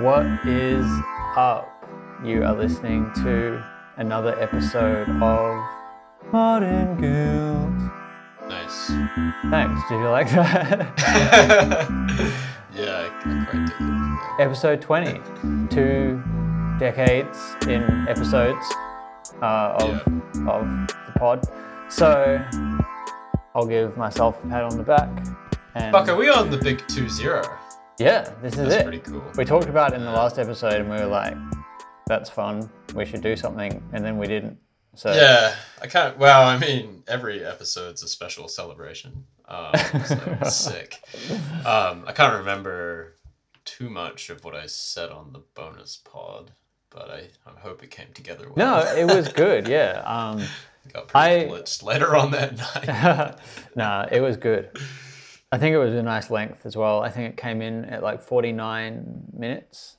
What 0.00 0.24
is 0.46 0.86
up? 1.36 1.68
You 2.24 2.42
are 2.44 2.54
listening 2.54 3.10
to 3.16 3.62
another 3.98 4.34
episode 4.40 5.06
of 5.22 5.62
Modern 6.32 6.98
Guild. 6.98 7.92
Nice. 8.48 8.86
Thanks. 9.50 9.82
Did 9.90 10.00
you 10.00 10.08
like 10.08 10.30
that? 10.30 10.88
yeah, 12.74 13.10
I, 13.10 13.44
quite 13.44 13.68
it. 13.78 14.42
episode 14.42 14.80
20. 14.80 15.20
Two 15.68 16.22
decades 16.78 17.56
in 17.68 18.06
episodes 18.08 18.64
uh, 19.42 19.76
of, 19.80 19.96
of 20.48 20.66
the 20.86 21.12
pod. 21.18 21.46
So 21.90 22.42
I'll 23.54 23.66
give 23.66 23.98
myself 23.98 24.42
a 24.42 24.48
pat 24.48 24.62
on 24.62 24.78
the 24.78 24.82
back. 24.82 25.10
And 25.74 25.92
Fuck, 25.92 26.08
are 26.08 26.16
we 26.16 26.30
on 26.30 26.50
the 26.50 26.56
big 26.56 26.88
2 26.88 27.06
0? 27.10 27.59
Yeah, 28.00 28.32
this 28.42 28.54
is 28.54 28.60
That's 28.68 28.74
it. 28.76 28.82
pretty 28.84 28.98
cool. 29.00 29.22
We 29.36 29.44
talked 29.44 29.68
about 29.68 29.92
it 29.92 29.96
in 29.96 30.04
the 30.04 30.10
last 30.10 30.38
episode 30.38 30.74
and 30.74 30.90
we 30.90 30.96
were 30.96 31.06
like, 31.06 31.36
that's 32.06 32.28
fun. 32.30 32.68
We 32.94 33.04
should 33.04 33.20
do 33.22 33.36
something. 33.36 33.82
And 33.92 34.04
then 34.04 34.18
we 34.18 34.26
didn't. 34.26 34.58
So 34.96 35.12
Yeah, 35.14 35.54
I 35.80 35.86
can't. 35.86 36.18
Well, 36.18 36.42
I 36.48 36.58
mean, 36.58 37.04
every 37.06 37.44
episode's 37.44 38.02
a 38.02 38.08
special 38.08 38.48
celebration. 38.48 39.24
Um, 39.46 39.72
so 40.06 40.38
sick. 40.48 40.98
Um, 41.64 42.04
I 42.06 42.12
can't 42.14 42.34
remember 42.38 43.16
too 43.64 43.90
much 43.90 44.30
of 44.30 44.44
what 44.44 44.54
I 44.56 44.66
said 44.66 45.10
on 45.10 45.32
the 45.32 45.42
bonus 45.54 45.98
pod, 46.04 46.50
but 46.90 47.10
I, 47.10 47.28
I 47.46 47.60
hope 47.60 47.82
it 47.84 47.90
came 47.90 48.08
together 48.14 48.46
well. 48.54 48.82
No, 48.84 48.94
it 48.96 49.04
was 49.04 49.28
good. 49.28 49.68
Yeah. 49.68 50.02
Um, 50.04 50.42
Got 50.92 51.08
pretty 51.08 51.44
I- 51.44 51.48
blitzed 51.48 51.82
later 51.84 52.16
on 52.16 52.30
that 52.32 52.56
night. 52.56 53.36
nah, 53.76 54.06
it 54.10 54.20
was 54.20 54.36
good. 54.36 54.70
I 55.52 55.58
think 55.58 55.74
it 55.74 55.78
was 55.78 55.94
a 55.94 56.02
nice 56.02 56.30
length 56.30 56.64
as 56.64 56.76
well. 56.76 57.00
I 57.02 57.10
think 57.10 57.32
it 57.32 57.36
came 57.36 57.60
in 57.60 57.84
at 57.86 58.02
like 58.02 58.22
49 58.22 59.24
minutes, 59.36 59.96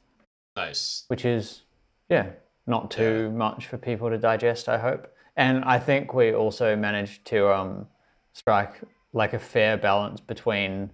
nice. 0.55 1.03
which 1.07 1.25
is, 1.25 1.63
yeah, 2.09 2.29
not 2.67 2.89
too 2.89 3.31
much 3.31 3.67
for 3.67 3.77
people 3.77 4.09
to 4.09 4.17
digest, 4.17 4.69
I 4.69 4.77
hope. 4.77 5.13
And 5.35 5.63
I 5.65 5.77
think 5.79 6.13
we 6.13 6.33
also 6.33 6.75
managed 6.75 7.25
to 7.27 7.53
um, 7.53 7.87
strike 8.33 8.81
like 9.13 9.33
a 9.33 9.39
fair 9.39 9.77
balance 9.77 10.21
between 10.21 10.91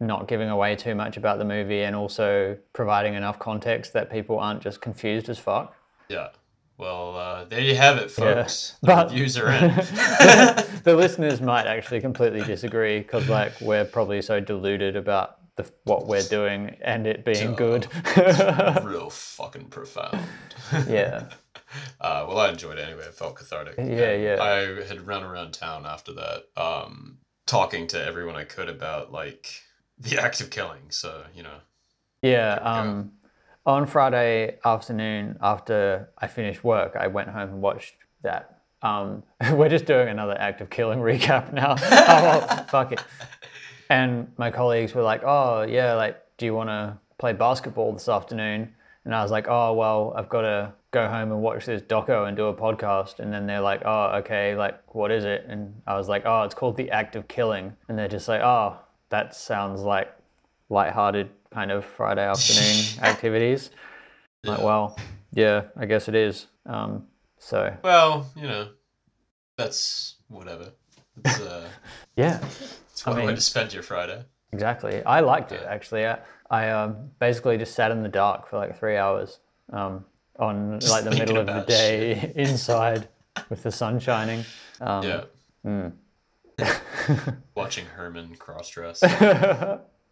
not 0.00 0.28
giving 0.28 0.50
away 0.50 0.76
too 0.76 0.94
much 0.94 1.16
about 1.16 1.38
the 1.38 1.44
movie 1.44 1.82
and 1.82 1.96
also 1.96 2.58
providing 2.74 3.14
enough 3.14 3.38
context 3.38 3.94
that 3.94 4.10
people 4.10 4.38
aren't 4.38 4.60
just 4.60 4.80
confused 4.82 5.28
as 5.30 5.38
fuck. 5.38 5.74
Yeah. 6.08 6.28
Well, 6.76 7.16
uh, 7.16 7.44
there 7.44 7.60
you 7.60 7.76
have 7.76 7.98
it, 7.98 8.10
folks. 8.10 8.74
The 8.80 8.86
But- 8.88 9.10
reviews 9.10 9.38
are 9.38 9.48
in. 9.50 9.74
the 10.84 10.94
listeners 10.96 11.40
might 11.40 11.66
actually 11.66 12.00
completely 12.00 12.42
disagree 12.42 12.98
because 12.98 13.28
like 13.28 13.52
we're 13.60 13.84
probably 13.84 14.20
so 14.22 14.40
deluded 14.40 14.96
about 14.96 15.38
the, 15.56 15.70
what 15.84 16.06
we're 16.06 16.22
doing 16.24 16.76
and 16.82 17.06
it 17.06 17.24
being 17.24 17.54
good. 17.54 17.86
Real 18.82 19.08
fucking 19.10 19.66
profound. 19.66 20.18
yeah. 20.88 21.26
Uh, 22.00 22.24
well, 22.28 22.38
I 22.38 22.50
enjoyed 22.50 22.78
it 22.78 22.82
anyway. 22.88 23.04
It 23.04 23.14
felt 23.14 23.36
cathartic. 23.36 23.76
Yeah, 23.78 23.84
And 23.84 24.22
yeah. 24.22 24.42
I 24.42 24.84
had 24.84 25.06
run 25.06 25.22
around 25.22 25.52
town 25.54 25.86
after 25.86 26.12
that, 26.14 26.44
um, 26.56 27.18
talking 27.46 27.86
to 27.88 28.04
everyone 28.04 28.34
I 28.36 28.44
could 28.44 28.68
about 28.68 29.12
like 29.12 29.48
the 29.98 30.18
act 30.20 30.40
of 30.40 30.50
killing. 30.50 30.90
So 30.90 31.22
you 31.34 31.44
know, 31.44 31.58
Yeah. 32.22 32.58
go. 32.58 33.08
On 33.66 33.86
Friday 33.86 34.58
afternoon, 34.62 35.38
after 35.40 36.10
I 36.18 36.26
finished 36.26 36.62
work, 36.62 36.96
I 36.96 37.06
went 37.06 37.30
home 37.30 37.48
and 37.48 37.62
watched 37.62 37.94
that. 38.20 38.60
Um, 38.82 39.22
we're 39.52 39.70
just 39.70 39.86
doing 39.86 40.08
another 40.08 40.38
act 40.38 40.60
of 40.60 40.68
killing 40.68 40.98
recap 41.00 41.50
now. 41.50 41.74
oh, 41.82 42.22
well, 42.22 42.64
fuck 42.66 42.92
it. 42.92 43.02
And 43.88 44.30
my 44.36 44.50
colleagues 44.50 44.94
were 44.94 45.02
like, 45.02 45.22
"Oh, 45.24 45.62
yeah, 45.62 45.94
like, 45.94 46.22
do 46.36 46.44
you 46.44 46.54
want 46.54 46.68
to 46.68 46.98
play 47.16 47.32
basketball 47.32 47.94
this 47.94 48.06
afternoon?" 48.06 48.74
And 49.06 49.14
I 49.14 49.22
was 49.22 49.30
like, 49.30 49.46
"Oh, 49.48 49.72
well, 49.72 50.12
I've 50.14 50.28
got 50.28 50.42
to 50.42 50.72
go 50.90 51.08
home 51.08 51.32
and 51.32 51.40
watch 51.40 51.64
this 51.64 51.80
doco 51.80 52.28
and 52.28 52.36
do 52.36 52.46
a 52.46 52.54
podcast." 52.54 53.18
And 53.18 53.32
then 53.32 53.46
they're 53.46 53.62
like, 53.62 53.80
"Oh, 53.86 54.16
okay, 54.16 54.54
like, 54.54 54.78
what 54.94 55.10
is 55.10 55.24
it?" 55.24 55.46
And 55.48 55.80
I 55.86 55.96
was 55.96 56.06
like, 56.06 56.24
"Oh, 56.26 56.42
it's 56.42 56.54
called 56.54 56.76
The 56.76 56.90
Act 56.90 57.16
of 57.16 57.28
Killing." 57.28 57.74
And 57.88 57.98
they're 57.98 58.08
just 58.08 58.28
like, 58.28 58.42
"Oh, 58.42 58.76
that 59.08 59.34
sounds 59.34 59.80
like 59.80 60.14
lighthearted 60.68 61.30
kind 61.54 61.70
of 61.70 61.84
Friday 61.84 62.26
afternoon 62.28 62.84
activities." 63.02 63.70
I'm 64.44 64.50
Like, 64.50 64.62
well, 64.62 64.98
yeah, 65.32 65.62
I 65.76 65.86
guess 65.86 66.08
it 66.08 66.14
is. 66.14 66.46
Um, 66.66 67.06
so 67.38 67.74
well, 67.82 68.30
you 68.36 68.46
know, 68.48 68.68
that's 69.56 70.16
whatever. 70.28 70.72
It's, 71.24 71.40
uh, 71.40 71.68
yeah, 72.16 72.40
it's 72.90 73.06
one 73.06 73.16
I 73.16 73.20
way 73.20 73.26
mean- 73.28 73.36
to 73.36 73.40
spend 73.40 73.72
your 73.72 73.82
Friday. 73.82 74.24
Exactly. 74.52 75.02
I 75.04 75.18
liked 75.20 75.50
it 75.50 75.64
actually. 75.68 76.06
I, 76.06 76.18
I 76.48 76.70
um, 76.70 77.10
basically 77.18 77.58
just 77.58 77.74
sat 77.74 77.90
in 77.90 78.02
the 78.04 78.08
dark 78.08 78.48
for 78.48 78.56
like 78.56 78.78
three 78.78 78.96
hours 78.96 79.40
um, 79.72 80.04
on 80.38 80.78
Just 80.78 80.92
like 80.92 81.02
the 81.02 81.10
middle 81.10 81.38
of 81.38 81.46
the 81.46 81.64
day 81.66 82.32
inside 82.36 83.08
with 83.50 83.64
the 83.64 83.72
sun 83.72 83.98
shining. 83.98 84.44
Um, 84.80 85.02
Yeah. 85.02 85.24
mm. 85.66 85.92
Watching 87.56 87.86
Herman 87.86 88.36
cross 88.36 88.68
dress. 88.70 89.02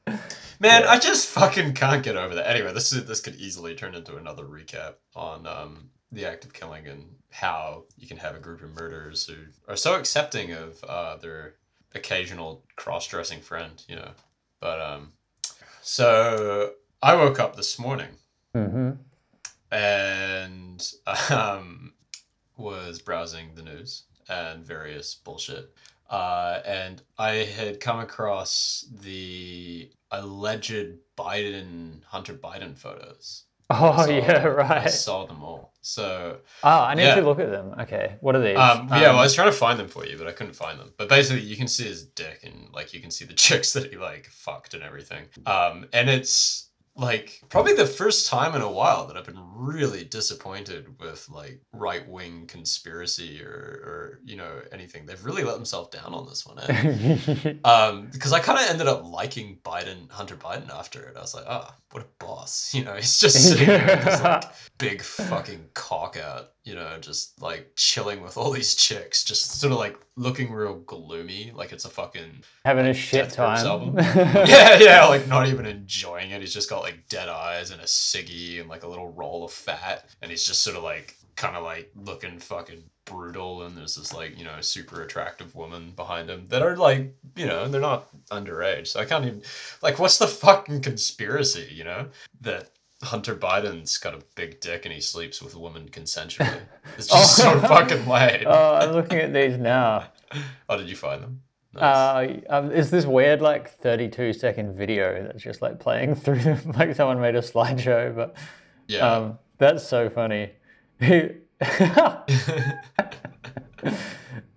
Man, 0.06 0.84
I 0.84 0.98
just 0.98 1.28
fucking 1.28 1.74
can't 1.74 2.02
get 2.02 2.16
over 2.16 2.34
that. 2.36 2.48
Anyway, 2.48 2.72
this 2.72 2.92
is 2.92 3.04
this 3.06 3.20
could 3.20 3.36
easily 3.36 3.74
turn 3.74 3.94
into 3.94 4.16
another 4.16 4.44
recap 4.44 4.94
on 5.14 5.46
um, 5.46 5.90
the 6.12 6.24
act 6.24 6.44
of 6.44 6.52
killing 6.52 6.86
and 6.86 7.16
how 7.30 7.84
you 7.96 8.06
can 8.06 8.18
have 8.18 8.36
a 8.36 8.38
group 8.38 8.62
of 8.62 8.74
murderers 8.74 9.26
who 9.26 9.34
are 9.66 9.76
so 9.76 9.94
accepting 9.94 10.52
of 10.52 10.82
uh, 10.84 11.16
their 11.16 11.54
occasional 11.94 12.62
cross-dressing 12.76 13.40
friend, 13.40 13.82
you 13.88 13.96
know. 13.96 14.10
But 14.60 14.80
um, 14.80 15.12
so 15.80 16.74
I 17.02 17.16
woke 17.16 17.40
up 17.40 17.56
this 17.56 17.78
morning 17.78 18.10
hmm 18.54 18.90
and 19.72 20.86
um, 21.30 21.94
was 22.56 23.00
browsing 23.00 23.54
the 23.54 23.62
news 23.62 24.04
and 24.28 24.64
various 24.64 25.14
bullshit. 25.14 25.74
Uh, 26.12 26.60
and 26.66 27.02
I 27.18 27.30
had 27.56 27.80
come 27.80 27.98
across 28.00 28.84
the 29.00 29.90
alleged 30.10 30.98
Biden, 31.16 32.04
Hunter 32.04 32.34
Biden 32.34 32.76
photos. 32.76 33.44
Oh 33.70 34.06
yeah, 34.06 34.42
saw- 34.42 34.58
yeah, 34.58 34.82
I 34.84 34.86
saw 34.88 35.24
them 35.26 35.42
all. 35.42 35.72
So, 35.80 36.38
Oh, 36.62 36.80
I 36.82 36.94
need 36.94 37.04
Yeah. 37.04 37.14
to 37.14 37.22
look 37.22 37.38
at 37.40 37.50
them. 37.50 37.74
Okay, 37.80 38.16
what 38.20 38.36
are 38.36 38.40
these? 38.42 38.56
um, 38.58 38.88
yeah, 38.90 39.08
well, 39.08 39.18
I 39.20 39.22
was 39.22 39.34
trying 39.34 39.50
to 39.50 39.56
find 39.56 39.80
them 39.80 39.88
for 39.88 40.04
you, 40.04 40.18
but 40.18 40.28
I 40.28 40.32
couldn't 40.32 40.52
find 40.52 40.78
them. 40.78 40.92
But 40.98 41.08
basically, 41.08 41.42
you 41.42 41.56
can 41.56 41.66
see 41.66 41.84
his 41.84 42.04
dick 42.04 42.40
and 42.44 42.68
like 42.74 42.92
you 42.92 43.00
can 43.00 43.10
see 43.10 43.24
the 43.24 43.32
chicks 43.46 43.72
that 43.72 43.90
he 43.90 43.96
like 43.96 44.26
fucked 44.26 44.74
and 44.74 44.82
everything. 44.82 45.24
Um, 45.46 45.86
and 45.94 46.10
it's 46.10 46.68
like 46.94 47.41
probably 47.48 47.75
the 47.75 47.86
first 47.86 48.28
time 48.28 48.54
in 48.54 48.60
a 48.60 48.70
while 48.70 49.06
that 49.06 49.16
I've 49.16 49.25
been 49.25 49.41
really 49.54 50.04
disappointed 50.04 50.98
with 51.00 51.26
like 51.30 51.60
right 51.72 52.06
wing 52.06 52.47
conspiracy 52.47 53.42
or, 53.42 53.48
or 53.48 54.20
you 54.25 54.36
know 54.36 54.60
anything. 54.72 55.06
They've 55.06 55.25
really 55.25 55.42
let 55.42 55.54
themselves 55.54 55.88
down 55.88 56.12
on 56.12 56.26
this 56.26 56.47
one. 56.47 56.58
Eh? 56.58 57.54
um, 57.64 58.08
because 58.12 58.32
I 58.32 58.41
kind 58.41 58.58
of 58.58 58.66
ended 58.69 58.88
up 58.88 59.04
liking 59.04 59.58
Biden, 59.64 60.10
Hunter 60.10 60.36
Biden 60.36 60.70
after 60.70 61.02
it. 61.02 61.16
I 61.16 61.20
was 61.20 61.34
like, 61.34 61.47
ah, 61.48 61.75
what 61.92 62.03
a 62.03 62.25
boss. 62.25 62.75
You 62.82 62.84
know, 62.84 62.94
he's 62.94 63.19
just 63.19 63.42
sitting 63.48 63.66
there 63.66 63.86
with 63.86 64.04
his 64.04 64.22
like 64.22 64.44
big 64.78 65.03
fucking 65.03 65.69
cock 65.75 66.16
out, 66.16 66.53
you 66.64 66.75
know, 66.75 66.98
just 67.00 67.41
like 67.41 67.72
chilling 67.76 68.22
with 68.22 68.36
all 68.36 68.50
these 68.50 68.75
chicks, 68.75 69.25
just 69.25 69.60
sort 69.60 69.72
of 69.72 69.78
like 69.78 69.98
looking 70.16 70.50
real 70.50 70.76
gloomy, 70.81 71.52
like 71.54 71.72
it's 71.72 71.84
a 71.84 71.91
fucking 71.91 72.42
Having 72.64 72.86
a 72.86 72.94
shit 72.94 73.31
time. 73.31 73.94
yeah, 73.98 74.78
yeah, 74.78 75.04
like 75.06 75.28
not 75.28 75.48
even 75.48 75.66
enjoying 75.66 76.31
it. 76.31 76.41
He's 76.41 76.54
just 76.54 76.70
got 76.70 76.82
like 76.82 77.08
dead 77.08 77.28
eyes 77.28 77.70
and 77.70 77.81
a 77.81 77.84
ciggy 77.84 78.60
and 78.60 78.69
like 78.69 78.82
a 78.84 78.88
little 78.88 79.12
roll 79.12 79.44
of 79.44 79.52
fat, 79.52 80.08
and 80.22 80.31
he's 80.31 80.44
just 80.44 80.62
sort 80.62 80.76
of 80.76 80.82
like 80.82 81.16
kind 81.37 81.56
of 81.56 81.62
like 81.65 81.91
looking 81.97 82.38
fucking 82.38 82.84
brutal. 83.04 83.62
And 83.62 83.76
there's 83.76 83.97
this 83.97 84.12
like 84.15 84.38
you 84.38 84.44
know 84.44 84.60
super 84.60 85.03
attractive 85.03 85.54
woman 85.54 85.93
behind 85.97 86.31
him 86.31 86.47
that 86.48 86.62
are 86.62 86.76
like 86.76 87.15
you 87.37 87.47
know 87.47 87.69
they're 87.69 87.81
not 87.81 88.09
underage, 88.31 88.88
so 88.88 89.00
I 89.00 89.04
can't 89.04 89.25
even 89.25 89.43
like 89.82 89.98
what's 89.98 90.19
the 90.19 90.28
fucking 90.28 90.82
conspiracy, 90.82 91.69
you 91.72 91.84
know 91.84 92.06
that. 92.43 92.70
Hunter 93.04 93.34
Biden's 93.34 93.98
got 93.98 94.14
a 94.14 94.20
big 94.37 94.61
dick 94.61 94.84
and 94.84 94.94
he 94.94 95.00
sleeps 95.00 95.43
with 95.43 95.56
a 95.56 95.58
woman 95.58 95.88
consensually. 95.90 96.56
It's 96.96 97.08
just 97.08 97.40
Oh. 97.40 97.58
so 97.58 97.61
fucking 97.67 98.06
lame. 98.06 98.44
oh, 98.46 98.75
I'm 98.76 98.93
looking 98.93 99.19
at 99.19 99.32
these 99.32 99.58
now. 99.58 100.05
oh, 100.69 100.76
did 100.78 100.88
you 100.88 100.94
find 100.94 101.20
them? 101.20 101.40
Nice. 101.75 101.82
Uh, 101.82 102.40
um, 102.49 102.70
is 102.70 102.93
this 102.93 103.05
weird 103.05 103.43
like 103.43 103.70
32 103.81 104.35
second 104.35 104.76
video 104.76 105.20
that's 105.25 105.43
just 105.43 105.61
like 105.62 105.81
playing 105.81 106.14
through 106.23 106.43
them 106.43 106.61
like 106.78 106.94
someone 106.94 107.20
made 107.20 107.35
a 107.35 107.40
slideshow 107.40 108.14
but 108.14 108.37
yeah. 108.87 108.99
um, 109.00 109.37
that's 109.58 109.85
so 109.85 110.08
funny 110.08 110.52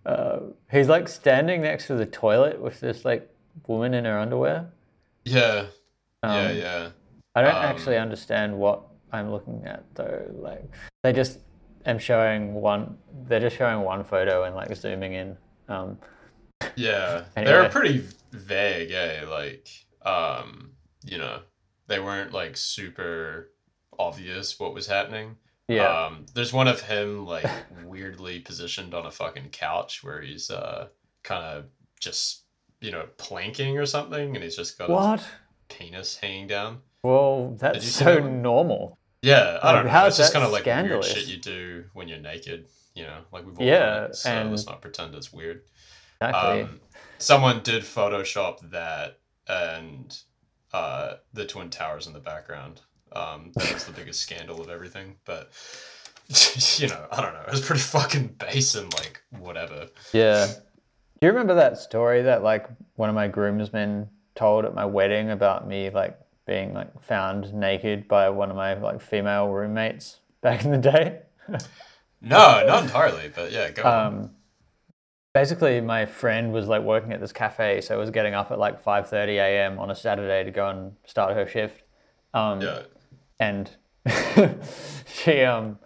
uh, 0.06 0.40
he's 0.72 0.88
like 0.88 1.08
standing 1.08 1.62
next 1.62 1.88
to 1.88 1.96
the 1.96 2.06
toilet 2.06 2.62
with 2.62 2.80
this 2.80 3.04
like 3.06 3.30
woman 3.68 3.94
in 3.94 4.06
her 4.06 4.18
underwear 4.20 4.70
yeah. 5.26 5.66
um, 6.24 6.32
yeah. 6.34 6.52
Yeah. 6.52 6.90
i 7.36 7.42
don't 7.42 7.56
Um, 7.56 7.64
actually 7.66 7.98
understand 7.98 8.58
what 8.58 8.82
i'm 9.12 9.32
looking 9.32 9.64
at 9.66 9.84
though 9.96 10.26
like 10.40 10.64
they 11.04 11.14
just 11.14 11.40
am 11.86 11.98
showing 12.00 12.54
one 12.54 12.98
they're 13.28 13.40
just 13.40 13.56
showing 13.58 13.82
one 13.84 14.04
photo 14.04 14.44
and 14.44 14.56
like 14.56 14.76
zooming 14.76 15.14
in 15.14 15.38
um, 15.68 15.98
Yeah, 16.76 17.24
they 17.36 17.42
Anyway. 17.42 17.58
were 17.64 17.70
pretty 17.70 18.06
vague, 18.32 18.92
eh? 18.92 19.26
Like, 19.28 19.68
um, 20.06 20.74
you 21.04 21.18
know, 21.18 21.40
they 21.88 22.00
weren't 22.00 22.34
like 22.34 22.56
super 22.56 23.50
obvious 23.98 24.60
what 24.60 24.74
was 24.76 24.86
happening. 24.86 25.38
Yeah. 25.68 26.06
Um, 26.06 26.26
there's 26.36 26.54
one 26.54 26.68
of 26.68 26.82
him 26.82 27.26
like 27.26 27.46
weirdly 27.86 28.40
positioned 28.40 28.94
on 28.94 29.06
a 29.06 29.12
fucking 29.12 29.50
couch 29.50 30.04
where 30.04 30.22
he's 30.22 30.52
uh 30.52 30.88
kind 31.24 31.44
of 31.44 31.66
just 32.00 32.44
you 32.82 32.92
know 32.92 33.08
planking 33.18 33.78
or 33.78 33.86
something, 33.86 34.36
and 34.36 34.44
he's 34.44 34.56
just 34.56 34.78
got 34.78 34.90
his 34.90 34.96
what? 34.96 35.28
penis 35.70 36.18
hanging 36.18 36.48
down. 36.48 36.80
Well, 37.04 37.56
that's 37.60 37.86
so 37.88 38.16
that 38.16 38.30
normal. 38.30 38.98
Yeah, 39.22 39.60
I 39.64 39.68
Like, 39.74 39.84
don't 39.86 39.92
know. 39.94 40.06
It's 40.08 40.18
just 40.18 40.34
kind 40.34 40.46
of 40.46 40.52
like 40.52 40.62
scandalous? 40.64 41.08
weird 41.08 41.18
shit 41.18 41.28
you 41.36 41.42
do 41.42 41.86
when 41.94 42.08
you're 42.08 42.20
naked. 42.20 42.68
You 42.94 43.04
know, 43.04 43.18
like 43.32 43.46
we've 43.46 43.60
all 43.60 43.66
Yeah, 43.66 43.80
done 43.96 44.04
it, 44.12 44.16
so 44.16 44.30
and- 44.30 44.52
let's 44.52 44.66
not 44.68 44.82
pretend 44.82 45.16
it's 45.16 45.34
weird. 45.34 45.64
Exactly. 46.22 46.62
Um, 46.62 46.80
someone 47.18 47.62
did 47.64 47.84
Photoshop 47.84 48.70
that 48.72 49.20
and 49.48 50.18
uh, 50.74 51.16
the 51.34 51.46
Twin 51.46 51.70
Towers 51.70 52.08
in 52.08 52.14
the 52.14 52.20
background. 52.20 52.82
Um, 53.16 53.52
that 53.56 53.74
was 53.74 53.86
the 53.86 53.92
biggest 53.94 54.22
scandal 54.22 54.62
of 54.62 54.70
everything. 54.70 55.16
But 55.26 55.52
you 56.78 56.88
know, 56.88 57.06
I 57.12 57.22
don't 57.22 57.34
know. 57.34 57.42
It 57.48 57.52
was 57.52 57.62
pretty 57.62 57.82
fucking 57.82 58.36
base 58.40 58.76
and 58.76 58.94
like 58.94 59.22
whatever. 59.40 59.88
yeah. 60.14 60.48
Do 60.48 61.28
you 61.28 61.30
remember 61.32 61.56
that 61.56 61.78
story 61.78 62.22
that 62.24 62.44
like 62.44 62.68
one 62.96 63.10
of 63.10 63.16
my 63.16 63.28
groomsmen 63.28 64.10
told 64.36 64.66
at 64.66 64.76
my 64.76 64.86
wedding 64.86 65.32
about 65.32 65.66
me 65.68 65.90
like 65.90 66.20
being 66.46 66.74
like 66.74 67.02
found 67.02 67.54
naked 67.54 68.08
by 68.08 68.30
one 68.30 68.50
of 68.50 68.56
my 68.58 68.74
like 68.74 69.02
female 69.02 69.48
roommates 69.48 70.20
back 70.42 70.66
in 70.66 70.72
the 70.72 70.78
day? 70.78 71.22
No, 72.22 72.66
not 72.66 72.84
entirely, 72.84 73.30
but 73.36 73.52
yeah, 73.52 73.70
go 73.70 73.84
on. 73.84 74.08
um, 74.08 74.30
basically 75.34 75.80
my 75.80 76.06
friend 76.08 76.52
was 76.52 76.68
like 76.68 76.82
working 76.82 77.12
at 77.14 77.20
this 77.20 77.32
cafe 77.32 77.82
so 77.82 77.94
it 77.94 78.00
was 78.00 78.10
getting 78.10 78.34
up 78.34 78.52
at 78.52 78.58
like 78.58 78.84
5.30 78.84 79.28
a.m 79.36 79.80
on 79.80 79.92
a 79.92 79.96
saturday 79.96 80.44
to 80.44 80.50
go 80.50 80.68
and 80.70 80.94
start 81.06 81.36
her 81.36 81.46
shift 81.48 81.84
um, 82.34 82.62
Yeah. 82.62 82.82
And 83.40 83.72
she 85.06 85.42
um 85.42 85.80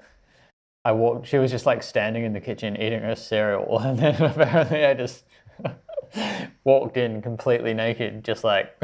i 0.84 0.92
walked 0.92 1.28
she 1.28 1.38
was 1.38 1.52
just 1.52 1.66
like 1.66 1.82
standing 1.84 2.24
in 2.24 2.34
the 2.34 2.42
kitchen 2.42 2.76
eating 2.76 3.02
her 3.02 3.16
cereal 3.16 3.80
and 3.84 4.00
then 4.00 4.22
apparently 4.22 4.86
i 4.86 4.94
just 4.94 5.24
walked 6.64 6.98
in 6.98 7.22
completely 7.22 7.74
naked 7.74 8.24
just 8.24 8.44
like 8.44 8.76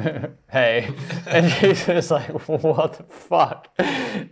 hey. 0.51 0.94
And 1.25 1.51
she's 1.51 1.85
just 1.85 2.12
like 2.12 2.27
what 2.47 2.94
the 2.94 3.03
fuck? 3.03 3.69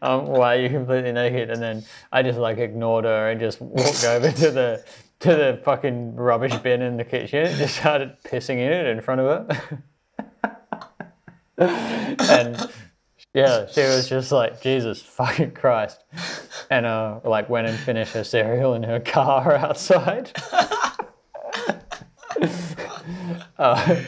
Um 0.02 0.28
why 0.28 0.58
are 0.58 0.60
you 0.60 0.70
completely 0.70 1.12
naked? 1.12 1.50
And 1.50 1.62
then 1.62 1.84
i 2.12 2.22
just 2.22 2.38
like 2.38 2.58
ignored 2.58 3.06
her 3.06 3.30
and 3.30 3.40
just 3.40 3.62
walked 3.62 4.04
over 4.04 4.32
to 4.32 4.52
the 4.52 4.86
to 5.22 5.30
the 5.30 5.62
fucking 5.64 6.16
rubbish 6.16 6.56
bin 6.58 6.82
in 6.82 6.98
the 6.98 7.06
kitchen 7.06 7.46
and 7.46 7.58
just 7.58 7.78
started 7.78 8.16
pissing 8.24 8.58
in 8.58 8.72
it 8.72 8.88
in 8.88 9.02
front 9.02 9.22
of 9.22 9.48
her. 9.48 9.84
And 11.58 12.70
yeah, 13.34 13.66
she 13.68 13.82
was 13.82 14.08
just 14.10 14.32
like, 14.32 14.62
Jesus 14.62 15.02
fucking 15.02 15.52
Christ. 15.52 16.04
And 16.70 16.86
uh, 16.86 17.20
like 17.24 17.50
went 17.50 17.68
and 17.68 17.78
finished 17.78 18.14
her 18.14 18.24
cereal 18.24 18.74
in 18.76 18.84
her 18.84 19.00
car 19.00 19.54
outside. 19.66 20.32
uh, 23.58 24.02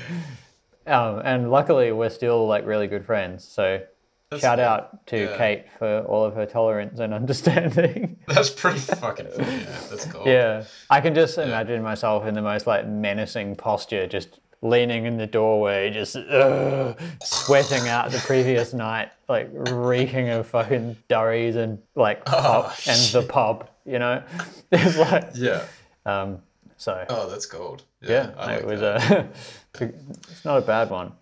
um, 0.88 1.20
and 1.24 1.52
luckily, 1.52 1.92
we're 1.92 2.10
still 2.10 2.48
like 2.48 2.66
really 2.66 2.88
good 2.88 3.06
friends. 3.06 3.44
So 3.48 3.82
That's 4.30 4.42
shout 4.42 4.58
cool. 4.60 4.66
out 4.66 5.06
to 5.08 5.18
Yeah. 5.18 5.38
Kate 5.38 5.66
for 5.80 6.02
all 6.02 6.24
of 6.26 6.36
her 6.36 6.46
tolerance 6.46 7.00
and 7.00 7.14
understanding. 7.22 8.18
That's 8.28 8.50
pretty 8.50 8.80
fucking 8.80 9.28
funny. 9.32 9.58
Yeah, 9.58 9.80
that's 9.90 10.06
cool. 10.06 10.28
yeah, 10.28 10.64
I 10.90 11.02
can 11.02 11.14
just 11.16 11.38
imagine 11.38 11.82
myself 11.84 12.26
in 12.26 12.34
the 12.34 12.42
most 12.42 12.68
like 12.68 12.88
menacing 12.88 13.56
posture, 13.56 14.08
just 14.08 14.40
leaning 14.62 15.06
in 15.06 15.18
the 15.18 15.28
doorway, 15.28 15.92
just 15.92 16.16
uh, 16.16 16.94
sweating 17.24 17.88
out 17.88 18.12
the 18.12 18.20
previous 18.20 18.74
night, 18.88 19.12
like 19.30 19.50
reeking 19.54 20.30
of 20.30 20.48
fucking 20.48 20.98
durries 21.10 21.56
and 21.56 21.80
like 21.96 22.26
pop 22.26 22.74
Oh, 22.78 22.92
and 22.92 23.00
the 23.14 23.22
pub, 23.24 23.70
you 23.86 24.00
know. 24.00 24.24
It's 24.72 24.98
like, 24.98 25.32
Yeah. 25.36 25.64
um, 26.06 26.40
so 26.78 27.06
Oh, 27.10 27.30
that's 27.30 27.46
gold. 27.46 27.84
yeah, 28.02 28.32
Yeah, 28.36 28.46
like 28.46 28.60
it 28.62 28.66
was 28.66 28.80
that. 28.82 29.12
a. 29.82 29.84
it's 30.30 30.44
not 30.46 30.58
a 30.58 30.62
bad 30.62 30.90
one. 30.90 31.14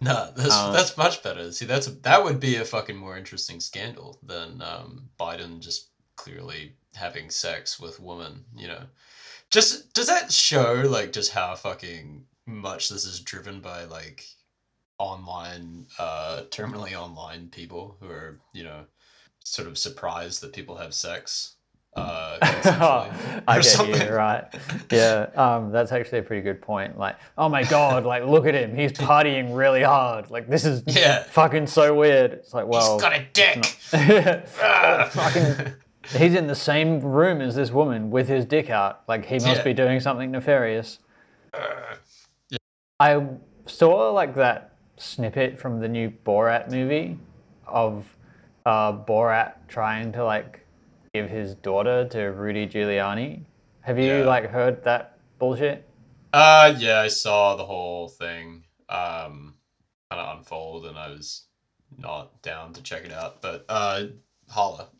No, 0.00 0.30
that's 0.36 0.52
Uh, 0.54 0.72
that's 0.72 0.96
much 0.96 1.22
better. 1.22 1.50
See, 1.52 1.64
that's 1.66 1.86
that 1.86 2.24
would 2.24 2.40
be 2.40 2.56
a 2.56 2.64
fucking 2.64 2.96
more 2.96 3.16
interesting 3.16 3.60
scandal 3.60 4.18
than 4.22 4.60
um, 4.60 5.08
Biden 5.20 5.60
just 5.60 5.86
clearly 6.16 6.72
having 6.94 7.30
sex 7.30 7.78
with 7.80 8.00
women. 8.00 8.44
You 8.56 8.68
know, 8.68 8.82
just 9.50 9.92
does 9.94 10.08
that 10.08 10.32
show 10.32 10.82
like 10.86 11.12
just 11.12 11.30
how 11.32 11.54
fucking 11.54 12.24
much 12.46 12.88
this 12.88 13.04
is 13.04 13.20
driven 13.20 13.60
by 13.60 13.84
like 13.84 14.24
online, 14.98 15.86
uh, 15.98 16.42
terminally 16.50 16.94
online 16.94 17.48
people 17.48 17.96
who 18.00 18.08
are 18.08 18.38
you 18.52 18.64
know 18.64 18.84
sort 19.44 19.66
of 19.68 19.76
surprised 19.78 20.40
that 20.42 20.52
people 20.52 20.76
have 20.76 20.94
sex. 20.94 21.56
Uh, 21.94 22.38
I 23.46 23.56
get 23.56 23.64
something. 23.66 24.00
you, 24.00 24.14
right? 24.14 24.44
Yeah, 24.90 25.26
um, 25.36 25.72
that's 25.72 25.92
actually 25.92 26.20
a 26.20 26.22
pretty 26.22 26.40
good 26.42 26.62
point. 26.62 26.96
Like, 26.98 27.16
oh 27.36 27.50
my 27.50 27.64
god, 27.64 28.04
like 28.06 28.24
look 28.24 28.46
at 28.46 28.54
him, 28.54 28.74
he's 28.74 28.92
partying 29.10 29.54
really 29.54 29.82
hard. 29.82 30.30
Like 30.30 30.48
this 30.48 30.64
is 30.64 30.82
Yeah. 30.86 31.22
fucking 31.24 31.66
so 31.66 31.94
weird. 31.94 32.32
It's 32.32 32.54
like, 32.54 32.66
well, 32.66 32.94
He's 32.94 33.02
got 33.02 33.12
a 33.14 33.26
dick. 33.34 33.76
Oh, 33.92 35.06
fucking, 35.10 35.74
he's 36.18 36.34
in 36.34 36.46
the 36.46 36.54
same 36.54 37.00
room 37.00 37.42
as 37.42 37.54
this 37.56 37.70
woman 37.70 38.10
with 38.10 38.26
his 38.26 38.46
dick 38.46 38.70
out. 38.70 39.02
Like 39.06 39.26
he 39.26 39.34
must 39.34 39.46
Yeah. 39.58 39.62
be 39.64 39.74
doing 39.74 40.00
something 40.00 40.30
nefarious. 40.30 40.98
Uh, 41.52 41.96
I 43.02 43.26
saw 43.66 44.10
like 44.12 44.36
that 44.36 44.76
snippet 44.96 45.58
from 45.58 45.80
the 45.80 45.88
new 45.88 46.08
Borat 46.24 46.70
movie 46.70 47.18
of 47.66 48.06
uh, 48.64 48.92
Borat 48.92 49.54
trying 49.66 50.12
to 50.12 50.24
like 50.24 50.64
give 51.12 51.28
his 51.28 51.56
daughter 51.56 52.06
to 52.10 52.20
Rudy 52.26 52.64
Giuliani. 52.68 53.42
Have 53.80 53.98
you 53.98 54.18
Yeah. 54.18 54.24
like 54.24 54.48
heard 54.48 54.84
that 54.84 55.18
bullshit? 55.40 55.88
Uh, 56.32 56.74
yeah, 56.78 57.00
I 57.00 57.08
saw 57.08 57.56
the 57.56 57.64
whole 57.64 58.08
thing 58.08 58.62
um, 58.88 59.56
kind 60.08 60.20
of 60.20 60.38
unfold, 60.38 60.86
and 60.86 60.96
I 60.96 61.08
was 61.08 61.46
not 61.98 62.40
down 62.42 62.72
to 62.74 62.82
check 62.84 63.04
it 63.04 63.12
out. 63.12 63.42
But 63.42 63.64
uh, 63.68 64.04
holla, 64.48 64.90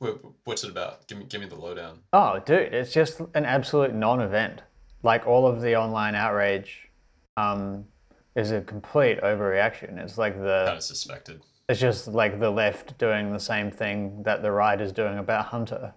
what's 0.42 0.64
it 0.64 0.70
about? 0.70 1.06
Give 1.06 1.18
me, 1.18 1.26
give 1.26 1.40
me 1.40 1.46
the 1.46 1.54
lowdown. 1.54 2.00
Oh, 2.12 2.40
dude, 2.40 2.74
it's 2.74 2.92
just 2.92 3.20
an 3.34 3.44
absolute 3.44 3.94
non-event. 3.94 4.62
Like 5.04 5.24
all 5.24 5.46
of 5.46 5.60
the 5.62 5.76
online 5.76 6.16
outrage 6.16 6.88
um, 7.36 7.84
is 8.34 8.50
a 8.50 8.60
complete 8.60 9.20
overreaction. 9.20 9.98
It's 9.98 10.18
like 10.18 10.36
the 10.36 10.64
Kind 10.66 10.78
of 10.78 10.82
suspected. 10.82 11.42
It's 11.68 11.80
just 11.80 12.08
like 12.08 12.40
the 12.40 12.50
left 12.50 12.98
doing 12.98 13.32
the 13.32 13.38
same 13.38 13.70
thing 13.70 14.22
that 14.24 14.42
the 14.42 14.50
right 14.50 14.80
is 14.80 14.92
doing 14.92 15.18
about 15.18 15.46
Hunter. 15.46 15.94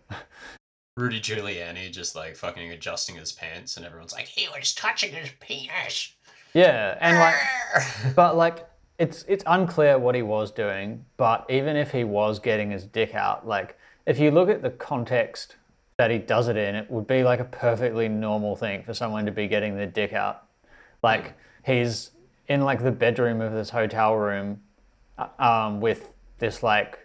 Rudy 0.98 1.19
Giuliani 1.19 1.91
just 1.91 2.15
like 2.15 2.36
fucking 2.36 2.71
adjusting 2.71 3.17
his 3.17 3.33
pants, 3.33 3.75
and 3.75 3.86
everyone's 3.86 4.13
like, 4.13 4.27
he 4.27 4.48
was 4.57 4.74
touching 4.74 5.12
his 5.12 5.29
penis. 5.41 6.15
yeah, 6.53 6.98
and 7.01 7.17
like, 7.17 8.15
but 8.15 8.38
like, 8.38 8.69
it's 8.98 9.25
it's 9.27 9.43
unclear 9.48 10.00
what 10.00 10.15
he 10.15 10.21
was 10.21 10.51
doing. 10.51 11.03
But 11.17 11.45
even 11.50 11.75
if 11.75 11.91
he 11.91 12.05
was 12.05 12.39
getting 12.39 12.71
his 12.71 12.86
dick 12.86 13.13
out, 13.13 13.45
like, 13.45 13.77
if 14.05 14.19
you 14.19 14.31
look 14.31 14.48
at 14.48 14.62
the 14.62 14.69
context 14.69 15.57
that 15.98 16.12
he 16.12 16.17
does 16.17 16.48
it 16.48 16.55
in, 16.55 16.75
it 16.75 16.89
would 16.89 17.07
be 17.07 17.24
like 17.24 17.41
a 17.41 17.45
perfectly 17.45 18.07
normal 18.07 18.55
thing 18.55 18.83
for 18.83 18.93
someone 18.93 19.25
to 19.25 19.31
be 19.31 19.48
getting 19.48 19.75
their 19.75 19.88
dick 19.88 20.13
out. 20.13 20.45
Like, 21.03 21.27
hmm. 21.65 21.74
he's 21.74 22.12
in 22.47 22.61
like 22.61 22.83
the 22.83 22.91
bedroom 22.91 23.41
of 23.41 23.53
this 23.53 23.69
hotel 23.69 24.15
room, 24.15 24.61
uh, 25.17 25.27
um, 25.39 25.81
with 25.81 26.13
this 26.39 26.63
like 26.63 26.99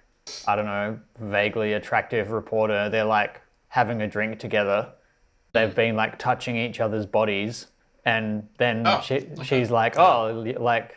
I 0.47 0.54
don't 0.56 0.66
know, 0.66 0.99
vaguely 1.18 1.73
attractive 1.73 2.30
reporter. 2.30 2.88
They're 2.88 3.04
like 3.04 3.40
having 3.68 4.02
a 4.02 4.06
drink 4.09 4.38
together. 4.38 4.92
They've 5.52 5.75
been 5.75 5.97
like 5.97 6.18
touching 6.18 6.56
each 6.56 6.80
other's 6.80 7.06
bodies, 7.06 7.66
and 8.04 8.47
then 8.59 8.85
Oh, 8.87 9.00
she, 9.00 9.16
okay. 9.16 9.42
she's 9.42 9.70
like, 9.70 9.99
"Oh, 9.99 10.44
like 10.59 10.97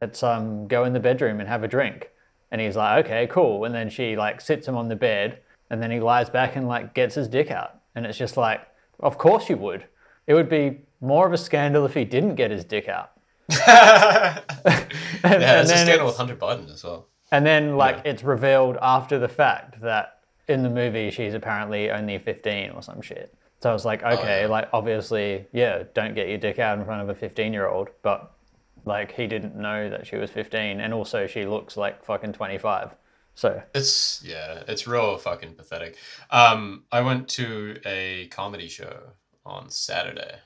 let's 0.00 0.22
um 0.22 0.66
go 0.68 0.84
in 0.84 0.92
the 0.92 1.00
bedroom 1.00 1.40
and 1.40 1.48
have 1.48 1.62
a 1.64 1.68
drink." 1.68 2.10
And 2.50 2.60
he's 2.60 2.76
like, 2.76 3.04
"Okay, 3.04 3.26
cool." 3.26 3.64
And 3.64 3.74
then 3.74 3.90
she 3.90 4.16
like 4.16 4.40
sits 4.40 4.66
him 4.66 4.76
on 4.76 4.88
the 4.88 4.96
bed, 4.96 5.40
and 5.68 5.82
then 5.82 5.90
he 5.90 6.00
lies 6.00 6.30
back 6.30 6.56
and 6.56 6.66
like 6.68 6.94
gets 6.94 7.14
his 7.14 7.28
dick 7.28 7.50
out, 7.50 7.80
and 7.94 8.06
it's 8.06 8.18
just 8.18 8.36
like, 8.36 8.60
of 9.00 9.18
course 9.18 9.48
you 9.50 9.56
would. 9.58 9.84
It 10.26 10.34
would 10.34 10.48
be 10.48 10.80
more 11.00 11.26
of 11.26 11.32
a 11.32 11.38
scandal 11.38 11.84
if 11.84 11.94
he 11.94 12.04
didn't 12.04 12.34
get 12.36 12.50
his 12.50 12.64
dick 12.64 12.88
out. 12.88 13.12
yeah, 13.66 14.42
it's 15.24 15.70
a 15.70 16.04
with 16.04 16.16
Hunter 16.16 16.36
Biden 16.36 16.72
as 16.72 16.84
well. 16.84 17.08
and 17.32 17.44
then, 17.44 17.76
like, 17.76 18.02
it's 18.04 18.22
revealed 18.22 18.76
after 18.80 19.18
the 19.18 19.28
fact 19.28 19.80
that 19.80 20.18
in 20.48 20.62
the 20.62 20.70
movie 20.70 21.10
she's 21.10 21.34
apparently 21.34 21.90
only 21.90 22.18
15 22.18 22.70
or 22.70 22.82
some 22.82 23.00
shit. 23.00 23.34
So 23.60 23.70
I 23.70 23.72
was 23.72 23.84
like, 23.84 24.02
okay, 24.02 24.42
yeah. 24.42 24.46
like, 24.48 24.68
obviously, 24.72 25.46
yeah, 25.52 25.82
don't 25.94 26.14
get 26.14 26.28
your 26.28 26.38
dick 26.38 26.58
out 26.58 26.78
in 26.78 26.84
front 26.84 27.02
of 27.02 27.08
a 27.08 27.14
15 27.14 27.52
year 27.52 27.68
old. 27.68 27.88
But, 28.02 28.32
like, 28.86 29.12
he 29.12 29.26
didn't 29.26 29.54
know 29.54 29.90
that 29.90 30.06
she 30.06 30.16
was 30.16 30.30
15. 30.30 30.80
And 30.80 30.94
also, 30.94 31.26
she 31.26 31.44
looks 31.44 31.76
like 31.76 32.02
fucking 32.04 32.32
25. 32.32 32.94
So, 33.34 33.62
It's 33.74 34.22
yeah, 34.24 34.62
it's 34.66 34.86
real 34.86 35.16
fucking 35.18 35.54
pathetic. 35.54 35.96
Um, 36.30 36.84
I 36.90 37.02
went 37.02 37.28
to 37.30 37.78
a 37.84 38.26
comedy 38.28 38.68
show 38.68 38.98
on 39.46 39.70
Saturday. 39.70 40.36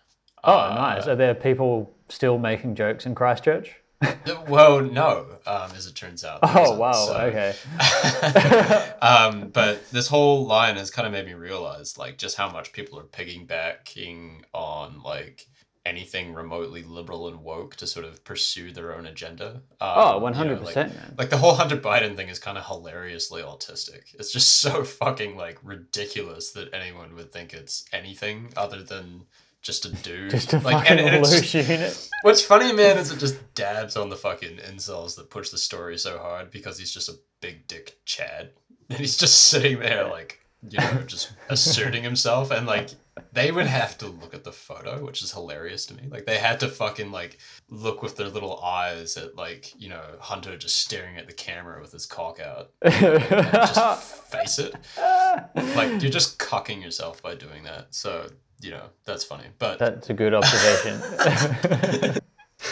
oh, 0.42 0.58
Uh, 0.58 0.75
nice. 0.75 1.06
Are 1.06 1.16
there 1.16 1.34
people 1.34 1.93
still 2.08 2.38
making 2.38 2.75
jokes 2.75 3.06
in 3.06 3.14
Christchurch? 3.14 3.76
well, 4.49 4.80
no, 4.80 5.26
um, 5.46 5.70
as 5.75 5.87
it 5.87 5.94
turns 5.94 6.25
out. 6.25 6.40
Oh 6.42 6.75
wow. 6.76 6.92
so- 6.92 7.16
Okay. 7.16 7.54
um, 9.02 9.49
but 9.49 9.88
this 9.90 10.08
whole 10.08 10.46
line 10.46 10.76
has 10.76 10.90
kind 10.90 11.06
of 11.06 11.12
made 11.12 11.26
me 11.26 11.34
realize 11.34 11.96
like 11.96 12.18
just 12.18 12.37
how 12.37 12.50
much 12.50 12.73
people 12.73 12.99
are 12.99 13.04
piggybacking 13.04 14.42
on 14.52 15.02
like 15.02 15.46
anything 15.87 16.32
remotely 16.32 16.82
liberal 16.82 17.28
and 17.28 17.42
woke 17.42 17.76
to 17.76 17.87
sort 17.87 18.06
of 18.06 18.25
pursue 18.25 18.73
their 18.73 18.94
own 18.94 19.06
agenda. 19.06 19.61
Um, 19.80 19.92
Oh, 19.96 20.06
you 20.06 20.12
know, 20.12 20.18
one 20.18 20.32
hundred 20.34 20.62
like-. 20.62 20.90
Like 21.18 21.30
the 21.30 21.37
whole 21.37 21.54
Hunter 21.54 21.76
Biden 21.76 22.16
thing 22.16 22.28
is 22.28 22.38
kind 22.38 22.56
of 22.58 22.66
hilariously 22.66 23.42
autistic. 23.42 24.14
It's 24.18 24.32
just 24.32 24.61
so 24.61 24.82
fucking 24.84 25.37
like 25.37 25.58
ridiculous 25.62 26.52
that 26.52 26.73
anyone 26.75 27.14
would 27.16 27.32
think 27.32 27.52
it's 27.52 27.84
anything 27.92 28.52
other 28.56 28.82
than 28.82 29.25
just 29.64 29.87
a 29.87 29.92
dude. 29.92 30.30
Just 30.30 30.52
a 30.52 30.59
like, 30.59 30.76
fucking 30.76 30.99
and, 30.99 31.00
and 31.00 31.16
it's 31.25 31.40
just- 31.40 31.68
unit. 31.68 32.09
What's 32.23 32.42
funny, 32.42 32.73
man, 32.73 32.97
is 32.99 33.11
it 33.11 33.18
just 33.18 33.54
dabs 33.54 33.97
on 33.97 34.09
the 34.09 34.16
fucking 34.16 34.59
incels 34.59 35.16
that 35.16 35.28
push 35.30 35.50
the 35.50 35.59
story 35.59 35.99
so 35.99 36.18
hard 36.18 36.50
because 36.50 36.78
he's 36.78 36.92
just 36.92 37.09
a 37.09 37.14
big 37.40 37.66
dick 37.66 37.99
Chad. 38.04 38.50
And 38.90 38.99
he's 38.99 39.16
just 39.16 39.47
sitting 39.47 39.78
there, 39.78 40.06
like, 40.09 40.40
you 40.68 40.78
know, 40.78 41.02
just 41.06 41.33
asserting 41.49 42.02
himself. 42.02 42.50
And, 42.50 42.66
like, 42.66 42.90
they 43.33 43.50
would 43.50 43.66
have 43.66 43.97
to 43.99 44.09
look 44.09 44.35
at 44.35 44.44
the 44.44 44.52
photo, 44.52 45.02
which 45.02 45.23
is 45.23 45.33
hilarious 45.33 45.87
to 45.87 45.94
me. 45.94 46.02
Like, 46.11 46.26
they 46.26 46.37
had 46.37 46.61
to 46.61 46.68
fucking, 46.68 47.11
like, 47.11 47.38
look 47.71 48.02
with 48.02 48.16
their 48.18 48.28
little 48.28 48.61
eyes 48.62 49.16
at, 49.16 49.37
like, 49.37 49.73
you 49.80 49.88
know, 49.88 50.02
Hunter 50.21 50.59
just 50.59 50.80
staring 50.80 51.16
at 51.16 51.26
the 51.26 51.33
camera 51.33 51.80
with 51.80 51.92
his 51.92 52.04
cock 52.04 52.40
out. 52.40 52.73
And 52.83 53.50
just 53.52 54.14
face 54.30 54.59
it. 54.59 54.75
Like, 54.97 56.02
you're 56.02 56.11
just 56.11 56.38
cucking 56.38 56.83
yourself 56.83 57.23
by 57.23 57.35
doing 57.35 57.64
that. 57.64 57.94
So, 57.94 58.28
you 58.64 58.71
know, 58.71 58.87
that's 59.04 59.25
funny. 59.25 59.44
But. 59.59 59.78
That's 59.78 60.11
a 60.11 60.14
good 60.14 60.35
observation. 60.35 61.00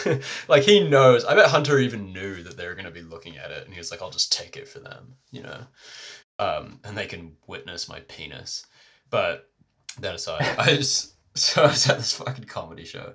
like 0.47 0.63
he 0.63 0.87
knows. 0.87 1.23
I 1.23 1.35
bet 1.35 1.49
Hunter 1.49 1.77
even 1.79 2.11
knew 2.11 2.41
that 2.43 2.57
they 2.57 2.65
were 2.65 2.73
going 2.73 2.85
to 2.85 2.91
be 2.91 3.01
looking 3.01 3.37
at 3.37 3.51
it, 3.51 3.65
and 3.65 3.73
he 3.73 3.79
was 3.79 3.91
like, 3.91 4.01
"I'll 4.01 4.09
just 4.09 4.33
take 4.33 4.57
it 4.57 4.67
for 4.67 4.79
them," 4.79 5.15
you 5.31 5.43
know, 5.43 5.59
um, 6.39 6.79
and 6.83 6.97
they 6.97 7.05
can 7.05 7.33
witness 7.47 7.87
my 7.87 7.99
penis. 8.01 8.65
But 9.09 9.49
that 9.99 10.15
aside, 10.15 10.55
I 10.57 10.75
just 10.75 11.13
so 11.37 11.63
I 11.63 11.67
was 11.67 11.87
at 11.89 11.97
this 11.97 12.13
fucking 12.13 12.45
comedy 12.45 12.85
show, 12.85 13.13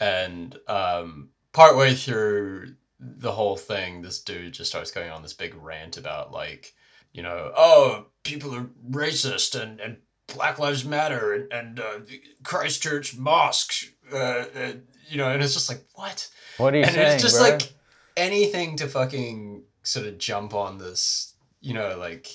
and 0.00 0.56
um, 0.68 1.30
partway 1.52 1.94
through 1.94 2.74
the 3.00 3.32
whole 3.32 3.56
thing, 3.56 4.00
this 4.00 4.22
dude 4.22 4.54
just 4.54 4.70
starts 4.70 4.92
going 4.92 5.10
on 5.10 5.22
this 5.22 5.32
big 5.32 5.54
rant 5.56 5.96
about 5.96 6.30
like, 6.30 6.72
you 7.12 7.22
know, 7.22 7.52
oh, 7.56 8.06
people 8.22 8.54
are 8.54 8.70
racist 8.90 9.60
and 9.60 9.80
and 9.80 9.96
Black 10.28 10.58
Lives 10.58 10.84
Matter 10.84 11.34
and, 11.34 11.52
and 11.52 11.80
uh, 11.80 11.98
Christchurch 12.42 13.16
mosques, 13.16 13.90
uh, 14.12 14.16
uh, 14.16 14.72
you 15.08 15.18
know, 15.18 15.28
and 15.28 15.42
it's 15.42 15.52
just 15.54 15.68
like 15.68 15.84
what? 15.94 16.28
what 16.58 16.74
are 16.74 16.78
you 16.78 16.84
and 16.84 16.92
saying, 16.94 17.12
it's 17.14 17.22
just 17.22 17.38
bro? 17.38 17.50
like 17.50 17.72
anything 18.16 18.76
to 18.76 18.86
fucking 18.86 19.64
sort 19.82 20.06
of 20.06 20.18
jump 20.18 20.54
on 20.54 20.78
this, 20.78 21.34
you 21.60 21.74
know, 21.74 21.96
like 21.98 22.28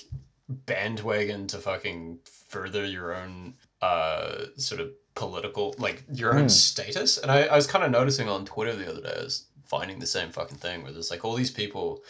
bandwagon 0.48 1.46
to 1.48 1.58
fucking 1.58 2.18
further 2.48 2.84
your 2.86 3.14
own 3.14 3.54
uh 3.82 4.44
sort 4.56 4.80
of 4.80 4.90
political 5.14 5.74
like 5.78 6.04
your 6.12 6.34
own 6.34 6.42
Hmm. 6.44 6.48
status. 6.48 7.18
And 7.18 7.30
I, 7.30 7.42
I 7.44 7.56
was 7.56 7.66
kind 7.66 7.84
of 7.84 7.90
noticing 7.90 8.28
on 8.28 8.44
Twitter 8.44 8.74
the 8.74 8.90
other 8.90 9.02
day, 9.02 9.14
I 9.18 9.22
was 9.24 9.46
finding 9.66 9.98
the 9.98 10.06
same 10.06 10.30
fucking 10.30 10.58
thing 10.58 10.82
where 10.82 10.92
there's 10.92 11.10
like 11.10 11.24
all 11.24 11.34
these 11.34 11.50
people 11.50 12.02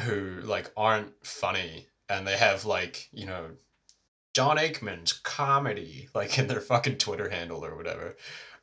who 0.00 0.40
like 0.44 0.70
aren't 0.76 1.12
funny 1.26 1.86
and 2.08 2.26
they 2.26 2.36
have 2.36 2.64
like, 2.64 3.08
you 3.12 3.26
know, 3.26 3.46
John 4.34 4.56
Aikman's 4.56 5.12
comedy, 5.12 6.08
like 6.14 6.38
in 6.38 6.46
their 6.46 6.60
fucking 6.60 6.98
Twitter 6.98 7.28
handle 7.28 7.64
or 7.64 7.76
whatever. 7.76 8.16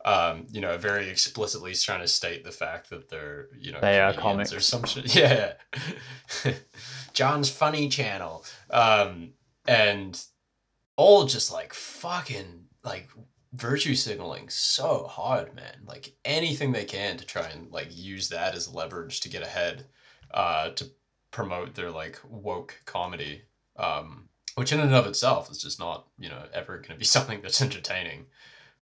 Um, 0.05 0.47
you 0.49 0.61
know, 0.61 0.77
very 0.77 1.09
explicitly 1.09 1.73
trying 1.73 1.99
to 1.99 2.07
state 2.07 2.43
the 2.45 2.51
fact 2.51 2.89
that 2.89 3.09
they're, 3.09 3.49
you 3.57 3.73
know, 3.73 3.81
They 3.81 3.99
are 3.99 4.13
comedians 4.13 4.53
or 4.53 4.55
comics. 4.61 4.65
some 4.65 4.83
shit. 4.85 5.13
Yeah. 5.15 5.53
John's 7.13 7.49
funny 7.49 7.89
channel. 7.89 8.45
Um, 8.69 9.31
and 9.67 10.21
all 10.95 11.25
just 11.25 11.51
like 11.51 11.73
fucking 11.73 12.65
like 12.83 13.09
virtue 13.53 13.93
signaling 13.93 14.47
so 14.49 15.05
hard, 15.05 15.53
man. 15.53 15.81
Like 15.85 16.13
anything 16.23 16.71
they 16.71 16.85
can 16.85 17.17
to 17.17 17.25
try 17.25 17.47
and 17.49 17.69
like 17.71 17.87
use 17.91 18.29
that 18.29 18.55
as 18.55 18.73
leverage 18.73 19.19
to 19.21 19.29
get 19.29 19.43
ahead, 19.43 19.85
uh, 20.33 20.69
to 20.71 20.85
promote 21.31 21.75
their 21.75 21.91
like 21.91 22.19
woke 22.27 22.79
comedy. 22.85 23.41
Um, 23.75 24.28
which 24.59 24.71
in 24.73 24.79
and 24.81 24.93
of 24.93 25.07
itself 25.07 25.49
is 25.49 25.57
just 25.57 25.79
not, 25.79 26.05
you 26.19 26.27
know, 26.29 26.43
ever 26.53 26.75
going 26.77 26.89
to 26.91 26.95
be 26.97 27.05
something 27.17 27.39
that's 27.41 27.61
entertaining. 27.61 28.25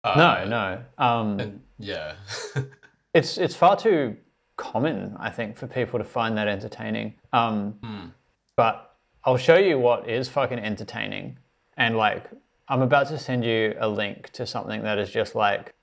no, 0.03 0.11
Uh, 0.11 0.45
no. 0.47 0.83
Um, 0.97 1.39
And 1.39 1.61
yeah. 1.77 2.15
it's 3.13 3.37
it's 3.37 3.55
far 3.55 3.75
too 3.77 4.17
common, 4.57 5.15
I 5.19 5.29
think, 5.29 5.57
for 5.57 5.67
people 5.67 5.99
to 5.99 6.05
find 6.05 6.37
that 6.37 6.47
entertaining. 6.47 7.13
Um, 7.31 7.73
Hmm. 7.83 8.07
But 8.55 8.75
I'll 9.23 9.37
show 9.37 9.57
you 9.57 9.79
what 9.79 10.09
is 10.09 10.27
fucking 10.27 10.59
entertaining, 10.59 11.37
and 11.77 11.95
like 11.95 12.23
I'm 12.67 12.81
about 12.81 13.07
to 13.09 13.17
send 13.17 13.45
you 13.45 13.75
a 13.79 13.87
link 13.87 14.29
to 14.31 14.45
something 14.45 14.83
that 14.83 14.97
is 14.99 15.09
just 15.11 15.33
like 15.35 15.73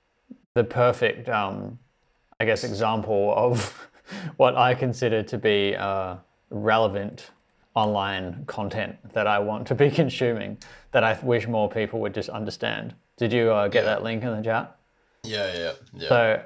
the 0.53 0.63
perfect, 0.63 1.27
um, 1.29 1.79
I 2.39 2.45
guess, 2.45 2.63
example 2.63 3.33
of 3.35 3.87
what 4.37 4.55
I 4.55 4.75
consider 4.75 5.23
to 5.23 5.37
be 5.37 5.75
uh, 5.75 6.15
relevant 6.49 7.31
online 7.77 8.43
content 8.47 8.95
that 9.13 9.27
I 9.27 9.37
want 9.39 9.67
to 9.67 9.75
be 9.75 9.89
consuming. 10.01 10.57
That 10.91 11.03
I 11.03 11.17
wish 11.21 11.47
more 11.47 11.69
people 11.69 11.99
would 12.01 12.13
just 12.13 12.29
understand. 12.29 12.95
Did 13.17 13.31
you 13.31 13.51
uh, 13.51 13.67
get 13.67 13.83
Yeah. 13.83 13.91
that 13.91 14.03
link 14.03 14.23
in 14.23 14.35
the 14.35 14.41
chat? 14.41 14.75
Yeah, 15.23 15.51
yeah, 15.55 15.71
yeah. 15.93 16.09
So 16.09 16.43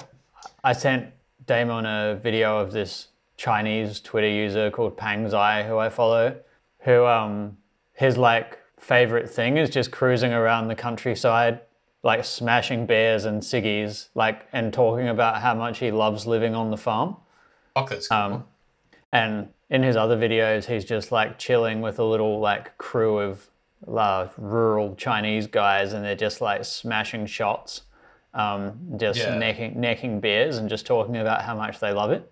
I 0.64 0.74
sent 0.74 1.14
Damon 1.46 1.86
a 1.86 2.16
video 2.22 2.58
of 2.60 2.72
this 2.72 3.08
Chinese 3.38 4.00
Twitter 4.02 4.28
user 4.30 4.70
called 4.72 4.98
Pang 4.98 5.30
Zai, 5.30 5.64
who 5.64 5.78
I 5.78 5.90
follow, 5.90 6.36
who 6.82 7.06
um 7.06 7.58
his 7.94 8.18
like 8.18 8.60
favorite 8.80 9.30
thing 9.30 9.58
is 9.58 9.70
just 9.70 9.92
cruising 9.92 10.34
around 10.34 10.68
the 10.68 10.76
countryside, 10.76 11.62
like 12.04 12.26
smashing 12.26 12.86
bears 12.88 13.26
and 13.26 13.42
ciggies, 13.42 14.10
like 14.16 14.48
and 14.52 14.74
talking 14.74 15.08
about 15.08 15.42
how 15.42 15.54
much 15.54 15.80
he 15.80 15.92
loves 15.92 16.26
living 16.28 16.56
on 16.56 16.72
the 16.72 16.78
farm. 16.78 17.16
Fuck, 17.76 17.90
that's 17.92 18.08
cool. 18.08 18.18
Um, 18.18 18.44
and 19.14 19.50
in 19.72 19.82
his 19.84 19.96
other 19.96 20.18
videos, 20.18 20.66
he's 20.66 20.84
just 20.86 21.12
like 21.12 21.40
chilling 21.40 21.80
with 21.82 21.98
a 21.98 22.04
little 22.04 22.40
like 22.40 22.78
crew 22.78 23.18
of 23.20 23.48
uh, 23.88 24.28
rural 24.38 24.94
Chinese 24.96 25.48
guys, 25.48 25.94
and 25.94 26.04
they're 26.06 26.16
just 26.16 26.42
like 26.42 26.66
smashing 26.66 27.26
shots, 27.26 27.84
um, 28.34 28.78
just 28.98 29.20
Yeah. 29.20 29.38
necking 29.40 29.80
necking 29.80 30.20
beers, 30.20 30.58
and 30.58 30.70
just 30.70 30.86
talking 30.86 31.16
about 31.18 31.42
how 31.44 31.56
much 31.56 31.80
they 31.80 31.94
love 31.94 32.12
it. 32.12 32.30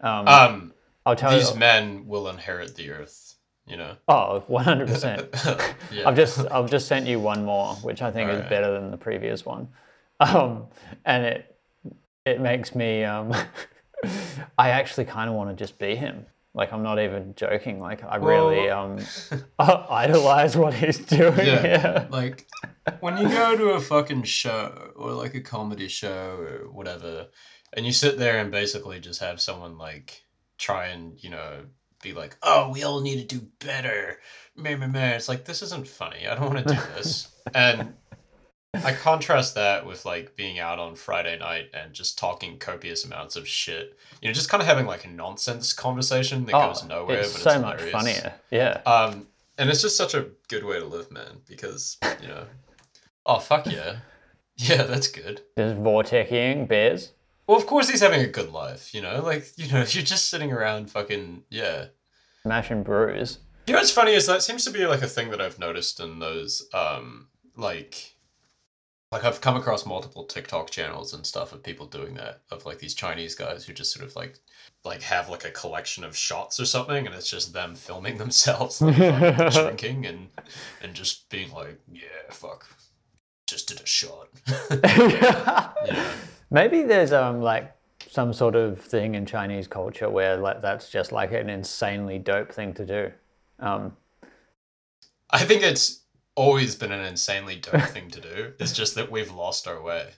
Um, 0.00 0.26
um, 0.28 0.74
I'll 1.06 1.16
tell 1.16 1.32
these 1.32 1.52
you. 1.54 1.58
men 1.58 2.06
will 2.08 2.28
inherit 2.28 2.74
the 2.74 2.90
earth, 2.90 3.36
you 3.66 3.76
know? 3.76 3.96
Oh, 4.08 4.40
100 4.48 4.88
percent. 4.88 5.28
I've 6.04 6.16
just 6.16 6.40
I've 6.50 6.68
just 6.68 6.88
sent 6.88 7.06
you 7.06 7.20
one 7.20 7.44
more, 7.44 7.76
which 7.76 8.02
I 8.02 8.10
think 8.10 8.28
is 8.28 8.34
Alright. 8.36 8.50
better 8.50 8.72
than 8.72 8.90
the 8.90 8.96
previous 8.96 9.46
one, 9.46 9.68
um, 10.20 10.66
and 11.04 11.24
it 11.24 11.56
it 12.26 12.40
makes 12.40 12.74
me 12.74 13.04
um, 13.04 13.32
I 14.58 14.70
actually 14.70 15.04
kind 15.04 15.30
of 15.30 15.36
want 15.36 15.50
to 15.50 15.56
just 15.56 15.78
be 15.78 15.94
him. 15.94 16.26
Like 16.52 16.72
I'm 16.72 16.82
not 16.82 16.98
even 16.98 17.34
joking. 17.36 17.78
Like 17.80 18.02
I 18.02 18.16
really 18.16 18.70
um, 18.70 18.98
idolize 19.58 20.56
what 20.56 20.74
he's 20.74 20.98
doing. 20.98 21.38
Yeah. 21.38 21.66
Yeah. 21.66 22.06
like 22.10 22.46
when 23.00 23.16
you 23.18 23.28
go 23.28 23.56
to 23.56 23.70
a 23.70 23.80
fucking 23.80 24.24
show 24.24 24.92
or 24.96 25.12
like 25.12 25.34
a 25.34 25.40
comedy 25.40 25.86
show 25.88 26.36
or 26.38 26.70
whatever, 26.72 27.28
and 27.72 27.86
you 27.86 27.92
sit 27.92 28.18
there 28.18 28.38
and 28.38 28.50
basically 28.50 28.98
just 28.98 29.20
have 29.20 29.40
someone 29.40 29.78
like 29.78 30.22
try 30.58 30.86
and 30.88 31.22
you 31.22 31.30
know 31.30 31.66
be 32.02 32.14
like, 32.14 32.36
"Oh, 32.42 32.70
we 32.72 32.82
all 32.82 33.00
need 33.00 33.28
to 33.28 33.38
do 33.38 33.46
better." 33.60 34.18
Meh, 34.56 34.74
meh, 34.74 34.88
meh. 34.88 35.12
It's 35.12 35.28
like 35.28 35.44
this 35.44 35.62
isn't 35.62 35.86
funny. 35.86 36.26
I 36.26 36.34
don't 36.34 36.52
want 36.52 36.66
to 36.66 36.74
do 36.74 36.80
this. 36.96 37.28
and 37.54 37.94
I 38.72 38.92
contrast 38.92 39.56
that 39.56 39.84
with 39.84 40.04
like 40.04 40.36
being 40.36 40.58
out 40.58 40.78
on 40.78 40.94
Friday 40.94 41.36
night 41.38 41.70
and 41.74 41.92
just 41.92 42.18
talking 42.18 42.58
copious 42.58 43.04
amounts 43.04 43.34
of 43.36 43.46
shit. 43.48 43.98
You 44.22 44.28
know, 44.28 44.32
just 44.32 44.48
kind 44.48 44.60
of 44.60 44.66
having 44.68 44.86
like 44.86 45.04
a 45.04 45.08
nonsense 45.08 45.72
conversation 45.72 46.44
that 46.46 46.52
goes 46.52 46.84
nowhere, 46.84 47.18
Oh, 47.18 47.20
it's 47.20 47.32
but 47.32 47.42
so 47.42 47.50
it's 47.50 47.60
much 47.62 47.80
hilarious. 47.80 47.92
funnier. 47.92 48.34
Yeah. 48.50 48.80
Um, 48.86 49.26
and 49.58 49.68
it's 49.68 49.82
just 49.82 49.96
such 49.96 50.14
a 50.14 50.26
good 50.48 50.64
way 50.64 50.78
to 50.78 50.86
live, 50.86 51.10
man, 51.10 51.40
because, 51.48 51.98
you 52.22 52.28
know, 52.28 52.44
oh, 53.26 53.38
fuck 53.38 53.66
yeah. 53.66 53.96
Yeah, 54.62 54.82
that's 54.82 55.08
good. 55.08 55.40
Just 55.56 55.76
vortexing 55.76 56.68
bears. 56.68 57.12
Well, 57.46 57.56
of 57.56 57.66
course 57.66 57.88
he's 57.88 58.02
having 58.02 58.20
a 58.20 58.26
good 58.26 58.50
life, 58.52 58.92
you 58.94 59.00
know? 59.00 59.22
Like, 59.22 59.46
you 59.56 59.72
know, 59.72 59.80
if 59.82 59.94
you're 59.94 60.04
just 60.04 60.28
sitting 60.28 60.52
around 60.52 60.90
fucking, 60.90 61.44
yeah. 61.48 61.86
Smashing 62.42 62.82
brews. 62.82 63.38
You 63.66 63.72
know 63.72 63.80
what's 63.80 63.90
funny 63.90 64.12
is 64.12 64.26
that 64.26 64.42
seems 64.42 64.64
to 64.66 64.70
be 64.70 64.86
like 64.86 65.00
a 65.00 65.06
thing 65.06 65.30
that 65.30 65.40
I've 65.40 65.58
noticed 65.58 65.98
in 66.00 66.18
those, 66.18 66.68
um, 66.74 67.28
like, 67.56 68.14
like 69.12 69.24
I've 69.24 69.40
come 69.40 69.56
across 69.56 69.84
multiple 69.84 70.24
TikTok 70.24 70.70
channels 70.70 71.14
and 71.14 71.26
stuff 71.26 71.52
of 71.52 71.64
people 71.64 71.86
doing 71.86 72.14
that, 72.14 72.42
of 72.50 72.64
like 72.64 72.78
these 72.78 72.94
Chinese 72.94 73.34
guys 73.34 73.64
who 73.64 73.72
just 73.72 73.92
sort 73.92 74.06
of 74.06 74.14
like, 74.14 74.38
like 74.84 75.02
have 75.02 75.28
like 75.28 75.44
a 75.44 75.50
collection 75.50 76.04
of 76.04 76.16
shots 76.16 76.60
or 76.60 76.64
something, 76.64 77.06
and 77.06 77.14
it's 77.14 77.28
just 77.28 77.52
them 77.52 77.74
filming 77.74 78.18
themselves 78.18 78.80
like, 78.80 78.96
fucking 78.96 79.50
drinking 79.62 80.06
and 80.06 80.28
and 80.82 80.94
just 80.94 81.28
being 81.28 81.50
like, 81.52 81.80
yeah, 81.90 82.30
fuck, 82.30 82.66
just 83.48 83.68
did 83.68 83.80
a 83.80 83.86
shot. 83.86 84.28
yeah. 84.84 86.12
Maybe 86.50 86.82
there's 86.84 87.12
um 87.12 87.40
like 87.40 87.74
some 88.08 88.32
sort 88.32 88.54
of 88.54 88.80
thing 88.80 89.16
in 89.16 89.26
Chinese 89.26 89.66
culture 89.66 90.08
where 90.08 90.36
like 90.36 90.62
that's 90.62 90.88
just 90.88 91.10
like 91.10 91.32
an 91.32 91.50
insanely 91.50 92.18
dope 92.20 92.52
thing 92.52 92.74
to 92.74 92.86
do. 92.86 93.12
Um, 93.58 93.96
I 95.30 95.44
think 95.44 95.62
it's 95.62 95.99
always 96.34 96.74
been 96.74 96.92
an 96.92 97.04
insanely 97.04 97.56
dope 97.56 97.82
thing 97.90 98.10
to 98.10 98.20
do. 98.20 98.52
It's 98.58 98.72
just 98.72 98.94
that 98.94 99.10
we've 99.10 99.32
lost 99.32 99.66
our 99.66 99.82
way. 99.82 100.10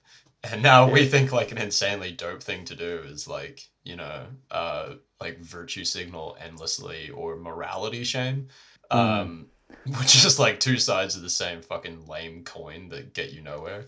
And 0.45 0.63
now 0.63 0.91
we 0.91 1.07
think 1.07 1.33
like 1.33 1.53
an 1.53 1.59
insanely 1.59 2.11
dope 2.13 2.43
thing 2.43 2.65
to 2.67 2.75
do 2.75 3.03
is 3.07 3.29
like, 3.29 3.69
you 3.85 3.97
know, 3.97 4.27
uh 4.51 4.95
like 5.21 5.39
virtue 5.39 5.85
signal 5.85 6.37
endlessly 6.45 7.11
or 7.11 7.37
morality 7.37 8.05
shame. 8.05 8.49
Um 8.91 9.47
which 9.87 10.25
is 10.25 10.39
like 10.39 10.61
two 10.61 10.79
sides 10.79 11.17
of 11.17 11.23
the 11.23 11.31
same 11.31 11.63
fucking 11.63 12.07
lame 12.07 12.45
coin 12.45 12.89
that 12.91 13.15
get 13.15 13.33
you 13.33 13.41
nowhere. 13.41 13.85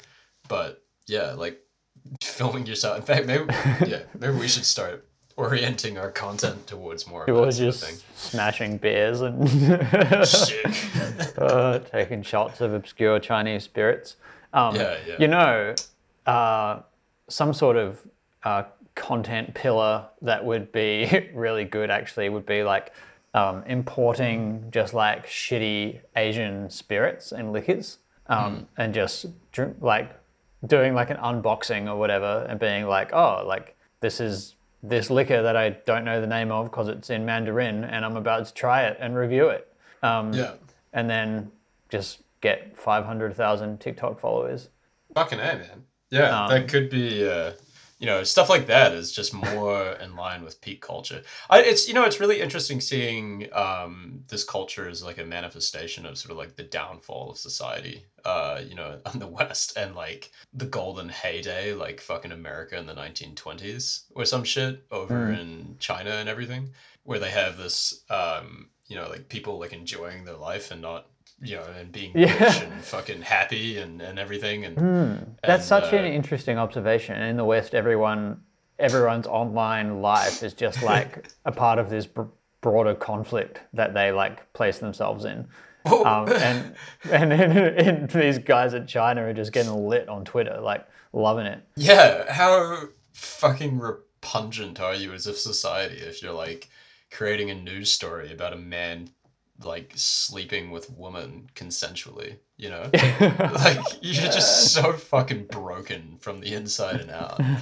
But 0.49 0.83
yeah, 1.07 1.33
like 1.33 1.61
filming 2.23 2.67
yourself. 2.67 2.97
In 2.99 3.03
fact, 3.03 3.27
maybe 3.27 3.45
yeah, 3.87 4.03
maybe 4.19 4.39
we 4.39 4.49
should 4.49 4.65
start 4.65 5.09
orienting 5.37 5.99
our 5.99 6.11
content 6.11 6.67
towards 6.67 7.07
more. 7.07 7.23
of 7.23 7.27
that 7.27 7.35
was 7.35 7.57
sort 7.57 7.69
of 7.69 7.75
just 7.75 7.85
thing. 7.85 7.97
smashing 8.15 8.79
beers 8.79 9.21
and 9.21 9.43
uh, 11.39 11.79
taking 11.81 12.23
shots 12.23 12.61
of 12.61 12.73
obscure 12.73 13.19
Chinese 13.19 13.65
spirits. 13.65 14.17
Um, 14.53 14.77
Yeah, 14.77 14.97
yeah. 15.07 15.17
You 15.19 15.29
know, 15.29 15.75
uh, 16.27 16.81
some 17.29 17.53
sort 17.53 17.77
of 17.77 18.01
uh, 18.45 18.65
content 18.95 19.55
pillar 19.55 20.07
that 20.23 20.45
would 20.45 20.71
be 20.73 21.29
really 21.35 21.65
good 21.65 21.91
actually 21.91 22.29
would 22.29 22.47
be 22.47 22.63
like 22.63 22.93
um, 23.35 23.65
importing 23.67 24.69
just 24.71 24.95
like 24.95 25.27
shitty 25.27 26.01
Asian 26.17 26.71
spirits 26.71 27.33
and 27.33 27.53
liquors 27.53 27.99
um, 28.29 28.69
and 28.77 28.95
just 28.95 29.27
drink, 29.51 29.77
like 29.81 30.11
doing 30.67 30.95
like 30.95 31.11
an 31.11 31.17
unboxing 31.17 31.89
or 31.89 31.97
whatever 31.97 32.47
and 32.49 32.61
being 32.61 32.87
like, 32.87 33.13
oh, 33.13 33.45
like 33.47 33.77
this 34.01 34.21
is 34.21 34.55
this 34.87 35.09
liquor 35.11 35.43
that 35.43 35.57
I 35.57 35.71
don't 35.71 36.05
know 36.05 36.21
the 36.21 36.27
name 36.27 36.53
of 36.53 36.67
because 36.67 36.89
it's 36.89 37.09
in 37.11 37.25
Mandarin 37.25 37.85
and 37.85 38.05
I'm 38.05 38.17
about 38.17 38.47
to 38.47 38.55
try 38.55 38.83
it 38.83 38.99
and 39.01 39.17
review 39.17 39.49
it. 39.49 39.67
Um, 40.03 40.33
yeah. 40.35 40.53
and 40.93 41.09
then 41.09 41.51
just 41.89 42.21
get 42.43 42.77
500,000 42.77 43.81
TikTok 43.81 44.21
followers. 44.21 44.69
Fucking 45.15 45.39
A, 45.39 45.43
man. 45.43 45.85
Yeah, 46.11 46.45
Um, 46.45 46.51
that 46.51 46.69
could 46.69 46.91
be, 46.91 47.27
uh, 47.27 47.53
you 47.99 48.07
know, 48.07 48.25
stuff 48.25 48.49
like 48.49 48.67
that 48.67 48.93
is 48.93 49.13
just 49.13 49.33
more 49.33 49.93
in 50.03 50.17
line 50.17 50.43
with 50.45 50.61
peak 50.61 50.81
culture. 50.81 51.23
I, 51.49 51.63
it's, 51.63 51.87
you 51.89 51.95
know, 51.95 52.05
it's 52.05 52.21
really 52.21 52.41
interesting 52.41 52.81
seeing 52.81 53.49
um, 53.53 54.25
this 54.29 54.45
culture 54.45 54.89
as 54.89 55.03
like 55.03 55.19
a 55.19 55.25
manifestation 55.25 56.05
of 56.07 56.19
sort 56.19 56.33
of 56.33 56.37
like 56.37 56.57
the 56.57 56.65
downfall 56.65 57.31
of 57.31 57.39
society, 57.39 58.05
uh, 58.25 58.61
you 58.67 58.75
know, 58.75 58.99
on 59.07 59.19
the 59.19 59.27
West 59.27 59.77
and 59.77 59.95
like 59.95 60.33
the 60.53 60.67
golden 60.67 61.09
heyday, 61.09 61.73
like 61.73 62.01
fucking 62.01 62.33
America 62.33 62.77
in 62.77 62.87
the 62.87 62.95
1920s 62.95 64.05
or 64.15 64.25
some 64.25 64.45
shit 64.45 64.85
over 64.91 65.31
in 65.31 65.77
China 65.79 66.11
and 66.11 66.29
everything, 66.29 66.71
where 67.05 67.19
they 67.19 67.31
have 67.31 67.57
this, 67.57 68.03
um, 68.11 68.71
you 68.87 68.97
know, 68.97 69.09
like 69.09 69.29
people 69.29 69.59
like 69.59 69.73
enjoying 69.73 70.25
their 70.25 70.37
life 70.37 70.71
and 70.71 70.83
not, 70.83 71.07
you 71.43 71.57
know, 71.57 71.65
and 71.79 71.91
being 71.93 72.13
Yeah. 72.15 72.33
rich 72.45 72.63
and 72.63 72.83
fucking 72.85 73.23
happy 73.23 73.79
and, 73.79 74.01
and 74.01 74.19
everything. 74.19 74.65
And, 74.65 74.77
That's 75.43 75.63
And, 75.63 75.63
such 75.65 75.93
an 75.93 76.05
uh, 76.05 76.09
interesting 76.09 76.59
observation. 76.59 77.21
In 77.21 77.37
the 77.37 77.45
West, 77.45 77.75
everyone, 77.75 78.41
everyone's 78.79 79.27
online 79.27 80.01
life 80.01 80.43
is 80.43 80.55
just 80.55 80.83
like 80.93 81.29
a 81.45 81.53
part 81.53 81.79
of 81.79 81.91
this 81.91 82.07
br- 82.07 82.23
broader 82.61 82.95
conflict 82.95 83.61
that 83.75 83.93
they 83.95 84.11
like 84.13 84.53
place 84.55 84.79
themselves 84.79 85.25
in. 85.25 85.47
Um, 85.87 86.29
and 86.33 86.75
and 87.11 87.33
and 87.33 88.11
these 88.11 88.39
guys 88.39 88.73
at 88.73 88.89
China 88.89 89.23
are 89.25 89.35
just 89.35 89.53
getting 89.53 89.73
lit 89.87 90.09
on 90.09 90.25
Twitter, 90.25 90.59
like 90.63 90.87
loving 91.13 91.45
it. 91.45 91.61
Yeah, 91.77 92.33
how 92.33 92.85
fucking 93.13 93.79
repugnant 93.79 94.81
are 94.81 94.95
you 94.95 95.13
as 95.13 95.27
a 95.27 95.35
society 95.35 95.97
if 95.97 96.23
you're 96.23 96.33
like 96.33 96.71
creating 97.11 97.51
a 97.51 97.55
news 97.55 97.93
story 97.93 98.33
about 98.33 98.55
a 98.55 98.57
man 98.57 99.11
like 99.63 99.93
sleeping 99.95 100.71
with 100.71 100.91
women 100.91 101.49
consensually, 101.55 102.37
you 102.57 102.71
know? 102.71 102.91
like 102.93 103.79
you're 104.03 104.31
just 104.31 104.73
so 104.73 104.93
fucking 104.93 105.45
broken 105.45 106.17
from 106.21 106.41
the 106.41 106.55
inside 106.55 107.01
and 107.01 107.11
out. 107.11 107.41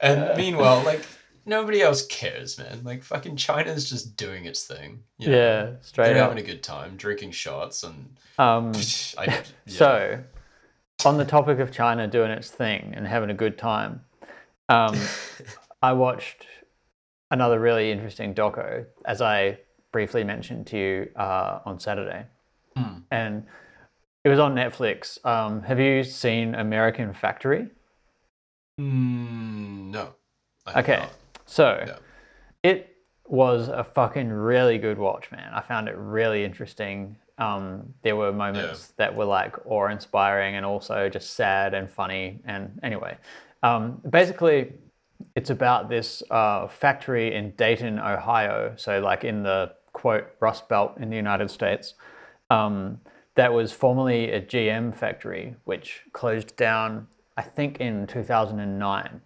And 0.00 0.36
meanwhile, 0.36 0.82
like 0.84 1.04
nobody 1.46 1.80
else 1.80 2.04
cares, 2.06 2.58
man. 2.58 2.80
Like 2.82 3.04
fucking 3.04 3.36
China's 3.36 3.88
just 3.88 4.16
doing 4.16 4.46
its 4.46 4.64
thing. 4.64 5.04
You 5.18 5.30
know? 5.30 5.36
Yeah, 5.36 5.70
straight 5.80 6.06
They're 6.08 6.22
up. 6.22 6.30
having 6.30 6.42
a 6.42 6.46
good 6.46 6.62
time, 6.62 6.96
drinking 6.96 7.30
shots 7.32 7.84
and 7.84 8.16
Um, 8.38 8.72
I 9.18 9.24
yeah. 9.26 9.42
So, 9.66 10.24
on 11.04 11.18
the 11.18 11.24
topic 11.24 11.58
of 11.60 11.70
China 11.72 12.06
doing 12.08 12.30
its 12.30 12.50
thing 12.50 12.94
and 12.96 13.06
having 13.06 13.30
a 13.30 13.34
good 13.34 13.58
time, 13.58 14.00
um, 14.68 14.96
I 15.80 15.92
watched 15.92 16.46
another 17.30 17.58
really 17.58 17.90
interesting 17.90 18.34
doco, 18.34 18.86
as 19.04 19.20
I 19.22 19.58
briefly 19.92 20.24
mentioned 20.24 20.66
to 20.68 20.78
you 20.78 21.10
uh, 21.16 21.60
on 21.64 21.78
Saturday, 21.78 22.24
Hmm. 22.76 22.98
and 23.10 23.46
it 24.24 24.28
was 24.30 24.38
on 24.38 24.54
Netflix. 24.54 25.24
Um, 25.26 25.62
have 25.62 25.78
you 25.78 26.02
seen 26.04 26.54
American 26.54 27.12
Factory? 27.12 27.68
Mm, 28.80 29.90
no. 29.90 30.14
I 30.66 30.80
Okay, 30.80 30.96
not. 30.98 31.12
so 31.44 31.84
Yeah. 31.86 31.96
it 32.62 32.96
was 33.26 33.68
a 33.68 33.84
fucking 33.84 34.30
really 34.30 34.78
good 34.78 34.98
watch, 34.98 35.30
man. 35.30 35.52
I 35.52 35.60
found 35.60 35.88
it 35.88 35.96
really 35.96 36.44
interesting. 36.44 37.16
Um, 37.38 37.94
there 38.02 38.14
were 38.16 38.32
moments 38.32 38.88
that 38.98 39.14
were 39.14 39.24
like 39.24 39.54
awe-inspiring 39.66 40.54
and 40.56 40.64
also 40.64 41.08
just 41.08 41.34
sad 41.34 41.74
and 41.74 41.90
funny. 41.90 42.40
And 42.44 42.78
anyway, 42.82 43.16
um, 43.62 44.00
basically, 44.08 44.72
it's 45.34 45.50
about 45.50 45.88
this 45.88 46.22
uh, 46.30 46.68
factory 46.68 47.34
in 47.34 47.52
Dayton, 47.52 47.98
Ohio. 47.98 48.74
So, 48.76 49.00
like 49.00 49.24
in 49.24 49.42
the 49.42 49.72
quote 49.92 50.26
Rust 50.40 50.68
Belt 50.68 50.94
in 50.98 51.10
the 51.10 51.16
United 51.16 51.50
States, 51.50 51.94
um, 52.50 53.00
that 53.34 53.52
was 53.52 53.72
formerly 53.72 54.30
a 54.30 54.40
GM 54.40 54.94
factory, 54.94 55.56
which 55.64 56.02
closed 56.12 56.56
down, 56.56 57.08
I 57.36 57.42
think, 57.42 57.80
in 57.80 58.06
2009. 58.06 59.20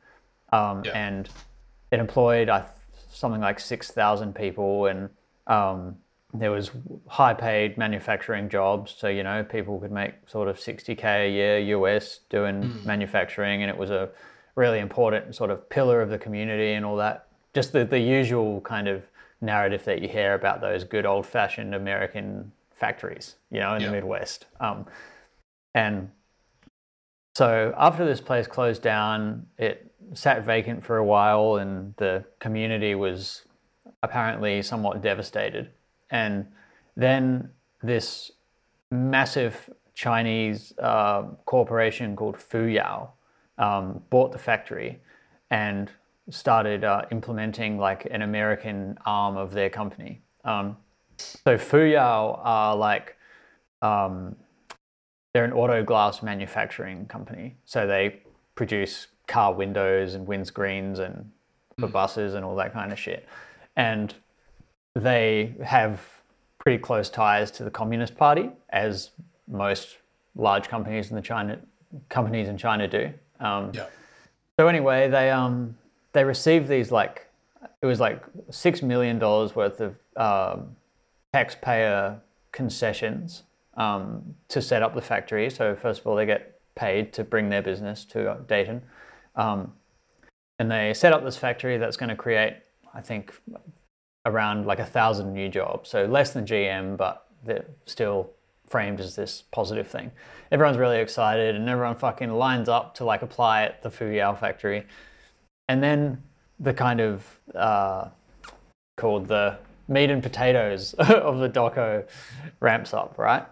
Um, 0.52 0.82
Yeah. 0.84 0.92
And 0.92 1.28
it 1.90 1.98
employed 1.98 2.48
I, 2.48 2.64
something 3.10 3.40
like 3.40 3.58
6,000 3.58 4.34
people, 4.34 4.86
and 4.86 5.08
um, 5.46 5.96
there 6.32 6.50
was 6.50 6.70
high 7.08 7.34
paid 7.34 7.78
manufacturing 7.78 8.48
jobs. 8.48 8.94
So, 8.96 9.08
you 9.08 9.22
know, 9.22 9.42
people 9.42 9.78
could 9.80 9.92
make 9.92 10.14
sort 10.26 10.48
of 10.48 10.58
60K 10.58 11.26
a 11.26 11.30
year 11.30 11.58
US 11.78 12.20
doing 12.28 12.80
manufacturing, 12.84 13.62
and 13.62 13.70
it 13.70 13.76
was 13.76 13.90
a 13.90 14.10
really 14.54 14.78
important 14.78 15.34
sort 15.34 15.50
of 15.50 15.68
pillar 15.68 16.00
of 16.00 16.10
the 16.10 16.18
community 16.18 16.72
and 16.72 16.84
all 16.84 16.96
that. 16.96 17.26
Just 17.54 17.72
the, 17.72 17.84
the 17.84 17.98
usual 17.98 18.60
kind 18.62 18.88
of 18.88 19.02
narrative 19.40 19.84
that 19.84 20.02
you 20.02 20.08
hear 20.08 20.34
about 20.34 20.60
those 20.60 20.84
good 20.84 21.06
old 21.06 21.26
fashioned 21.26 21.74
American 21.74 22.52
factories, 22.74 23.36
you 23.50 23.60
know, 23.60 23.74
in 23.74 23.82
Yeah. 23.82 23.88
the 23.88 23.94
Midwest. 23.94 24.46
Um, 24.60 24.86
and 25.74 26.10
so 27.34 27.74
after 27.76 28.04
this 28.04 28.20
place 28.20 28.46
closed 28.46 28.82
down, 28.82 29.46
it 29.58 29.92
sat 30.14 30.44
vacant 30.44 30.84
for 30.84 30.96
a 30.96 31.04
while, 31.04 31.56
and 31.56 31.94
the 31.96 32.24
community 32.38 32.94
was 32.94 33.44
apparently 34.02 34.62
somewhat 34.62 35.02
devastated. 35.02 35.70
And 36.10 36.46
then 36.96 37.50
this 37.82 38.30
massive 38.90 39.68
Chinese 39.94 40.72
uh, 40.78 41.22
corporation 41.44 42.16
called 42.16 42.36
Fuyao 42.36 43.10
um, 43.58 44.02
bought 44.10 44.32
the 44.32 44.38
factory 44.38 45.00
and 45.50 45.90
started 46.30 46.84
uh, 46.84 47.02
implementing 47.10 47.78
like 47.78 48.06
an 48.10 48.22
American 48.22 48.98
arm 49.06 49.36
of 49.36 49.52
their 49.52 49.70
company. 49.70 50.22
Um, 50.44 50.76
so 51.18 51.56
Fuyao 51.56 52.40
are 52.42 52.76
like 52.76 53.16
um, 53.82 54.36
they're 55.32 55.44
an 55.44 55.52
auto 55.52 55.82
glass 55.84 56.22
manufacturing 56.22 57.06
company. 57.06 57.56
So 57.64 57.86
they 57.86 58.20
produce 58.54 59.06
car 59.26 59.52
windows 59.52 60.14
and 60.14 60.26
windscreens 60.26 60.98
and 60.98 61.30
for 61.78 61.88
buses 61.88 62.34
and 62.34 62.44
all 62.44 62.56
that 62.56 62.72
kind 62.72 62.92
of 62.92 62.98
shit. 62.98 63.28
And 63.76 64.14
they 64.94 65.54
have 65.62 66.00
pretty 66.58 66.78
close 66.78 67.10
ties 67.10 67.50
to 67.52 67.64
the 67.64 67.70
Communist 67.70 68.16
Party, 68.16 68.50
as 68.70 69.10
most 69.46 69.98
large 70.34 70.68
companies 70.68 71.10
in 71.10 71.16
the 71.16 71.22
China 71.22 71.58
companies 72.08 72.48
in 72.48 72.56
China 72.56 72.88
do. 72.88 73.12
Um, 73.38 73.72
Yeah. 73.74 73.86
so 74.58 74.68
anyway, 74.68 75.08
they 75.08 75.30
um 75.30 75.76
they 76.16 76.24
received 76.24 76.66
these 76.66 76.90
like 76.90 77.26
it 77.82 77.86
was 77.86 78.00
like 78.00 78.24
six 78.50 78.80
million 78.80 79.18
dollars 79.18 79.54
worth 79.54 79.82
of 79.82 79.96
um, 80.16 80.74
taxpayer 81.34 82.18
concessions 82.52 83.42
um, 83.76 84.34
to 84.48 84.62
set 84.62 84.82
up 84.82 84.94
the 84.94 85.02
factory. 85.02 85.50
So 85.50 85.76
first 85.76 86.00
of 86.00 86.06
all, 86.06 86.16
they 86.16 86.24
get 86.24 86.58
paid 86.74 87.12
to 87.12 87.22
bring 87.22 87.50
their 87.50 87.60
business 87.60 88.06
to 88.06 88.38
Dayton, 88.48 88.80
um, 89.34 89.74
and 90.58 90.70
they 90.70 90.94
set 90.94 91.12
up 91.12 91.22
this 91.22 91.36
factory 91.36 91.76
that's 91.76 91.98
going 91.98 92.08
to 92.08 92.16
create, 92.16 92.54
I 92.94 93.02
think, 93.02 93.34
around 94.24 94.64
like 94.64 94.78
a 94.78 94.86
thousand 94.86 95.34
new 95.34 95.50
jobs. 95.50 95.90
So 95.90 96.06
less 96.06 96.32
than 96.32 96.46
GM, 96.46 96.96
but 96.96 97.26
they're 97.44 97.66
still 97.84 98.30
framed 98.66 99.00
as 99.00 99.16
this 99.16 99.42
positive 99.52 99.86
thing. 99.86 100.10
Everyone's 100.50 100.78
really 100.78 100.98
excited, 100.98 101.56
and 101.56 101.68
everyone 101.68 101.96
fucking 101.96 102.32
lines 102.32 102.70
up 102.70 102.94
to 102.94 103.04
like 103.04 103.20
apply 103.20 103.64
at 103.64 103.82
the 103.82 103.90
Fuyao 103.90 104.40
factory. 104.40 104.86
And 105.68 105.82
then 105.82 106.22
the 106.60 106.72
kind 106.72 107.00
of 107.00 107.40
uh, 107.54 108.08
called 108.96 109.28
the 109.28 109.58
meat 109.88 110.10
and 110.10 110.22
potatoes 110.22 110.94
of 110.98 111.38
the 111.38 111.48
doco 111.48 112.04
ramps 112.60 112.94
up, 112.94 113.18
right? 113.18 113.44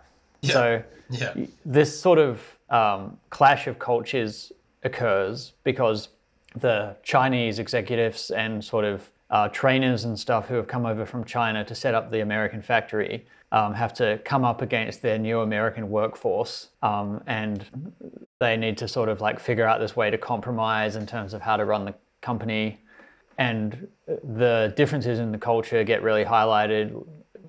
So 0.43 0.83
Yeah. 1.11 1.35
this 1.65 1.99
sort 2.01 2.19
of 2.19 2.41
um, 2.71 3.19
clash 3.31 3.67
of 3.67 3.79
cultures 3.79 4.53
occurs 4.83 5.53
because 5.65 6.09
the 6.57 6.97
Chinese 7.03 7.59
executives 7.59 8.31
and 8.31 8.65
sort 8.65 8.85
of 8.85 9.11
uh, 9.35 9.49
trainers 9.49 10.05
and 10.05 10.17
stuff 10.17 10.47
who 10.47 10.55
have 10.55 10.69
come 10.69 10.87
over 10.87 11.05
from 11.05 11.25
China 11.25 11.65
to 11.65 11.75
set 11.75 11.93
up 11.93 12.13
the 12.13 12.21
American 12.21 12.63
factory 12.63 13.27
um, 13.51 13.75
have 13.75 13.93
to 13.95 14.21
come 14.25 14.45
up 14.45 14.63
against 14.63 15.03
their 15.03 15.19
new 15.19 15.41
American 15.41 15.91
workforce, 15.91 16.69
um, 16.83 17.21
and 17.27 17.67
they 18.39 18.57
need 18.57 18.79
to 18.79 18.87
sort 18.87 19.09
of 19.09 19.21
like 19.21 19.41
figure 19.41 19.67
out 19.67 19.81
this 19.81 19.97
way 19.97 20.09
to 20.09 20.19
compromise 20.19 20.95
in 20.95 21.05
terms 21.05 21.35
of 21.35 21.43
how 21.43 21.57
to 21.57 21.65
run 21.65 21.85
the 21.85 21.95
company. 22.21 22.81
And 23.37 23.89
the 24.07 24.73
differences 24.77 25.19
in 25.19 25.33
the 25.33 25.39
culture 25.39 25.83
get 25.83 26.03
really 26.03 26.25
highlighted, 26.25 27.05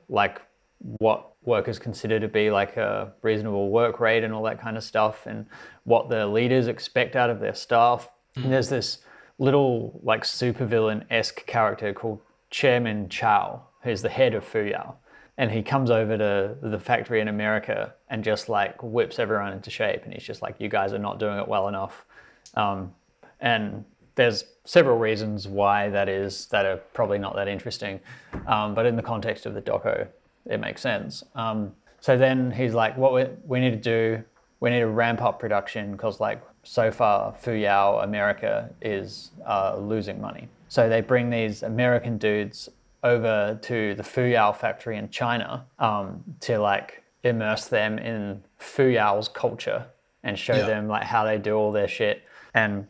like 0.10 0.42
what 0.80 1.34
workers 1.44 1.78
consider 1.78 2.20
to 2.20 2.28
be 2.28 2.50
like 2.50 2.78
a 2.78 3.14
reasonable 3.22 3.70
work 3.70 4.00
rate 4.00 4.24
and 4.24 4.34
all 4.34 4.44
that 4.44 4.60
kind 4.60 4.76
of 4.76 4.84
stuff, 4.84 5.28
and 5.28 5.46
what 5.84 6.10
the 6.10 6.26
leaders 6.26 6.68
expect 6.68 7.16
out 7.16 7.30
of 7.30 7.40
their 7.40 7.54
staff. 7.54 8.12
And 8.36 8.52
there's 8.52 8.70
this 8.70 9.00
little 9.38 10.00
like 10.04 10.24
supervillain 10.24 11.04
esque 11.10 11.46
character 11.46 11.94
called 11.94 12.20
Chairman 12.50 13.10
Chow, 13.10 13.62
who's 13.82 14.02
the 14.02 14.10
head 14.10 14.34
of 14.34 14.46
Fuyao. 14.50 14.96
And 15.38 15.52
he 15.52 15.62
comes 15.62 15.92
over 15.92 16.18
to 16.18 16.56
the 16.62 16.80
factory 16.80 17.20
in 17.20 17.28
America 17.28 17.94
and 18.10 18.24
just 18.24 18.48
like 18.48 18.82
whips 18.82 19.20
everyone 19.20 19.52
into 19.52 19.70
shape. 19.70 20.04
And 20.06 20.14
he's 20.14 20.24
just 20.24 20.42
like, 20.42 20.56
you 20.60 20.70
guys 20.70 20.94
are 20.94 21.00
not 21.00 21.20
doing 21.20 21.38
it 21.38 21.48
well 21.48 21.68
enough. 21.68 22.06
Um, 22.54 22.94
and 23.42 23.84
there's 24.16 24.46
several 24.64 24.98
reasons 24.98 25.48
why 25.48 25.90
that 25.90 26.08
is 26.08 26.46
that 26.48 26.66
are 26.66 26.78
probably 26.94 27.18
not 27.18 27.36
that 27.36 27.50
interesting. 27.50 28.00
Um, 28.48 28.74
but 28.74 28.86
in 28.86 28.96
the 28.96 29.02
context 29.02 29.46
of 29.46 29.54
the 29.54 29.62
doco, 29.62 30.08
it 30.46 30.60
makes 30.60 30.82
sense. 30.82 31.24
Um, 31.36 31.74
so 32.00 32.18
then 32.18 32.52
he's 32.52 32.74
like, 32.74 32.96
what 32.96 33.14
we, 33.14 33.26
we 33.46 33.60
need 33.60 33.72
to 33.72 33.76
do, 33.76 34.24
we 34.62 34.70
need 34.70 34.80
to 34.80 34.88
ramp 34.88 35.22
up 35.22 35.40
production 35.40 35.92
because 35.92 36.22
like 36.22 36.42
so 36.66 36.92
far 36.92 37.34
Fuyao 37.34 38.04
America 38.04 38.70
is 38.82 39.32
uh, 39.46 39.78
losing 39.78 40.20
money. 40.20 40.50
So 40.68 40.90
they 40.90 41.02
bring 41.02 41.30
these 41.30 41.64
American 41.64 42.18
dudes 42.18 42.68
over 43.04 43.58
to 43.62 43.94
the 43.96 44.04
Fuyao 44.04 44.56
factory 44.56 44.98
in 44.98 45.10
China 45.10 45.66
um, 45.80 46.24
to 46.42 46.58
like 46.60 47.04
immerse 47.24 47.66
them 47.68 47.98
in 48.00 48.44
Fuyao's 48.60 49.28
culture 49.28 49.86
and 50.24 50.38
show 50.38 50.56
Yeah. 50.56 50.66
them 50.66 50.88
like 50.88 51.04
how 51.04 51.24
they 51.24 51.38
do 51.38 51.56
all 51.56 51.72
their 51.72 51.88
shit. 51.88 52.24
And 52.54 52.88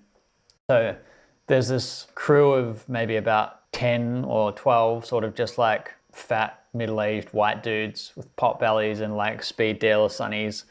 so 0.67 0.95
there's 1.47 1.67
this 1.67 2.07
crew 2.15 2.53
of 2.53 2.87
maybe 2.87 3.17
about 3.17 3.71
10 3.73 4.23
or 4.25 4.53
12 4.53 5.05
sort 5.05 5.23
of 5.25 5.35
just 5.35 5.57
like 5.57 5.91
fat 6.13 6.63
middle-aged 6.73 7.29
white 7.33 7.61
dudes 7.61 8.13
with 8.15 8.33
pot 8.37 8.57
bellies 8.59 9.01
and 9.01 9.15
like 9.17 9.43
speed 9.43 9.79
dealer 9.79 10.07
sunnies 10.07 10.63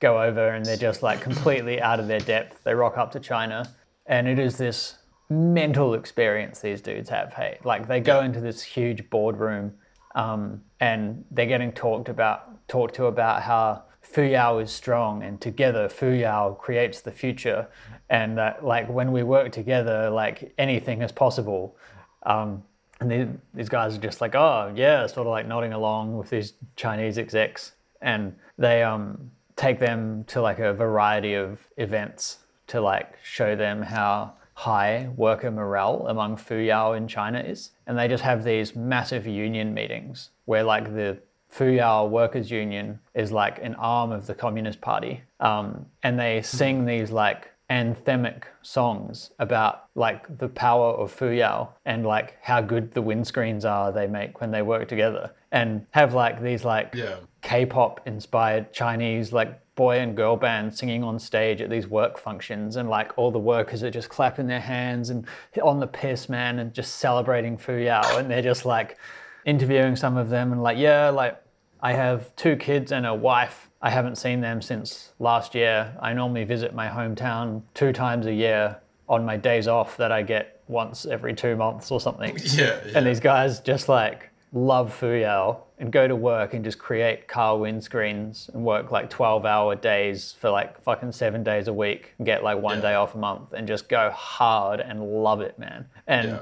go 0.00 0.20
over 0.20 0.48
and 0.48 0.64
they're 0.64 0.76
just 0.76 1.02
like 1.02 1.20
completely 1.20 1.80
out 1.80 2.00
of 2.00 2.08
their 2.08 2.20
depth. 2.20 2.64
They 2.64 2.74
rock 2.74 2.98
up 2.98 3.12
to 3.12 3.20
china 3.20 3.72
and 4.06 4.26
it 4.26 4.38
is 4.38 4.56
this 4.56 4.96
mental 5.28 5.94
experience 5.94 6.60
these 6.60 6.80
dudes 6.80 7.08
have 7.08 7.32
hey. 7.32 7.58
Like 7.64 7.86
they 7.86 8.00
go 8.00 8.20
into 8.22 8.40
this 8.40 8.62
huge 8.62 9.08
boardroom 9.10 9.72
um, 10.14 10.62
and 10.80 11.24
they're 11.30 11.46
getting 11.46 11.72
talked 11.72 12.08
about 12.08 12.66
talked 12.66 12.94
to 12.96 13.06
about 13.06 13.42
how 13.42 13.84
Fuyao 14.02 14.62
is 14.62 14.72
strong 14.72 15.22
and 15.22 15.40
together 15.40 15.88
Fuyao 15.88 16.58
creates 16.58 17.00
the 17.00 17.12
future. 17.12 17.68
And 18.08 18.36
that 18.38 18.64
like 18.64 18.88
when 18.88 19.12
we 19.12 19.22
work 19.22 19.52
together 19.52 20.10
like 20.10 20.52
anything 20.58 21.02
is 21.02 21.12
possible. 21.12 21.76
Um, 22.24 22.64
and 23.00 23.40
these 23.54 23.68
guys 23.68 23.96
are 23.96 24.00
just 24.00 24.20
like 24.20 24.34
oh 24.34 24.72
yeah 24.74 25.06
sort 25.06 25.26
of 25.26 25.30
like 25.30 25.46
nodding 25.46 25.72
along 25.72 26.16
with 26.16 26.30
these 26.30 26.54
Chinese 26.74 27.18
execs. 27.18 27.72
And 28.02 28.34
they 28.58 28.82
um, 28.82 29.30
take 29.60 29.78
them 29.78 30.24
to 30.24 30.40
like 30.40 30.58
a 30.58 30.72
variety 30.72 31.34
of 31.34 31.58
events 31.76 32.38
to 32.66 32.80
like 32.80 33.18
show 33.22 33.54
them 33.54 33.82
how 33.82 34.32
high 34.54 35.10
worker 35.16 35.50
morale 35.50 36.06
among 36.08 36.36
Fuyao 36.36 36.96
in 36.96 37.06
China 37.06 37.40
is. 37.40 37.72
And 37.86 37.98
they 37.98 38.08
just 38.08 38.22
have 38.22 38.42
these 38.42 38.74
massive 38.74 39.26
union 39.26 39.74
meetings 39.74 40.30
where 40.46 40.64
like 40.64 40.94
the 40.94 41.18
Fuyao 41.54 42.08
Workers 42.08 42.50
Union 42.50 43.00
is 43.12 43.32
like 43.32 43.58
an 43.62 43.74
arm 43.74 44.12
of 44.12 44.26
the 44.26 44.34
Communist 44.34 44.80
Party. 44.80 45.20
Um, 45.40 45.84
and 46.02 46.18
they 46.18 46.40
sing 46.40 46.86
these 46.86 47.10
like 47.10 47.50
anthemic 47.68 48.44
songs 48.62 49.30
about 49.38 49.88
like 49.94 50.38
the 50.38 50.48
power 50.48 50.92
of 50.92 51.14
Fuyao 51.14 51.68
and 51.84 52.06
like 52.06 52.38
how 52.40 52.62
good 52.62 52.92
the 52.92 53.02
windscreens 53.02 53.68
are 53.68 53.92
they 53.92 54.06
make 54.06 54.40
when 54.40 54.52
they 54.52 54.62
work 54.62 54.88
together 54.88 55.32
and 55.52 55.86
have 55.90 56.14
like 56.14 56.40
these 56.42 56.64
like 56.64 56.94
Yeah. 56.94 57.16
K-pop 57.42 58.06
inspired 58.06 58.72
Chinese 58.72 59.32
like 59.32 59.58
boy 59.74 59.98
and 59.98 60.14
girl 60.16 60.36
bands 60.36 60.76
singing 60.78 61.02
on 61.02 61.18
stage 61.18 61.60
at 61.62 61.70
these 61.70 61.86
work 61.86 62.18
functions 62.18 62.76
and 62.76 62.88
like 62.90 63.16
all 63.16 63.30
the 63.30 63.38
workers 63.38 63.82
are 63.82 63.90
just 63.90 64.08
clapping 64.10 64.46
their 64.46 64.60
hands 64.60 65.08
and 65.10 65.26
on 65.62 65.80
the 65.80 65.86
piss 65.86 66.28
man 66.28 66.58
and 66.58 66.74
just 66.74 66.96
celebrating 66.96 67.56
Fuyao 67.56 68.18
and 68.18 68.30
they're 68.30 68.42
just 68.42 68.66
like 68.66 68.98
interviewing 69.46 69.96
some 69.96 70.16
of 70.18 70.28
them 70.28 70.52
and 70.52 70.62
like 70.62 70.76
yeah 70.76 71.08
like 71.08 71.42
I 71.82 71.94
have 71.94 72.34
two 72.36 72.56
kids 72.56 72.92
and 72.92 73.06
a 73.06 73.14
wife 73.14 73.70
I 73.80 73.88
haven't 73.88 74.16
seen 74.16 74.42
them 74.42 74.60
since 74.60 75.12
last 75.18 75.54
year 75.54 75.96
I 76.00 76.12
normally 76.12 76.44
visit 76.44 76.74
my 76.74 76.88
hometown 76.88 77.62
two 77.72 77.92
times 77.94 78.26
a 78.26 78.34
year 78.34 78.76
on 79.08 79.24
my 79.24 79.38
days 79.38 79.66
off 79.66 79.96
that 79.96 80.12
I 80.12 80.20
get 80.22 80.60
once 80.68 81.06
every 81.06 81.34
two 81.34 81.56
months 81.56 81.90
or 81.90 82.00
something 82.00 82.36
Yeah. 82.44 82.78
yeah. 82.86 82.92
and 82.98 83.06
these 83.06 83.18
guys 83.20 83.60
just 83.60 83.88
like 83.88 84.29
love 84.52 84.96
Fuyao 84.98 85.58
and 85.78 85.92
go 85.92 86.08
to 86.08 86.16
work 86.16 86.54
and 86.54 86.64
just 86.64 86.78
create 86.78 87.28
car 87.28 87.56
windscreens 87.56 88.52
and 88.52 88.64
work 88.64 88.90
like 88.90 89.08
12 89.08 89.46
hour 89.46 89.74
days 89.76 90.34
for 90.40 90.50
like 90.50 90.80
fucking 90.82 91.12
seven 91.12 91.42
days 91.42 91.68
a 91.68 91.72
week 91.72 92.14
and 92.18 92.26
get 92.26 92.42
like 92.42 92.60
one 92.60 92.76
Yeah. 92.78 92.82
day 92.82 92.94
off 92.94 93.14
a 93.14 93.18
month 93.18 93.52
and 93.52 93.66
just 93.68 93.88
go 93.88 94.10
hard 94.10 94.80
and 94.80 95.02
love 95.22 95.40
it, 95.40 95.58
man. 95.58 95.86
And 96.06 96.28
Yeah. 96.30 96.40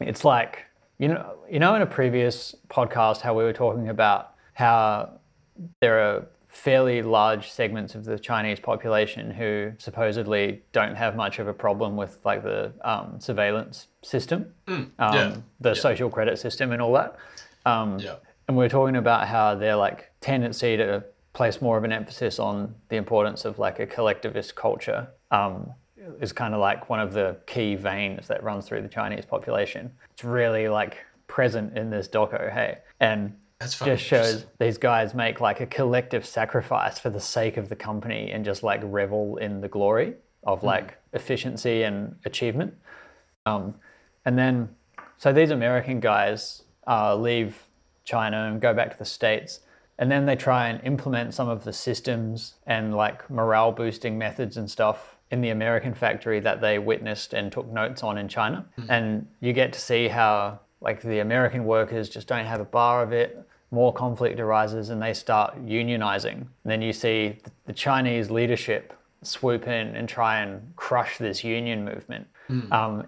it's 0.00 0.24
like, 0.24 0.64
you 0.98 1.08
know, 1.08 1.34
you 1.50 1.58
know, 1.58 1.74
in 1.74 1.82
a 1.82 1.86
previous 1.86 2.54
podcast, 2.70 3.20
how 3.22 3.34
we 3.34 3.44
were 3.44 3.52
talking 3.52 3.88
about 3.88 4.34
how 4.54 5.10
there 5.80 5.98
are 6.00 6.26
fairly 6.48 7.02
large 7.02 7.50
segments 7.50 7.94
of 7.94 8.04
the 8.04 8.18
Chinese 8.18 8.58
population 8.58 9.30
who 9.30 9.72
supposedly 9.78 10.62
don't 10.72 10.94
have 10.96 11.14
much 11.14 11.38
of 11.38 11.46
a 11.46 11.52
problem 11.52 11.96
with 11.96 12.18
like 12.24 12.42
the 12.42 12.72
um, 12.82 13.16
surveillance 13.20 13.88
system, 14.02 14.52
um, 14.66 14.90
yeah, 14.98 15.36
the 15.60 15.70
yeah. 15.70 15.74
social 15.74 16.08
credit 16.08 16.38
system, 16.38 16.72
and 16.72 16.80
all 16.80 16.92
that. 16.94 17.16
Um, 17.68 17.98
Yeah. 17.98 18.16
And 18.46 18.56
we 18.56 18.64
are 18.64 18.68
talking 18.68 18.96
about 18.96 19.28
how 19.28 19.54
their 19.54 19.76
like 19.76 20.10
tendency 20.20 20.76
to 20.78 21.04
place 21.34 21.60
more 21.60 21.76
of 21.76 21.84
an 21.84 21.92
emphasis 21.92 22.38
on 22.38 22.74
the 22.88 22.96
importance 22.96 23.44
of 23.44 23.58
like 23.58 23.78
a 23.78 23.86
collectivist 23.86 24.54
culture 24.56 25.06
um, 25.30 25.70
is 26.20 26.32
kind 26.32 26.54
of 26.54 26.60
like 26.60 26.88
one 26.88 26.98
of 26.98 27.12
the 27.12 27.36
key 27.46 27.74
veins 27.74 28.26
that 28.28 28.42
runs 28.42 28.66
through 28.66 28.80
the 28.80 28.88
Chinese 28.88 29.26
population. 29.26 29.92
It's 30.14 30.24
really 30.24 30.68
like 30.68 30.96
present 31.26 31.76
in 31.76 31.90
this 31.90 32.08
doco, 32.08 32.50
hey, 32.52 32.78
and 33.00 33.36
That's 33.60 33.78
just 33.78 34.02
shows 34.02 34.46
these 34.58 34.78
guys 34.78 35.14
make 35.14 35.40
like 35.40 35.60
a 35.60 35.66
collective 35.66 36.24
sacrifice 36.24 36.98
for 36.98 37.10
the 37.10 37.20
sake 37.20 37.58
of 37.58 37.68
the 37.68 37.76
company 37.76 38.32
and 38.32 38.44
just 38.44 38.62
like 38.62 38.80
revel 38.82 39.36
in 39.36 39.60
the 39.60 39.68
glory 39.68 40.14
of 40.44 40.62
like 40.62 40.96
efficiency 41.12 41.82
and 41.82 42.16
achievement. 42.24 42.72
Um, 43.44 43.74
and 44.24 44.38
then, 44.38 44.70
so 45.18 45.32
these 45.32 45.50
American 45.50 46.00
guys 46.00 46.62
uh, 46.88 47.14
leave 47.14 47.64
China 48.04 48.48
and 48.50 48.60
go 48.60 48.72
back 48.72 48.90
to 48.90 48.98
the 48.98 49.04
States. 49.04 49.60
And 49.98 50.10
then 50.10 50.26
they 50.26 50.36
try 50.36 50.68
and 50.68 50.80
implement 50.84 51.34
some 51.34 51.48
of 51.48 51.64
the 51.64 51.72
systems 51.72 52.54
and 52.66 52.94
like 52.94 53.28
morale 53.28 53.72
boosting 53.72 54.16
methods 54.16 54.56
and 54.56 54.70
stuff 54.70 55.16
in 55.30 55.40
the 55.40 55.50
American 55.50 55.92
factory 55.92 56.40
that 56.40 56.60
they 56.60 56.78
witnessed 56.78 57.34
and 57.34 57.52
took 57.52 57.66
notes 57.70 58.02
on 58.02 58.16
in 58.16 58.28
China. 58.28 58.64
And 58.88 59.26
you 59.40 59.52
get 59.52 59.72
to 59.74 59.80
see 59.80 60.08
how 60.08 60.60
like 60.80 61.02
the 61.02 61.18
American 61.18 61.64
workers 61.64 62.08
just 62.08 62.28
don't 62.28 62.46
have 62.46 62.60
a 62.60 62.64
bar 62.64 63.02
of 63.02 63.12
it. 63.12 63.44
More 63.70 63.92
conflict 63.92 64.40
arises 64.40 64.88
and 64.88 65.02
they 65.02 65.12
start 65.12 65.62
unionizing. 65.66 66.36
And 66.36 66.48
then 66.64 66.80
you 66.80 66.92
see 66.92 67.40
the 67.66 67.72
Chinese 67.72 68.30
leadership 68.30 68.94
swoop 69.22 69.66
in 69.66 69.96
and 69.96 70.08
try 70.08 70.40
and 70.40 70.72
crush 70.76 71.18
this 71.18 71.42
union 71.44 71.84
movement 71.84 72.28
um, 72.72 73.04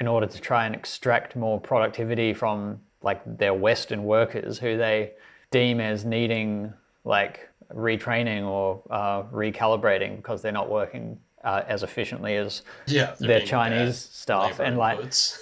in 0.00 0.06
order 0.06 0.26
to 0.26 0.40
try 0.40 0.66
and 0.66 0.74
extract 0.74 1.36
more 1.36 1.58
productivity 1.60 2.34
from 2.34 2.80
like 3.02 3.20
their 3.38 3.54
Western 3.54 4.04
workers 4.04 4.58
who 4.58 4.76
they 4.76 5.12
deem 5.50 5.80
as 5.80 6.04
needing 6.04 6.72
like 7.04 7.48
retraining 7.72 8.44
or 8.44 8.82
uh, 8.90 9.22
recalibrating 9.24 10.16
because 10.16 10.42
they're 10.42 10.52
not 10.52 10.70
working 10.70 11.18
uh, 11.44 11.62
as 11.68 11.82
efficiently 11.82 12.36
as 12.36 12.62
yeah. 12.86 13.14
their 13.20 13.40
Chinese 13.40 13.96
staff 13.98 14.58
and 14.60 14.76
like 14.76 14.98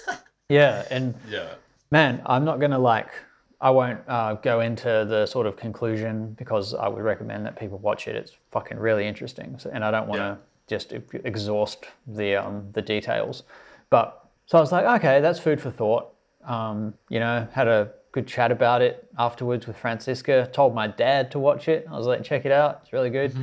yeah 0.49 0.85
and 0.91 1.13
yeah. 1.29 1.49
man 1.91 2.21
i'm 2.25 2.45
not 2.45 2.59
gonna 2.59 2.79
like 2.79 3.09
i 3.59 3.69
won't 3.69 3.99
uh, 4.07 4.33
go 4.35 4.61
into 4.61 5.05
the 5.09 5.25
sort 5.25 5.45
of 5.45 5.57
conclusion 5.57 6.33
because 6.37 6.73
i 6.73 6.87
would 6.87 7.03
recommend 7.03 7.45
that 7.45 7.59
people 7.59 7.77
watch 7.79 8.07
it 8.07 8.15
it's 8.15 8.31
fucking 8.51 8.77
really 8.77 9.05
interesting 9.05 9.57
so, 9.59 9.69
and 9.73 9.83
i 9.83 9.91
don't 9.91 10.07
want 10.07 10.19
to 10.19 10.23
Yeah. 10.23 10.35
just 10.67 10.93
exhaust 11.25 11.85
the 12.05 12.35
um, 12.35 12.69
the 12.71 12.81
details 12.81 13.43
but 13.89 14.27
so 14.47 14.57
I 14.57 14.61
was 14.61 14.71
like, 14.71 14.85
okay, 15.01 15.19
that's 15.19 15.39
food 15.39 15.59
for 15.59 15.69
thought. 15.71 16.13
Um, 16.47 16.93
you 17.09 17.19
know, 17.19 17.47
had 17.51 17.67
a 17.67 17.91
good 18.13 18.25
chat 18.27 18.51
about 18.51 18.81
it 18.81 19.07
afterwards 19.17 19.67
with 19.67 19.77
Francisca. 19.77 20.49
Told 20.53 20.73
my 20.73 20.87
dad 20.87 21.29
to 21.31 21.39
watch 21.39 21.67
it. 21.67 21.85
I 21.91 21.97
was 21.97 22.07
like, 22.07 22.23
check 22.23 22.45
it 22.45 22.51
out. 22.51 22.79
It's 22.83 22.93
really 22.93 23.09
good. 23.11 23.35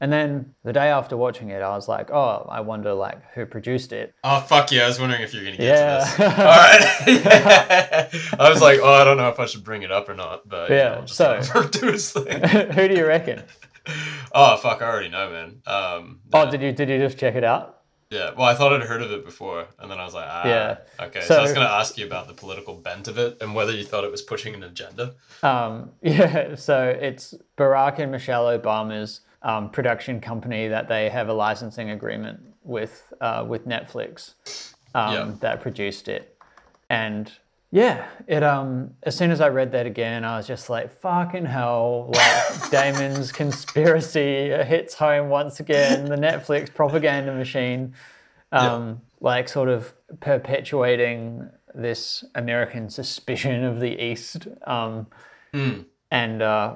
And 0.00 0.12
then 0.12 0.54
the 0.64 0.72
day 0.72 0.88
after 0.88 1.16
watching 1.16 1.50
it, 1.50 1.62
I 1.62 1.68
was 1.76 1.86
like, 1.88 2.10
oh, 2.10 2.46
I 2.50 2.60
wonder 2.60 2.92
like 2.92 3.18
who 3.34 3.46
produced 3.46 3.92
it. 3.92 4.12
Oh 4.24 4.40
fuck 4.40 4.72
yeah! 4.72 4.82
I 4.84 4.88
was 4.88 4.98
wondering 4.98 5.22
if 5.22 5.32
you 5.32 5.38
were 5.40 5.44
gonna 5.44 5.56
get 5.58 5.66
Yeah. 5.78 6.04
to 6.04 6.16
this. 6.16 6.38
All 6.38 6.44
right. 6.44 8.40
I 8.40 8.50
was 8.50 8.60
like, 8.60 8.80
oh, 8.82 8.92
I 8.92 9.04
don't 9.04 9.16
know 9.16 9.28
if 9.28 9.38
I 9.38 9.46
should 9.46 9.62
bring 9.62 9.82
it 9.82 9.92
up 9.92 10.08
or 10.08 10.14
not, 10.14 10.48
but 10.48 10.70
you 10.70 10.76
Yeah, 10.76 10.88
know, 10.96 11.00
just 11.02 11.16
so- 11.16 11.68
do 11.68 11.86
his 11.92 12.10
thing. 12.10 12.40
who 12.72 12.88
do 12.88 12.94
you 12.96 13.06
reckon? 13.06 13.42
Oh 14.32 14.56
fuck! 14.56 14.82
I 14.82 14.86
already 14.88 15.08
know, 15.08 15.30
man. 15.30 15.62
Um, 15.66 16.20
Oh, 16.32 16.50
did 16.50 16.62
you 16.62 16.72
did 16.72 16.88
you 16.88 16.98
just 16.98 17.16
check 17.18 17.36
it 17.36 17.44
out? 17.44 17.81
Yeah, 18.12 18.32
well, 18.36 18.46
I 18.46 18.54
thought 18.54 18.74
I'd 18.74 18.82
heard 18.82 19.00
of 19.00 19.10
it 19.10 19.24
before, 19.24 19.66
and 19.78 19.90
then 19.90 19.98
I 19.98 20.04
was 20.04 20.12
like, 20.12 20.26
ah, 20.28 20.46
Yeah. 20.46 20.76
okay. 21.00 21.22
So, 21.22 21.38
I 21.38 21.40
was 21.40 21.52
going 21.54 21.66
to 21.66 21.72
ask 21.72 21.96
you 21.96 22.04
about 22.04 22.28
the 22.28 22.34
political 22.34 22.74
bent 22.74 23.08
of 23.08 23.16
it 23.16 23.38
and 23.40 23.54
whether 23.54 23.72
you 23.72 23.84
thought 23.84 24.04
it 24.04 24.10
was 24.10 24.20
pushing 24.20 24.54
an 24.54 24.62
agenda. 24.62 25.14
Um, 25.42 25.92
yeah, 26.02 26.54
so 26.54 26.84
it's 26.88 27.34
Barack 27.56 27.98
and 28.00 28.12
Michelle 28.12 28.44
Obama's 28.46 29.20
um, 29.40 29.70
production 29.70 30.20
company 30.20 30.68
that 30.68 30.88
they 30.88 31.08
have 31.08 31.30
a 31.30 31.32
licensing 31.32 31.88
agreement 31.90 32.40
with 32.64 33.10
uh, 33.22 33.44
with 33.48 33.66
Netflix 33.66 34.34
um, 34.94 35.14
Yeah. 35.14 35.32
that 35.40 35.62
produced 35.62 36.06
it, 36.08 36.36
and 36.90 37.32
yeah, 37.74 38.06
it 38.28 38.42
um 38.42 38.90
as 39.02 39.16
soon 39.16 39.30
as 39.30 39.40
I 39.40 39.48
read 39.48 39.72
that 39.72 39.86
again, 39.86 40.24
I 40.24 40.36
was 40.36 40.46
just 40.46 40.68
like, 40.68 40.90
fucking 41.00 41.46
hell, 41.46 42.10
like 42.14 42.70
Damon's 42.70 43.32
conspiracy 43.32 44.50
hits 44.64 44.94
home 44.94 45.30
once 45.30 45.58
again. 45.58 46.04
The 46.04 46.16
Netflix 46.16 46.72
propaganda 46.72 47.34
machine, 47.34 47.94
um, 48.52 49.00
like 49.20 49.48
sort 49.48 49.70
of 49.70 49.94
perpetuating 50.20 51.48
this 51.74 52.24
American 52.34 52.90
suspicion 52.90 53.64
of 53.64 53.80
the 53.80 54.04
East. 54.04 54.46
Um, 54.66 55.06
and 56.10 56.42
uh, 56.42 56.74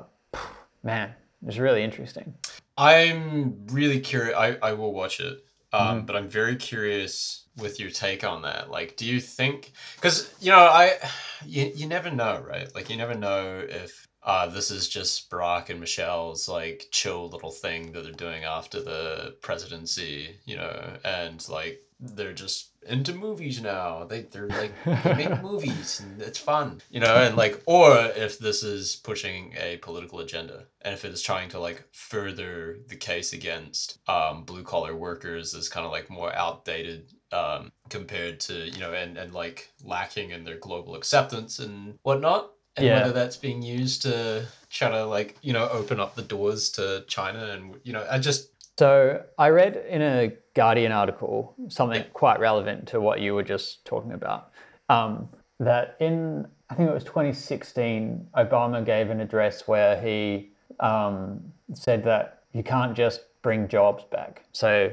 man, 0.82 1.10
it 1.10 1.46
was 1.46 1.58
really 1.58 1.82
interesting. 1.82 2.32
I'm 2.78 3.66
really 3.66 4.00
curious. 4.00 4.34
I, 4.36 4.56
I 4.62 4.72
will 4.72 4.92
watch 4.94 5.20
it, 5.20 5.44
um, 5.72 5.98
Mm-hmm. 5.98 6.06
but 6.06 6.16
I'm 6.16 6.28
very 6.28 6.56
curious 6.56 7.45
with 7.56 7.80
your 7.80 7.90
take 7.90 8.24
on 8.24 8.42
that. 8.42 8.70
Like, 8.70 8.96
do 8.96 9.06
you 9.06 9.20
think? 9.20 9.72
Because 9.96 10.32
you 10.40 10.50
know, 10.50 10.58
I 10.58 10.98
you, 11.44 11.72
you 11.74 11.86
never 11.86 12.10
know, 12.10 12.44
right? 12.46 12.72
Like, 12.74 12.90
you 12.90 12.96
never 12.96 13.14
know 13.14 13.64
if 13.68 14.06
uh, 14.26 14.48
this 14.48 14.72
is 14.72 14.88
just 14.88 15.30
Barack 15.30 15.70
and 15.70 15.78
Michelle's 15.78 16.48
like 16.48 16.88
chill 16.90 17.28
little 17.28 17.52
thing 17.52 17.92
that 17.92 18.02
they're 18.02 18.12
doing 18.12 18.42
after 18.42 18.82
the 18.82 19.36
presidency, 19.40 20.36
you 20.44 20.56
know, 20.56 20.96
and 21.04 21.48
like 21.48 21.80
they're 22.00 22.32
just 22.32 22.72
into 22.88 23.14
movies 23.14 23.62
now. 23.62 24.04
They 24.04 24.22
they're 24.22 24.48
like 24.48 24.72
they 24.84 25.14
make 25.14 25.42
movies 25.44 26.00
and 26.00 26.20
it's 26.20 26.38
fun, 26.38 26.80
you 26.90 26.98
know, 26.98 27.14
and 27.14 27.36
like 27.36 27.62
or 27.66 27.96
if 28.16 28.38
this 28.40 28.64
is 28.64 28.96
pushing 28.96 29.54
a 29.56 29.76
political 29.78 30.18
agenda 30.18 30.64
and 30.82 30.92
if 30.92 31.04
it 31.04 31.12
is 31.12 31.22
trying 31.22 31.48
to 31.50 31.60
like 31.60 31.84
further 31.92 32.78
the 32.88 32.96
case 32.96 33.32
against 33.32 34.00
um, 34.08 34.42
blue 34.42 34.64
collar 34.64 34.96
workers 34.96 35.54
as 35.54 35.68
kind 35.68 35.86
of 35.86 35.92
like 35.92 36.10
more 36.10 36.34
outdated 36.34 37.12
um, 37.32 37.72
compared 37.88 38.40
to 38.40 38.54
you 38.54 38.78
know 38.78 38.92
and 38.92 39.16
and 39.16 39.32
like 39.32 39.70
lacking 39.84 40.30
in 40.30 40.44
their 40.44 40.58
global 40.58 40.94
acceptance 40.94 41.58
and 41.58 41.98
whatnot. 42.02 42.52
And 42.78 42.84
Yeah. 42.86 42.94
whether 42.96 43.12
that's 43.12 43.38
being 43.38 43.62
used 43.62 44.02
to 44.02 44.46
try 44.68 44.90
to 44.90 45.06
like 45.06 45.36
you 45.42 45.52
know 45.52 45.68
open 45.70 45.98
up 45.98 46.14
the 46.14 46.22
doors 46.22 46.70
to 46.72 47.04
China 47.08 47.46
and 47.52 47.76
you 47.84 47.92
know 47.92 48.06
I 48.10 48.18
just 48.18 48.50
So 48.78 49.22
I 49.38 49.48
read 49.48 49.76
in 49.88 50.02
a 50.02 50.32
Guardian 50.54 50.92
article 50.92 51.54
something 51.68 52.04
quite 52.12 52.38
relevant 52.38 52.86
to 52.88 53.00
what 53.00 53.20
you 53.20 53.34
were 53.34 53.42
just 53.42 53.84
talking 53.86 54.12
about. 54.12 54.52
Um, 54.88 55.28
that 55.58 55.96
in 56.00 56.46
I 56.68 56.74
think 56.74 56.90
it 56.90 56.92
was 56.92 57.04
2016, 57.04 58.28
Obama 58.36 58.84
gave 58.84 59.10
an 59.10 59.20
address 59.20 59.68
where 59.68 60.00
he 60.00 60.50
um, 60.80 61.40
said 61.74 62.02
that 62.04 62.42
you 62.52 62.62
can't 62.62 62.94
just 62.94 63.20
bring 63.42 63.68
jobs 63.68 64.04
back. 64.10 64.42
So 64.52 64.90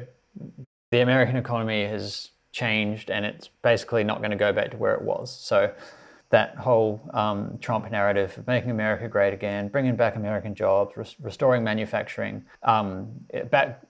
the 0.93 1.01
American 1.01 1.37
economy 1.37 1.87
has 1.87 2.29
changed 2.51 3.09
and 3.09 3.25
it's 3.25 3.49
basically 3.63 4.03
not 4.03 4.19
going 4.19 4.29
to 4.29 4.37
go 4.37 4.53
back 4.53 4.69
to 4.69 4.77
where 4.77 4.93
it 4.93 5.01
was. 5.01 5.35
So 5.35 5.73
that 6.29 6.55
whole 6.55 7.01
um, 7.15 7.57
Trump 7.59 7.89
narrative 7.89 8.37
of 8.37 8.45
making 8.45 8.69
America 8.69 9.07
great 9.07 9.33
again, 9.33 9.69
bringing 9.69 9.95
back 9.95 10.15
American 10.17 10.53
jobs, 10.53 10.95
res- 10.95 11.15
restoring 11.19 11.63
manufacturing, 11.63 12.45
um, 12.61 13.07
it 13.29 13.49
back 13.49 13.81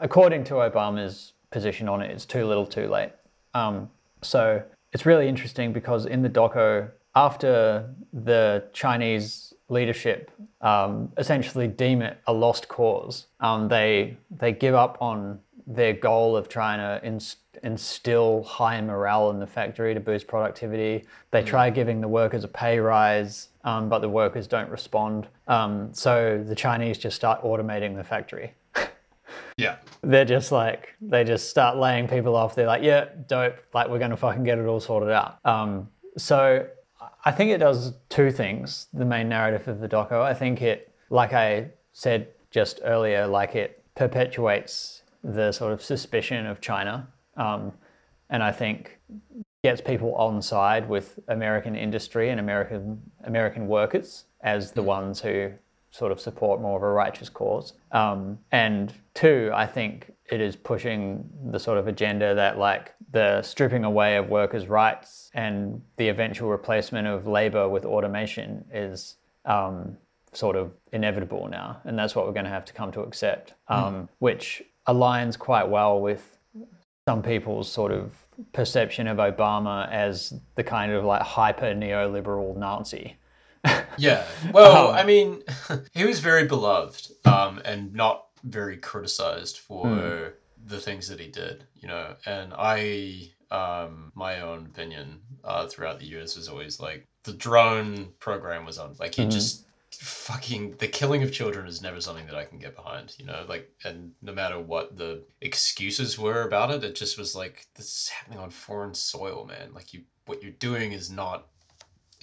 according 0.00 0.44
to 0.44 0.54
Obama's 0.54 1.32
position 1.50 1.88
on 1.88 2.00
it, 2.00 2.12
it's 2.12 2.24
too 2.24 2.44
little, 2.46 2.64
too 2.64 2.86
late. 2.86 3.10
Um, 3.54 3.90
so 4.22 4.62
it's 4.92 5.04
really 5.04 5.26
interesting 5.26 5.72
because 5.72 6.06
in 6.06 6.22
the 6.22 6.30
doco, 6.30 6.88
after 7.16 7.92
the 8.12 8.62
Chinese 8.72 9.52
leadership 9.68 10.30
um, 10.60 11.10
essentially 11.16 11.66
deem 11.66 12.02
it 12.02 12.18
a 12.28 12.32
lost 12.32 12.68
cause, 12.68 13.26
um, 13.40 13.66
they 13.66 14.16
they 14.30 14.52
give 14.52 14.76
up 14.76 14.96
on 15.00 15.40
their 15.66 15.92
goal 15.92 16.36
of 16.36 16.48
trying 16.48 16.78
to 16.78 17.06
inst- 17.06 17.38
instill 17.62 18.42
high 18.42 18.80
morale 18.80 19.30
in 19.30 19.38
the 19.38 19.46
factory 19.46 19.94
to 19.94 20.00
boost 20.00 20.26
productivity. 20.26 21.04
They 21.30 21.42
try 21.42 21.70
giving 21.70 22.00
the 22.00 22.08
workers 22.08 22.44
a 22.44 22.48
pay 22.48 22.78
rise, 22.78 23.48
um, 23.64 23.88
but 23.88 24.00
the 24.00 24.08
workers 24.08 24.46
don't 24.46 24.70
respond. 24.70 25.28
Um, 25.48 25.92
so 25.92 26.42
the 26.46 26.54
Chinese 26.54 26.98
just 26.98 27.16
start 27.16 27.42
automating 27.42 27.96
the 27.96 28.04
factory 28.04 28.54
yeah 29.56 29.76
they're 30.02 30.24
just 30.24 30.50
like 30.50 30.94
they 31.00 31.24
just 31.24 31.48
start 31.48 31.76
laying 31.76 32.08
people 32.08 32.36
off. 32.36 32.54
They're 32.54 32.66
like, 32.66 32.82
yeah, 32.82 33.06
dope. 33.26 33.56
Like 33.72 33.88
we're 33.88 33.98
gonna 33.98 34.16
fucking 34.16 34.44
get 34.44 34.58
it 34.58 34.66
all 34.66 34.80
sorted 34.80 35.10
out. 35.10 35.38
Um, 35.44 35.88
so 36.18 36.66
I 37.24 37.30
think 37.30 37.50
it 37.50 37.58
does 37.58 37.94
two 38.08 38.30
things. 38.30 38.88
The 38.92 39.04
main 39.04 39.28
narrative 39.28 39.68
of 39.68 39.80
the 39.80 39.88
doco. 39.88 40.20
I 40.22 40.34
think 40.34 40.60
it, 40.60 40.92
like 41.08 41.32
I 41.32 41.70
said 41.92 42.28
just 42.50 42.80
earlier, 42.84 43.26
like 43.26 43.54
it 43.54 43.84
perpetuates 43.94 45.01
the 45.22 45.52
sort 45.52 45.72
of 45.72 45.82
suspicion 45.82 46.46
of 46.46 46.60
China, 46.60 47.08
um, 47.36 47.72
and 48.30 48.42
I 48.42 48.52
think 48.52 48.98
gets 49.62 49.80
people 49.80 50.14
on 50.16 50.42
side 50.42 50.88
with 50.88 51.20
American 51.28 51.76
industry 51.76 52.30
and 52.30 52.40
American 52.40 53.00
American 53.24 53.68
workers 53.68 54.24
as 54.40 54.72
the 54.72 54.82
ones 54.82 55.20
who 55.20 55.52
sort 55.90 56.10
of 56.10 56.20
support 56.20 56.60
more 56.60 56.76
of 56.76 56.82
a 56.82 56.90
righteous 56.90 57.28
cause. 57.28 57.74
Um, 57.92 58.38
and 58.50 58.92
two, 59.14 59.50
I 59.54 59.66
think 59.66 60.12
it 60.30 60.40
is 60.40 60.56
pushing 60.56 61.28
the 61.50 61.60
sort 61.60 61.78
of 61.78 61.86
agenda 61.86 62.34
that 62.34 62.58
like 62.58 62.94
the 63.10 63.42
stripping 63.42 63.84
away 63.84 64.16
of 64.16 64.30
workers' 64.30 64.66
rights 64.66 65.30
and 65.34 65.82
the 65.98 66.08
eventual 66.08 66.48
replacement 66.48 67.06
of 67.06 67.26
labor 67.26 67.68
with 67.68 67.84
automation 67.84 68.64
is 68.72 69.16
um, 69.44 69.98
sort 70.32 70.56
of 70.56 70.72
inevitable 70.92 71.46
now, 71.48 71.80
and 71.84 71.98
that's 71.98 72.16
what 72.16 72.26
we're 72.26 72.32
going 72.32 72.44
to 72.44 72.50
have 72.50 72.64
to 72.64 72.72
come 72.72 72.90
to 72.92 73.00
accept, 73.02 73.52
um, 73.68 74.08
which 74.18 74.62
aligns 74.88 75.38
quite 75.38 75.68
well 75.68 76.00
with 76.00 76.38
some 77.08 77.22
people's 77.22 77.70
sort 77.70 77.92
of 77.92 78.12
perception 78.52 79.06
of 79.06 79.18
Obama 79.18 79.90
as 79.90 80.32
the 80.56 80.64
kind 80.64 80.92
of 80.92 81.04
like 81.04 81.22
hyper 81.22 81.74
neoliberal 81.74 82.56
Nazi. 82.56 83.16
Yeah. 83.98 84.24
Well, 84.52 84.88
Um, 84.88 84.94
I 84.96 85.04
mean, 85.04 85.42
he 85.92 86.04
was 86.04 86.18
very 86.20 86.46
beloved 86.46 87.12
um, 87.26 87.60
and 87.64 87.92
not 87.94 88.26
very 88.42 88.76
criticized 88.76 89.58
for 89.58 89.86
Hmm. 89.86 90.28
the 90.66 90.80
things 90.80 91.08
that 91.08 91.20
he 91.20 91.28
did, 91.28 91.64
you 91.76 91.86
know. 91.88 92.14
And 92.26 92.52
I, 92.56 93.30
um, 93.50 94.10
my 94.14 94.40
own 94.40 94.66
opinion 94.66 95.20
uh, 95.44 95.66
throughout 95.66 95.98
the 96.00 96.06
years 96.06 96.36
was 96.36 96.48
always 96.48 96.80
like 96.80 97.06
the 97.24 97.32
drone 97.34 98.08
program 98.18 98.64
was 98.64 98.78
on. 98.78 98.96
Like 98.98 99.14
he 99.14 99.24
Mhm. 99.26 99.30
just 99.30 99.66
fucking 99.94 100.76
the 100.78 100.88
killing 100.88 101.22
of 101.22 101.32
children 101.32 101.66
is 101.66 101.82
never 101.82 102.00
something 102.00 102.26
that 102.26 102.34
I 102.34 102.44
can 102.44 102.58
get 102.58 102.76
behind, 102.76 103.14
you 103.18 103.26
know. 103.26 103.44
Like, 103.48 103.70
and 103.84 104.12
no 104.22 104.32
matter 104.32 104.58
what 104.58 104.96
the 104.96 105.22
excuses 105.40 106.18
were 106.18 106.42
about 106.42 106.70
it, 106.70 106.84
it 106.84 106.94
just 106.94 107.18
was 107.18 107.34
like 107.34 107.66
this 107.74 107.86
is 107.86 108.08
happening 108.08 108.38
on 108.38 108.50
foreign 108.50 108.94
soil, 108.94 109.44
man. 109.44 109.72
Like 109.74 109.92
you, 109.92 110.02
what 110.26 110.42
you're 110.42 110.52
doing 110.52 110.92
is 110.92 111.10
not 111.10 111.48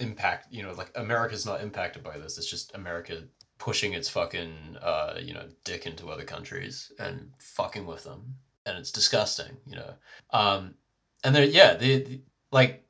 impact 0.00 0.46
you 0.50 0.62
know 0.62 0.72
like 0.72 0.90
america's 0.96 1.44
not 1.44 1.60
impacted 1.60 2.02
by 2.02 2.16
this 2.16 2.38
it's 2.38 2.48
just 2.48 2.74
america 2.74 3.22
pushing 3.58 3.92
its 3.92 4.08
fucking 4.08 4.50
uh 4.80 5.14
you 5.20 5.34
know 5.34 5.46
dick 5.62 5.84
into 5.84 6.08
other 6.08 6.24
countries 6.24 6.90
and 6.98 7.30
fucking 7.38 7.84
with 7.86 8.02
them 8.02 8.34
and 8.64 8.78
it's 8.78 8.90
disgusting 8.90 9.58
you 9.66 9.76
know 9.76 9.92
um 10.30 10.74
and 11.22 11.34
there 11.34 11.44
yeah 11.44 11.74
the, 11.74 12.02
the 12.02 12.20
like 12.50 12.82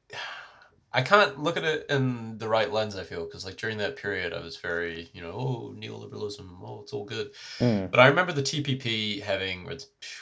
i 0.92 1.02
can't 1.02 1.40
look 1.42 1.56
at 1.56 1.64
it 1.64 1.86
in 1.88 2.36
the 2.38 2.48
right 2.48 2.72
lens 2.72 2.96
i 2.96 3.02
feel 3.04 3.24
because 3.24 3.44
like 3.44 3.56
during 3.56 3.78
that 3.78 3.96
period 3.96 4.32
i 4.32 4.40
was 4.40 4.56
very 4.56 5.08
you 5.12 5.20
know 5.22 5.30
oh 5.32 5.74
neoliberalism 5.78 6.46
oh 6.64 6.80
it's 6.82 6.92
all 6.92 7.04
good 7.04 7.30
Mm. 7.60 7.90
but 7.90 8.00
I 8.00 8.06
remember 8.06 8.32
the 8.32 8.42
TPP 8.42 9.20
having, 9.22 9.68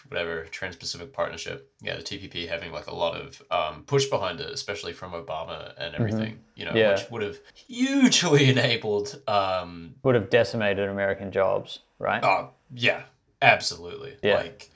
whatever, 0.09 0.45
Trans 0.47 0.75
Pacific 0.77 1.13
Partnership, 1.13 1.71
yeah, 1.81 1.95
the 1.97 2.03
TPP 2.03 2.49
having 2.49 2.73
like 2.73 2.89
a 2.89 2.95
lot 2.95 3.15
of 3.15 3.41
um, 3.51 3.85
push 3.85 4.07
behind 4.07 4.41
it, 4.41 4.51
especially 4.51 4.93
from 4.93 5.13
Obama 5.13 5.73
and 5.79 5.95
everything, 5.95 6.41
you 6.57 6.65
know, 6.65 6.73
Yeah. 6.75 6.93
which 6.95 7.09
would 7.11 7.23
have 7.23 7.39
hugely 7.55 8.51
enabled. 8.51 9.21
Um, 9.29 9.95
Would 10.03 10.17
have 10.17 10.31
decimated 10.31 10.89
American 10.89 11.31
jobs, 11.31 11.79
right? 12.01 12.23
oh, 12.25 12.51
yeah, 12.75 13.03
absolutely. 13.41 14.17
Yeah. 14.23 14.37
Like, 14.37 14.69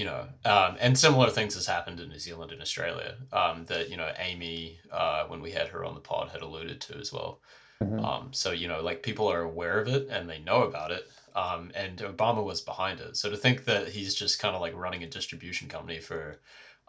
you 0.00 0.06
know, 0.06 0.24
um, 0.46 0.78
and 0.80 0.96
similar 0.98 1.28
things 1.28 1.54
has 1.56 1.66
happened 1.66 2.00
in 2.00 2.08
New 2.08 2.18
Zealand 2.18 2.52
and 2.52 2.62
Australia 2.62 3.16
um, 3.34 3.66
that 3.66 3.90
you 3.90 3.98
know 3.98 4.10
Amy, 4.18 4.80
uh, 4.90 5.24
when 5.26 5.42
we 5.42 5.50
had 5.50 5.68
her 5.68 5.84
on 5.84 5.92
the 5.92 6.00
pod, 6.00 6.30
had 6.30 6.40
alluded 6.40 6.80
to 6.80 6.96
as 6.96 7.12
well. 7.12 7.42
Mhm. 7.84 8.02
Um, 8.02 8.28
so 8.32 8.50
you 8.50 8.66
know, 8.66 8.80
like 8.80 9.02
people 9.02 9.30
are 9.30 9.42
aware 9.42 9.78
of 9.78 9.88
it 9.88 10.08
and 10.08 10.26
they 10.26 10.38
know 10.38 10.62
about 10.62 10.90
it, 10.90 11.04
um, 11.36 11.70
and 11.74 11.98
Obama 11.98 12.42
was 12.42 12.62
behind 12.62 12.98
it. 13.00 13.18
So 13.18 13.28
to 13.28 13.36
think 13.36 13.66
that 13.66 13.88
he's 13.88 14.14
just 14.14 14.38
kind 14.40 14.54
of 14.56 14.62
like 14.62 14.74
running 14.74 15.02
a 15.02 15.06
distribution 15.06 15.68
company 15.68 15.98
for 16.00 16.40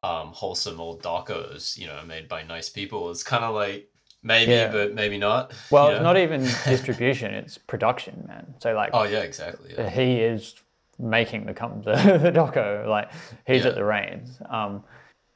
um, 0.04 0.28
wholesome 0.28 0.80
old 0.80 1.04
docos, 1.04 1.78
you 1.78 1.88
know, 1.88 2.00
made 2.08 2.30
by 2.30 2.44
nice 2.44 2.70
people, 2.70 3.10
is 3.10 3.24
kind 3.24 3.44
of 3.44 3.54
like 3.54 3.90
maybe, 4.24 4.54
Yeah. 4.54 4.72
but 4.72 4.94
maybe 4.94 5.18
not. 5.18 5.52
Well, 5.70 5.88
you 5.88 5.92
it's 5.96 6.00
know? 6.00 6.14
not 6.14 6.18
even 6.18 6.44
distribution; 6.66 7.34
it's 7.34 7.58
production, 7.58 8.24
man. 8.30 8.56
So 8.62 8.74
like, 8.74 8.92
Oh 8.94 9.04
yeah, 9.04 9.20
exactly. 9.20 9.76
Yeah. 9.78 9.90
he 9.90 10.22
is 10.22 10.56
making 11.02 11.46
the 11.46 11.54
com- 11.54 11.82
the, 11.86 11.94
the 12.22 12.32
doco. 12.32 12.88
Like 12.88 13.12
he's 13.46 13.64
Yeah. 13.64 13.70
at 13.70 13.76
the 13.76 13.84
reins. 13.86 14.40
Um, 14.50 14.84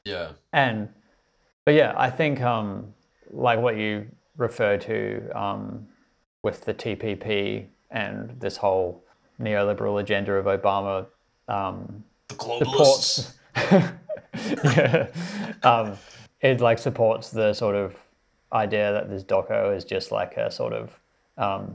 yeah. 0.04 0.32
and 0.52 0.88
but 1.64 1.74
yeah, 1.74 1.92
I 1.96 2.10
think 2.10 2.40
um, 2.40 2.94
like 3.30 3.58
what 3.58 3.76
you 3.76 4.06
refer 4.36 4.76
to 4.76 5.30
um, 5.34 5.86
with 6.42 6.64
the 6.64 6.72
TPP 6.74 7.66
and 7.90 8.38
this 8.40 8.56
whole 8.56 9.02
neoliberal 9.40 10.00
agenda 10.00 10.32
of 10.32 10.46
Obama 10.46 11.06
um, 11.48 12.04
The 12.28 12.34
globalists. 12.36 13.32
supports 13.54 13.92
yeah 14.76 15.06
um, 15.62 15.96
it 16.40 16.60
like 16.60 16.78
supports 16.78 17.30
the 17.30 17.52
sort 17.54 17.74
of 17.74 17.94
idea 18.52 18.92
that 18.92 19.08
this 19.08 19.24
doco 19.24 19.74
is 19.76 19.84
just 19.84 20.12
like 20.12 20.36
a 20.36 20.50
sort 20.50 20.72
of 20.72 20.90
um, 21.38 21.74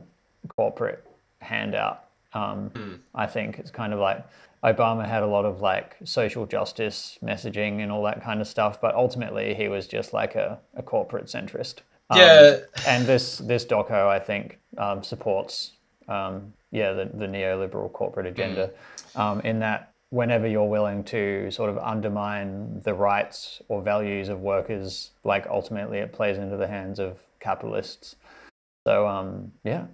corporate 0.56 1.04
handout 1.40 2.06
um, 2.34 2.72
i 3.16 3.26
think 3.26 3.60
it's 3.60 3.72
kind 3.72 3.94
of 3.94 4.00
like 4.00 4.26
obama 4.64 5.08
had 5.08 5.24
a 5.24 5.28
lot 5.28 5.44
of 5.46 5.62
like 5.62 5.98
social 6.04 6.46
justice 6.46 7.18
messaging 7.24 7.82
and 7.82 7.92
all 7.92 8.04
that 8.04 8.24
kind 8.24 8.40
of 8.42 8.48
stuff 8.48 8.80
but 8.80 8.94
ultimately 8.96 9.54
he 9.56 9.68
was 9.68 9.88
just 9.88 10.14
like 10.14 10.36
a, 10.36 10.60
a 10.76 10.84
corporate 10.84 11.26
centrist. 11.26 11.80
Um, 12.10 12.20
Yeah. 12.20 12.58
and 12.88 13.06
this 13.06 13.38
this 13.40 13.66
doco 13.66 14.08
i 14.08 14.20
think 14.20 14.60
um, 14.78 15.02
supports 15.04 15.72
um, 16.08 16.54
yeah 16.72 16.92
the, 16.94 17.06
the 17.06 17.26
neoliberal 17.28 17.92
corporate 17.92 18.26
agenda. 18.28 18.72
Um, 19.16 19.40
in 19.42 19.60
that 19.60 19.92
whenever 20.10 20.46
you're 20.48 20.68
willing 20.78 21.04
to 21.06 21.50
sort 21.52 21.70
of 21.70 21.78
undermine 21.78 22.82
the 22.84 22.94
rights 22.94 23.62
or 23.70 23.82
values 23.82 24.28
of 24.30 24.40
workers 24.42 25.12
like 25.24 25.48
ultimately 25.50 26.00
it 26.00 26.12
plays 26.12 26.38
into 26.38 26.58
the 26.58 26.68
hands 26.68 27.00
of 27.00 27.18
capitalists. 27.40 28.16
So 28.86 29.08
um 29.08 29.52
yeah. 29.64 29.86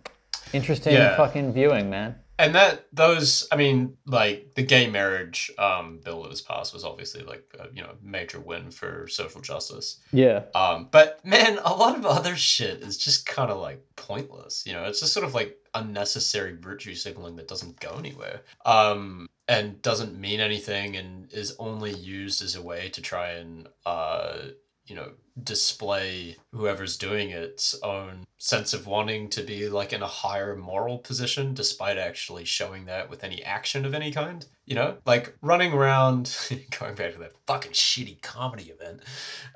Interesting 0.54 0.94
Yeah. 0.94 1.16
fucking 1.18 1.54
viewing 1.54 1.90
man 1.90 2.16
and 2.40 2.56
that 2.56 2.88
those 2.94 3.48
i 3.52 3.56
mean 3.56 3.98
like 4.06 4.54
the 4.56 4.64
gay 4.64 4.90
marriage 4.90 5.52
um 5.58 6.00
bill 6.04 6.22
that 6.22 6.30
was 6.30 6.42
passed 6.42 6.74
was 6.74 6.84
obviously 6.84 7.24
like 7.24 7.44
a, 7.60 7.68
you 7.74 7.82
know 7.82 7.92
major 8.02 8.40
win 8.40 8.72
for 8.72 9.08
social 9.08 9.42
justice. 9.42 10.00
Yeah. 10.12 10.44
Um 10.56 10.88
but 10.92 11.24
man 11.26 11.60
a 11.64 11.74
lot 11.74 11.98
of 11.98 12.06
other 12.06 12.36
shit 12.36 12.82
is 12.82 12.98
just 12.98 13.26
kind 13.26 13.52
of 13.52 13.58
like 13.58 13.84
pointless 13.96 14.64
you 14.66 14.74
know? 14.74 14.84
It's 14.86 15.00
just 15.00 15.14
sort 15.14 15.26
of 15.26 15.34
like 15.34 15.58
unnecessary 15.74 16.56
virtue 16.60 16.96
signaling 16.96 17.36
that 17.36 17.48
doesn't 17.48 17.80
go 17.80 17.96
anywhere 17.98 18.42
um 18.66 19.28
and 19.48 19.82
doesn't 19.82 20.20
mean 20.20 20.40
anything 20.40 20.96
and 20.96 21.32
is 21.32 21.56
only 21.60 21.94
used 21.94 22.42
as 22.42 22.56
a 22.56 22.62
way 22.62 22.90
to 22.90 23.02
try 23.02 23.32
and 23.32 23.68
uh 23.86 24.38
you 24.86 24.96
know 24.96 25.12
display 25.44 26.36
whoever's 26.52 26.98
doing 26.98 27.30
its 27.30 27.76
own 27.84 28.26
sense 28.38 28.74
of 28.74 28.88
wanting 28.88 29.30
to 29.30 29.44
be 29.44 29.70
like 29.70 29.94
in 29.94 30.02
a 30.02 30.08
higher 30.08 30.56
moral 30.56 30.98
position 31.00 31.54
despite 31.54 31.98
actually 31.98 32.46
showing 32.46 32.86
that 32.86 33.10
with 33.10 33.24
any 33.24 33.44
action 33.44 33.86
of 33.86 33.94
any 33.94 34.12
kind 34.12 34.46
you 34.68 34.76
know? 34.76 34.98
Like 35.06 35.36
running 35.42 35.74
around 35.74 36.38
going 36.80 36.94
back 36.94 37.14
to 37.14 37.20
that 37.20 37.32
fucking 37.48 37.72
shitty 37.72 38.22
comedy 38.22 38.66
event 38.66 39.02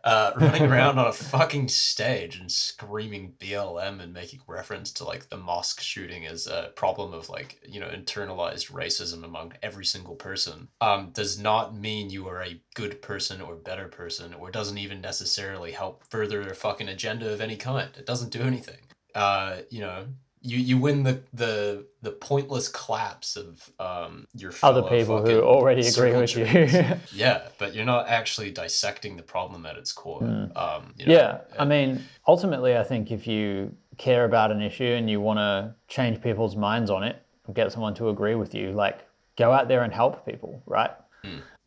uh 0.05 0.31
running 0.37 0.63
around 0.71 0.97
on 0.97 1.07
a 1.07 1.13
fucking 1.13 1.67
stage 1.67 2.39
and 2.39 2.49
screaming 2.49 3.33
blm 3.37 4.01
and 4.01 4.13
making 4.13 4.39
reference 4.47 4.91
to 4.93 5.03
like 5.03 5.27
the 5.29 5.35
mosque 5.35 5.81
shooting 5.81 6.25
as 6.25 6.47
a 6.47 6.71
problem 6.77 7.13
of 7.13 7.29
like 7.29 7.59
you 7.67 7.81
know 7.81 7.89
internalized 7.89 8.71
racism 8.71 9.25
among 9.25 9.51
every 9.61 9.83
single 9.83 10.15
person 10.15 10.69
um 10.79 11.11
does 11.11 11.37
not 11.37 11.75
mean 11.75 12.09
you 12.09 12.27
are 12.29 12.41
a 12.41 12.61
good 12.75 13.01
person 13.01 13.41
or 13.41 13.55
better 13.55 13.89
person 13.89 14.33
or 14.33 14.49
doesn't 14.49 14.77
even 14.77 15.01
necessarily 15.01 15.70
help 15.71 16.03
further 16.10 16.41
a 16.41 16.55
fucking 16.55 16.89
agenda 16.89 17.31
of 17.31 17.41
any 17.41 17.55
kind. 17.55 17.89
It 17.97 18.05
doesn't 18.05 18.31
do 18.31 18.41
anything. 18.41 18.79
Uh 19.15 19.57
you 19.69 19.81
know 19.81 20.05
you 20.41 20.57
you 20.57 20.77
win 20.77 21.03
the 21.03 21.21
the 21.34 21.86
the 22.01 22.12
pointless 22.12 22.67
claps 22.67 23.36
of 23.36 23.69
um 23.79 24.25
your 24.36 24.53
other 24.63 24.81
people 24.84 25.21
who 25.21 25.41
already 25.41 25.88
agree 25.88 26.13
with 26.13 26.36
you. 26.36 26.45
yeah 27.13 27.41
but 27.60 27.75
you're 27.75 27.86
not 27.86 28.07
actually 28.07 28.51
dissecting 28.51 29.17
the 29.17 29.23
problem 29.23 29.65
at 29.65 29.75
its 29.77 29.91
core. 29.91 30.23
Um 30.55 30.93
you 30.97 31.05
know, 31.07 31.13
Yeah, 31.13 31.41
I 31.60 31.65
mean, 31.65 32.03
ultimately, 32.27 32.77
I 32.77 32.84
think 32.84 33.12
if 33.12 33.27
you 33.27 33.75
care 33.97 34.25
about 34.25 34.51
an 34.51 34.62
issue 34.62 34.84
and 34.97 35.10
you 35.10 35.19
want 35.21 35.38
to 35.38 35.75
change 35.88 36.21
people's 36.21 36.55
minds 36.55 36.89
on 36.89 37.03
it, 37.03 37.21
get 37.53 37.71
someone 37.71 37.93
to 37.95 38.10
agree 38.10 38.36
with 38.36 38.55
you, 38.55 38.71
like 38.71 38.99
go 39.38 39.51
out 39.51 39.67
there 39.67 39.84
and 39.84 39.93
help 39.93 40.25
people, 40.25 40.63
right? 40.65 40.91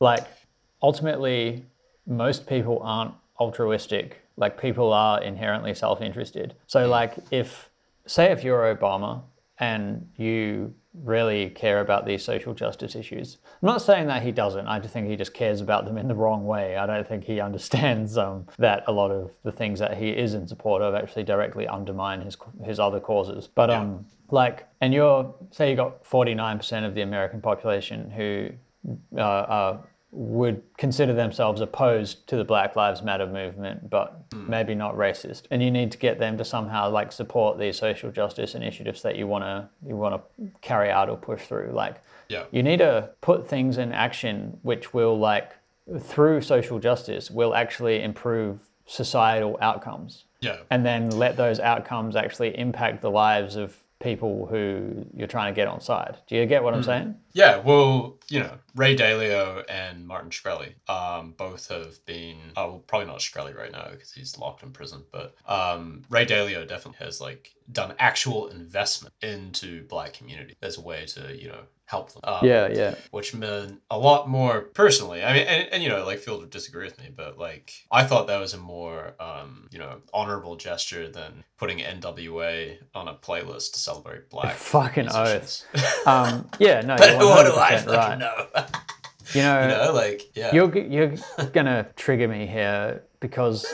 Like, 0.00 0.26
ultimately, 0.82 1.64
most 2.06 2.46
people 2.46 2.80
aren't 2.82 3.14
altruistic. 3.38 4.22
Like, 4.36 4.60
people 4.60 4.92
are 4.92 5.22
inherently 5.22 5.74
self 5.74 6.00
interested. 6.00 6.54
So, 6.66 6.88
like, 6.88 7.16
if, 7.30 7.70
say, 8.06 8.32
if 8.32 8.42
you're 8.42 8.74
Obama 8.74 9.22
and 9.58 10.08
you 10.16 10.74
really 11.02 11.50
care 11.50 11.80
about 11.80 12.06
these 12.06 12.22
social 12.22 12.54
justice 12.54 12.94
issues. 12.94 13.38
I'm 13.62 13.66
not 13.66 13.82
saying 13.82 14.06
that 14.06 14.22
he 14.22 14.30
doesn't. 14.30 14.66
I 14.66 14.78
just 14.78 14.92
think 14.92 15.08
he 15.08 15.16
just 15.16 15.34
cares 15.34 15.60
about 15.60 15.86
them 15.86 15.98
in 15.98 16.06
the 16.06 16.14
wrong 16.14 16.46
way. 16.46 16.76
I 16.76 16.86
don't 16.86 17.06
think 17.06 17.24
he 17.24 17.40
understands 17.48 18.16
um, 18.16 18.46
that 18.58 18.84
a 18.86 18.92
lot 18.92 19.10
of 19.10 19.30
the 19.42 19.52
things 19.52 19.78
that 19.80 19.96
he 19.96 20.10
is 20.10 20.34
in 20.34 20.46
support 20.46 20.82
of 20.82 20.94
actually 20.94 21.24
directly 21.24 21.66
undermine 21.66 22.20
his 22.20 22.36
his 22.64 22.78
other 22.78 23.00
causes. 23.00 23.48
But 23.52 23.70
um, 23.70 24.06
like, 24.30 24.68
and 24.80 24.94
you're 24.94 25.34
say 25.50 25.70
you 25.70 25.76
got 25.76 26.04
49% 26.04 26.86
of 26.86 26.94
the 26.94 27.02
American 27.02 27.40
population 27.40 28.10
who 28.10 28.50
uh, 29.16 29.20
uh, 29.20 29.78
would 30.14 30.62
consider 30.76 31.12
themselves 31.12 31.60
opposed 31.60 32.26
to 32.28 32.36
the 32.36 32.44
Black 32.44 32.76
Lives 32.76 33.02
Matter 33.02 33.26
movement, 33.26 33.90
but 33.90 34.24
hmm. 34.32 34.48
maybe 34.48 34.74
not 34.74 34.94
racist. 34.94 35.42
And 35.50 35.62
you 35.62 35.70
need 35.70 35.90
to 35.92 35.98
get 35.98 36.18
them 36.18 36.38
to 36.38 36.44
somehow 36.44 36.88
like 36.88 37.10
support 37.12 37.58
these 37.58 37.76
social 37.76 38.10
justice 38.10 38.54
initiatives 38.54 39.02
that 39.02 39.16
you 39.16 39.26
want 39.26 39.44
to 39.44 39.68
you 39.86 39.96
want 39.96 40.14
to 40.14 40.50
carry 40.60 40.90
out 40.90 41.08
or 41.08 41.16
push 41.16 41.42
through. 41.42 41.72
Like, 41.72 41.96
Yeah. 42.28 42.44
you 42.50 42.62
need 42.62 42.78
to 42.78 43.10
put 43.20 43.48
things 43.48 43.76
in 43.76 43.92
action 43.92 44.58
which 44.62 44.94
will 44.94 45.18
like 45.18 45.52
through 46.00 46.40
social 46.40 46.78
justice 46.78 47.30
will 47.30 47.54
actually 47.54 48.02
improve 48.02 48.58
societal 48.86 49.58
outcomes 49.60 50.24
yeah 50.40 50.56
and 50.70 50.84
then 50.84 51.10
let 51.10 51.36
those 51.36 51.60
outcomes 51.60 52.16
actually 52.16 52.58
impact 52.58 53.02
the 53.02 53.10
lives 53.10 53.56
of 53.56 53.84
people 54.04 54.46
who 54.46 55.06
you're 55.14 55.26
trying 55.26 55.52
to 55.52 55.56
get 55.56 55.66
on 55.66 55.80
side. 55.80 56.16
Do 56.26 56.36
you 56.36 56.46
get 56.46 56.62
what 56.62 56.74
I'm 56.74 56.80
hmm. 56.80 56.86
saying? 56.86 57.14
Yeah, 57.34 57.58
well, 57.58 58.18
you 58.28 58.40
know, 58.40 58.58
Ray 58.76 58.96
Dalio 58.96 59.64
and 59.68 60.06
Martin 60.06 60.30
Shkreli 60.30 60.72
um, 60.88 61.34
both 61.36 61.68
have 61.68 62.04
been, 62.06 62.38
oh, 62.56 62.66
well, 62.68 62.78
probably 62.86 63.08
not 63.08 63.18
Shkreli 63.18 63.56
right 63.56 63.72
now 63.72 63.88
because 63.90 64.12
he's 64.12 64.38
locked 64.38 64.62
in 64.62 64.70
prison, 64.70 65.02
but 65.12 65.34
um, 65.46 66.02
Ray 66.08 66.26
Dalio 66.26 66.66
definitely 66.66 67.04
has 67.04 67.20
like 67.20 67.52
done 67.70 67.94
actual 67.98 68.48
investment 68.48 69.14
into 69.20 69.84
black 69.88 70.12
community 70.14 70.54
as 70.62 70.78
a 70.78 70.80
way 70.80 71.06
to, 71.06 71.36
you 71.36 71.48
know, 71.48 71.62
help 71.86 72.12
them. 72.12 72.20
Um, 72.24 72.46
yeah. 72.68 72.94
which 73.10 73.34
meant 73.34 73.80
a 73.90 73.98
lot 73.98 74.28
more 74.28 74.62
personally. 74.62 75.22
I 75.22 75.32
mean, 75.32 75.46
and, 75.46 75.68
and 75.72 75.82
you 75.82 75.88
know, 75.88 76.04
like 76.04 76.18
Field 76.18 76.40
would 76.40 76.50
disagree 76.50 76.84
with 76.84 76.98
me, 76.98 77.10
but 77.14 77.38
like 77.38 77.72
I 77.90 78.04
thought 78.04 78.26
that 78.28 78.40
was 78.40 78.54
a 78.54 78.58
more, 78.58 79.14
um, 79.20 79.68
you 79.70 79.78
know, 79.78 80.00
honorable 80.12 80.56
gesture 80.56 81.10
than 81.10 81.44
putting 81.58 81.78
NWA 81.78 82.78
on 82.94 83.08
a 83.08 83.14
playlist 83.14 83.72
to 83.72 83.78
celebrate 83.78 84.30
black. 84.30 84.54
Fucking 84.54 85.04
musicians. 85.04 85.66
Um, 86.06 86.48
yeah, 86.58 86.80
no, 86.80 86.96
but 86.98 87.18
what 87.28 87.46
do 87.46 87.52
I 87.52 87.84
right. 87.84 88.18
know? 88.18 88.46
You 89.34 89.42
know, 89.42 89.62
you 89.62 89.68
know, 89.68 89.92
like 89.94 90.30
yeah, 90.34 90.54
you're 90.54 90.76
you're 90.76 91.14
gonna 91.52 91.86
trigger 91.96 92.28
me 92.28 92.46
here 92.46 93.02
because 93.20 93.66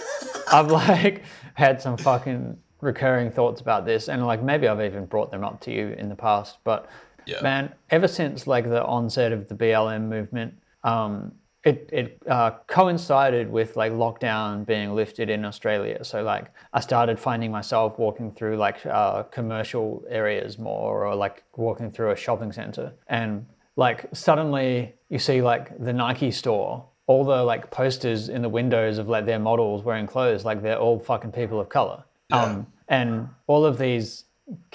I've 0.53 0.71
like 0.71 1.25
had 1.55 1.81
some 1.81 1.97
fucking 1.97 2.57
recurring 2.81 3.31
thoughts 3.31 3.61
about 3.61 3.85
this, 3.85 4.09
and 4.09 4.27
like 4.27 4.43
maybe 4.43 4.69
I've 4.69 4.81
even 4.81 5.07
brought 5.07 5.31
them 5.31 5.45
up 5.45 5.61
to 5.63 5.73
you 5.73 5.89
in 5.99 6.09
the 6.09 6.17
past. 6.17 6.59
But 6.65 6.89
Yeah. 7.27 7.43
man, 7.43 7.73
ever 7.91 8.09
since 8.09 8.47
like 8.47 8.65
the 8.69 8.85
onset 8.85 9.33
of 9.33 9.49
the 9.49 9.55
BLM 9.55 10.09
movement, 10.09 10.55
um, 10.85 11.33
it 11.65 11.89
it 11.93 12.23
uh, 12.27 12.53
coincided 12.67 13.51
with 13.51 13.77
like 13.77 13.93
lockdown 13.93 14.65
being 14.65 14.95
lifted 14.95 15.29
in 15.29 15.45
Australia. 15.45 16.03
So 16.05 16.23
like 16.23 16.47
I 16.73 16.81
started 16.81 17.21
finding 17.21 17.51
myself 17.51 17.99
walking 17.99 18.31
through 18.31 18.57
like 18.57 18.85
uh, 18.87 19.25
commercial 19.25 20.03
areas 20.09 20.59
more, 20.59 21.07
or 21.07 21.15
like 21.15 21.45
walking 21.57 21.91
through 21.91 22.13
a 22.13 22.17
shopping 22.17 22.53
center, 22.53 22.95
and 23.09 23.47
like 23.77 24.07
suddenly 24.13 24.95
you 25.11 25.19
see 25.19 25.43
like 25.43 25.79
the 25.79 25.93
Nike 25.93 26.31
store, 26.31 26.87
all 27.07 27.25
the 27.25 27.43
like 27.43 27.71
posters 27.71 28.29
in 28.31 28.41
the 28.41 28.49
windows 28.49 28.99
of 28.99 29.09
like 29.09 29.27
their 29.27 29.39
models 29.39 29.85
wearing 29.85 30.07
clothes, 30.07 30.45
like 30.45 30.63
they're 30.63 30.79
all 30.79 30.99
fucking 30.99 31.33
people 31.33 31.61
of 31.61 31.69
color. 31.69 32.05
Um, 32.33 32.67
and 32.89 33.29
all 33.49 33.65
of 33.65 33.77
these 33.77 34.25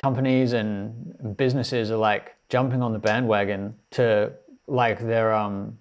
companies 0.02 0.54
and 0.54 1.38
businesses 1.38 1.90
are 1.90 1.98
like 1.98 2.36
jumping 2.50 2.82
on 2.82 2.94
the 2.94 3.00
bandwagon 3.00 3.76
to 3.92 4.34
like 4.68 5.00
their 5.00 5.34
um 5.34 5.78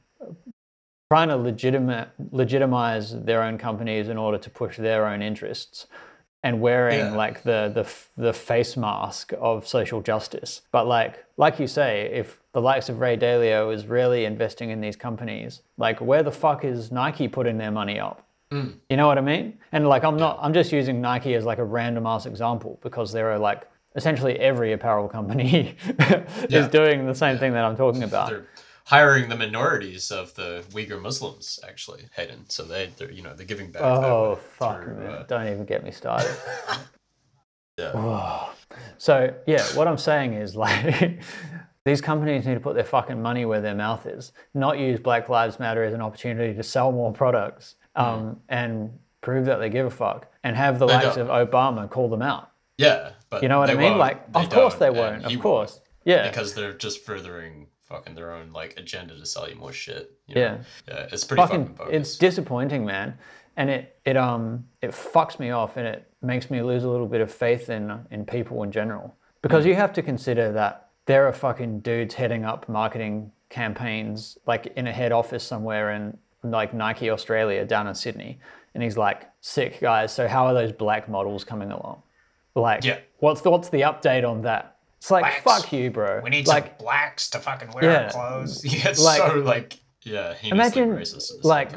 trying 1.11 1.29
to 1.29 1.37
legitimate 1.37 2.09
legitimize 2.33 3.21
their 3.25 3.43
own 3.43 3.59
companies 3.59 4.09
in 4.09 4.17
order 4.19 4.39
to 4.39 4.51
push 4.51 4.77
their 4.77 5.07
own 5.07 5.23
interests 5.23 5.87
and 6.43 6.61
wearing 6.61 6.99
Yeah. 6.99 7.15
like 7.17 7.43
the, 7.43 7.71
the 7.75 8.23
the 8.23 8.33
face 8.33 8.77
mask 8.77 9.33
of 9.41 9.67
social 9.67 10.01
justice. 10.03 10.63
But 10.73 10.87
like 10.87 11.25
like 11.37 11.59
you 11.59 11.67
say, 11.67 12.11
if 12.13 12.41
the 12.53 12.61
likes 12.61 12.89
of 12.89 13.01
Ray 13.01 13.17
Dalio 13.17 13.73
is 13.75 13.87
really 13.87 14.25
investing 14.25 14.71
in 14.71 14.81
these 14.81 14.97
companies, 14.97 15.63
like 15.79 16.01
where 16.01 16.23
the 16.23 16.31
fuck 16.33 16.65
is 16.65 16.93
Nike 16.93 17.29
putting 17.29 17.59
their 17.59 17.71
money 17.71 17.99
up? 17.99 18.27
Mm. 18.53 18.75
You 18.91 18.97
know 18.99 19.07
what 19.07 19.19
I 19.19 19.23
mean? 19.23 19.59
And 19.73 19.89
like 19.89 20.05
I'm 20.05 20.17
not 20.17 20.39
I'm 20.41 20.53
just 20.53 20.71
using 20.73 21.01
Nike 21.01 21.35
as 21.35 21.45
like 21.45 21.59
a 21.59 21.65
random 21.65 22.07
ass 22.07 22.27
example 22.27 22.79
because 22.83 23.11
there 23.13 23.31
are 23.33 23.39
like 23.39 23.63
essentially 23.97 24.39
every 24.39 24.73
apparel 24.73 25.09
company 25.09 25.77
is 25.89 26.51
Yeah. 26.51 26.69
doing 26.69 27.07
the 27.07 27.15
same 27.15 27.39
thing 27.39 27.53
that 27.53 27.65
I'm 27.65 27.77
talking 27.77 28.03
about. 28.03 28.29
They're 28.31 28.47
hiring 28.85 29.28
the 29.28 29.37
minorities 29.37 30.11
of 30.11 30.35
the 30.35 30.62
Uyghur 30.70 31.01
Muslims, 31.01 31.59
actually, 31.66 32.05
Hayden. 32.16 32.45
So 32.49 32.64
they, 32.64 32.91
they're 32.97 33.11
you 33.11 33.22
know 33.22 33.35
they're 33.35 33.47
giving 33.47 33.70
back. 33.70 33.82
Oh 33.82 34.37
fuck, 34.37 34.82
through, 34.85 35.07
uh, 35.07 35.22
Don't 35.24 35.47
even 35.49 35.64
get 35.64 35.85
me 35.85 35.91
started. 35.91 36.35
yeah. 37.78 38.49
So 38.99 39.35
yeah, 39.47 39.62
what 39.74 39.89
I'm 39.89 39.99
saying 39.99 40.35
is 40.35 40.57
like 40.66 41.20
these 41.85 42.01
companies 42.01 42.47
need 42.47 42.55
to 42.55 42.61
put 42.61 42.74
their 42.74 42.85
fucking 42.85 43.20
money 43.20 43.45
where 43.45 43.61
their 43.61 43.74
mouth 43.74 44.07
is, 44.07 44.32
not 44.55 44.78
use 44.78 44.99
Black 45.01 45.28
Lives 45.28 45.59
Matter 45.59 45.85
as 45.85 45.93
an 45.95 46.01
opportunity 46.01 46.55
to 46.55 46.62
sell 46.62 46.93
more 46.93 47.12
products 47.12 47.76
um, 47.97 48.41
and 48.49 48.99
prove 49.20 49.47
that 49.47 49.57
they 49.59 49.70
give 49.70 49.87
a 49.87 49.91
fuck, 49.91 50.26
and 50.43 50.57
have 50.57 50.78
the 50.78 50.87
They 50.87 50.95
likes 50.95 51.16
don't. 51.16 51.30
of 51.30 51.49
Obama 51.51 51.89
call 51.89 52.09
them 52.09 52.22
out. 52.22 52.51
Yeah, 52.76 53.12
but 53.30 53.43
You 53.43 53.49
know 53.49 53.59
what 53.59 53.70
I 53.70 53.74
mean? 53.74 53.91
won't. 53.91 53.99
Like, 53.99 54.24
of 54.35 54.51
course 54.51 54.74
they 54.74 54.91
won't. 54.91 55.24
Of 55.24 55.39
course, 55.41 55.80
yeah, 56.05 56.28
because 56.28 56.55
they're 56.55 56.72
just 56.72 57.05
furthering 57.05 57.68
fucking 57.89 58.14
their 58.14 58.32
own 58.32 58.53
like 58.53 58.74
agenda 58.78 59.16
to 59.18 59.26
sell 59.26 59.49
you 59.49 59.57
more 59.57 59.72
shit. 59.72 60.12
you 60.26 60.35
know? 60.35 60.41
yeah. 60.41 60.59
yeah, 60.89 61.07
it's 61.12 61.24
pretty 61.24 61.43
fucking, 61.43 61.66
fucking 61.66 61.76
bogus. 61.76 61.95
it's 61.95 62.18
disappointing 62.18 62.85
man 62.85 63.16
and 63.57 63.70
it 63.70 63.99
it 64.05 64.16
um 64.16 64.64
it 64.82 64.91
fucks 64.91 65.39
me 65.39 65.51
off 65.51 65.76
and 65.76 65.87
it 65.87 66.11
makes 66.22 66.51
me 66.51 66.62
lose 66.62 66.85
a 66.85 66.89
little 66.89 67.07
bit 67.07 67.20
of 67.20 67.30
faith 67.32 67.68
in 67.70 68.01
in 68.11 68.24
people 68.24 68.62
in 68.62 68.72
general 68.72 69.14
because 69.43 69.66
you 69.66 69.74
have 69.74 69.93
to 69.93 70.03
consider 70.03 70.51
that 70.53 70.89
there 71.07 71.26
are 71.28 71.32
fucking 71.32 71.80
dudes 71.80 72.14
heading 72.14 72.45
up 72.45 72.68
marketing 72.68 73.30
campaigns 73.51 74.37
like 74.47 74.66
in 74.76 74.87
a 74.87 74.93
head 74.93 75.12
office 75.12 75.45
somewhere 75.45 75.93
in 75.93 76.16
like 76.43 76.74
Nike 76.74 77.09
Australia 77.11 77.64
down 77.64 77.87
in 77.87 77.95
Sydney 77.95 78.39
and 78.74 78.82
he's 78.82 78.97
like 78.97 79.28
sick 79.41 79.80
guys 79.80 80.12
so 80.12 80.26
how 80.26 80.47
are 80.47 80.55
those 80.55 80.72
black 80.72 81.09
models 81.09 81.45
coming 81.45 81.70
along 81.70 82.03
like 82.55 82.85
Yeah. 82.85 82.99
what's 83.18 83.41
the, 83.43 83.51
what's 83.51 83.68
the 83.68 83.82
update 83.82 84.28
on 84.28 84.43
that 84.43 84.74
it's 85.05 85.11
like 85.11 85.45
Blacks. 85.45 85.63
fuck 85.63 85.73
you 85.73 85.91
bro 85.91 86.23
We 86.25 86.31
need 86.31 86.47
like 86.47 86.65
some 86.79 86.87
blacks 86.87 87.29
to 87.31 87.39
fucking 87.39 87.73
wear 87.75 87.85
Yeah. 87.85 88.05
our 88.05 88.11
clothes. 88.11 88.65
yeah, 88.75 88.89
it's 88.89 88.99
like- 89.03 89.21
so 89.21 89.35
like 89.39 89.79
yeah, 90.03 90.35
imagine 90.43 90.91
racist 90.91 91.31
like 91.45 91.73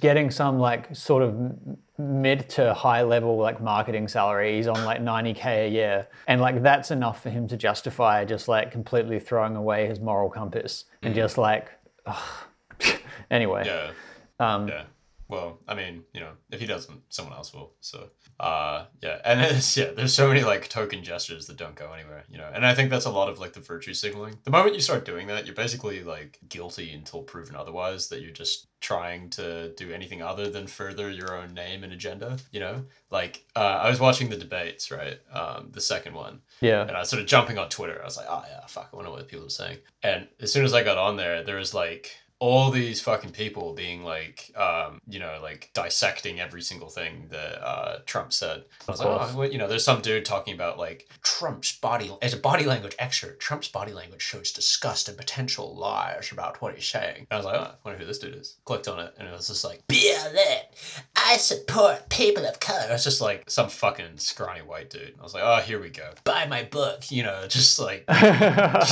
getting 0.00 0.30
some 0.32 0.58
like 0.58 0.94
sort 0.96 1.22
of 1.22 1.36
mid 1.96 2.48
to 2.50 2.74
high 2.74 3.02
level 3.02 3.36
like 3.36 3.60
marketing 3.60 4.08
salary 4.08 4.56
he's 4.56 4.66
on 4.66 4.84
like 4.84 5.00
90k 5.00 5.66
a 5.66 5.68
year 5.68 6.08
and 6.26 6.40
like 6.40 6.60
that's 6.62 6.90
enough 6.90 7.22
for 7.22 7.30
him 7.30 7.46
to 7.48 7.56
justify 7.56 8.24
just 8.24 8.48
like 8.48 8.70
completely 8.72 9.20
throwing 9.20 9.54
away 9.56 9.86
his 9.86 10.00
moral 10.00 10.28
compass 10.30 10.86
and 11.02 11.14
just 11.14 11.38
like 11.38 11.68
ugh. 12.06 12.16
anyway 13.30 13.62
Yeah. 13.66 13.90
um 14.40 14.68
Yeah. 14.68 14.82
Well, 15.28 15.58
I 15.68 15.74
mean, 15.74 16.04
you 16.14 16.20
know, 16.20 16.32
if 16.50 16.58
he 16.58 16.66
doesn't, 16.66 17.02
someone 17.10 17.34
else 17.34 17.52
will. 17.52 17.72
So, 17.80 18.08
uh, 18.40 18.86
yeah, 19.02 19.20
and 19.24 19.40
it's 19.40 19.76
yeah, 19.76 19.90
there's 19.94 20.14
so 20.14 20.28
many 20.28 20.42
like 20.42 20.68
token 20.68 21.04
gestures 21.04 21.46
that 21.46 21.56
don't 21.56 21.74
go 21.74 21.92
anywhere, 21.92 22.24
you 22.28 22.38
know, 22.38 22.50
and 22.52 22.64
I 22.64 22.74
think 22.74 22.90
that's 22.90 23.04
a 23.04 23.10
lot 23.10 23.28
of 23.28 23.38
like 23.38 23.52
the 23.52 23.60
virtue 23.60 23.94
signaling. 23.94 24.38
The 24.44 24.50
moment 24.50 24.74
you 24.74 24.80
start 24.80 25.04
doing 25.04 25.26
that, 25.28 25.46
you're 25.46 25.54
basically 25.54 26.02
like 26.02 26.38
guilty 26.48 26.92
until 26.92 27.22
proven 27.22 27.56
otherwise. 27.56 28.08
That 28.08 28.22
you're 28.22 28.30
just 28.32 28.66
trying 28.80 29.28
to 29.30 29.74
do 29.74 29.92
anything 29.92 30.22
other 30.22 30.48
than 30.48 30.66
further 30.66 31.10
your 31.10 31.36
own 31.36 31.52
name 31.52 31.84
and 31.84 31.92
agenda. 31.92 32.38
You 32.50 32.60
know, 32.60 32.84
like 33.10 33.44
uh, 33.54 33.80
I 33.82 33.90
was 33.90 34.00
watching 34.00 34.30
the 34.30 34.36
debates, 34.36 34.90
right, 34.90 35.18
um, 35.32 35.68
the 35.72 35.80
second 35.80 36.14
one, 36.14 36.40
yeah 36.60 36.88
and 36.88 36.96
I 36.96 37.00
was 37.00 37.10
sort 37.10 37.20
of 37.20 37.28
jumping 37.28 37.58
on 37.58 37.68
Twitter. 37.68 38.00
I 38.00 38.04
was 38.04 38.16
like, 38.16 38.26
oh 38.28 38.44
yeah, 38.48 38.66
fuck, 38.66 38.88
I 38.92 38.96
wonder 38.96 39.10
what 39.10 39.28
people 39.28 39.46
are 39.46 39.50
saying. 39.50 39.78
And 40.02 40.26
as 40.40 40.52
soon 40.52 40.64
as 40.64 40.74
I 40.74 40.82
got 40.82 40.98
on 40.98 41.16
there, 41.16 41.42
there 41.42 41.56
was 41.56 41.74
like 41.74 42.16
all 42.40 42.70
these 42.70 43.00
fucking 43.00 43.32
people 43.32 43.74
being 43.74 44.04
like, 44.04 44.52
um, 44.56 45.00
you 45.08 45.18
know, 45.18 45.38
like 45.42 45.70
dissecting 45.74 46.38
every 46.38 46.62
single 46.62 46.88
thing 46.88 47.26
that 47.30 47.66
uh, 47.66 47.98
Trump 48.06 48.32
said. 48.32 48.64
I 48.86 48.90
was 48.90 49.00
like, 49.00 49.34
oh, 49.36 49.42
you 49.42 49.58
know, 49.58 49.66
there's 49.66 49.84
some 49.84 50.00
dude 50.00 50.24
talking 50.24 50.54
about 50.54 50.78
like, 50.78 51.08
Trump's 51.22 51.76
body, 51.78 52.10
as 52.22 52.34
a 52.34 52.36
body 52.36 52.64
language 52.64 52.94
expert, 52.98 53.40
Trump's 53.40 53.68
body 53.68 53.92
language 53.92 54.22
shows 54.22 54.52
disgust 54.52 55.08
and 55.08 55.18
potential 55.18 55.74
lies 55.74 56.30
about 56.30 56.62
what 56.62 56.74
he's 56.74 56.86
saying. 56.86 57.26
and 57.30 57.32
I 57.32 57.36
was 57.36 57.46
like, 57.46 57.60
oh, 57.60 57.64
I 57.64 57.74
wonder 57.84 57.98
who 57.98 58.06
this 58.06 58.18
dude 58.18 58.36
is. 58.36 58.56
Clicked 58.64 58.88
on 58.88 59.00
it, 59.00 59.14
and 59.18 59.28
it 59.28 59.32
was 59.32 59.48
just 59.48 59.64
like, 59.64 59.82
BLM, 59.88 60.60
I 61.16 61.36
support 61.38 62.08
people 62.08 62.46
of 62.46 62.60
color. 62.60 62.86
it's 62.90 63.04
just 63.04 63.20
like 63.20 63.50
some 63.50 63.68
fucking 63.68 64.16
scrawny 64.18 64.60
white 64.62 64.90
dude. 64.90 65.14
I 65.18 65.22
was 65.22 65.34
like, 65.34 65.42
oh, 65.44 65.60
here 65.60 65.80
we 65.80 65.90
go. 65.90 66.12
Buy 66.24 66.46
my 66.46 66.62
book. 66.64 67.10
You 67.10 67.24
know, 67.24 67.46
just 67.48 67.78
like 67.78 68.04
yeah. 68.08 68.84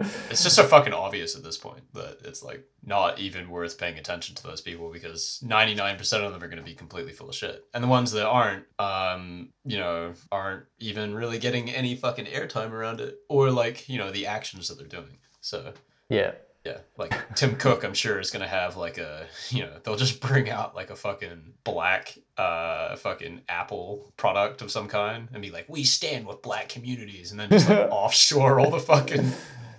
It's 0.00 0.42
just 0.42 0.56
so 0.56 0.64
fucking 0.64 0.92
obvious 0.92 1.36
at 1.36 1.42
this 1.42 1.56
point 1.56 1.82
that 1.94 2.18
it's 2.24 2.42
like 2.42 2.64
not 2.84 3.18
even 3.18 3.50
worth 3.50 3.78
paying 3.78 3.98
attention 3.98 4.34
to 4.36 4.42
those 4.42 4.60
people 4.60 4.90
because 4.90 5.42
99% 5.44 5.98
of 6.24 6.32
them 6.32 6.42
are 6.42 6.48
going 6.48 6.58
to 6.58 6.62
be 6.62 6.74
completely 6.74 7.12
full 7.12 7.28
of 7.28 7.34
shit. 7.34 7.64
And 7.74 7.82
the 7.82 7.88
ones 7.88 8.12
that 8.12 8.26
aren't, 8.26 8.64
um, 8.78 9.48
you 9.64 9.78
know, 9.78 10.14
aren't 10.30 10.66
even 10.78 11.14
really 11.14 11.38
getting 11.38 11.70
any 11.70 11.96
fucking 11.96 12.26
airtime 12.26 12.70
around 12.70 13.00
it 13.00 13.18
or 13.28 13.50
like, 13.50 13.88
you 13.88 13.98
know, 13.98 14.10
the 14.10 14.26
actions 14.26 14.68
that 14.68 14.78
they're 14.78 14.86
doing. 14.86 15.18
So, 15.40 15.72
yeah 16.08 16.32
yeah, 16.68 16.78
like 16.96 17.34
Tim 17.34 17.56
Cook, 17.56 17.84
I'm 17.84 17.94
sure 17.94 18.20
is 18.20 18.30
gonna 18.30 18.48
have 18.48 18.76
like 18.76 18.98
a, 18.98 19.26
you 19.50 19.62
know, 19.62 19.72
they'll 19.82 19.96
just 19.96 20.20
bring 20.20 20.50
out 20.50 20.74
like 20.74 20.90
a 20.90 20.96
fucking 20.96 21.54
black, 21.64 22.16
uh, 22.36 22.96
fucking 22.96 23.42
Apple 23.48 24.12
product 24.16 24.60
of 24.60 24.70
some 24.70 24.88
kind 24.88 25.28
and 25.32 25.40
be 25.40 25.50
like, 25.50 25.66
we 25.68 25.84
stand 25.84 26.26
with 26.26 26.42
black 26.42 26.68
communities, 26.68 27.30
and 27.30 27.40
then 27.40 27.48
just 27.50 27.68
like 27.68 27.88
offshore 27.90 28.60
all 28.60 28.70
the 28.70 28.78
fucking, 28.80 29.30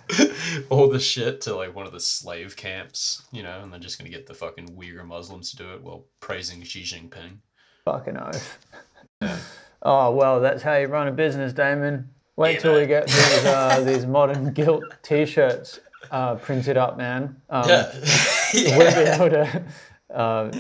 all 0.70 0.88
the 0.90 1.00
shit 1.00 1.42
to 1.42 1.56
like 1.56 1.76
one 1.76 1.86
of 1.86 1.92
the 1.94 2.00
slave 2.00 2.56
camps, 2.56 3.28
you 3.32 3.44
know, 3.44 3.60
and 3.62 3.72
then 3.72 3.82
just 3.82 3.98
gonna 3.98 4.10
get 4.10 4.26
the 4.28 4.34
fucking 4.34 4.76
Uyghur 4.78 5.06
Muslims 5.06 5.52
to 5.52 5.58
do 5.58 5.74
it 5.74 5.82
while 5.84 6.06
praising 6.20 6.64
Xi 6.64 6.82
Jinping. 6.84 7.38
fucking 7.86 8.18
oath 8.18 8.58
oh 9.84 10.12
well 10.12 10.40
that's 10.40 10.62
how 10.64 10.76
you 10.76 10.88
run 10.88 11.08
a 11.08 11.12
business 11.12 11.54
damon 11.54 12.10
wait 12.36 12.60
till 12.60 12.76
we 12.76 12.86
get 12.86 13.08
these 13.08 13.46
uh, 13.46 13.82
these 13.86 14.06
modern 14.06 14.52
guilt 14.54 14.84
t-shirts 15.02 15.80
uh, 16.12 16.36
printed 16.36 16.78
up 16.78 16.98
man 16.98 17.36
um, 17.50 17.68
Yeah, 17.68 17.92
we'll 18.54 18.96
be 19.04 19.10
able 19.10 19.30
to 19.30 19.64
uh, 20.14 20.52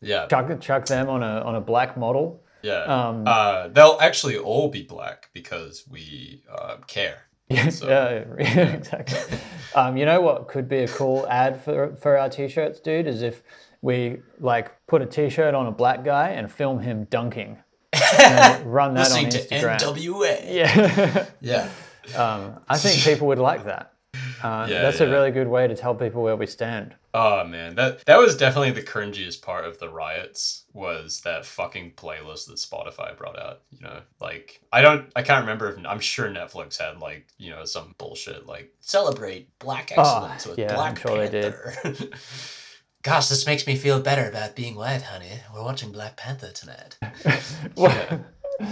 yeah, 0.00 0.26
chuck, 0.26 0.60
chuck 0.60 0.86
them 0.86 1.08
on 1.08 1.22
a 1.22 1.40
on 1.40 1.54
a 1.54 1.60
black 1.60 1.96
model. 1.96 2.42
yeah. 2.62 2.82
Um, 2.84 3.24
uh, 3.26 3.68
they'll 3.68 3.98
actually 4.00 4.36
all 4.36 4.68
be 4.68 4.82
black 4.82 5.30
because 5.32 5.84
we 5.90 6.42
uh, 6.50 6.76
care. 6.86 7.22
Yeah, 7.48 7.68
So- 7.70 7.88
yeah, 8.38 8.72
exactly. 8.74 9.38
Um, 9.74 9.96
you 9.96 10.04
know 10.06 10.20
what 10.20 10.48
could 10.48 10.68
be 10.68 10.78
a 10.78 10.88
cool 10.88 11.26
ad 11.28 11.60
for 11.62 11.96
for 11.96 12.16
our 12.16 12.28
t-shirts, 12.28 12.80
dude? 12.80 13.06
Is 13.06 13.22
if 13.22 13.42
we 13.82 14.18
like 14.38 14.72
put 14.86 15.02
a 15.02 15.06
t-shirt 15.06 15.54
on 15.54 15.66
a 15.66 15.72
black 15.72 16.04
guy 16.04 16.30
and 16.30 16.50
film 16.50 16.78
him 16.80 17.04
dunking, 17.10 17.58
and 18.18 18.64
run 18.72 18.94
that 18.94 19.10
on 19.12 19.24
Listening 19.24 19.30
to 19.30 19.38
Instagram. 19.38 19.78
NWA. 19.80 20.54
yeah, 20.54 21.26
Yeah. 21.40 21.68
um, 22.16 22.60
I 22.68 22.78
think 22.78 23.02
people 23.02 23.26
would 23.28 23.38
like 23.38 23.64
that. 23.64 23.92
Uh, 24.42 24.66
Yeah, 24.70 24.82
that's 24.82 25.00
a 25.00 25.08
really 25.08 25.30
good 25.32 25.48
way 25.48 25.66
to 25.66 25.74
tell 25.74 25.94
people 25.94 26.22
where 26.22 26.36
we 26.36 26.46
stand. 26.46 26.94
Oh 27.16 27.44
man, 27.44 27.76
that 27.76 28.04
that 28.06 28.18
was 28.18 28.36
definitely 28.36 28.72
the 28.72 28.82
cringiest 28.82 29.40
part 29.40 29.64
of 29.64 29.78
the 29.78 29.88
riots 29.88 30.64
was 30.72 31.20
that 31.20 31.46
fucking 31.46 31.92
playlist 31.92 32.48
that 32.48 32.56
Spotify 32.56 33.16
brought 33.16 33.38
out. 33.38 33.60
You 33.70 33.82
know, 33.82 34.00
like 34.20 34.60
I 34.72 34.82
don't, 34.82 35.06
I 35.14 35.22
can't 35.22 35.42
remember 35.42 35.70
if 35.70 35.78
I'm 35.86 36.00
sure 36.00 36.28
Netflix 36.28 36.76
had 36.78 36.98
like 36.98 37.28
you 37.38 37.50
know 37.50 37.64
some 37.66 37.94
bullshit 37.98 38.46
like 38.46 38.74
Celebrate 38.80 39.56
black 39.60 39.92
excellence 39.96 40.44
with 40.44 40.58
yeah, 40.58 40.74
Black 40.74 40.98
sure. 40.98 41.28
Panther. 41.28 41.74
Gosh, 43.04 43.28
this 43.28 43.46
makes 43.46 43.66
me 43.66 43.76
feel 43.76 44.00
better 44.00 44.28
about 44.28 44.56
being 44.56 44.74
white, 44.74 45.02
honey. 45.02 45.38
We're 45.54 45.62
watching 45.62 45.92
Black 45.92 46.16
Panther 46.16 46.50
tonight. 46.50 46.98
What- 47.74 48.20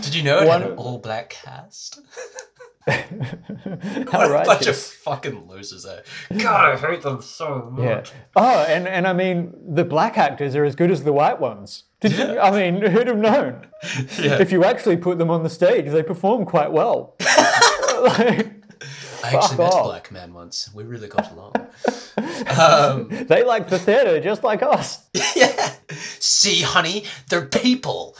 Did 0.00 0.14
you 0.14 0.22
know 0.22 0.38
it 0.38 0.48
had 0.48 0.48
One- 0.48 0.62
an 0.62 0.76
all 0.78 0.98
black 0.98 1.30
cast? 1.30 2.00
How 2.86 4.28
what 4.28 4.42
a 4.42 4.44
bunch 4.44 4.66
of 4.66 4.76
fucking 4.76 5.48
losers 5.48 5.84
there. 5.84 6.02
God, 6.38 6.74
I 6.74 6.76
hate 6.76 7.02
them 7.02 7.22
so 7.22 7.70
much. 7.72 8.10
Yeah. 8.10 8.16
Oh, 8.34 8.64
and, 8.68 8.88
and 8.88 9.06
I 9.06 9.12
mean, 9.12 9.52
the 9.74 9.84
black 9.84 10.18
actors 10.18 10.56
are 10.56 10.64
as 10.64 10.74
good 10.74 10.90
as 10.90 11.04
the 11.04 11.12
white 11.12 11.38
ones. 11.40 11.84
Did 12.00 12.12
you? 12.12 12.38
I 12.40 12.50
mean, 12.50 12.82
who'd 12.82 13.06
have 13.06 13.18
known? 13.18 13.66
Yeah. 14.18 14.40
If 14.40 14.52
you 14.52 14.64
actually 14.64 14.96
put 14.96 15.18
them 15.18 15.28
on 15.30 15.42
the 15.42 15.50
stage, 15.50 15.86
they 15.90 16.02
perform 16.02 16.44
quite 16.44 16.70
well. 16.72 17.16
Like, 18.02 18.50
I 19.24 19.36
actually 19.36 19.58
met 19.58 19.72
off. 19.72 19.80
a 19.80 19.88
black 19.88 20.10
man 20.10 20.34
once. 20.34 20.68
We 20.74 20.82
really 20.82 21.06
got 21.06 21.30
along. 21.30 21.52
um, 22.58 23.08
they 23.28 23.44
like 23.44 23.68
the 23.68 23.78
theater 23.78 24.18
just 24.20 24.42
like 24.42 24.60
us. 24.62 25.04
yeah. 25.36 25.74
See, 26.18 26.62
honey, 26.62 27.04
they're 27.28 27.46
people. 27.46 28.16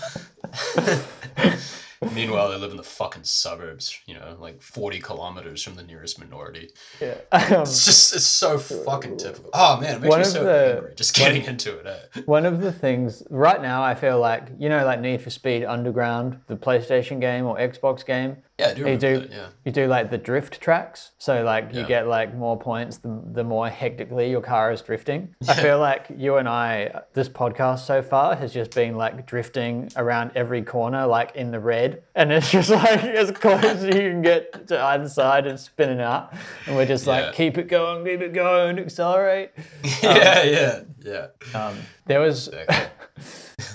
Meanwhile, 2.13 2.51
they 2.51 2.57
live 2.57 2.71
in 2.73 2.77
the 2.77 2.83
fucking 2.83 3.25
suburbs, 3.25 3.99
you 4.07 4.15
know, 4.15 4.37
like 4.41 4.61
40 4.61 4.99
kilometers 5.01 5.63
from 5.63 5.77
the 5.77 5.83
nearest 5.83 6.19
minority. 6.19 6.71
Yeah. 7.01 7.15
Um, 7.31 7.43
It's 7.63 7.85
just, 7.85 8.15
it's 8.15 8.25
so 8.25 8.59
fucking 8.59 9.19
typical. 9.19 9.51
Oh 9.53 9.81
man, 9.81 9.97
it 9.97 10.01
makes 10.03 10.11
One 10.11 10.19
me 10.21 10.25
so 10.25 10.45
the- 10.45 10.75
angry 10.77 10.95
just 10.97 11.15
getting 11.15 11.45
into 11.45 11.79
it. 11.79 11.87
Eh? 11.87 12.21
One 12.27 12.45
of 12.47 12.61
the 12.61 12.73
things 12.73 13.23
right 13.31 13.61
now, 13.63 13.83
I 13.83 13.95
feel 13.95 14.19
like 14.19 14.49
you 14.59 14.69
know, 14.69 14.85
like 14.85 15.01
Need 15.01 15.23
for 15.23 15.31
Speed 15.31 15.65
Underground, 15.65 16.41
the 16.49 16.57
PlayStation 16.57 17.21
game 17.21 17.47
or 17.47 17.57
Xbox 17.59 18.05
game. 18.05 18.37
Yeah, 18.59 18.69
I 18.69 18.75
do 18.75 18.81
You 18.91 18.97
do, 18.99 19.19
that, 19.21 19.31
yeah. 19.31 19.47
you 19.65 19.73
do 19.73 19.87
like 19.87 20.11
the 20.11 20.19
drift 20.19 20.61
tracks, 20.61 21.13
so 21.19 21.43
like 21.43 21.73
you 21.73 21.81
Yeah. 21.81 21.87
get 21.89 22.07
like 22.07 22.35
more 22.35 22.59
points 22.59 22.99
the, 22.99 23.21
the 23.33 23.43
more 23.43 23.69
hectically 23.69 24.31
your 24.31 24.43
car 24.43 24.71
is 24.71 24.83
drifting. 24.83 25.35
I 25.49 25.55
feel 25.55 25.79
like 25.79 26.07
you 26.17 26.37
and 26.37 26.47
I, 26.49 27.01
this 27.15 27.29
podcast 27.31 27.81
so 27.87 28.03
far 28.03 28.37
has 28.37 28.53
just 28.53 28.73
been 28.75 28.97
like 28.97 29.27
drifting 29.27 29.91
around 29.97 30.33
every 30.35 30.63
corner, 30.63 31.07
like 31.07 31.35
in 31.35 31.51
the 31.51 31.59
red, 31.61 32.03
and 32.15 32.31
it's 32.31 32.51
just 32.51 32.69
like 32.83 33.03
as 33.03 33.31
close 33.31 33.65
as 33.65 33.85
you 33.85 33.93
can 33.93 34.21
get 34.23 34.69
to 34.69 34.79
either 34.81 35.09
side 35.09 35.47
and 35.47 35.59
spinning 35.59 36.01
out, 36.01 36.35
and 36.67 36.77
we're 36.77 36.87
just 36.87 37.07
Yeah. 37.07 37.23
like 37.27 37.35
keep 37.35 37.57
it 37.57 37.69
going, 37.69 38.05
keep 38.05 38.21
it 38.21 38.35
going, 38.35 38.79
accelerate. 38.79 39.51
yeah, 40.03 40.43
yeah, 40.45 40.81
yeah. 41.03 41.27
Um, 41.59 41.79
there 42.07 42.21
was. 42.21 42.51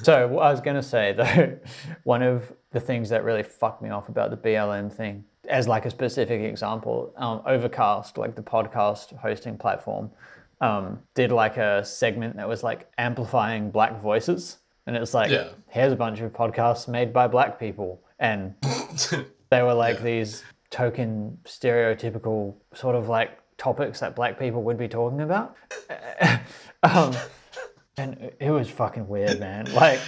So 0.04 0.28
what 0.28 0.44
I 0.46 0.52
was 0.52 0.62
going 0.62 0.76
to 0.76 0.84
say 0.84 1.14
though, 1.14 1.58
one 2.04 2.22
of 2.22 2.52
the 2.72 2.80
things 2.80 3.10
that 3.10 3.24
really 3.24 3.44
fucked 3.44 3.82
me 3.82 3.90
off 3.90 4.10
about 4.10 4.30
the 4.30 4.38
BLM 4.38 4.92
thing, 4.92 5.24
as 5.50 5.68
like 5.68 5.86
a 5.86 5.90
specific 5.90 6.42
example, 6.42 7.14
um, 7.18 7.42
Overcast, 7.46 8.18
like 8.18 8.36
the 8.36 8.42
podcast 8.42 9.16
hosting 9.18 9.58
platform, 9.58 10.12
um, 10.60 11.00
did 11.16 11.32
like 11.32 11.58
a 11.58 11.86
segment 11.86 12.36
that 12.36 12.48
was 12.48 12.64
like 12.64 12.90
amplifying 12.98 13.72
black 13.72 14.02
voices, 14.02 14.58
and 14.86 14.96
it's 14.96 15.14
like, 15.14 15.32
Yeah. 15.32 15.50
here's 15.70 15.94
a 15.94 15.96
bunch 15.96 16.20
of 16.20 16.34
podcasts 16.34 16.88
made 16.88 17.14
by 17.14 17.28
black 17.28 17.60
people, 17.60 18.02
and 18.20 18.56
they 19.50 19.62
were 19.64 19.74
like 19.74 19.98
Yeah. 19.98 20.04
these 20.04 20.44
token 20.70 21.38
stereotypical 21.46 22.56
sort 22.74 22.96
of 22.96 23.08
like 23.08 23.38
topics 23.58 24.02
that 24.02 24.16
black 24.16 24.38
people 24.38 24.62
would 24.64 24.78
be 24.78 24.88
talking 24.88 25.22
about. 25.22 25.56
um, 26.84 27.16
and 27.98 28.32
it 28.40 28.52
was 28.52 28.70
fucking 28.70 29.08
weird, 29.08 29.40
man. 29.40 29.74
Like, 29.74 30.00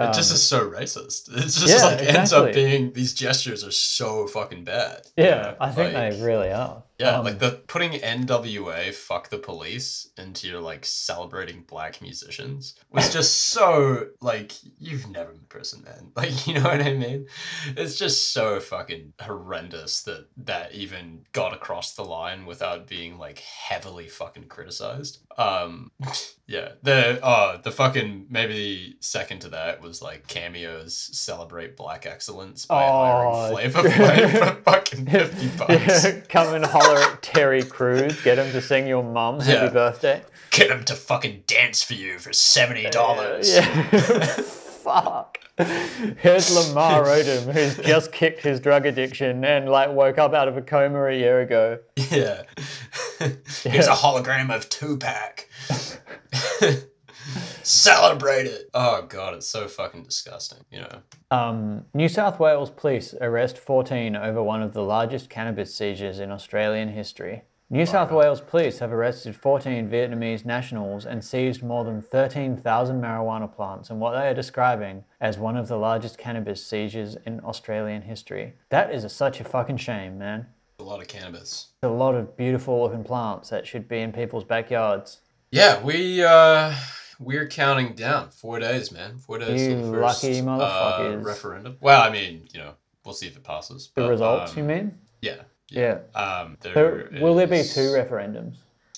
It 0.00 0.14
just 0.14 0.30
um, 0.30 0.34
is 0.36 0.42
so 0.42 0.70
racist. 0.70 1.28
It's 1.44 1.60
just 1.60 1.76
yeah, 1.76 1.86
like 1.86 2.02
ends 2.02 2.32
up 2.32 2.52
being 2.54 2.92
these 2.92 3.14
gestures 3.14 3.64
are 3.64 3.72
so 3.72 4.26
fucking 4.28 4.64
bad. 4.64 5.02
you 5.16 5.24
yeah, 5.24 5.30
know? 5.42 5.56
I 5.60 5.70
think 5.72 5.92
Like, 5.92 6.12
they 6.14 6.22
really 6.22 6.52
are. 6.52 6.84
Yeah, 6.98 7.18
Um, 7.18 7.24
like 7.24 7.38
the 7.38 7.62
putting 7.68 7.92
NWA 7.92 8.92
fuck 8.92 9.28
the 9.30 9.38
police 9.38 10.08
into 10.18 10.48
your 10.48 10.60
like 10.60 10.84
celebrating 10.84 11.62
black 11.68 12.02
musicians 12.02 12.74
was 12.90 13.12
just 13.18 13.34
so 13.50 14.08
like 14.20 14.52
you've 14.78 15.08
never 15.08 15.30
been 15.32 15.42
a 15.42 15.46
person, 15.46 15.84
man. 15.84 16.10
Like 16.16 16.46
you 16.46 16.54
know 16.54 16.64
what 16.64 16.80
I 16.82 16.94
mean? 16.94 17.26
It's 17.76 17.96
just 17.96 18.32
so 18.32 18.58
fucking 18.58 19.12
horrendous 19.20 20.02
that 20.02 20.26
that 20.38 20.74
even 20.74 21.24
got 21.32 21.54
across 21.54 21.94
the 21.94 22.04
line 22.04 22.46
without 22.46 22.88
being 22.88 23.16
like 23.18 23.38
heavily 23.40 24.08
fucking 24.08 24.48
criticized. 24.48 25.18
Um 25.36 25.92
yeah, 26.48 26.72
the 26.82 27.24
uh 27.24 27.58
the 27.62 27.70
fucking 27.70 28.26
maybe 28.28 28.96
second 29.00 29.40
to 29.42 29.48
that 29.50 29.80
was 29.80 30.02
like 30.02 30.26
cameos 30.26 30.96
celebrate 31.12 31.76
black 31.76 32.06
excellence 32.06 32.66
by 32.66 32.84
Oh, 32.84 32.90
hiring 33.54 33.70
Flavor 33.70 33.88
Flav 33.88 34.54
for 34.56 34.62
fucking 34.62 35.06
50 35.06 35.48
bucks. 35.56 36.04
Yeah, 36.04 36.20
come 36.28 36.54
and 36.54 36.64
holler 36.88 37.00
at 37.12 37.22
Terry 37.22 37.62
Crews, 37.62 38.20
get 38.22 38.38
him 38.38 38.50
to 38.52 38.60
sing 38.60 38.86
your 38.86 39.02
mum 39.02 39.40
happy 39.40 39.66
Yeah. 39.66 39.70
birthday. 39.72 40.22
Get 40.50 40.70
him 40.70 40.84
to 40.84 40.94
fucking 40.94 41.44
dance 41.46 41.82
for 41.82 41.94
you 41.94 42.18
for 42.18 42.32
seventy 42.32 42.88
dollars. 42.90 43.52
Yeah. 43.54 43.62
Fuck. 43.92 45.38
Here's 45.58 46.54
Lamar 46.54 47.02
Odom, 47.04 47.52
who's 47.52 47.76
just 47.78 48.12
kicked 48.12 48.42
his 48.42 48.60
drug 48.60 48.86
addiction 48.86 49.44
and 49.44 49.68
like 49.68 49.90
woke 49.90 50.16
up 50.16 50.32
out 50.32 50.48
of 50.48 50.56
a 50.56 50.62
coma 50.62 51.04
a 51.06 51.12
year 51.14 51.40
ago. 51.40 51.78
Yeah. 52.10 52.42
Here's 53.64 53.88
a 53.88 53.92
hologram 53.92 54.54
of 54.54 54.68
Tupac. 54.68 55.48
Celebrate 57.62 58.46
it. 58.46 58.70
oh 58.74 59.02
god, 59.08 59.34
it's 59.34 59.48
so 59.48 59.68
fucking 59.68 60.02
disgusting. 60.02 60.64
You 60.70 60.80
know. 60.80 61.02
Um, 61.30 61.84
New 61.94 62.08
South 62.08 62.40
Wales 62.40 62.70
police 62.70 63.14
arrest 63.20 63.58
14 63.58 64.16
over 64.16 64.42
one 64.42 64.62
of 64.62 64.72
the 64.72 64.82
largest 64.82 65.28
cannabis 65.28 65.74
seizures 65.74 66.18
in 66.20 66.30
Australian 66.30 66.88
history. 66.88 67.42
New 67.70 67.84
South 67.84 68.10
Wales 68.10 68.40
police 68.40 68.78
have 68.78 68.92
arrested 68.92 69.36
14 69.36 69.90
Vietnamese 69.90 70.46
nationals 70.46 71.04
and 71.04 71.22
seized 71.22 71.62
more 71.62 71.84
than 71.84 72.00
13,000 72.00 72.98
marijuana 72.98 73.54
plants 73.54 73.90
in 73.90 73.98
what 73.98 74.12
they 74.12 74.26
are 74.26 74.32
describing 74.32 75.04
as 75.20 75.36
one 75.36 75.54
of 75.54 75.68
the 75.68 75.76
largest 75.76 76.16
cannabis 76.16 76.64
seizures 76.64 77.18
in 77.26 77.40
Australian 77.44 78.00
history. 78.00 78.54
That 78.70 78.90
is 78.94 79.04
a, 79.04 79.10
such 79.10 79.38
a 79.40 79.44
fucking 79.44 79.76
shame, 79.76 80.16
man. 80.16 80.46
A 80.78 80.82
lot 80.82 81.02
of 81.02 81.08
cannabis. 81.08 81.68
A 81.82 81.88
lot 81.88 82.14
of 82.14 82.38
beautiful 82.38 82.80
looking 82.80 83.04
plants 83.04 83.50
that 83.50 83.66
should 83.66 83.86
be 83.86 83.98
in 83.98 84.12
people's 84.12 84.44
backyards. 84.44 85.20
Yeah, 85.50 85.82
we 85.82 86.24
uh 86.24 86.74
we're 87.18 87.46
counting 87.46 87.94
down. 87.94 88.30
Four 88.30 88.58
days, 88.60 88.92
man. 88.92 89.18
Four 89.18 89.38
days 89.38 89.60
You 89.62 89.74
to 89.76 89.82
the 89.82 89.92
first 89.92 90.24
lucky 90.24 90.40
uh, 90.40 90.42
motherfuckers. 90.42 91.24
referendum. 91.24 91.76
Well, 91.80 92.00
I 92.02 92.10
mean, 92.10 92.48
you 92.52 92.60
know, 92.60 92.74
we'll 93.04 93.14
see 93.14 93.26
if 93.26 93.36
it 93.36 93.44
passes. 93.44 93.90
The 93.94 94.08
results, 94.08 94.52
um, 94.52 94.58
you 94.58 94.64
mean? 94.64 94.98
Yeah. 95.20 95.42
Yeah. 95.68 95.98
Um, 96.14 96.56
So 96.62 96.72
there 96.72 97.08
will 97.20 97.34
there 97.34 97.46
be 97.46 97.62
two 97.62 97.90
referendums? 97.90 98.54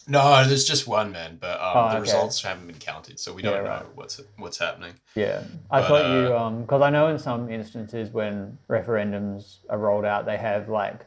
No, 0.07 0.47
there's 0.47 0.65
just 0.65 0.87
one, 0.89 1.13
man. 1.13 1.39
But 1.41 1.61
um, 1.61 1.73
Oh, 1.75 1.89
the 1.89 1.95
okay. 1.97 2.01
results 2.01 2.43
haven't 2.43 2.67
been 2.67 2.79
counted, 2.79 3.19
so 3.19 3.33
we 3.33 3.43
don't 3.43 3.65
Yeah, 3.65 3.81
know 3.81 3.87
what's 3.95 4.21
what's 4.39 4.59
happening. 4.59 4.95
Yeah, 5.15 5.43
I 5.71 5.81
But, 5.81 5.89
thought 5.89 6.05
you 6.11 6.35
uh, 6.35 6.39
um 6.47 6.63
because 6.63 6.83
I 6.83 6.91
know 6.91 7.09
in 7.09 7.19
some 7.19 7.51
instances 7.51 8.11
when 8.11 8.59
referendums 8.69 9.59
are 9.69 9.79
rolled 9.79 10.05
out, 10.05 10.27
they 10.27 10.37
have 10.37 10.69
like 10.69 11.07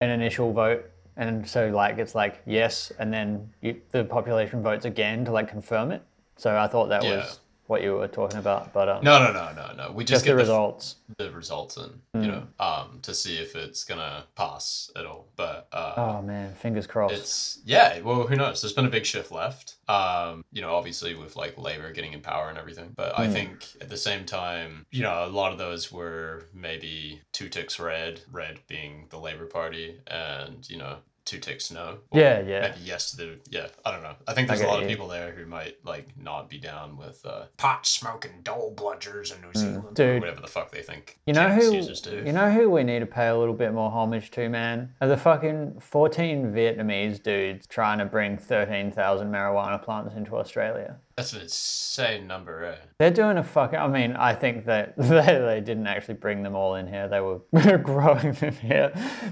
an 0.00 0.10
initial 0.10 0.52
vote, 0.52 0.84
and 1.16 1.46
so 1.48 1.68
like 1.68 1.98
it's 1.98 2.14
like 2.14 2.40
yes, 2.46 2.92
and 2.98 3.12
then 3.12 3.50
you, 3.60 3.80
the 3.90 4.04
population 4.04 4.62
votes 4.62 4.84
again 4.84 5.24
to 5.26 5.32
like 5.32 5.48
confirm 5.48 5.92
it. 5.92 6.02
So 6.40 6.56
I 6.56 6.68
thought 6.68 6.88
that 6.88 7.04
Yeah. 7.04 7.16
was 7.18 7.38
what 7.66 7.82
you 7.82 7.94
were 7.96 8.08
talking 8.08 8.38
about, 8.38 8.72
but 8.72 8.88
um, 8.88 9.04
No, 9.04 9.18
no, 9.22 9.30
no, 9.32 9.52
no, 9.52 9.74
no. 9.74 9.92
We 9.92 10.04
just 10.04 10.24
just, 10.24 10.24
get 10.24 10.32
the, 10.32 10.36
results. 10.36 10.96
the 11.18 11.30
results 11.30 11.76
and 11.76 12.00
Mm. 12.16 12.24
you 12.24 12.32
know, 12.32 12.46
um, 12.58 12.98
to 13.02 13.14
see 13.14 13.36
if 13.36 13.54
it's 13.54 13.84
gonna 13.84 14.24
pass 14.34 14.90
at 14.96 15.04
all. 15.06 15.28
But 15.36 15.68
uh, 15.72 15.94
Oh 15.98 16.22
man, 16.22 16.54
fingers 16.54 16.86
crossed. 16.86 17.14
it's 17.14 17.58
yeah. 17.64 18.00
Well, 18.00 18.26
who 18.26 18.36
knows? 18.36 18.62
There's 18.62 18.72
been 18.72 18.86
a 18.86 18.90
big 18.90 19.04
shift 19.06 19.30
left. 19.30 19.76
Um, 19.86 20.42
you 20.50 20.62
know, 20.62 20.74
obviously 20.74 21.14
with 21.14 21.36
like 21.36 21.58
Labor 21.58 21.92
getting 21.92 22.14
in 22.14 22.20
power 22.22 22.48
and 22.48 22.56
everything. 22.58 22.92
But 22.96 23.16
I 23.18 23.26
Mm. 23.28 23.32
think 23.32 23.68
at 23.82 23.88
the 23.90 23.96
same 23.98 24.24
time, 24.24 24.86
you 24.90 25.02
know, 25.02 25.24
a 25.26 25.28
lot 25.28 25.52
of 25.52 25.58
those 25.58 25.92
were 25.92 26.48
maybe 26.54 27.20
two 27.32 27.48
ticks 27.50 27.78
red, 27.78 28.22
red 28.32 28.60
being 28.66 29.06
the 29.10 29.18
Labor 29.18 29.46
Party, 29.46 30.00
and 30.06 30.68
you 30.70 30.78
know, 30.78 30.96
two 31.24 31.38
ticks 31.38 31.70
no. 31.70 31.98
Or 32.10 32.20
Yeah, 32.20 32.40
yeah. 32.40 32.60
Maybe 32.62 32.80
yes 32.84 33.10
to 33.12 33.16
the 33.16 33.38
yeah. 33.48 33.68
I 33.84 33.90
don't 33.92 34.02
know. 34.02 34.14
I 34.26 34.32
think 34.34 34.48
there's 34.48 34.60
I 34.62 34.64
a 34.64 34.68
lot 34.68 34.82
of 34.82 34.88
people 34.88 35.08
there 35.08 35.32
who 35.32 35.46
might 35.46 35.76
like 35.84 36.08
not 36.20 36.48
be 36.48 36.58
down 36.58 36.96
with 36.96 37.24
uh, 37.24 37.44
Pot 37.56 37.86
smoking 37.86 38.40
dole 38.42 38.74
bludgers 38.76 39.34
in 39.34 39.40
New 39.42 39.52
Zealand. 39.54 39.84
or 39.86 39.92
Dude, 39.92 40.20
whatever 40.22 40.40
the 40.40 40.46
fuck 40.46 40.70
they 40.70 40.82
think. 40.82 41.18
You 41.26 41.34
know 41.34 41.48
who? 41.50 41.72
You 41.74 42.32
know 42.32 42.50
who 42.50 42.70
we 42.70 42.82
need 42.84 43.00
to 43.00 43.06
pay 43.06 43.28
a 43.28 43.36
little 43.36 43.54
bit 43.54 43.72
more 43.72 43.90
homage 43.90 44.30
to, 44.32 44.48
man? 44.48 44.94
Are 45.00 45.08
the 45.08 45.16
fucking 45.16 45.80
fourteen 45.80 46.52
Vietnamese 46.52 47.22
dudes 47.22 47.66
trying 47.66 47.98
to 47.98 48.04
bring 48.06 48.36
thirteen 48.38 48.90
thousand 48.90 49.30
marijuana 49.30 49.82
plants 49.82 50.14
into 50.14 50.36
Australia. 50.36 50.96
That's 51.16 51.34
an 51.34 51.42
insane 51.42 52.26
number, 52.26 52.64
eh? 52.64 52.76
They're 52.98 53.10
doing 53.10 53.36
a 53.36 53.44
fucking. 53.44 53.78
I 53.78 53.88
mean, 53.88 54.12
I 54.16 54.34
think 54.34 54.64
that 54.64 54.94
they, 54.98 55.06
they 55.38 55.60
didn't 55.62 55.86
actually 55.86 56.14
bring 56.14 56.42
them 56.42 56.54
all 56.56 56.76
in 56.76 56.86
here. 56.86 57.08
They 57.08 57.20
were 57.20 57.40
growing 57.78 58.32
them 58.32 58.54
here, 58.54 58.90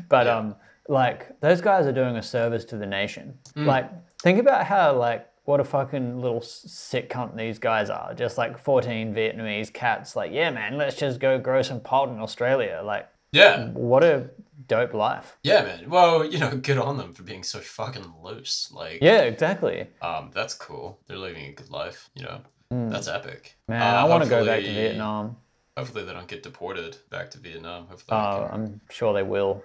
but 0.09 0.27
Yeah. 0.27 0.37
um, 0.37 0.57
like 0.89 1.41
those 1.41 1.61
guys 1.61 1.87
are 1.87 1.93
doing 1.93 2.17
a 2.17 2.23
service 2.23 2.65
to 2.67 2.77
the 2.77 2.87
nation. 2.87 3.39
Mm. 3.57 3.67
Like, 3.67 3.91
think 4.23 4.39
about 4.39 4.65
how 4.67 4.97
like 4.97 5.29
what 5.45 5.61
a 5.61 5.65
fucking 5.65 6.21
little 6.21 6.43
sick 6.43 7.09
cunt 7.11 7.37
these 7.37 7.59
guys 7.59 7.89
are. 7.91 8.13
Just 8.15 8.37
like 8.39 8.59
fourteen 8.59 9.15
Vietnamese 9.15 9.73
cats. 9.73 10.17
Like, 10.17 10.33
yeah, 10.33 10.51
man, 10.51 10.77
let's 10.77 10.97
just 10.97 11.21
go 11.21 11.39
grow 11.39 11.63
some 11.63 11.81
pot 11.81 12.09
in 12.09 12.19
Australia. 12.21 12.83
Like, 12.85 13.09
Yeah, 13.33 13.69
what 13.71 14.03
a 14.05 14.31
dope 14.67 14.93
life. 14.95 15.39
yeah, 15.43 15.63
man. 15.63 15.89
Well, 15.89 16.25
you 16.33 16.39
know, 16.39 16.51
good 16.57 16.79
on 16.79 16.97
them 16.99 17.13
for 17.13 17.23
being 17.23 17.43
so 17.45 17.61
fucking 17.61 18.13
loose. 18.23 18.71
Like, 18.75 18.99
Yeah, 19.01 19.21
exactly. 19.23 19.87
um, 20.03 20.31
that's 20.35 20.53
cool. 20.55 20.99
They're 21.07 21.17
living 21.17 21.47
a 21.47 21.53
good 21.53 21.71
life. 21.71 22.11
You 22.15 22.25
know, 22.25 22.41
Mm. 22.71 22.91
that's 22.91 23.09
epic. 23.09 23.57
Man, 23.67 23.81
Uh, 23.81 24.01
I 24.01 24.05
want 24.05 24.23
to 24.25 24.29
go 24.29 24.45
back 24.45 24.61
to 24.61 24.71
Vietnam. 24.71 25.39
Hopefully, 25.79 26.05
they 26.05 26.13
don't 26.13 26.29
get 26.29 26.43
deported 26.43 26.99
back 27.09 27.31
to 27.31 27.39
Vietnam. 27.39 27.87
Hopefully, 27.87 28.21
they 28.21 28.47
can, 28.49 28.51
I'm 28.53 28.81
sure 28.91 29.15
they 29.15 29.23
will. 29.23 29.63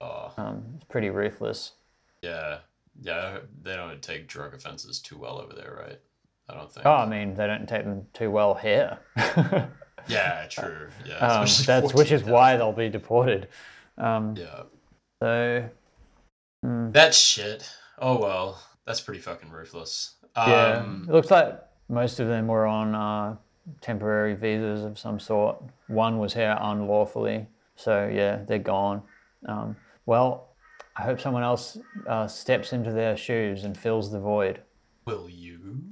Uh, 0.00 0.30
Um, 0.36 0.64
it's 0.76 0.84
pretty 0.84 1.10
ruthless. 1.10 1.72
yeah, 2.22 2.58
yeah. 3.00 3.38
They 3.62 3.76
don't 3.76 4.02
take 4.02 4.28
drug 4.28 4.54
offenses 4.54 5.00
too 5.00 5.18
well 5.18 5.38
over 5.40 5.52
there, 5.54 5.76
right? 5.86 5.98
I 6.48 6.54
don't 6.54 6.70
think. 6.72 6.86
Oh, 6.86 6.92
I 6.92 7.06
mean, 7.06 7.34
they 7.34 7.46
don't 7.46 7.68
take 7.68 7.84
them 7.84 8.06
too 8.12 8.30
well 8.30 8.54
here. 8.54 8.98
Yeah, 10.08 10.46
true. 10.48 10.88
Yeah, 11.04 11.16
um, 11.16 11.46
that's 11.66 11.92
which 11.92 12.12
is 12.12 12.22
14,000. 12.22 12.32
why 12.32 12.56
they'll 12.56 12.72
be 12.72 12.88
deported. 12.88 13.48
Um, 13.98 14.36
Yeah, 14.36 14.62
So, 15.20 15.68
mm, 16.64 16.92
that 16.92 17.12
shit. 17.12 17.68
Oh 17.98 18.16
well, 18.20 18.62
that's 18.86 19.00
pretty 19.00 19.20
fucking 19.20 19.50
ruthless. 19.50 20.14
Um, 20.36 20.48
yeah, 20.48 20.82
it 21.08 21.12
looks 21.12 21.32
like 21.32 21.58
most 21.88 22.20
of 22.20 22.28
them 22.28 22.46
were 22.46 22.66
on 22.66 22.94
uh, 22.94 23.36
temporary 23.80 24.34
visas 24.34 24.84
of 24.84 24.96
some 24.96 25.18
sort. 25.18 25.60
One 25.88 26.18
was 26.18 26.34
here 26.34 26.56
unlawfully, 26.60 27.48
so 27.74 28.08
yeah, 28.12 28.42
they're 28.46 28.60
gone. 28.60 29.02
Um, 29.48 29.74
well, 30.06 30.54
I 30.96 31.02
hope 31.02 31.20
someone 31.20 31.42
else 31.42 31.76
uh, 32.06 32.26
steps 32.26 32.72
into 32.72 32.92
their 32.92 33.16
shoes 33.16 33.64
and 33.64 33.76
fills 33.76 34.10
the 34.10 34.20
void. 34.20 34.62
Will 35.04 35.28
you? 35.28 35.82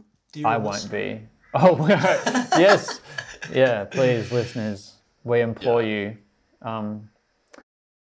I 0.44 0.56
won't 0.56 0.90
be. 0.90 1.20
Oh, 1.56 1.86
yes. 1.86 3.00
Yeah, 3.52 3.84
please, 3.84 4.32
listeners, 4.32 4.94
we 5.22 5.40
implore 5.40 5.84
you. 5.84 6.16
Um, 6.62 7.10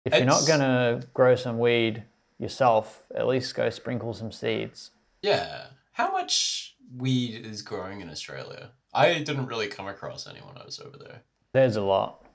if 0.05 0.13
you're 0.13 0.23
not 0.23 0.47
going 0.47 0.61
to 0.61 1.05
grow 1.13 1.35
some 1.35 1.59
weed 1.59 2.03
yourself, 2.39 3.03
at 3.13 3.27
least 3.27 3.53
go 3.53 3.69
sprinkle 3.69 4.13
some 4.13 4.31
seeds. 4.31 4.91
Yeah. 5.21 5.65
How 5.91 6.09
much 6.13 6.77
weed 6.95 7.45
is 7.45 7.61
growing 7.61 7.99
in 7.99 8.09
Australia? 8.09 8.69
I 8.93 9.19
didn't 9.19 9.47
really 9.47 9.67
come 9.67 9.87
across 9.87 10.25
anyone 10.25 10.57
I 10.57 10.63
was 10.63 10.79
over 10.79 10.97
there. 10.97 11.21
There's 11.51 11.75
a 11.75 11.81
lot. 11.81 12.25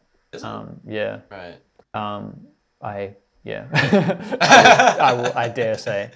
Um, 0.42 0.80
yeah. 0.86 1.20
right. 1.30 1.56
Um, 1.94 2.48
I, 2.82 3.14
yeah. 3.48 3.66
I, 4.40 4.96
I, 5.00 5.12
will, 5.14 5.32
I 5.34 5.48
dare 5.48 5.78
say. 5.78 6.10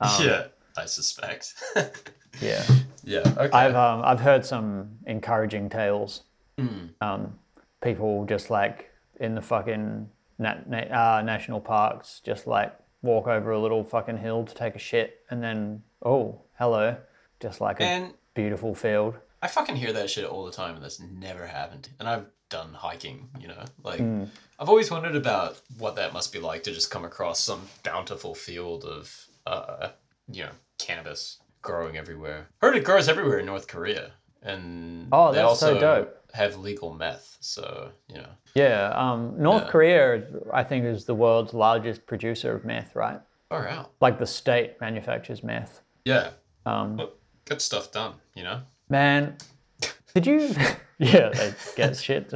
Um, 0.00 0.24
yeah, 0.24 0.46
I 0.76 0.86
suspect. 0.86 1.54
Yeah. 2.38 2.62
yeah. 3.02 3.22
Okay. 3.38 3.50
I've, 3.50 3.74
um, 3.74 4.02
I've 4.04 4.20
heard 4.20 4.44
some 4.44 4.90
encouraging 5.06 5.70
tales. 5.70 6.24
Hmm. 6.58 6.86
um, 7.00 7.38
people 7.82 8.26
just 8.26 8.50
like 8.50 8.90
in 9.20 9.34
the 9.34 9.40
fucking 9.42 10.08
nat- 10.38 10.68
na- 10.68 11.18
uh, 11.18 11.22
national 11.22 11.60
parks 11.60 12.20
just 12.24 12.46
like 12.46 12.76
walk 13.02 13.26
over 13.26 13.52
a 13.52 13.58
little 13.58 13.84
fucking 13.84 14.18
hill 14.18 14.44
to 14.44 14.54
take 14.54 14.74
a 14.74 14.78
shit 14.78 15.20
and 15.30 15.42
then 15.42 15.82
oh 16.04 16.40
hello 16.58 16.96
just 17.40 17.60
like 17.60 17.80
a 17.80 17.84
And 17.84 18.14
beautiful 18.34 18.74
field 18.74 19.16
I 19.42 19.48
fucking 19.48 19.76
hear 19.76 19.92
that 19.92 20.10
shit 20.10 20.24
all 20.24 20.44
the 20.44 20.52
time, 20.52 20.74
and 20.74 20.82
that's 20.82 21.00
never 21.00 21.46
happened. 21.46 21.88
And 22.00 22.08
I've 22.08 22.26
done 22.48 22.72
hiking, 22.72 23.28
you 23.40 23.48
know, 23.48 23.64
like 23.82 24.00
I've 24.58 24.68
always 24.68 24.90
wondered 24.90 25.16
about 25.16 25.60
what 25.78 25.96
that 25.96 26.12
must 26.12 26.32
be 26.32 26.38
like 26.40 26.62
to 26.64 26.72
just 26.72 26.90
come 26.90 27.04
across 27.04 27.40
some 27.40 27.62
bountiful 27.82 28.34
field 28.34 28.84
of, 28.84 29.26
uh, 29.46 29.88
you 30.30 30.44
know, 30.44 30.50
cannabis 30.78 31.38
growing 31.62 31.96
everywhere. 31.96 32.48
Heard 32.58 32.76
it 32.76 32.84
grows 32.84 33.08
everywhere 33.08 33.38
in 33.40 33.46
North 33.46 33.66
Korea, 33.68 34.12
and 34.42 35.08
Oh, 35.12 35.32
they 35.32 35.38
that's 35.42 35.58
so 35.60 35.74
also 35.74 35.80
dope. 35.80 36.30
have 36.34 36.56
legal 36.56 36.94
meth. 36.94 37.36
So 37.40 37.90
you 38.08 38.16
know, 38.18 38.28
yeah 38.54 38.92
um, 38.96 39.34
north 39.38 39.64
Yeah. 39.64 39.70
korea 39.70 40.22
i 40.52 40.64
think 40.64 40.84
is 40.84 41.04
the 41.04 41.14
world's 41.14 41.52
largest 41.52 42.06
producer 42.06 42.54
of 42.56 42.64
meth 42.64 42.96
right 42.96 43.20
far 43.50 43.68
out. 43.68 43.92
like 44.00 44.18
the 44.18 44.26
state 44.26 44.80
manufactures 44.80 45.42
meth 45.44 45.80
Yeah, 46.04 46.30
um, 46.64 46.96
well, 46.96 47.10
get 47.44 47.60
stuff 47.60 47.92
done. 47.92 48.14
You 48.34 48.44
know. 48.44 48.60
Man 48.88 49.36
did 50.14 50.26
you 50.26 50.54
yeah 50.98 51.28
they 51.30 51.52
get 51.76 51.96
shit 51.96 52.32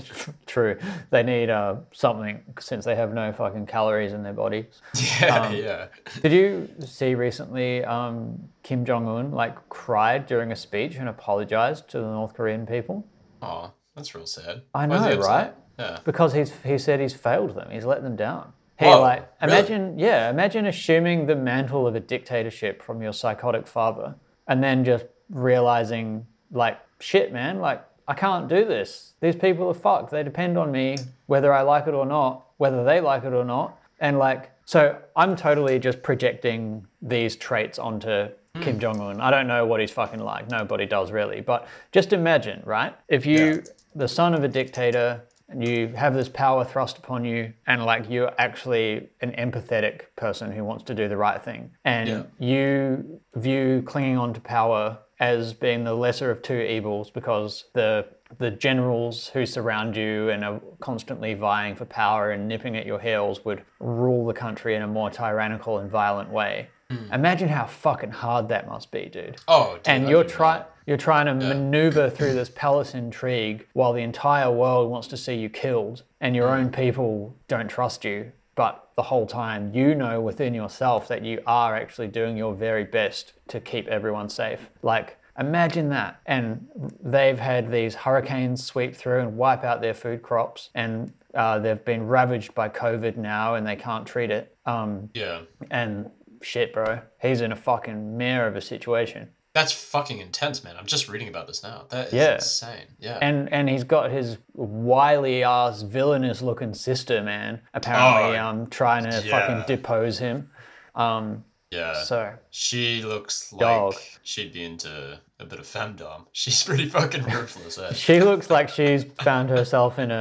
true 0.47 0.77
they 1.11 1.23
need 1.23 1.49
uh, 1.49 1.77
something 1.93 2.43
since 2.59 2.85
they 2.85 2.95
have 2.95 3.15
no 3.15 3.33
fucking 3.33 3.65
calories 3.67 4.13
in 4.13 4.23
their 4.23 4.33
bodies 4.35 4.83
Yeah, 5.21 5.37
Um, 5.47 5.55
yeah. 5.57 5.87
Did 6.23 6.33
you 6.33 6.69
see 6.85 7.15
recently 7.15 7.83
um, 7.85 8.39
Kim 8.63 8.85
Jong 8.85 9.09
Un 9.09 9.31
like 9.33 9.57
cried 9.71 10.27
during 10.27 10.53
a 10.53 10.57
speech 10.57 10.97
and 10.97 11.09
apologized 11.09 11.89
to 11.91 11.99
the 12.01 12.07
North 12.07 12.35
Korean 12.35 12.67
people 12.67 13.07
Oh, 13.41 13.73
that's 13.97 14.15
real 14.15 14.27
sad. 14.27 14.63
I 14.75 14.85
know, 14.87 14.97
upset? 14.97 15.19
right? 15.21 15.55
Yeah. 15.79 15.99
because 16.05 16.35
he's 16.35 16.53
he 16.63 16.77
said 16.77 17.01
he's 17.01 17.15
failed 17.15 17.55
them. 17.55 17.71
He's 17.71 17.87
let 17.87 18.03
them 18.03 18.15
down. 18.17 18.53
He 18.79 18.85
Whoa, 18.85 19.01
like 19.01 19.31
really? 19.41 19.53
imagine 19.55 19.99
yeah 19.99 20.29
imagine 20.29 20.67
assuming 20.67 21.27
the 21.27 21.37
mantle 21.37 21.87
of 21.87 21.95
a 21.95 22.01
dictatorship 22.01 22.83
from 22.83 23.01
your 23.01 23.15
psychotic 23.15 23.67
father 23.67 24.15
and 24.49 24.63
then 24.63 24.85
just 24.85 25.07
realizing 25.31 26.27
like 26.53 26.79
shit 27.01 27.33
man 27.33 27.61
like 27.61 27.83
I 28.09 28.15
can't 28.15 28.49
do 28.49 28.65
this. 28.65 29.13
These 29.21 29.37
people 29.37 29.69
are 29.69 29.75
fucked. 29.75 30.11
They 30.11 30.25
depend 30.25 30.59
on 30.59 30.73
me 30.73 30.97
whether 31.27 31.53
I 31.55 31.63
like 31.63 31.87
it 31.87 31.95
or 31.95 32.05
not, 32.07 32.45
whether 32.57 32.83
they 32.83 33.01
like 33.01 33.23
it 33.25 33.33
or 33.33 33.45
not. 33.45 33.79
And 34.01 34.19
like 34.19 34.51
so 34.65 34.97
I'm 35.15 35.37
totally 35.37 35.79
just 35.79 36.03
projecting 36.03 36.87
these 37.03 37.37
traits 37.37 37.79
onto 37.79 38.29
Hmm. 38.57 38.63
Kim 38.63 38.81
Jong 38.81 39.01
Un. 39.01 39.21
I 39.21 39.31
don't 39.31 39.47
know 39.47 39.65
what 39.65 39.79
he's 39.81 39.93
fucking 39.93 40.19
like. 40.19 40.51
Nobody 40.51 40.85
does 40.85 41.13
really. 41.13 41.41
But 41.41 41.69
just 41.93 42.13
imagine, 42.13 42.63
right? 42.65 42.93
If 43.09 43.25
you 43.25 43.39
Yeah. 43.47 43.61
the 43.95 44.09
son 44.09 44.35
of 44.35 44.43
a 44.43 44.49
dictator 44.49 45.21
and 45.49 45.65
you 45.67 45.89
have 45.95 46.15
this 46.15 46.29
power 46.29 46.65
thrust 46.65 46.99
upon 46.99 47.25
you 47.25 47.53
and 47.69 47.85
like 47.85 48.11
you're 48.11 48.33
actually 48.39 49.09
an 49.21 49.31
empathetic 49.39 50.03
person 50.17 50.51
who 50.51 50.65
wants 50.65 50.83
to 50.85 50.95
do 50.97 51.07
the 51.07 51.17
right 51.17 51.41
thing 51.41 51.71
and 51.85 52.09
Yeah. 52.09 52.23
you 52.41 53.21
view 53.37 53.83
clinging 53.87 54.19
on 54.19 54.33
to 54.35 54.41
power 54.41 54.99
as 55.21 55.53
being 55.53 55.85
the 55.85 55.95
lesser 55.95 56.31
of 56.31 56.43
two 56.43 56.61
evils 56.61 57.11
because 57.11 57.67
the 57.75 58.07
the 58.39 58.51
generals 58.51 59.29
who 59.29 59.45
surround 59.45 59.97
you 59.97 60.31
and 60.31 60.45
are 60.45 60.61
constantly 60.81 61.35
vying 61.35 61.75
for 61.75 61.85
power 61.85 62.31
and 62.31 62.49
nipping 62.49 62.77
at 62.77 62.87
your 62.87 62.99
heels 63.01 63.45
would 63.45 63.63
rule 63.81 64.25
the 64.25 64.33
country 64.33 64.77
in 64.77 64.83
a 64.83 64.87
more 64.87 65.11
tyrannical 65.11 65.79
and 65.79 65.91
violent 65.91 66.31
way. 66.31 66.69
Imagine 67.13 67.49
how 67.49 67.67
fucking 67.67 68.11
hard 68.11 68.49
that 68.49 68.67
must 68.69 68.91
be, 68.91 69.07
dude. 69.07 69.37
Oh, 69.47 69.75
dude, 69.75 69.89
and 69.89 70.07
I 70.07 70.11
you're 70.11 70.25
trying 70.25 70.65
you're 70.87 70.97
trying 70.97 71.27
to 71.27 71.35
maneuver 71.35 72.11
through 72.11 72.35
this 72.35 72.51
palace 72.53 72.95
intrigue 72.95 73.67
while 73.75 73.93
the 73.93 74.03
entire 74.03 74.51
world 74.51 74.91
wants 74.91 75.07
to 75.09 75.17
see 75.17 75.35
you 75.35 75.49
killed 75.49 76.03
and 76.21 76.35
your 76.35 76.49
own 76.49 76.71
people 76.71 77.37
don't 77.47 77.69
trust 77.69 78.05
you 78.05 78.33
but 78.61 78.91
the 78.95 79.03
whole 79.03 79.27
time 79.27 79.75
you 79.75 79.95
know 79.95 80.21
within 80.21 80.53
yourself 80.53 81.09
that 81.09 81.25
you 81.25 81.41
are 81.47 81.75
actually 81.75 82.09
doing 82.09 82.37
your 82.37 82.55
very 82.55 82.85
best 82.85 83.33
to 83.49 83.59
keep 83.59 83.89
everyone 83.89 84.29
safe. 84.29 84.69
Like 84.83 85.17
imagine 85.39 85.89
that. 85.89 86.21
And 86.27 86.69
they've 87.03 87.39
had 87.39 87.73
these 87.73 87.95
hurricanes 87.95 88.63
sweep 88.63 88.95
through 88.95 89.21
and 89.21 89.39
wipe 89.39 89.65
out 89.65 89.81
their 89.81 89.95
food 89.95 90.21
crops 90.21 90.69
and 90.75 91.11
uh, 91.33 91.59
they've 91.59 91.83
been 91.87 92.07
ravaged 92.07 92.55
by 92.55 92.69
covid 92.69 93.17
now 93.17 93.55
and 93.55 93.67
they 93.67 93.77
can't 93.77 94.07
treat 94.07 94.31
it. 94.31 94.55
Um, 94.67 95.09
Yeah. 95.15 95.41
and 95.71 96.11
shit 96.43 96.75
bro. 96.75 97.01
He's 97.23 97.41
in 97.41 97.53
a 97.53 97.57
fucking 97.57 98.19
mare 98.19 98.47
of 98.47 98.57
a 98.57 98.61
situation 98.61 99.31
That's 99.53 99.73
fucking 99.73 100.19
intense, 100.21 100.63
man. 100.63 100.77
I'm 100.79 100.87
just 100.87 101.09
reading 101.09 101.27
about 101.29 101.47
this 101.49 101.63
now. 101.65 101.87
That 101.91 102.09
is 102.09 102.13
Yeah. 102.13 102.35
insane. 102.35 102.87
Yeah. 103.01 103.19
and 103.21 103.53
and 103.53 103.69
he's 103.69 103.85
got 103.85 104.11
his 104.11 104.39
wily 104.55 105.43
ass 105.43 105.83
villainous 105.83 106.41
looking 106.43 106.75
sister 106.75 107.23
man 107.23 107.61
apparently 107.75 108.39
Oh, 108.39 108.47
um 108.47 108.67
trying 108.69 109.05
to 109.11 109.23
yeah. 109.25 109.31
fucking 109.31 109.65
depose 109.77 110.19
him 110.19 110.51
um 110.95 111.45
yeah. 111.71 112.03
so 112.05 112.33
she 112.51 113.03
looks 113.03 113.53
like 113.53 113.61
Dog. 113.61 113.95
she'd 114.23 114.53
be 114.53 114.65
into 114.65 115.19
a 115.41 115.45
bit 115.47 115.59
of 115.59 115.65
femdom. 115.67 116.27
She's 116.33 116.63
pretty 116.63 116.87
fucking 116.89 117.23
ruthless, 117.25 117.79
eh? 117.79 117.93
she 117.95 118.21
looks 118.21 118.51
like 118.51 118.69
she's 118.69 119.05
found 119.23 119.49
herself 119.49 119.99
in 119.99 120.11
a 120.11 120.15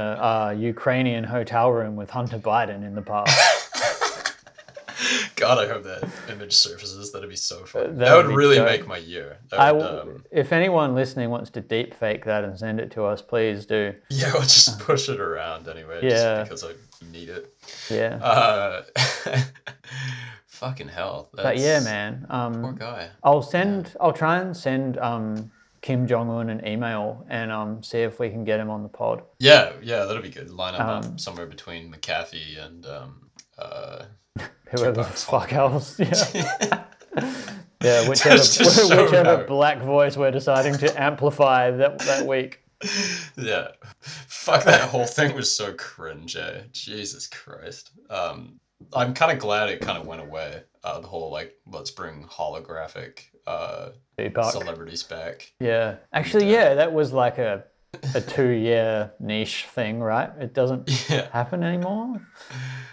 uh, 0.54 0.56
Ukrainian 0.58 1.26
hotel 1.26 1.72
room 1.72 1.96
with 1.98 2.10
Hunter 2.10 2.40
Biden 2.40 2.86
in 2.88 2.96
the 2.96 3.02
past. 3.02 3.38
God, 5.36 5.58
I 5.58 5.68
hope 5.68 5.84
that 5.84 6.08
image 6.30 6.54
surfaces. 6.54 7.12
That'd 7.12 7.30
be 7.30 7.36
so 7.36 7.66
fun. 7.66 7.84
that 7.84 7.98
That, 7.98 8.16
would 8.18 8.28
would 8.28 8.36
really 8.36 8.58
dope. 8.58 8.68
make 8.68 8.88
my 8.88 8.98
year. 8.98 9.38
I 9.52 9.70
um, 9.70 10.24
if 10.32 10.52
anyone 10.52 10.96
listening 10.96 11.30
wants 11.30 11.50
to 11.52 11.62
deep 11.62 11.94
fake 11.94 12.26
that 12.26 12.44
and 12.44 12.58
send 12.58 12.80
it 12.80 12.92
to 12.92 13.06
us, 13.06 13.22
please 13.22 13.66
do. 13.66 13.94
yeah, 14.10 14.32
I'll 14.34 14.42
just 14.42 14.80
push 14.80 15.10
it 15.10 15.20
around 15.20 15.68
anyway, 15.68 16.00
Yeah. 16.04 16.44
just 16.44 16.50
because 16.50 16.64
I 16.66 17.06
need 17.12 17.30
it. 17.30 17.54
Yeah. 17.90 18.16
Uh, 18.22 18.84
fucking 20.48 20.88
hell. 20.90 21.30
That's, 21.34 21.44
but 21.44 21.58
yeah, 21.58 21.80
man. 21.82 22.26
Poor 22.30 22.38
Um, 22.40 22.76
guy. 22.76 23.10
I'll 23.24 23.42
send. 23.42 23.96
I'll 24.00 24.14
try 24.14 24.40
and 24.40 24.56
send 24.56 24.98
um, 24.98 25.52
Kim 25.82 26.08
Jong 26.08 26.30
Un 26.30 26.50
an 26.50 26.66
email 26.68 27.26
and 27.30 27.52
um, 27.52 27.84
see 27.84 28.00
if 28.00 28.20
we 28.20 28.30
can 28.30 28.44
get 28.44 28.60
him 28.60 28.70
on 28.70 28.84
the 28.84 28.90
pod. 28.90 29.22
Yeah, 29.40 29.72
yeah, 29.82 30.06
that'd 30.06 30.22
be 30.24 30.30
good. 30.30 30.50
Line 30.50 30.76
him 30.76 30.82
Um, 30.82 30.88
up 30.90 31.20
somewhere 31.20 31.46
between 31.46 31.92
McAfee 31.92 32.64
and 32.66 32.86
um, 32.86 33.30
uh, 33.58 34.04
Whoever 34.72 34.92
the 34.92 35.04
fuck 35.04 35.54
else. 35.54 36.00
Yeah. 36.00 36.84
yeah. 37.84 38.10
Whichever, 38.10 38.44
show 38.44 39.04
whichever 39.06 39.46
black 39.46 39.82
voice 39.82 40.18
we're 40.18 40.32
deciding 40.32 40.78
to 40.80 41.02
amplify 41.02 41.72
that 41.72 42.00
that 42.00 42.26
week. 42.28 42.60
yeah. 43.38 43.70
Fuck 44.02 44.64
that 44.66 44.82
whole 44.90 45.06
thing 45.06 45.36
was 45.36 45.54
so 45.56 45.74
cringe, 45.74 46.36
eh? 46.36 46.62
Jesus 46.72 47.28
Christ. 47.28 47.92
Um 48.10 48.60
I'm 48.94 49.14
kinda 49.14 49.36
glad 49.36 49.70
it 49.70 49.82
kinda 49.82 50.02
went 50.02 50.22
away. 50.22 50.64
Uh 50.84 51.00
the 51.00 51.08
whole 51.08 51.32
like 51.32 51.56
let's 51.72 51.92
bring 51.92 52.24
holographic 52.26 53.22
uh 53.48 53.90
Tupac. 54.18 54.52
celebrities 54.52 55.04
back. 55.04 55.52
Yeah. 55.60 55.96
Actually, 56.14 56.52
yeah, 56.52 56.76
that 56.76 56.94
was 56.94 57.12
like 57.14 57.38
a 57.38 57.64
a 58.16 58.22
two 58.22 58.50
year 58.50 59.12
niche 59.20 59.66
thing, 59.72 60.00
right? 60.00 60.30
It 60.40 60.54
doesn't 60.54 61.10
Yeah. 61.10 61.28
happen 61.32 61.64
anymore, 61.64 62.22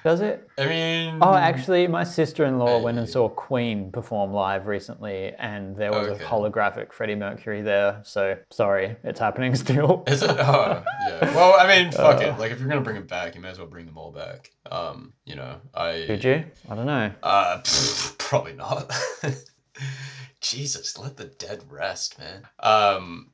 does 0.02 0.22
it? 0.22 0.48
I 0.58 0.66
mean 0.66 1.18
Oh, 1.20 1.34
actually, 1.34 1.86
my 1.86 2.02
sister-in-law 2.02 2.78
went 2.80 2.96
and 2.98 3.06
saw 3.08 3.28
Queen 3.28 3.92
perform 3.92 4.32
live 4.32 4.66
recently, 4.66 5.34
and 5.38 5.76
there 5.76 5.90
was 5.92 6.08
Okay. 6.08 6.24
a 6.24 6.26
holographic 6.26 6.92
Freddie 6.94 7.14
Mercury 7.14 7.60
there. 7.60 8.00
So 8.04 8.38
sorry, 8.50 8.96
it's 9.04 9.20
happening 9.20 9.54
still. 9.54 10.02
Is 10.06 10.22
it? 10.22 10.30
Oh, 10.30 10.82
yeah. 11.08 11.34
Well, 11.34 11.54
I 11.60 11.66
mean, 11.66 11.92
fuck 11.92 12.22
Uh. 12.22 12.28
it. 12.28 12.38
Like, 12.38 12.52
if 12.52 12.58
you're 12.60 12.68
gonna 12.68 12.80
bring 12.80 12.96
it 12.96 13.06
back, 13.08 13.34
you 13.34 13.40
may 13.42 13.50
as 13.50 13.58
well 13.58 13.68
bring 13.68 13.84
them 13.84 13.98
all 13.98 14.12
back. 14.12 14.50
Um, 14.70 15.12
you 15.26 15.36
know, 15.36 15.56
I. 15.74 16.04
Did 16.06 16.24
you? 16.24 16.44
I 16.70 16.74
don't 16.74 16.86
know. 16.86 17.10
Uh, 17.22 17.58
pff, 17.58 18.16
probably 18.16 18.54
not. 18.54 18.90
Jesus, 20.40 20.96
let 20.98 21.16
the 21.16 21.24
dead 21.26 21.64
rest, 21.68 22.18
man. 22.18 22.46
Um, 22.60 23.30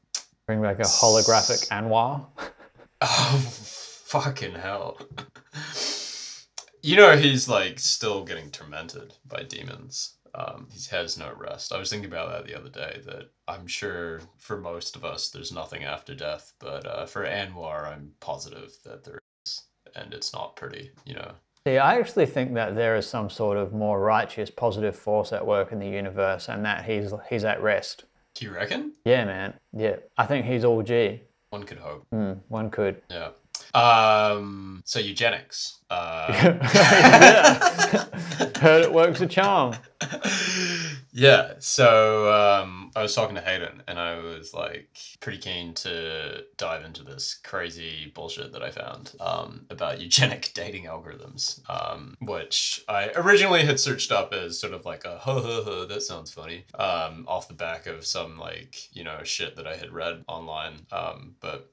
Bring 0.52 0.62
back 0.62 0.80
a 0.80 0.82
holographic 0.82 1.68
Anwar. 1.68 2.26
Oh, 3.04 3.36
fucking 4.04 4.54
hell. 4.54 4.96
you 6.82 6.94
know, 6.94 7.16
he's 7.16 7.48
like 7.48 7.80
still 7.80 8.22
getting 8.22 8.48
tormented 8.52 9.14
by 9.26 9.42
demons. 9.42 10.18
Um, 10.36 10.68
he 10.72 10.80
has 10.94 11.18
no 11.18 11.32
rest. 11.36 11.72
I 11.72 11.78
was 11.78 11.90
thinking 11.90 12.08
about 12.08 12.30
that 12.30 12.46
the 12.46 12.56
other 12.56 12.68
day. 12.68 13.00
That 13.04 13.32
I'm 13.48 13.66
sure 13.66 14.20
for 14.38 14.56
most 14.56 14.94
of 14.94 15.04
us, 15.04 15.30
there's 15.30 15.50
nothing 15.50 15.82
after 15.82 16.14
death, 16.14 16.52
but 16.60 16.86
uh, 16.86 17.06
for 17.06 17.24
Anwar, 17.24 17.92
I'm 17.92 18.12
positive 18.20 18.72
that 18.84 19.02
there 19.02 19.18
is, 19.46 19.62
and 19.96 20.14
it's 20.14 20.32
not 20.32 20.54
pretty. 20.54 20.92
You 21.04 21.14
know. 21.14 21.32
See, 21.66 21.78
I 21.78 21.98
actually 21.98 22.26
think 22.26 22.54
that 22.54 22.76
there 22.76 22.94
is 22.94 23.08
some 23.08 23.30
sort 23.30 23.56
of 23.56 23.72
more 23.72 23.98
righteous, 23.98 24.48
positive 24.48 24.94
force 24.94 25.32
at 25.32 25.44
work 25.44 25.72
in 25.72 25.80
the 25.80 25.88
universe, 25.88 26.48
and 26.48 26.64
that 26.64 26.84
he's 26.84 27.12
he's 27.28 27.44
at 27.44 27.60
rest. 27.60 28.04
Do 28.34 28.46
you 28.46 28.52
reckon? 28.52 28.92
Yeah, 29.04 29.24
man. 29.24 29.54
Yeah, 29.72 29.96
I 30.16 30.26
think 30.26 30.46
he's 30.46 30.64
all 30.64 30.82
G. 30.82 31.20
One 31.50 31.64
could 31.64 31.78
hope. 31.78 32.06
Hmm, 32.10 32.32
one 32.48 32.70
could. 32.70 33.02
Yeah. 33.10 33.30
Um. 33.74 34.82
So 34.84 34.98
eugenics. 35.00 35.78
Uh. 35.90 36.32
Heard 38.60 38.84
it 38.84 38.92
works 38.92 39.20
a 39.20 39.26
charm. 39.26 39.74
yeah. 41.12 41.54
So 41.58 42.32
um, 42.32 42.90
I 42.94 43.02
was 43.02 43.14
talking 43.14 43.34
to 43.34 43.40
Hayden, 43.40 43.82
and 43.88 43.98
I 43.98 44.18
was 44.18 44.54
like 44.54 44.96
pretty 45.20 45.38
keen 45.38 45.74
to 45.74 46.44
dive 46.56 46.84
into 46.84 47.02
this 47.02 47.34
crazy 47.42 48.12
bullshit 48.14 48.52
that 48.52 48.62
I 48.62 48.70
found 48.70 49.12
um, 49.20 49.66
about 49.70 50.00
eugenic 50.00 50.52
dating 50.54 50.84
algorithms, 50.84 51.60
um, 51.68 52.16
which 52.20 52.84
I 52.88 53.10
originally 53.16 53.64
had 53.64 53.80
searched 53.80 54.12
up 54.12 54.32
as 54.32 54.60
sort 54.60 54.74
of 54.74 54.84
like 54.84 55.04
a 55.04 55.18
ho 55.18 55.40
ho 55.40 55.62
ho 55.64 55.84
that 55.86 56.02
sounds 56.02 56.32
funny, 56.32 56.64
um, 56.74 57.24
off 57.26 57.48
the 57.48 57.54
back 57.54 57.86
of 57.86 58.06
some 58.06 58.38
like 58.38 58.94
you 58.94 59.02
know 59.04 59.20
shit 59.24 59.56
that 59.56 59.66
I 59.66 59.76
had 59.76 59.92
read 59.92 60.24
online, 60.28 60.86
um, 60.92 61.34
but. 61.40 61.68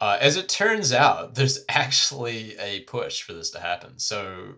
Uh, 0.00 0.16
as 0.20 0.36
it 0.36 0.48
turns 0.48 0.92
out, 0.92 1.34
there's 1.34 1.64
actually 1.68 2.56
a 2.58 2.80
push 2.80 3.22
for 3.22 3.32
this 3.32 3.50
to 3.50 3.60
happen. 3.60 3.98
So 3.98 4.54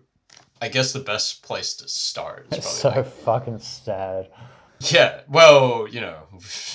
I 0.61 0.69
guess 0.69 0.93
the 0.93 0.99
best 0.99 1.43
place 1.43 1.73
to 1.75 1.87
start 1.87 2.47
is 2.51 2.65
so 2.65 3.03
fucking 3.25 3.59
sad. 3.59 4.29
yeah. 4.79 5.21
Well, 5.27 5.87
you 5.89 6.01
know, 6.01 6.17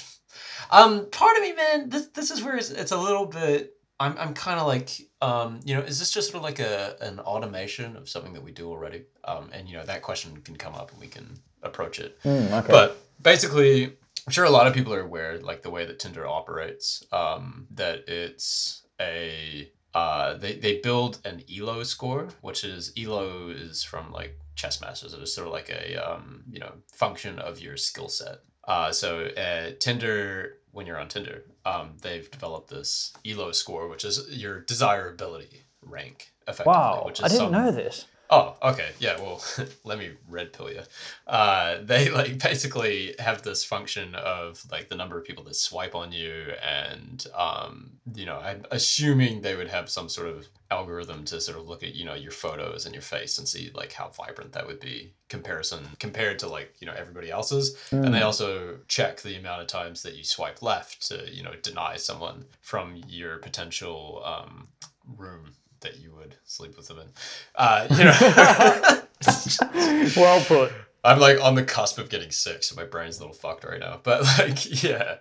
um, 0.70 1.08
part 1.10 1.36
of 1.36 1.42
me, 1.42 1.54
man, 1.54 1.88
this 1.88 2.08
this 2.08 2.30
is 2.30 2.42
where 2.42 2.56
it's, 2.56 2.70
it's 2.70 2.92
a 2.92 2.98
little 2.98 3.26
bit. 3.26 3.74
I'm 3.98 4.16
I'm 4.18 4.34
kind 4.34 4.60
of 4.60 4.66
like, 4.66 4.90
um, 5.22 5.60
you 5.64 5.74
know, 5.74 5.80
is 5.82 5.98
this 5.98 6.10
just 6.10 6.30
sort 6.30 6.38
of 6.38 6.42
like 6.42 6.58
a 6.58 6.96
an 7.00 7.20
automation 7.20 7.96
of 7.96 8.08
something 8.08 8.32
that 8.32 8.42
we 8.42 8.50
do 8.50 8.68
already? 8.68 9.04
Um, 9.24 9.50
and 9.52 9.68
you 9.68 9.76
know, 9.76 9.84
that 9.84 10.02
question 10.02 10.36
can 10.42 10.56
come 10.56 10.74
up 10.74 10.90
and 10.90 11.00
we 11.00 11.06
can 11.06 11.38
approach 11.62 12.00
it. 12.00 12.18
Hmm, 12.22 12.52
okay. 12.52 12.68
But 12.68 12.98
basically, 13.22 13.96
I'm 14.26 14.32
sure 14.32 14.44
a 14.44 14.50
lot 14.50 14.66
of 14.66 14.74
people 14.74 14.92
are 14.92 15.00
aware, 15.00 15.38
like 15.38 15.62
the 15.62 15.70
way 15.70 15.86
that 15.86 16.00
Tinder 16.00 16.26
operates, 16.26 17.04
um, 17.12 17.68
that 17.70 18.08
it's 18.08 18.84
a 19.00 19.70
uh, 19.94 20.34
they 20.34 20.56
they 20.56 20.80
build 20.80 21.20
an 21.24 21.42
Elo 21.54 21.82
score, 21.84 22.28
which 22.40 22.64
is 22.64 22.92
Elo 22.98 23.48
is 23.50 23.84
from 23.84 24.12
like 24.12 24.36
chess 24.56 24.80
masters. 24.80 25.14
It 25.14 25.22
is 25.22 25.32
sort 25.32 25.46
of 25.46 25.52
like 25.52 25.70
a 25.70 25.94
um, 25.96 26.42
you 26.50 26.58
know 26.58 26.72
function 26.92 27.38
of 27.38 27.60
your 27.60 27.76
skill 27.76 28.08
set. 28.08 28.38
Uh, 28.64 28.90
so 28.90 29.26
uh, 29.26 29.70
Tinder, 29.78 30.58
when 30.72 30.86
you're 30.86 30.98
on 30.98 31.06
Tinder, 31.08 31.44
um, 31.64 31.96
they've 32.02 32.28
developed 32.28 32.68
this 32.68 33.12
Elo 33.24 33.52
score, 33.52 33.86
which 33.88 34.04
is 34.04 34.26
your 34.28 34.60
desirability 34.62 35.62
rank. 35.82 36.32
Effectively, 36.48 36.72
wow, 36.72 37.04
which 37.06 37.20
is 37.20 37.24
I 37.24 37.28
didn't 37.28 37.38
some- 37.38 37.52
know 37.52 37.70
this. 37.70 38.06
Oh, 38.28 38.56
okay. 38.62 38.90
Yeah, 38.98 39.16
well, 39.20 39.42
let 39.84 39.98
me 39.98 40.10
red 40.28 40.52
pill 40.52 40.70
you. 40.70 40.82
Uh, 41.26 41.78
they 41.82 42.10
like 42.10 42.38
basically 42.42 43.14
have 43.18 43.42
this 43.42 43.64
function 43.64 44.14
of 44.14 44.62
like 44.70 44.88
the 44.88 44.96
number 44.96 45.18
of 45.18 45.24
people 45.24 45.44
that 45.44 45.54
swipe 45.54 45.94
on 45.94 46.12
you, 46.12 46.52
and 46.62 47.24
um, 47.34 47.92
you 48.14 48.26
know, 48.26 48.36
I'm 48.38 48.64
assuming 48.70 49.40
they 49.40 49.56
would 49.56 49.68
have 49.68 49.88
some 49.88 50.08
sort 50.08 50.28
of 50.28 50.46
algorithm 50.70 51.24
to 51.24 51.40
sort 51.40 51.56
of 51.56 51.68
look 51.68 51.82
at 51.84 51.94
you 51.94 52.04
know 52.04 52.14
your 52.14 52.32
photos 52.32 52.86
and 52.86 52.94
your 52.94 53.02
face 53.02 53.38
and 53.38 53.46
see 53.46 53.70
like 53.74 53.92
how 53.92 54.08
vibrant 54.08 54.52
that 54.52 54.66
would 54.66 54.80
be 54.80 55.12
comparison 55.28 55.84
compared 56.00 56.38
to 56.40 56.48
like 56.48 56.74
you 56.80 56.86
know 56.86 56.94
everybody 56.96 57.30
else's, 57.30 57.76
and 57.92 58.12
they 58.12 58.22
also 58.22 58.76
check 58.88 59.20
the 59.22 59.36
amount 59.36 59.60
of 59.62 59.68
times 59.68 60.02
that 60.02 60.16
you 60.16 60.24
swipe 60.24 60.62
left 60.62 61.06
to 61.08 61.32
you 61.32 61.42
know 61.42 61.54
deny 61.62 61.96
someone 61.96 62.44
from 62.60 62.96
your 63.08 63.38
potential 63.38 64.22
um, 64.24 64.66
room 65.16 65.52
that 65.86 66.00
you 66.00 66.12
would 66.14 66.36
sleep 66.44 66.76
with 66.76 66.88
them 66.88 66.98
in. 66.98 67.08
Uh, 67.54 67.86
you 67.90 68.04
know, 68.04 68.12
well 70.16 70.44
put. 70.44 70.72
I'm 71.04 71.20
like 71.20 71.40
on 71.40 71.54
the 71.54 71.62
cusp 71.62 71.98
of 71.98 72.10
getting 72.10 72.32
sick, 72.32 72.64
so 72.64 72.74
my 72.74 72.84
brain's 72.84 73.18
a 73.18 73.20
little 73.20 73.34
fucked 73.34 73.64
right 73.64 73.78
now. 73.78 74.00
But 74.02 74.22
like, 74.38 74.82
yeah. 74.82 75.18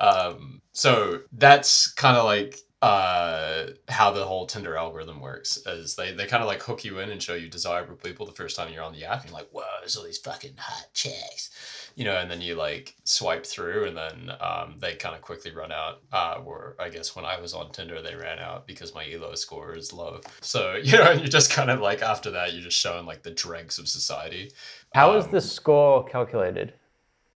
Um, 0.00 0.60
so 0.72 1.20
that's 1.32 1.92
kind 1.92 2.16
of 2.16 2.24
like 2.24 2.58
uh, 2.84 3.66
how 3.88 4.10
the 4.10 4.24
whole 4.24 4.46
Tinder 4.46 4.76
algorithm 4.76 5.20
works. 5.20 5.56
Is 5.66 5.94
they 5.96 6.12
they 6.12 6.26
kind 6.26 6.42
of 6.42 6.46
like 6.48 6.62
hook 6.62 6.84
you 6.84 6.98
in 6.98 7.10
and 7.10 7.22
show 7.22 7.34
you 7.34 7.48
desirable 7.48 7.96
people 7.96 8.26
the 8.26 8.32
first 8.32 8.56
time 8.56 8.72
you're 8.72 8.82
on 8.82 8.92
the 8.92 9.04
app. 9.04 9.22
And 9.22 9.30
you're 9.30 9.38
like, 9.38 9.48
whoa, 9.50 9.62
there's 9.80 9.96
all 9.96 10.04
these 10.04 10.18
fucking 10.18 10.54
hot 10.58 10.86
chicks. 10.92 11.50
You 11.96 12.04
know, 12.04 12.16
and 12.16 12.28
then 12.30 12.40
you 12.40 12.56
like 12.56 12.94
swipe 13.04 13.46
through, 13.46 13.86
and 13.86 13.96
then 13.96 14.32
um, 14.40 14.76
they 14.80 14.96
kind 14.96 15.14
of 15.14 15.22
quickly 15.22 15.52
run 15.54 15.72
out. 15.72 16.00
Uh, 16.12 16.42
or 16.44 16.76
I 16.78 16.88
guess 16.88 17.14
when 17.16 17.24
I 17.24 17.40
was 17.40 17.54
on 17.54 17.70
Tinder, 17.70 18.02
they 18.02 18.16
ran 18.16 18.38
out 18.38 18.66
because 18.66 18.94
my 18.94 19.08
elo 19.10 19.34
score 19.34 19.74
is 19.76 19.92
low. 19.92 20.20
So 20.40 20.74
you 20.82 20.98
know, 20.98 21.12
you're 21.12 21.26
just 21.28 21.50
kind 21.50 21.70
of 21.70 21.80
like 21.80 22.02
after 22.02 22.30
that, 22.32 22.52
you're 22.52 22.62
just 22.62 22.78
showing 22.78 23.06
like 23.06 23.22
the 23.22 23.30
dregs 23.30 23.78
of 23.78 23.88
society. 23.88 24.50
How 24.92 25.16
is 25.16 25.24
Um, 25.26 25.30
the 25.30 25.40
score 25.40 26.04
calculated? 26.04 26.74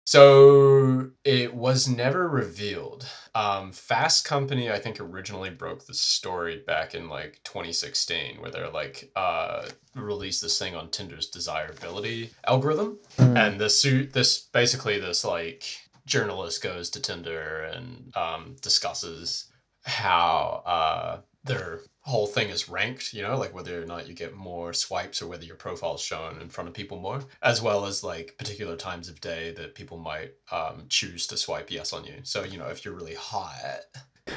So 0.07 1.11
it 1.25 1.55
was 1.55 1.89
never 1.89 2.29
revealed. 2.29 3.07
Um, 3.35 3.73
Fast 3.73 4.25
Company, 4.27 4.71
I 4.71 4.79
think, 4.79 5.01
originally 5.01 5.51
broke 5.51 5.87
the 5.87 5.95
story 5.95 6.63
back 6.67 6.95
in 6.95 7.09
like 7.09 7.41
2016, 7.45 8.41
where 8.41 8.51
they're 8.51 8.71
like 8.71 9.11
uh, 9.17 9.67
released 9.95 10.43
this 10.43 10.59
thing 10.59 10.75
on 10.77 10.91
Tinder's 10.91 11.29
desirability 11.29 12.31
algorithm, 12.47 12.99
and 13.19 13.59
this 13.59 13.81
suit, 13.81 14.13
this 14.13 14.41
basically 14.53 15.01
this 15.01 15.25
like 15.25 15.65
journalist 16.07 16.63
goes 16.63 16.91
to 16.91 17.01
Tinder 17.01 17.63
and 17.63 18.15
um, 18.15 18.57
discusses 18.61 19.47
how 19.85 20.63
uh, 20.67 21.21
their 21.45 21.81
whole 22.05 22.27
thing 22.27 22.51
is 22.51 22.69
ranked, 22.69 23.15
you 23.15 23.23
know, 23.23 23.37
like 23.39 23.55
whether 23.55 23.83
or 23.83 23.87
not 23.87 24.07
you 24.07 24.15
get 24.15 24.35
more 24.35 24.75
swipes 24.75 25.23
or 25.23 25.27
whether 25.27 25.45
your 25.45 25.57
profile's 25.57 26.03
shown 26.03 26.39
in 26.41 26.49
front 26.51 26.69
of 26.69 26.75
people 26.75 27.01
more, 27.01 27.21
as 27.43 27.63
well 27.63 27.87
as 27.87 28.05
like 28.05 28.35
particular 28.39 28.77
times 28.77 29.09
of 29.09 29.21
day 29.21 29.53
that 29.53 29.75
people 29.75 29.97
might 29.97 30.33
um, 30.53 30.85
choose 30.89 31.27
to 31.27 31.37
swipe 31.37 31.71
yes 31.71 31.95
on 31.95 32.05
you. 32.05 32.17
So, 32.23 32.45
you 32.45 32.59
know, 32.59 32.67
if 32.67 32.85
you're 32.85 32.95
really 32.95 33.15
hot, 33.15 33.81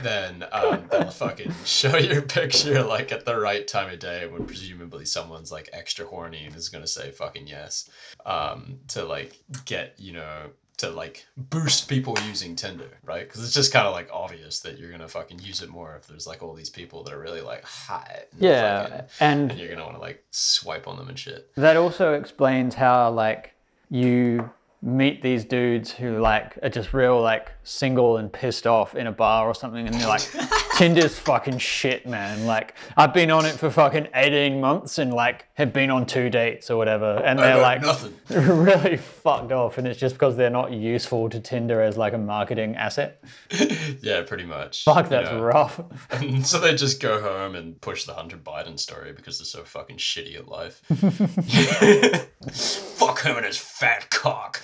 then 0.02 0.46
um, 0.54 0.88
they'll 0.90 1.12
fucking 1.12 1.54
show 1.66 1.98
your 1.98 2.22
picture 2.22 2.82
like 2.84 3.12
at 3.12 3.26
the 3.26 3.38
right 3.38 3.68
time 3.68 3.92
of 3.92 4.00
day 4.00 4.28
when 4.28 4.46
presumably 4.46 5.06
someone's 5.06 5.52
like 5.52 5.70
extra 5.74 6.06
horny 6.06 6.46
and 6.46 6.56
is 6.56 6.70
gonna 6.70 6.88
say 6.88 7.12
fucking 7.12 7.48
yes 7.48 7.90
um, 8.26 8.80
to 8.88 9.04
like 9.04 9.38
get, 9.66 9.94
you 9.98 10.14
know, 10.14 10.50
to 10.78 10.90
like 10.92 11.26
boost 11.36 11.90
people 11.90 12.16
using 12.28 12.56
Tinder, 12.56 13.00
right? 13.04 13.28
Because 13.28 13.44
it's 13.44 13.54
just 13.54 13.74
kind 13.74 13.88
of 13.88 13.94
like 13.94 14.10
obvious 14.14 14.60
that 14.60 14.78
you're 14.78 14.92
gonna 14.92 15.08
fucking 15.08 15.40
use 15.40 15.62
it 15.64 15.70
more 15.70 15.96
if 15.96 16.08
there's 16.08 16.28
like 16.28 16.44
all 16.44 16.54
these 16.54 16.70
people 16.70 17.04
that 17.04 17.14
are 17.14 17.20
really 17.20 17.42
like 17.42 17.64
hot. 17.64 18.08
and 18.32 18.42
Yeah, 18.42 18.84
fucking- 18.84 19.06
and 19.20 19.52
and 19.52 19.60
you're 19.60 19.70
gonna 19.70 19.84
want 19.86 19.96
to 19.96 20.02
like 20.02 20.24
swipe 20.32 20.88
on 20.88 20.98
them 20.98 21.10
and 21.10 21.18
shit. 21.18 21.50
that 21.56 21.78
also 21.78 22.14
explains 22.14 22.76
how 22.76 23.10
like 23.12 23.54
you 23.90 24.50
meet 24.84 25.24
these 25.24 25.44
dudes 25.46 25.92
who 25.92 26.20
like 26.20 26.58
are 26.62 26.70
just 26.70 26.94
real 26.94 27.20
like 27.20 27.52
single 27.68 28.18
and 28.18 28.32
pissed 28.32 28.66
off 28.66 28.96
in 28.96 29.08
a 29.08 29.12
bar 29.12 29.48
or 29.48 29.54
something 29.54 29.86
and 29.88 29.96
they're 29.96 30.08
like 30.08 30.22
tinder's 30.78 31.20
fucking 31.20 31.58
shit 31.58 32.06
man 32.08 32.46
like 32.46 32.74
i've 32.96 33.14
been 33.14 33.30
on 33.30 33.46
it 33.46 33.54
for 33.54 33.70
fucking 33.70 34.08
18 34.16 34.60
months 34.62 34.98
and 34.98 35.14
like 35.14 35.46
have 35.56 35.74
been 35.74 35.90
on 35.90 36.06
two 36.06 36.30
dates 36.30 36.70
or 36.72 36.78
whatever 36.78 37.18
and 37.26 37.38
they're 37.40 37.60
like 37.62 37.82
nothing. 37.82 38.14
really 38.30 38.98
fucked 38.98 39.52
off 39.52 39.78
and 39.78 39.88
it's 39.88 40.00
just 40.00 40.16
because 40.16 40.38
they're 40.38 40.50
not 40.50 40.72
useful 40.72 41.30
to 41.30 41.40
tinder 41.40 41.82
as 41.82 41.98
like 41.98 42.14
a 42.14 42.18
marketing 42.18 42.76
asset 42.76 43.22
Yeah, 44.02 44.22
pretty 44.22 44.46
much. 44.46 44.84
fuck 44.84 45.10
that's 45.10 45.30
know? 45.30 45.42
rough 45.42 45.82
And 46.12 46.46
so 46.46 46.60
they 46.60 46.74
just 46.76 47.02
go 47.02 47.20
home 47.22 47.56
and 47.56 47.80
push 47.82 48.06
the 48.06 48.14
Hunter 48.14 48.38
Biden 48.38 48.80
story 48.80 49.12
because 49.12 49.40
they're 49.40 49.46
so 49.46 49.64
fucking 49.64 49.98
shitty 49.98 50.36
at 50.38 50.48
life. 50.48 50.82
Fuck 52.98 53.22
him 53.22 53.38
and 53.38 53.46
his 53.46 53.58
fat 53.58 54.10
cock. 54.10 54.62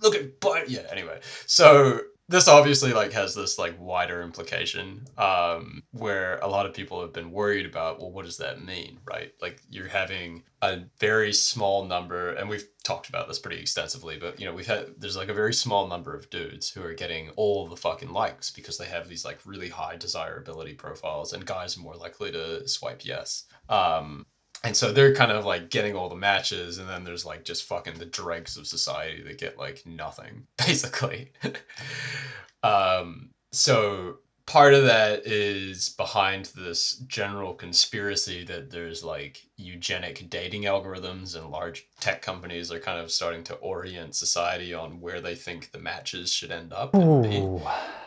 Look 0.00 0.14
at 0.14 0.40
Biden. 0.40 0.64
Yeah. 0.68 0.86
Anyway, 0.90 1.20
so 1.46 1.91
this 2.28 2.48
obviously 2.48 2.92
like 2.92 3.12
has 3.12 3.34
this 3.34 3.58
like 3.58 3.78
wider 3.78 4.22
implication 4.22 5.04
um, 5.18 5.82
where 5.92 6.38
a 6.38 6.48
lot 6.48 6.66
of 6.66 6.74
people 6.74 7.00
have 7.00 7.12
been 7.12 7.30
worried 7.30 7.66
about 7.66 7.98
well 7.98 8.10
what 8.10 8.24
does 8.24 8.38
that 8.38 8.64
mean 8.64 8.98
right? 9.04 9.32
Like 9.40 9.60
you're 9.70 9.88
having 9.88 10.42
a 10.62 10.80
very 10.98 11.32
small 11.32 11.84
number 11.84 12.30
and 12.34 12.48
we've 12.48 12.68
talked 12.84 13.08
about 13.08 13.28
this 13.28 13.38
pretty 13.38 13.60
extensively 13.60 14.16
but 14.18 14.38
you 14.38 14.46
know 14.46 14.54
we've 14.54 14.66
had 14.66 14.86
there's 14.98 15.16
like 15.16 15.28
a 15.28 15.34
very 15.34 15.52
small 15.52 15.88
number 15.88 16.14
of 16.14 16.30
dudes 16.30 16.70
who 16.70 16.82
are 16.82 16.94
getting 16.94 17.30
all 17.36 17.66
the 17.66 17.76
fucking 17.76 18.12
likes 18.12 18.50
because 18.50 18.78
they 18.78 18.86
have 18.86 19.08
these 19.08 19.24
like 19.24 19.38
really 19.44 19.68
high 19.68 19.96
desirability 19.96 20.74
profiles 20.74 21.32
and 21.32 21.44
guys 21.44 21.76
are 21.76 21.80
more 21.82 21.96
likely 21.96 22.30
to 22.32 22.66
swipe 22.68 23.04
yes. 23.04 23.44
Um, 23.68 24.26
and 24.64 24.76
so 24.76 24.92
they're 24.92 25.14
kind 25.14 25.32
of 25.32 25.44
like 25.44 25.70
getting 25.70 25.96
all 25.96 26.08
the 26.08 26.14
matches, 26.14 26.78
and 26.78 26.88
then 26.88 27.04
there's 27.04 27.24
like 27.24 27.44
just 27.44 27.64
fucking 27.64 27.94
the 27.94 28.06
dregs 28.06 28.56
of 28.56 28.66
society 28.66 29.22
that 29.22 29.38
get 29.38 29.58
like 29.58 29.84
nothing, 29.86 30.46
basically. 30.58 31.32
um, 32.62 33.30
so 33.52 34.18
part 34.46 34.74
of 34.74 34.84
that 34.84 35.26
is 35.26 35.90
behind 35.90 36.46
this 36.56 36.96
general 37.06 37.54
conspiracy 37.54 38.44
that 38.44 38.70
there's 38.70 39.04
like 39.04 39.42
eugenic 39.62 40.28
dating 40.28 40.62
algorithms 40.62 41.36
and 41.36 41.50
large 41.50 41.86
tech 42.00 42.22
companies 42.22 42.70
are 42.72 42.80
kind 42.80 43.00
of 43.00 43.10
starting 43.10 43.42
to 43.44 43.54
orient 43.54 44.14
society 44.14 44.74
on 44.74 45.00
where 45.00 45.20
they 45.20 45.34
think 45.34 45.70
the 45.70 45.78
matches 45.78 46.32
should 46.32 46.50
end 46.50 46.72
up 46.72 46.94
and 46.94 47.22
be 47.22 47.38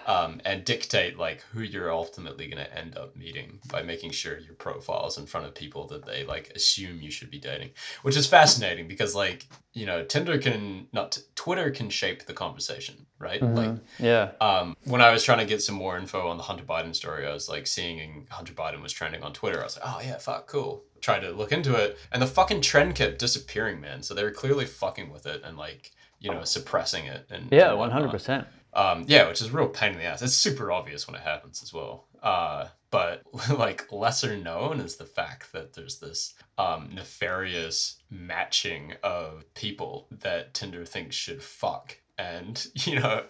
um, 0.08 0.40
and 0.46 0.64
dictate 0.66 1.18
like 1.18 1.42
who 1.52 1.62
you're 1.62 1.92
ultimately 1.92 2.48
going 2.48 2.64
to 2.64 2.78
end 2.78 2.96
up 2.98 3.16
meeting 3.16 3.60
by 3.72 3.82
making 3.82 4.12
sure 4.12 4.38
your 4.38 4.54
profile's 4.56 5.18
in 5.18 5.26
front 5.26 5.48
of 5.48 5.56
people 5.56 5.88
that 5.88 6.06
they 6.06 6.24
like 6.26 6.52
assume 6.56 7.02
you 7.02 7.10
should 7.10 7.32
be 7.32 7.40
dating 7.40 7.72
which 8.04 8.16
is 8.18 8.28
fascinating 8.28 8.88
because 8.88 9.16
like 9.16 9.48
you 9.74 9.86
know 9.86 10.04
tinder 10.04 10.38
can 10.38 10.88
not 10.94 11.14
t- 11.14 11.22
twitter 11.36 11.72
can 11.72 11.90
shape 11.90 12.26
the 12.26 12.34
conversation 12.34 13.06
right 13.20 13.42
like 13.42 13.70
Mhm. 13.70 13.80
Yeah. 14.00 14.32
um, 14.42 14.76
when 14.86 15.02
I 15.02 15.12
was 15.12 15.24
trying 15.24 15.40
to 15.40 15.46
get 15.46 15.62
some 15.62 15.76
more 15.76 15.98
info 15.98 16.28
on 16.28 16.38
the 16.38 16.44
Hunter 16.44 16.66
Biden 16.66 16.94
story, 16.94 17.26
I 17.26 17.32
was 17.34 17.48
like 17.48 17.66
seeing 17.66 18.28
Hunter 18.30 18.54
Biden 18.54 18.82
was 18.82 18.92
trending 18.92 19.24
on 19.24 19.32
Twitter. 19.32 19.62
I 19.62 19.64
was 19.64 19.78
like, 19.78 19.86
oh 19.88 20.02
yeah, 20.04 20.18
fuck, 20.18 20.48
cool. 20.48 20.84
Tried 21.06 21.20
to 21.20 21.30
look 21.30 21.52
into 21.52 21.76
it, 21.76 22.00
and 22.12 22.20
the 22.20 22.26
fucking 22.26 22.62
trend 22.62 22.96
kept 22.96 23.20
disappearing, 23.20 23.80
man. 23.80 24.02
So 24.02 24.16
they 24.16 24.24
were 24.24 24.32
clearly 24.32 24.66
fucking 24.66 25.12
with 25.12 25.28
it 25.28 25.44
and 25.44 25.56
like 25.56 25.92
you 26.20 26.32
know 26.32 26.44
suppressing 26.44 27.06
it 27.06 27.28
and 27.30 27.48
Yeah, 27.52 27.74
one 27.74 27.92
hundred 27.92 28.10
percent. 28.10 28.48
Um, 28.74 29.06
yeah, 29.08 29.28
which 29.28 29.40
is 29.40 29.50
a 29.50 29.52
real 29.52 29.70
pain 29.70 29.92
in 29.92 30.00
the 30.00 30.06
ass. 30.06 30.24
It's 30.24 30.34
super 30.34 30.72
obvious 30.72 31.06
when 31.06 31.16
it 31.16 31.22
happens 31.22 31.62
as 31.62 31.72
well. 31.72 32.08
Uh, 32.24 32.70
but 32.90 33.22
like 33.56 33.92
lesser 33.92 34.36
known 34.36 34.80
is 34.80 34.96
the 34.96 35.06
fact 35.06 35.54
that 35.54 35.74
there's 35.74 36.00
this 36.00 36.34
um, 36.58 36.90
nefarious 36.92 37.98
matching 38.10 38.96
of 39.04 39.46
people 39.54 40.08
that 40.10 40.56
Tinder 40.56 40.86
thinks 40.86 41.16
should 41.16 41.44
fuck 41.44 41.96
and 42.18 42.66
you 42.74 43.00
know 43.00 43.22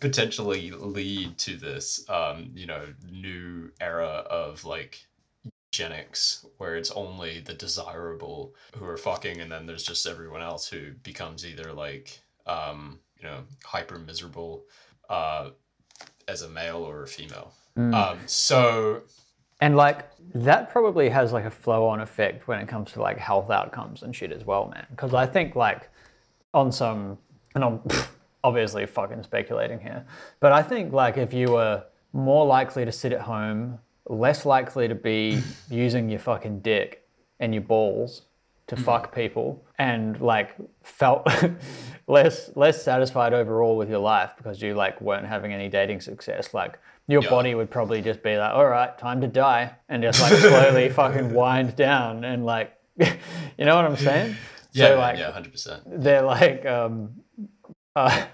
potentially 0.00 0.72
lead 0.72 1.38
to 1.38 1.56
this 1.56 2.04
um, 2.10 2.50
you 2.52 2.66
know 2.66 2.86
new 3.08 3.70
era 3.80 4.24
of 4.28 4.64
like 4.64 5.06
eugenics 5.72 6.44
where 6.58 6.76
it's 6.76 6.90
only 6.90 7.40
the 7.40 7.54
desirable 7.54 8.54
who 8.76 8.84
are 8.84 8.96
fucking 8.96 9.40
and 9.40 9.50
then 9.50 9.66
there's 9.66 9.84
just 9.84 10.06
everyone 10.06 10.42
else 10.42 10.68
who 10.68 10.92
becomes 11.02 11.46
either 11.46 11.72
like 11.72 12.20
um, 12.46 12.98
you 13.18 13.24
know 13.24 13.38
hyper 13.64 13.98
miserable 13.98 14.64
uh, 15.08 15.50
as 16.28 16.42
a 16.42 16.48
male 16.48 16.78
or 16.78 17.02
a 17.02 17.06
female 17.06 17.52
Mm. 17.78 17.94
um, 17.94 18.18
so 18.26 19.02
And 19.60 19.76
like 19.76 20.10
that 20.34 20.70
probably 20.70 21.08
has 21.08 21.32
like 21.32 21.44
a 21.44 21.50
flow 21.52 21.86
on 21.86 22.00
effect 22.00 22.48
when 22.48 22.58
it 22.58 22.66
comes 22.66 22.90
to 22.92 23.00
like 23.00 23.16
health 23.16 23.48
outcomes 23.48 24.02
and 24.02 24.14
shit 24.14 24.32
as 24.32 24.44
well, 24.44 24.66
man. 24.74 24.86
Because 24.90 25.14
I 25.14 25.24
think 25.24 25.54
like 25.54 25.88
on 26.52 26.72
some, 26.72 27.16
and 27.54 27.62
I'm 27.62 27.80
obviously 28.44 28.86
fucking 28.86 29.22
speculating 29.22 29.78
here, 29.78 30.04
but 30.40 30.50
I 30.50 30.64
think 30.64 30.92
like 30.92 31.16
if 31.16 31.32
you 31.32 31.52
were 31.52 31.84
more 32.12 32.44
likely 32.44 32.84
to 32.84 32.90
sit 32.90 33.12
at 33.12 33.20
home, 33.20 33.78
less 34.08 34.44
likely 34.46 34.88
to 34.88 34.94
be 34.94 35.42
using 35.70 36.08
your 36.08 36.18
fucking 36.20 36.60
dick 36.60 37.06
and 37.38 37.54
your 37.54 37.62
balls 37.62 38.22
to 38.66 38.76
fuck 38.76 39.12
people, 39.14 39.64
and 39.78 40.20
like 40.20 40.54
felt 40.84 41.26
less 42.06 42.50
less 42.56 42.82
satisfied 42.82 43.32
overall 43.34 43.76
with 43.76 43.88
your 43.90 43.98
life 43.98 44.30
because 44.36 44.62
you 44.62 44.74
like 44.74 45.00
weren't 45.00 45.26
having 45.26 45.52
any 45.52 45.68
dating 45.68 46.00
success, 46.00 46.54
like 46.54 46.78
your 47.08 47.22
Yeah. 47.22 47.30
body 47.30 47.54
would 47.56 47.70
probably 47.70 48.00
just 48.00 48.22
be 48.22 48.36
like, 48.36 48.52
all 48.52 48.66
right, 48.66 48.96
time 48.96 49.20
to 49.22 49.26
die, 49.26 49.74
and 49.88 50.02
just 50.02 50.20
like 50.22 50.32
slowly 50.34 50.88
fucking 51.00 51.34
wind 51.34 51.74
down 51.74 52.22
and 52.24 52.46
like, 52.46 52.72
you 52.96 53.64
know 53.64 53.74
what 53.74 53.84
I'm 53.84 53.96
saying? 53.96 54.36
yeah 54.72 54.90
So 54.90 54.98
like 54.98 55.18
yeah 55.18 55.32
100% 55.32 55.80
they're 56.04 56.22
like, 56.22 56.64
um, 56.64 57.10
uh, 57.96 58.26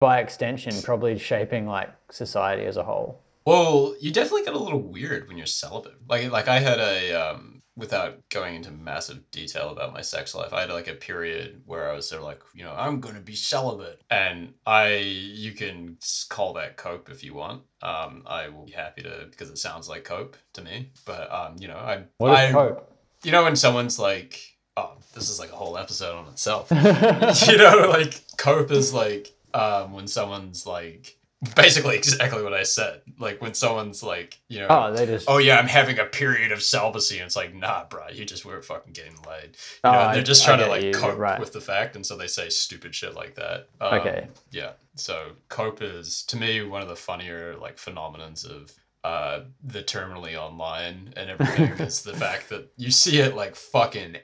by 0.00 0.20
extension, 0.20 0.72
probably 0.82 1.18
shaping 1.18 1.66
like 1.66 1.90
society 2.10 2.64
as 2.64 2.78
a 2.78 2.82
whole. 2.82 3.20
Well, 3.50 3.96
you 4.00 4.12
definitely 4.12 4.44
get 4.44 4.54
a 4.54 4.58
little 4.58 4.80
weird 4.80 5.26
when 5.26 5.36
you're 5.36 5.46
celibate. 5.46 5.96
Like, 6.08 6.30
like 6.30 6.46
I 6.48 6.60
had 6.60 6.78
a 6.78 7.12
um, 7.12 7.62
without 7.76 8.28
going 8.28 8.54
into 8.54 8.70
massive 8.70 9.28
detail 9.30 9.70
about 9.70 9.92
my 9.92 10.02
sex 10.02 10.34
life, 10.34 10.52
I 10.52 10.60
had 10.60 10.70
like 10.70 10.86
a 10.86 10.94
period 10.94 11.62
where 11.66 11.90
I 11.90 11.94
was 11.94 12.08
sort 12.08 12.20
of 12.20 12.26
like, 12.26 12.42
you 12.54 12.62
know, 12.62 12.74
I'm 12.76 13.00
gonna 13.00 13.20
be 13.20 13.34
celibate, 13.34 14.02
and 14.10 14.54
I, 14.66 14.96
you 14.98 15.52
can 15.52 15.98
call 16.28 16.52
that 16.54 16.76
cope 16.76 17.10
if 17.10 17.24
you 17.24 17.34
want. 17.34 17.62
Um, 17.82 18.22
I 18.26 18.48
will 18.48 18.66
be 18.66 18.72
happy 18.72 19.02
to 19.02 19.26
because 19.30 19.50
it 19.50 19.58
sounds 19.58 19.88
like 19.88 20.04
cope 20.04 20.36
to 20.52 20.62
me. 20.62 20.92
But 21.04 21.32
um, 21.32 21.56
you 21.58 21.66
know, 21.66 21.76
I, 21.76 22.04
What 22.18 22.32
is 22.32 22.38
I, 22.38 22.52
cope? 22.52 22.96
you 23.24 23.32
know, 23.32 23.42
when 23.42 23.56
someone's 23.56 23.98
like, 23.98 24.40
oh, 24.76 24.96
this 25.14 25.28
is 25.28 25.40
like 25.40 25.50
a 25.50 25.56
whole 25.56 25.76
episode 25.76 26.16
on 26.16 26.28
itself. 26.28 26.70
you 27.48 27.56
know, 27.56 27.88
like 27.88 28.20
cope 28.36 28.70
is 28.70 28.94
like 28.94 29.32
um, 29.54 29.92
when 29.92 30.06
someone's 30.06 30.66
like 30.66 31.16
basically 31.56 31.96
exactly 31.96 32.42
what 32.42 32.52
I 32.52 32.62
said. 32.64 33.02
Like 33.18 33.40
when 33.40 33.54
someone's 33.54 34.02
like, 34.02 34.40
you 34.48 34.60
know, 34.60 34.66
Oh, 34.68 34.92
they 34.92 35.06
just. 35.06 35.28
oh 35.28 35.38
yeah, 35.38 35.58
I'm 35.58 35.66
having 35.66 35.98
a 35.98 36.04
period 36.04 36.52
of 36.52 36.62
celibacy, 36.62 37.18
and 37.18 37.26
it's 37.26 37.36
like, 37.36 37.54
nah, 37.54 37.84
bro, 37.84 38.08
you 38.12 38.24
just 38.24 38.44
weren't 38.44 38.64
fucking 38.64 38.92
getting 38.92 39.16
laid. 39.26 39.50
You 39.52 39.56
Oh, 39.84 39.92
know, 39.92 39.98
I- 39.98 40.14
they're 40.14 40.22
just 40.22 40.42
I 40.44 40.46
trying 40.56 40.58
to 40.60 40.66
like 40.66 40.82
you, 40.82 40.92
cope 40.92 41.18
right. 41.18 41.40
with 41.40 41.52
the 41.52 41.60
fact, 41.60 41.96
and 41.96 42.04
so 42.04 42.16
they 42.16 42.26
say 42.26 42.48
stupid 42.48 42.94
shit 42.94 43.14
like 43.14 43.34
that. 43.36 43.68
Um, 43.80 43.94
Okay. 44.00 44.28
Yeah. 44.50 44.72
So 44.96 45.32
cope 45.48 45.82
is 45.82 46.22
to 46.24 46.36
me 46.36 46.62
one 46.62 46.82
of 46.82 46.88
the 46.88 46.96
funnier 46.96 47.56
like 47.56 47.76
phenomenons 47.76 48.44
of 48.44 48.72
uh 49.02 49.40
the 49.64 49.82
terminally 49.82 50.36
online 50.36 51.14
and 51.16 51.30
everything 51.30 51.70
is 51.86 52.02
the 52.02 52.12
fact 52.12 52.50
that 52.50 52.70
you 52.76 52.90
see 52.90 53.18
it 53.20 53.34
like 53.34 53.54
fucking 53.56 54.16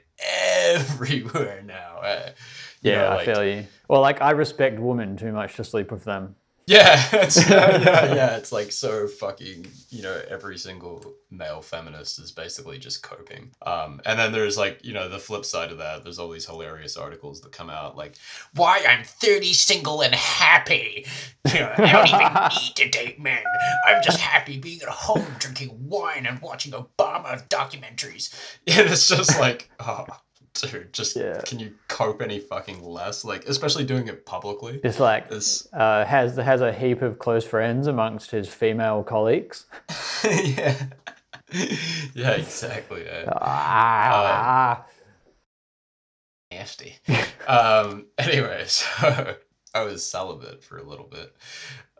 everywhere 0.65 1.63
now. 1.65 2.01
eh? 2.01 2.29
Yeah, 2.83 3.01
know, 3.01 3.09
I 3.17 3.25
feel 3.25 3.43
you. 3.43 3.65
Well, 3.89 4.01
like 4.01 4.21
I 4.21 4.31
respect 4.31 4.79
women 4.79 5.17
too 5.17 5.31
much 5.31 5.55
to 5.55 5.63
sleep 5.63 5.91
with 5.91 6.03
them. 6.03 6.35
Yeah, 6.67 7.01
it's, 7.13 7.49
yeah, 7.49 7.77
yeah, 7.81 8.13
yeah. 8.15 8.37
It's 8.37 8.51
like 8.51 8.73
so 8.73 9.07
fucking, 9.07 9.67
you 9.89 10.03
know, 10.03 10.21
every 10.29 10.57
single 10.57 11.15
male 11.31 11.61
feminist 11.61 12.19
is 12.19 12.33
basically 12.33 12.77
just 12.77 13.01
coping. 13.01 13.51
Um, 13.65 14.01
and 14.05 14.19
then 14.19 14.33
there's 14.33 14.57
like, 14.57 14.83
you 14.83 14.93
know, 14.93 15.07
the 15.07 15.17
flip 15.17 15.45
side 15.45 15.71
of 15.71 15.77
that, 15.77 16.03
there's 16.03 16.19
all 16.19 16.29
these 16.29 16.45
hilarious 16.45 16.97
articles 16.97 17.39
that 17.41 17.53
come 17.53 17.69
out 17.69 17.95
like, 17.95 18.17
Why 18.53 18.83
I'm 18.87 19.05
30 19.05 19.53
single 19.53 20.01
and 20.01 20.13
happy. 20.13 21.05
You 21.47 21.61
know, 21.61 21.73
I 21.77 21.91
don't 21.93 22.07
even 22.09 22.61
need 22.61 22.75
to 22.75 22.89
date 22.89 23.21
men. 23.21 23.41
I'm 23.87 24.03
just 24.03 24.19
happy 24.19 24.59
being 24.59 24.81
at 24.81 24.89
home 24.89 25.25
drinking 25.39 25.69
wine 25.87 26.25
and 26.25 26.41
watching 26.41 26.73
Obama 26.73 27.47
documentaries. 27.47 28.35
and 28.67 28.89
it's 28.89 29.07
just 29.07 29.39
like, 29.39 29.69
oh, 29.79 30.05
dude, 30.71 30.93
just 30.93 31.15
Yeah. 31.15 31.41
can 31.45 31.59
you 31.59 31.73
cope 31.87 32.21
any 32.21 32.39
fucking 32.39 32.83
less? 32.83 33.23
Like, 33.25 33.45
especially 33.47 33.83
doing 33.85 34.07
it 34.07 34.25
publicly. 34.25 34.79
Just 34.83 34.99
like 34.99 35.29
This, 35.29 35.67
uh, 35.73 36.05
has 36.05 36.35
has 36.37 36.61
a 36.61 36.71
heap 36.73 37.01
of 37.01 37.19
close 37.19 37.45
friends 37.45 37.87
amongst 37.87 38.31
his 38.31 38.47
female 38.47 39.03
colleagues. 39.03 39.65
yeah. 40.23 40.75
yeah, 42.13 42.31
exactly. 42.31 43.05
yeah. 43.05 43.25
Ah, 43.41 44.85
nasty. 46.51 46.95
um, 47.47 48.05
anyway, 48.17 48.63
so 48.67 49.35
I 49.73 49.83
was 49.83 50.03
celibate 50.03 50.63
for 50.63 50.77
a 50.77 50.83
little 50.83 51.07
bit. 51.07 51.35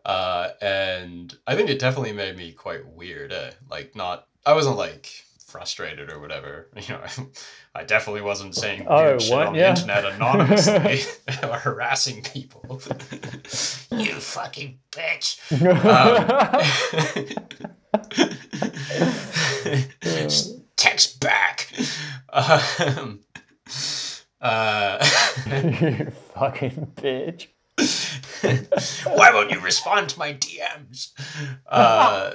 Uh, 0.06 0.50
and 0.62 1.36
I 1.46 1.56
think 1.56 1.70
it 1.70 1.80
definitely 1.80 2.14
made 2.14 2.38
me 2.38 2.54
quite 2.54 2.88
weird. 2.88 3.34
Eh? 3.34 3.52
Like, 3.70 3.94
not, 3.96 4.28
I 4.46 4.54
wasn't 4.54 4.78
like 4.78 5.26
frustrated 5.48 6.12
or 6.12 6.20
whatever. 6.20 6.68
You 6.78 6.94
know, 6.96 7.02
I 7.74 7.84
definitely 7.84 8.22
wasn't 8.22 8.54
saying 8.56 8.86
Oh, 8.88 9.18
shit 9.18 9.34
on 9.34 9.54
the 9.54 9.60
Yeah. 9.60 9.70
internet 9.72 10.06
anonymously 10.06 11.02
or 11.44 11.56
harassing 11.58 12.22
people. 12.24 12.82
You 13.92 14.14
fucking 14.20 14.80
bitch. 14.92 15.40
Um, 20.04 20.64
text 20.76 21.20
back. 21.20 21.72
Um, 22.30 23.20
uh, 24.42 25.06
you 25.48 26.12
fucking 26.36 26.92
bitch. 26.96 27.48
Why 29.06 29.32
won't 29.32 29.52
you 29.52 29.60
respond 29.60 30.10
to 30.10 30.20
my 30.20 30.34
DMs? 30.34 31.12
uh, 31.68 32.34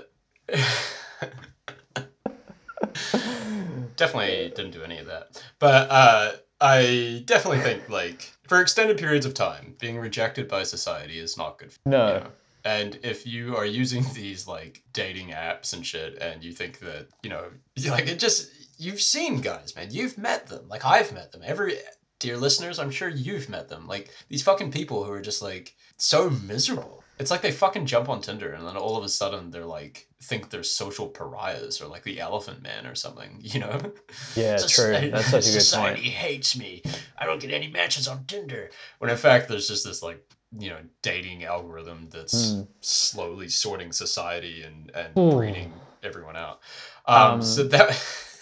definitely 3.97 4.53
didn't 4.55 4.73
do 4.73 4.83
any 4.83 4.99
of 4.99 5.07
that. 5.07 5.43
But 5.59 5.91
uh, 5.91 6.33
I 6.61 7.23
definitely 7.27 7.61
think, 7.61 7.89
like, 7.89 8.31
for 8.49 8.61
extended 8.61 8.99
periods 8.99 9.27
of 9.27 9.35
time, 9.35 9.75
being 9.81 9.99
rejected 9.99 10.49
by 10.49 10.63
society 10.65 11.19
is 11.19 11.37
not 11.37 11.59
good. 11.59 11.73
For 11.73 11.79
No. 11.87 12.07
you 12.09 12.21
know? 12.21 12.27
And 12.65 12.99
if 13.03 13.27
you 13.27 13.57
are 13.57 13.67
using 13.67 14.05
these 14.15 14.47
like 14.47 14.83
dating 14.93 15.29
apps 15.31 15.73
and 15.73 15.85
shit, 15.85 16.19
and 16.19 16.45
you 16.45 16.53
think 16.53 16.79
that 16.81 17.09
you 17.23 17.31
know, 17.31 17.45
like 17.91 18.07
it 18.07 18.19
just 18.21 18.51
you've 18.79 19.01
seen 19.01 19.41
guys, 19.41 19.75
man, 19.75 19.89
you've 19.91 20.17
met 20.17 20.47
them. 20.47 20.69
Like 20.69 20.85
I've 20.85 21.13
met 21.13 21.33
them. 21.33 21.43
Every 21.45 21.77
dear 22.21 22.37
listeners, 22.37 22.79
I'm 22.79 22.93
sure 22.93 23.09
you've 23.09 23.49
met 23.49 23.69
them. 23.69 23.89
Like 23.89 24.11
these 24.29 24.45
fucking 24.45 24.71
people 24.71 25.03
who 25.03 25.11
are 25.13 25.21
just 25.21 25.43
like 25.43 25.75
so 25.97 26.31
miserable. 26.31 27.02
It's 27.23 27.31
like 27.31 27.41
they 27.41 27.53
fucking 27.53 27.87
jump 27.87 28.09
on 28.09 28.21
Tinder 28.21 28.53
and 28.53 28.67
then 28.67 28.77
all 28.77 28.97
of 28.97 29.05
a 29.05 29.09
sudden 29.09 29.51
they're 29.51 29.65
like 29.65 30.09
think 30.23 30.51
they're 30.51 30.63
social 30.63 31.07
pariahs 31.09 31.81
or 31.81 31.87
like 31.87 32.03
the 32.03 32.21
Elephant 32.21 32.63
Man 32.63 32.87
or 32.87 32.95
something. 32.95 33.39
You 33.41 33.61
know? 33.61 33.81
Yeah, 34.37 34.57
true. 34.69 34.93
That's 35.11 35.27
such 35.29 35.47
a 35.49 35.53
good 35.53 35.63
Society 35.63 36.03
point. 36.03 36.13
hates 36.15 36.57
me. 36.59 36.83
I 37.17 37.25
don't 37.27 37.41
get 37.41 37.53
any 37.53 37.69
matches 37.69 38.07
on 38.09 38.25
Tinder. 38.27 38.71
when 38.99 39.11
in 39.11 39.17
fact 39.17 39.49
there's 39.49 39.69
just 39.69 39.85
this 39.87 40.03
like 40.03 40.23
you 40.59 40.69
know 40.69 40.79
dating 41.01 41.45
algorithm 41.45 42.09
that's 42.11 42.53
Mm. 42.53 42.67
slowly 42.83 43.49
sorting 43.49 43.91
society 43.93 44.63
and 44.63 44.91
and 44.95 45.17
Ooh. 45.17 45.37
breeding 45.39 45.73
everyone 46.03 46.37
out. 46.37 46.61
Um, 47.07 47.33
Um, 47.35 47.43
so 47.43 47.63
that. 47.65 47.89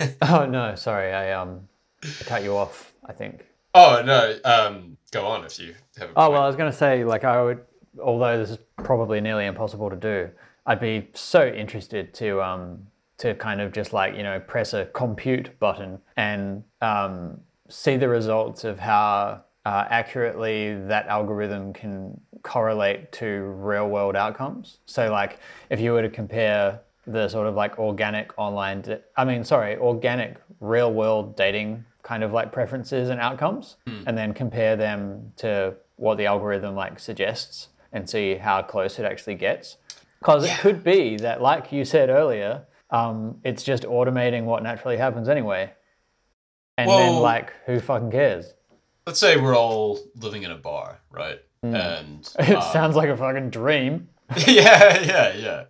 Oh 0.22 0.46
no, 0.46 0.74
sorry, 0.76 1.12
I 1.12 1.32
um 1.32 1.68
I 2.02 2.24
cut 2.24 2.42
you 2.42 2.56
off. 2.56 2.92
I 3.04 3.12
think. 3.12 3.44
oh 3.74 4.02
no. 4.04 4.38
Um, 4.44 4.96
go 5.12 5.26
on 5.26 5.44
if 5.44 5.58
you 5.60 5.74
have. 5.98 6.08
A 6.08 6.12
Oh 6.12 6.14
point. 6.14 6.32
well, 6.32 6.42
I 6.42 6.46
was 6.46 6.56
going 6.56 6.70
to 6.72 6.76
say 6.76 7.04
like 7.04 7.22
I 7.24 7.42
would, 7.42 7.60
although 8.02 8.38
this 8.38 8.50
is 8.50 8.58
probably 8.84 9.20
nearly 9.20 9.46
impossible 9.46 9.90
to 9.90 9.96
do, 9.96 10.30
I'd 10.66 10.80
be 10.80 11.08
so 11.14 11.46
interested 11.46 12.14
to 12.14 12.42
um 12.42 12.86
to 13.18 13.34
kind 13.34 13.60
of 13.60 13.72
just 13.72 13.92
like 13.92 14.16
you 14.16 14.22
know 14.22 14.40
press 14.40 14.72
a 14.72 14.86
compute 14.86 15.58
button 15.58 15.98
and 16.16 16.64
um 16.80 17.40
see 17.68 17.96
the 17.96 18.08
results 18.08 18.64
of 18.64 18.78
how 18.78 19.42
uh, 19.66 19.84
accurately 19.90 20.74
that 20.86 21.06
algorithm 21.06 21.72
can 21.72 22.18
correlate 22.42 23.12
to 23.12 23.42
real 23.58 23.88
world 23.88 24.16
outcomes. 24.16 24.78
So 24.86 25.10
like 25.10 25.38
if 25.68 25.78
you 25.80 25.92
were 25.92 26.02
to 26.02 26.08
compare 26.08 26.80
the 27.06 27.28
sort 27.28 27.46
of 27.46 27.54
like 27.54 27.78
organic 27.78 28.36
online, 28.38 28.80
da- 28.80 29.00
I 29.16 29.24
mean 29.24 29.44
sorry, 29.44 29.76
organic 29.76 30.36
real 30.60 30.92
world 30.92 31.36
dating 31.36 31.84
kind 32.02 32.24
of 32.24 32.32
like 32.32 32.50
preferences 32.52 33.10
and 33.10 33.20
outcomes, 33.20 33.76
and 34.06 34.16
then 34.16 34.32
compare 34.32 34.76
them 34.76 35.32
to 35.36 35.74
what 35.96 36.16
the 36.16 36.26
algorithm 36.26 36.74
like 36.74 36.98
suggests 36.98 37.68
and 37.92 38.08
see 38.08 38.36
how 38.36 38.62
close 38.62 38.98
it 38.98 39.04
actually 39.04 39.34
gets. 39.34 39.76
Because 40.18 40.44
it 40.44 40.58
could 40.58 40.84
be 40.84 41.16
that, 41.18 41.40
like 41.40 41.72
you 41.72 41.84
said 41.84 42.10
earlier, 42.10 42.66
um, 42.90 43.38
it's 43.44 43.62
just 43.62 43.84
automating 43.84 44.44
what 44.44 44.62
naturally 44.62 44.96
happens 44.96 45.28
anyway. 45.28 45.72
And 46.76 46.90
then, 46.90 47.14
like, 47.16 47.52
who 47.66 47.80
fucking 47.80 48.10
cares? 48.10 48.54
Let's 49.06 49.18
say 49.18 49.36
we're 49.36 49.56
all 49.56 49.98
living 50.16 50.42
in 50.42 50.50
a 50.50 50.56
bar, 50.56 51.00
right? 51.10 51.40
And 51.62 52.28
It 52.38 52.56
uh, 52.56 52.72
sounds 52.72 52.96
like 52.96 53.08
a 53.08 53.16
fucking 53.16 53.50
dream. 53.50 54.08
yeah, 54.46 55.00
yeah, 55.00 55.34
yeah. 55.34 55.64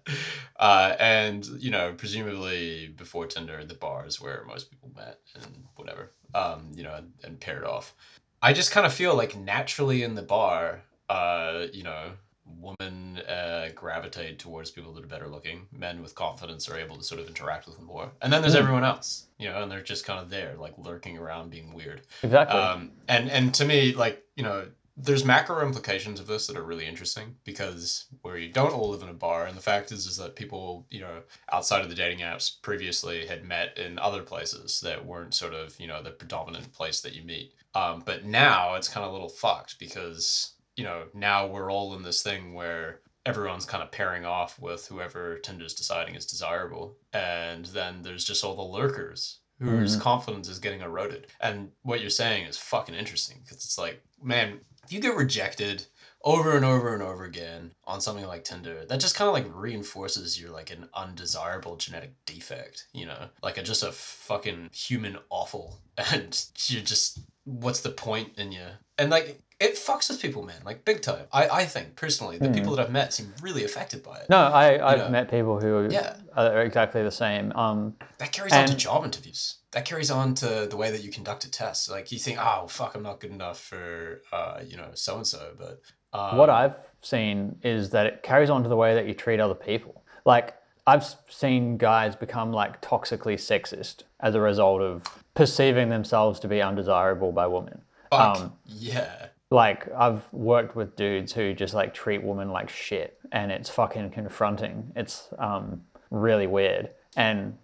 Uh, 0.58 0.94
and 1.00 1.46
you 1.58 1.70
know, 1.70 1.94
presumably 1.96 2.92
before 2.96 3.26
Tinder, 3.26 3.64
the 3.64 3.74
bar 3.74 4.06
is 4.06 4.20
where 4.20 4.44
most 4.46 4.70
people 4.70 4.90
met 4.94 5.18
and 5.34 5.64
whatever. 5.76 6.12
Um, 6.34 6.70
you 6.74 6.84
know, 6.84 6.94
and, 6.94 7.12
and 7.24 7.40
paired 7.40 7.64
off. 7.64 7.94
I 8.42 8.52
just 8.52 8.70
kind 8.70 8.86
of 8.86 8.92
feel 8.92 9.14
like 9.14 9.36
naturally 9.36 10.02
in 10.02 10.14
the 10.14 10.22
bar, 10.22 10.82
uh, 11.10 11.66
you 11.72 11.82
know, 11.82 12.12
women 12.58 13.18
uh, 13.28 13.68
gravitate 13.74 14.38
towards 14.38 14.70
people 14.70 14.92
that 14.92 15.04
are 15.04 15.08
better 15.08 15.28
looking. 15.28 15.66
Men 15.72 16.02
with 16.02 16.14
confidence 16.14 16.68
are 16.68 16.78
able 16.78 16.96
to 16.96 17.02
sort 17.02 17.20
of 17.20 17.26
interact 17.26 17.66
with 17.66 17.76
them 17.76 17.86
more. 17.86 18.10
And 18.22 18.32
then 18.32 18.42
there's 18.42 18.54
everyone 18.54 18.84
else, 18.84 19.26
you 19.38 19.48
know, 19.48 19.62
and 19.62 19.70
they're 19.70 19.82
just 19.82 20.06
kind 20.06 20.20
of 20.20 20.30
there, 20.30 20.54
like 20.56 20.74
lurking 20.78 21.18
around, 21.18 21.50
being 21.50 21.74
weird. 21.74 22.02
Exactly. 22.22 22.58
Um, 22.58 22.92
and 23.08 23.28
and 23.28 23.52
to 23.54 23.64
me, 23.64 23.92
like 23.92 24.24
you 24.36 24.44
know, 24.44 24.68
there's 24.96 25.24
macro 25.24 25.66
implications 25.66 26.20
of 26.20 26.26
this 26.26 26.46
that 26.46 26.56
are 26.56 26.62
really 26.62 26.86
interesting 26.86 27.34
because 27.44 28.06
where 28.22 28.36
you 28.36 28.52
don't 28.52 28.72
all 28.72 28.90
live 28.90 29.02
in 29.02 29.08
a 29.08 29.14
bar, 29.14 29.46
and 29.46 29.56
the 29.56 29.62
fact 29.62 29.90
is 29.90 30.06
is 30.06 30.16
that 30.18 30.36
people 30.36 30.86
you 30.90 31.00
know 31.00 31.22
outside 31.52 31.82
of 31.82 31.88
the 31.88 31.94
dating 31.94 32.20
apps 32.20 32.62
previously 32.62 33.26
had 33.26 33.44
met 33.44 33.76
in 33.78 33.98
other 33.98 34.22
places 34.22 34.80
that 34.82 35.04
weren't 35.04 35.34
sort 35.34 35.54
of 35.54 35.78
you 35.80 35.88
know 35.88 36.02
the 36.02 36.10
predominant 36.10 36.72
place 36.72 37.00
that 37.00 37.14
you 37.14 37.24
meet. 37.24 37.52
Um, 37.74 38.02
but 38.04 38.24
now 38.24 38.74
it's 38.74 38.88
kind 38.88 39.04
of 39.04 39.10
a 39.10 39.12
little 39.12 39.28
fucked 39.28 39.78
because 39.78 40.54
you 40.80 40.86
know 40.86 41.02
now 41.12 41.46
we're 41.46 41.70
all 41.70 41.94
in 41.94 42.02
this 42.02 42.22
thing 42.22 42.54
where 42.54 43.00
everyone's 43.26 43.66
kind 43.66 43.82
of 43.82 43.92
pairing 43.92 44.24
off 44.24 44.58
with 44.58 44.86
whoever 44.86 45.36
Tinder's 45.36 45.74
deciding 45.74 46.14
is 46.14 46.24
desirable, 46.24 46.96
and 47.12 47.66
then 47.66 48.00
there's 48.00 48.24
just 48.24 48.42
all 48.42 48.56
the 48.56 48.62
lurkers 48.62 49.40
whose 49.58 49.92
mm-hmm. 49.92 50.00
confidence 50.00 50.48
is 50.48 50.58
getting 50.58 50.80
eroded. 50.80 51.26
And 51.38 51.70
what 51.82 52.00
you're 52.00 52.08
saying 52.08 52.46
is 52.46 52.56
fucking 52.56 52.94
interesting 52.94 53.40
because 53.42 53.58
it's 53.58 53.76
like, 53.76 54.02
man, 54.22 54.60
if 54.82 54.90
you 54.90 55.00
get 55.00 55.16
rejected 55.16 55.84
over 56.24 56.56
and 56.56 56.64
over 56.64 56.94
and 56.94 57.02
over 57.02 57.24
again 57.24 57.72
on 57.84 58.00
something 58.00 58.26
like 58.26 58.44
Tinder, 58.44 58.86
that 58.86 59.00
just 59.00 59.16
kind 59.16 59.28
of 59.28 59.34
like 59.34 59.54
reinforces 59.54 60.40
you're 60.40 60.50
like 60.50 60.70
an 60.70 60.88
undesirable 60.94 61.76
genetic 61.76 62.14
defect, 62.24 62.86
you 62.94 63.04
know, 63.04 63.28
like 63.42 63.58
a, 63.58 63.62
just 63.62 63.82
a 63.82 63.92
fucking 63.92 64.70
human 64.72 65.18
offal, 65.28 65.78
and 66.10 66.42
you're 66.68 66.80
just 66.80 67.20
what's 67.44 67.80
the 67.80 67.90
point 67.90 68.38
in 68.38 68.50
you? 68.50 68.64
And 68.96 69.10
like 69.10 69.42
it 69.60 69.74
fucks 69.74 70.08
with 70.08 70.20
people, 70.22 70.42
man, 70.42 70.56
like 70.64 70.84
big 70.84 71.02
time. 71.02 71.26
I 71.32 71.48
I 71.48 71.64
think 71.66 71.94
personally, 71.94 72.38
the 72.38 72.48
people 72.50 72.74
that 72.74 72.86
I've 72.86 72.90
met 72.92 73.12
seem 73.12 73.32
really 73.42 73.64
affected 73.64 74.02
by 74.02 74.16
it. 74.18 74.30
no, 74.30 74.38
I, 74.38 74.92
I've 74.92 74.98
know. 74.98 75.08
met 75.10 75.30
people 75.30 75.60
who 75.60 75.88
Yeah. 75.90 76.16
are 76.36 76.62
exactly 76.62 77.02
the 77.02 77.10
same. 77.10 77.52
Um, 77.52 77.94
That 78.18 78.32
carries 78.32 78.52
on 78.54 78.66
to 78.66 78.74
job 78.74 79.04
interviews. 79.04 79.56
That 79.72 79.84
carries 79.84 80.10
on 80.10 80.34
to 80.36 80.66
the 80.68 80.76
way 80.76 80.90
that 80.90 81.02
you 81.04 81.10
conduct 81.12 81.44
a 81.44 81.50
test. 81.50 81.90
Like 81.90 82.10
you 82.10 82.18
think, 82.18 82.38
oh 82.40 82.66
fuck, 82.68 82.94
I'm 82.94 83.02
not 83.02 83.20
good 83.20 83.30
enough 83.32 83.60
for 83.60 84.22
uh, 84.32 84.60
you 84.66 84.76
know 84.76 84.88
so 84.94 85.16
and 85.16 85.26
so, 85.26 85.52
but 85.58 85.80
um, 86.12 86.38
what 86.38 86.50
I've 86.50 86.74
seen 87.02 87.56
is 87.62 87.90
that 87.90 88.06
it 88.06 88.22
carries 88.22 88.50
on 88.50 88.62
to 88.62 88.68
the 88.68 88.76
way 88.76 88.94
that 88.94 89.06
you 89.06 89.14
treat 89.14 89.40
other 89.40 89.54
people. 89.54 90.02
Like 90.24 90.54
I've 90.86 91.04
seen 91.28 91.76
guys 91.76 92.16
become 92.16 92.50
like 92.52 92.80
toxically 92.80 93.34
sexist 93.34 94.04
as 94.20 94.34
a 94.34 94.40
result 94.40 94.80
of 94.80 95.04
perceiving 95.34 95.88
themselves 95.90 96.40
to 96.40 96.48
be 96.48 96.60
undesirable 96.62 97.30
by 97.32 97.46
women. 97.46 97.82
fuck, 98.10 98.38
um, 98.38 98.52
yeah, 98.66 99.26
Like 99.50 99.90
I've 99.92 100.22
worked 100.32 100.76
with 100.76 100.94
dudes 100.96 101.32
who 101.32 101.52
just 101.54 101.74
like 101.74 101.92
treat 101.92 102.22
women 102.22 102.50
like 102.50 102.68
shit, 102.68 103.18
and 103.32 103.50
it's 103.50 103.68
fucking 103.68 104.10
confronting. 104.10 104.92
It's 104.94 105.28
um, 105.38 105.82
really 106.10 106.46
weird. 106.46 106.90
And 107.16 107.58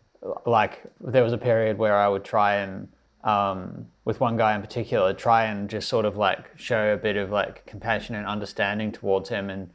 like 0.45 0.83
there 1.01 1.23
was 1.23 1.33
a 1.33 1.39
period 1.39 1.79
where 1.79 1.97
I 1.97 2.09
would 2.09 2.25
try 2.25 2.57
and 2.57 2.89
um, 3.23 3.87
with 4.05 4.21
one 4.21 4.37
guy 4.37 4.55
in 4.55 4.61
particular, 4.61 5.13
try 5.13 5.45
and 5.45 5.69
just 5.69 5.89
sort 5.89 6.05
of 6.05 6.17
like 6.17 6.51
show 6.57 6.93
a 6.93 6.97
bit 6.97 7.17
of 7.17 7.31
like 7.31 7.67
compassion 7.67 8.15
and 8.15 8.27
understanding 8.27 8.93
towards 8.93 9.29
him, 9.29 9.51
and 9.51 9.71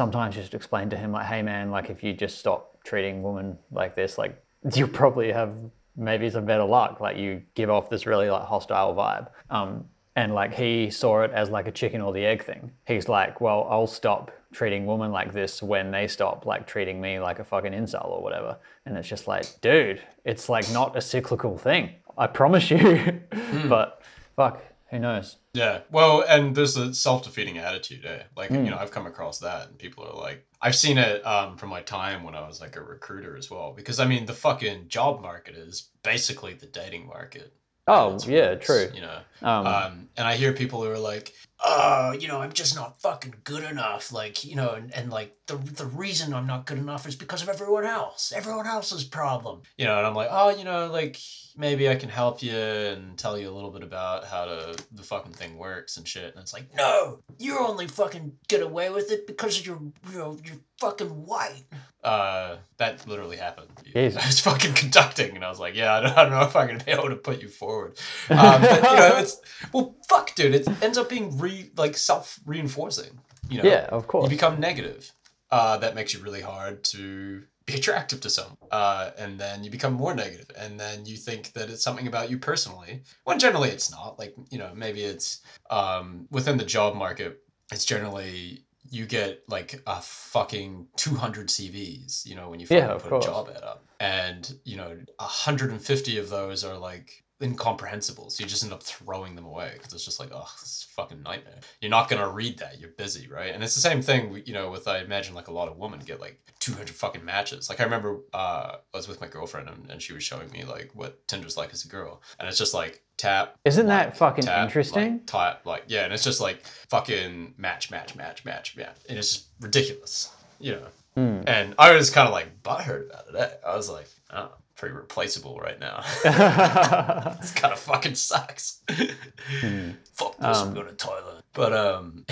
sometimes 0.00 0.34
just 0.34 0.54
explain 0.54 0.90
to 0.90 0.96
him 0.96 1.12
like, 1.12 1.26
hey 1.26 1.42
man, 1.42 1.70
like 1.70 1.90
if 1.90 2.02
you 2.02 2.12
just 2.12 2.38
stop 2.38 2.82
treating 2.84 3.22
women 3.22 3.58
like 3.70 3.94
this, 3.94 4.18
like 4.18 4.42
you'll 4.74 4.88
probably 4.88 5.32
have 5.32 5.54
maybe 5.96 6.30
some 6.30 6.44
better 6.44 6.64
luck. 6.64 7.00
Like 7.00 7.16
you 7.16 7.42
give 7.54 7.70
off 7.70 7.90
this 7.90 8.06
really 8.06 8.30
like 8.30 8.44
hostile 8.44 8.94
vibe. 8.94 9.28
Um, 9.50 9.84
and 10.16 10.34
like 10.34 10.54
he 10.54 10.90
saw 10.90 11.22
it 11.22 11.30
as 11.32 11.48
like 11.50 11.66
a 11.66 11.72
chicken 11.72 12.00
or 12.00 12.12
the 12.12 12.24
egg 12.24 12.44
thing. 12.44 12.72
He's 12.86 13.08
like, 13.08 13.40
well, 13.40 13.66
I'll 13.70 13.86
stop 13.86 14.30
treating 14.52 14.84
women 14.84 15.10
like 15.12 15.32
this 15.32 15.62
when 15.62 15.90
they 15.90 16.06
stop 16.06 16.44
like 16.44 16.66
treating 16.66 17.00
me 17.00 17.18
like 17.18 17.38
a 17.38 17.44
fucking 17.44 17.72
incel 17.72 18.06
or 18.08 18.22
whatever. 18.22 18.58
And 18.84 18.96
it's 18.98 19.08
just 19.08 19.26
like, 19.26 19.46
dude, 19.62 20.02
it's 20.24 20.48
like 20.48 20.70
not 20.70 20.96
a 20.96 21.00
cyclical 21.00 21.56
thing. 21.56 21.90
I 22.18 22.26
promise 22.26 22.70
you. 22.70 23.22
but 23.68 24.02
fuck, 24.36 24.62
who 24.90 24.98
knows? 24.98 25.36
yeah. 25.54 25.80
Well, 25.90 26.22
and 26.28 26.54
there's 26.54 26.76
a 26.76 26.92
self 26.94 27.24
defeating 27.24 27.56
attitude. 27.56 28.04
Eh? 28.04 28.24
Like 28.36 28.50
Hmm. 28.50 28.64
you 28.66 28.70
know, 28.70 28.76
I've 28.78 28.90
come 28.90 29.06
across 29.06 29.38
that, 29.38 29.68
and 29.68 29.78
people 29.78 30.04
are 30.04 30.14
like, 30.20 30.44
I've 30.60 30.76
seen 30.76 30.98
it 30.98 31.26
um, 31.26 31.56
from 31.56 31.70
my 31.70 31.80
time 31.80 32.22
when 32.22 32.34
I 32.34 32.46
was 32.46 32.60
like 32.60 32.76
a 32.76 32.82
recruiter 32.82 33.36
as 33.38 33.50
well. 33.50 33.72
Because 33.74 33.98
I 33.98 34.04
mean, 34.06 34.26
the 34.26 34.34
fucking 34.34 34.88
job 34.88 35.22
market 35.22 35.54
is 35.56 35.88
basically 36.02 36.52
the 36.52 36.66
dating 36.66 37.06
market. 37.06 37.54
Oh 37.88 38.18
yeah, 38.26 38.54
true. 38.54 38.88
You 38.94 39.00
know, 39.00 39.18
Um, 39.42 39.66
um, 39.66 40.08
and 40.16 40.26
I 40.26 40.36
hear 40.36 40.52
people 40.52 40.82
who 40.82 40.90
are 40.90 40.98
like, 40.98 41.32
uh, 41.64 42.16
you 42.18 42.28
know, 42.28 42.40
I'm 42.40 42.52
just 42.52 42.74
not 42.74 43.00
fucking 43.00 43.34
good 43.44 43.62
enough. 43.64 44.12
Like, 44.12 44.44
you 44.44 44.56
know, 44.56 44.70
and, 44.72 44.92
and 44.94 45.10
like 45.10 45.36
the 45.46 45.56
the 45.56 45.86
reason 45.86 46.34
I'm 46.34 46.46
not 46.46 46.66
good 46.66 46.78
enough 46.78 47.06
is 47.06 47.14
because 47.16 47.42
of 47.42 47.48
everyone 47.48 47.84
else. 47.84 48.32
Everyone 48.34 48.66
else's 48.66 49.04
problem. 49.04 49.62
you 49.76 49.84
know, 49.84 49.96
and 49.98 50.06
I'm 50.06 50.14
like, 50.14 50.28
oh, 50.30 50.50
you 50.50 50.64
know, 50.64 50.88
like 50.88 51.18
maybe 51.56 51.88
I 51.88 51.96
can 51.96 52.08
help 52.08 52.42
you 52.42 52.54
and 52.56 53.16
tell 53.18 53.38
you 53.38 53.48
a 53.50 53.52
little 53.54 53.70
bit 53.70 53.82
about 53.82 54.24
how 54.24 54.44
to 54.46 54.76
the 54.92 55.02
fucking 55.02 55.32
thing 55.34 55.56
works 55.58 55.96
and 55.98 56.08
shit. 56.08 56.32
And 56.34 56.42
it's 56.42 56.52
like, 56.52 56.74
No, 56.76 57.20
you 57.38 57.58
only 57.58 57.86
fucking 57.86 58.32
get 58.48 58.62
away 58.62 58.90
with 58.90 59.10
it 59.12 59.26
because 59.26 59.64
you're 59.64 59.80
you 60.10 60.18
know 60.18 60.38
you're 60.44 60.56
fucking 60.80 61.08
white. 61.26 61.62
uh, 62.02 62.56
that 62.78 63.06
literally 63.06 63.36
happened. 63.36 63.68
Jesus. 63.94 64.20
I 64.22 64.26
was 64.26 64.40
fucking 64.40 64.72
conducting, 64.74 65.36
and 65.36 65.44
I 65.44 65.48
was 65.50 65.60
like, 65.60 65.76
yeah, 65.76 65.94
I 65.94 66.00
don't, 66.00 66.16
I 66.18 66.22
don't 66.24 66.32
know 66.32 66.42
if 66.42 66.56
I'm 66.56 66.66
gonna 66.66 66.82
be 66.84 66.90
able 66.90 67.08
to 67.10 67.16
put 67.16 67.40
you 67.40 67.48
forward. 67.48 67.98
Um, 68.30 68.60
but 68.62 68.76
you 68.82 68.96
know, 68.96 69.16
it's 69.18 69.40
well, 69.72 69.94
fuck, 70.08 70.34
dude. 70.34 70.54
It 70.54 70.66
ends 70.82 70.98
up 70.98 71.08
being 71.08 71.38
re 71.38 71.51
like 71.76 71.96
self 71.96 72.38
reinforcing. 72.46 73.18
You 73.48 73.62
know, 73.62 73.68
yeah, 73.68 73.86
of 73.90 74.06
course. 74.06 74.24
you 74.24 74.30
become 74.30 74.60
negative. 74.60 75.10
Uh, 75.50 75.76
that 75.78 75.94
makes 75.94 76.14
you 76.14 76.20
really 76.20 76.40
hard 76.40 76.82
to 76.84 77.42
be 77.66 77.74
attractive 77.74 78.20
to 78.22 78.30
someone. 78.30 78.56
Uh, 78.70 79.10
and 79.18 79.38
then 79.38 79.62
you 79.62 79.70
become 79.70 79.92
more 79.92 80.14
negative, 80.14 80.50
and 80.56 80.80
then 80.80 81.04
you 81.04 81.16
think 81.16 81.52
that 81.52 81.68
it's 81.70 81.84
something 81.84 82.06
about 82.06 82.30
you 82.30 82.38
personally. 82.38 83.02
When 83.24 83.38
generally 83.38 83.68
it's 83.70 83.90
not. 83.90 84.18
Like 84.18 84.34
you 84.50 84.58
know, 84.58 84.70
maybe 84.74 85.02
it's 85.02 85.42
um, 85.70 86.26
within 86.30 86.56
the 86.56 86.64
job 86.64 86.96
market. 86.96 87.42
It's 87.70 87.84
generally 87.84 88.64
you 88.90 89.06
get 89.06 89.42
like 89.48 89.80
a 89.86 90.00
fucking 90.02 90.86
200 90.96 91.48
CVs, 91.48 92.26
you 92.26 92.34
know, 92.34 92.50
when 92.50 92.60
you 92.60 92.66
Yeah, 92.68 92.92
put 92.94 93.04
course. 93.04 93.24
a 93.24 93.28
job 93.28 93.48
ad 93.56 93.62
up. 93.62 93.84
And, 94.00 94.52
you 94.64 94.76
know, 94.76 94.98
150 95.18 96.18
of 96.18 96.28
those 96.28 96.64
are 96.64 96.76
like 96.76 97.21
incomprehensible. 97.42 98.30
So 98.30 98.42
you 98.42 98.48
just 98.48 98.64
end 98.64 98.72
up 98.72 98.82
throwing 98.82 99.34
them 99.34 99.44
away 99.44 99.72
because 99.74 99.92
it's 99.92 100.04
just 100.04 100.20
like, 100.20 100.30
oh, 100.32 100.48
this 100.60 100.70
is 100.70 100.86
a 100.90 100.94
fucking 100.94 101.22
nightmare. 101.22 101.58
You're 101.80 101.90
not 101.90 102.08
gonna 102.08 102.28
read 102.28 102.58
that. 102.58 102.80
You're 102.80 102.90
busy, 102.90 103.28
right? 103.28 103.54
And 103.54 103.62
it's 103.62 103.74
the 103.74 103.80
same 103.80 104.02
thing, 104.02 104.42
you 104.46 104.52
know, 104.52 104.70
with 104.70 104.88
I 104.88 104.98
imagine 104.98 105.34
like 105.34 105.48
a 105.48 105.52
lot 105.52 105.68
of 105.68 105.76
women 105.76 106.00
get 106.00 106.20
like 106.20 106.40
200 106.60 106.90
fucking 106.90 107.24
matches. 107.24 107.68
Like 107.68 107.80
I 107.80 107.84
remember 107.84 108.20
uh, 108.32 108.76
I 108.92 108.96
was 108.96 109.08
with 109.08 109.20
my 109.20 109.26
girlfriend 109.26 109.68
and, 109.68 109.90
and 109.90 110.02
she 110.02 110.12
was 110.12 110.22
showing 110.22 110.50
me 110.50 110.64
like 110.64 110.90
what 110.94 111.26
Tinder's 111.28 111.56
like 111.56 111.72
as 111.72 111.84
a 111.84 111.88
girl, 111.88 112.22
and 112.38 112.48
it's 112.48 112.58
just 112.58 112.74
like 112.74 113.02
tap. 113.16 113.56
Isn't 113.64 113.86
that 113.86 114.16
fucking 114.16 114.44
tap, 114.44 114.64
interesting? 114.64 115.12
Like, 115.12 115.26
tap, 115.26 115.66
like 115.66 115.84
yeah, 115.88 116.04
and 116.04 116.12
it's 116.12 116.24
just 116.24 116.40
like 116.40 116.64
fucking 116.88 117.54
match, 117.56 117.90
match, 117.90 118.14
match, 118.14 118.44
match, 118.44 118.76
match, 118.76 119.00
and 119.08 119.18
it's 119.18 119.34
just 119.34 119.46
ridiculous, 119.60 120.34
you 120.60 120.72
know. 120.72 120.86
Hmm. 121.14 121.42
And 121.46 121.74
I 121.78 121.92
was 121.92 122.10
kind 122.10 122.26
of 122.26 122.32
like 122.32 122.62
butthurt 122.62 123.10
about 123.10 123.34
it. 123.34 123.60
I 123.66 123.76
was 123.76 123.90
like, 123.90 124.08
oh, 124.32 124.50
pretty 124.82 124.96
replaceable 124.96 125.60
right 125.60 125.78
now. 125.78 126.02
this 127.40 127.52
kind 127.52 127.72
of 127.72 127.78
fucking 127.78 128.16
sucks. 128.16 128.80
Fuck 128.88 130.36
this, 130.38 130.56
Um, 130.58 130.68
I'm 130.68 130.74
going 130.74 130.88
to 130.88 130.92
Thailand. 130.94 131.42
But 131.52 131.72
um, 131.72 132.26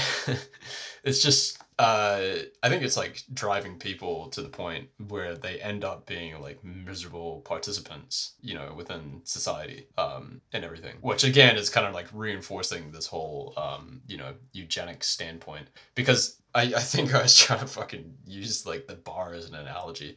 it's 1.05 1.23
just, 1.23 1.63
uh, 1.79 2.19
I 2.61 2.69
think 2.69 2.83
it's 2.83 2.97
like 2.97 3.23
driving 3.33 3.79
people 3.79 4.31
to 4.31 4.43
the 4.43 4.49
point 4.49 4.89
where 5.07 5.37
they 5.37 5.61
end 5.61 5.85
up 5.85 6.07
being 6.07 6.41
like 6.41 6.65
miserable 6.65 7.43
participants, 7.43 8.33
you 8.41 8.55
know, 8.55 8.75
within 8.77 9.21
society 9.23 9.87
um, 9.97 10.41
and 10.53 10.65
everything. 10.65 10.97
Which 11.03 11.23
again 11.23 11.55
is 11.55 11.71
kind 11.71 11.87
of 11.87 11.95
like 11.95 12.09
reinforcing 12.13 12.91
this 12.91 13.07
whole, 13.07 13.55
um, 13.57 14.01
you 14.09 14.17
know, 14.17 14.35
eugenic 14.51 15.05
standpoint. 15.05 15.69
Because 15.95 16.41
I, 16.53 16.63
I 16.63 16.81
think 16.81 17.15
I 17.15 17.23
was 17.23 17.37
trying 17.39 17.61
to 17.61 17.67
fucking 17.69 18.13
use 18.27 18.67
like 18.67 18.89
the 18.89 18.97
bar 18.97 19.35
as 19.35 19.49
an 19.49 19.55
analogy 19.55 20.17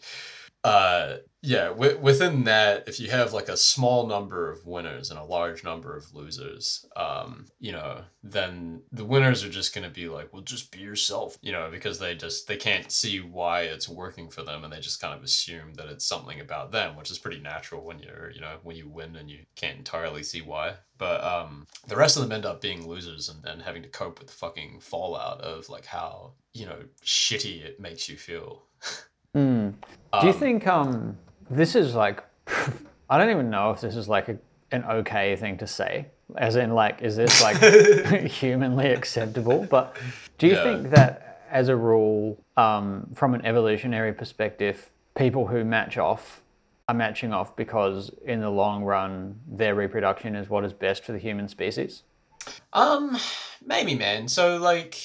uh 0.64 1.18
yeah 1.42 1.68
w- 1.68 1.98
within 2.00 2.46
that 2.46 2.88
if 2.88 3.00
you 3.00 3.10
have 3.10 3.34
like 3.34 3.50
a 3.50 3.58
small 3.58 4.08
number 4.08 4.50
of 4.50 4.66
winners 4.66 5.10
and 5.10 5.20
a 5.20 5.24
large 5.24 5.64
number 5.64 5.96
of 5.96 6.14
losers 6.14 6.86
um 6.96 7.46
you 7.60 7.72
know 7.72 8.02
then 8.24 8.82
the 8.94 9.04
winners 9.04 9.44
are 9.44 9.50
just 9.50 9.76
going 9.76 9.84
to 9.84 9.94
be 9.94 10.08
like 10.08 10.32
well 10.32 10.42
just 10.42 10.72
be 10.72 10.80
yourself 10.80 11.38
you 11.42 11.52
know 11.52 11.70
because 11.70 12.00
they 12.00 12.16
just 12.16 12.48
they 12.48 12.56
can't 12.56 12.92
see 12.92 13.20
why 13.20 13.62
it's 13.62 13.90
working 13.90 14.30
for 14.30 14.42
them 14.44 14.64
and 14.64 14.72
they 14.72 14.80
just 14.80 15.02
kind 15.02 15.14
of 15.14 15.24
assume 15.24 15.74
that 15.74 15.88
it's 15.88 16.06
something 16.06 16.40
about 16.40 16.72
them 16.72 16.96
which 16.96 17.12
is 17.12 17.20
pretty 17.20 17.40
natural 17.40 17.84
when 17.84 18.00
you're 18.00 18.32
you 18.32 18.40
know 18.40 18.58
when 18.64 18.76
you 18.76 18.88
win 18.88 19.16
and 19.16 19.30
you 19.30 19.40
can't 19.56 19.78
entirely 19.78 20.24
see 20.24 20.42
why. 20.42 20.74
But 20.98 21.24
um 21.24 21.68
the 21.88 21.96
rest 21.98 22.16
of 22.16 22.24
them 22.24 22.32
end 22.32 22.46
up 22.46 22.62
being 22.62 22.88
losers 22.88 23.30
and, 23.30 23.44
and 23.46 23.62
having 23.62 23.84
to 23.84 23.90
cope 23.90 24.20
with 24.20 24.30
the 24.30 24.34
fucking 24.34 24.80
fallout 24.80 25.42
of 25.42 25.68
like 25.70 25.86
how 25.86 26.34
you 26.54 26.66
know 26.66 26.80
shitty 27.04 27.64
it 27.64 27.80
makes 27.80 28.08
you 28.08 28.16
feel 28.16 28.64
Hmm. 29.34 29.70
Do 30.22 30.28
you 30.28 30.34
Um, 30.34 30.40
think 30.40 30.68
um 30.68 31.18
this 31.50 31.76
is 31.76 31.96
like 31.96 32.24
I 33.10 33.18
don't 33.18 33.30
even 33.30 33.50
know 33.50 33.72
if 33.72 33.82
this 33.82 33.96
is 33.96 34.08
like 34.08 34.30
a, 34.30 34.38
an 34.72 34.84
okay 34.86 35.36
thing 35.36 35.58
to 35.58 35.68
say. 35.68 36.08
As 36.38 36.56
in 36.56 36.74
like 36.74 37.02
is 37.02 37.16
this 37.16 37.42
like 37.42 37.58
humanly 38.32 38.88
acceptable? 38.88 39.66
But 39.70 39.96
do 40.38 40.48
you 40.48 40.54
Yeah. 40.54 40.64
think 40.64 40.90
that 40.92 41.42
as 41.52 41.70
a 41.70 41.76
rule, 41.76 42.40
um, 42.58 43.08
from 43.14 43.36
an 43.36 43.46
evolutionary 43.46 44.14
perspective, 44.14 44.90
people 45.16 45.48
who 45.48 45.64
match 45.64 45.98
off 45.98 46.42
are 46.88 46.96
matching 46.96 47.32
off 47.32 47.56
because 47.56 48.12
in 48.26 48.42
the 48.42 48.50
long 48.50 48.84
run 48.84 49.40
their 49.48 49.76
reproduction 49.76 50.36
is 50.36 50.50
what 50.50 50.66
is 50.66 50.74
best 50.74 51.04
for 51.06 51.12
the 51.12 51.20
human 51.20 51.48
species? 51.48 52.04
Um, 52.74 53.18
maybe, 53.66 53.96
man. 53.96 54.28
So, 54.28 54.58
like, 54.58 54.96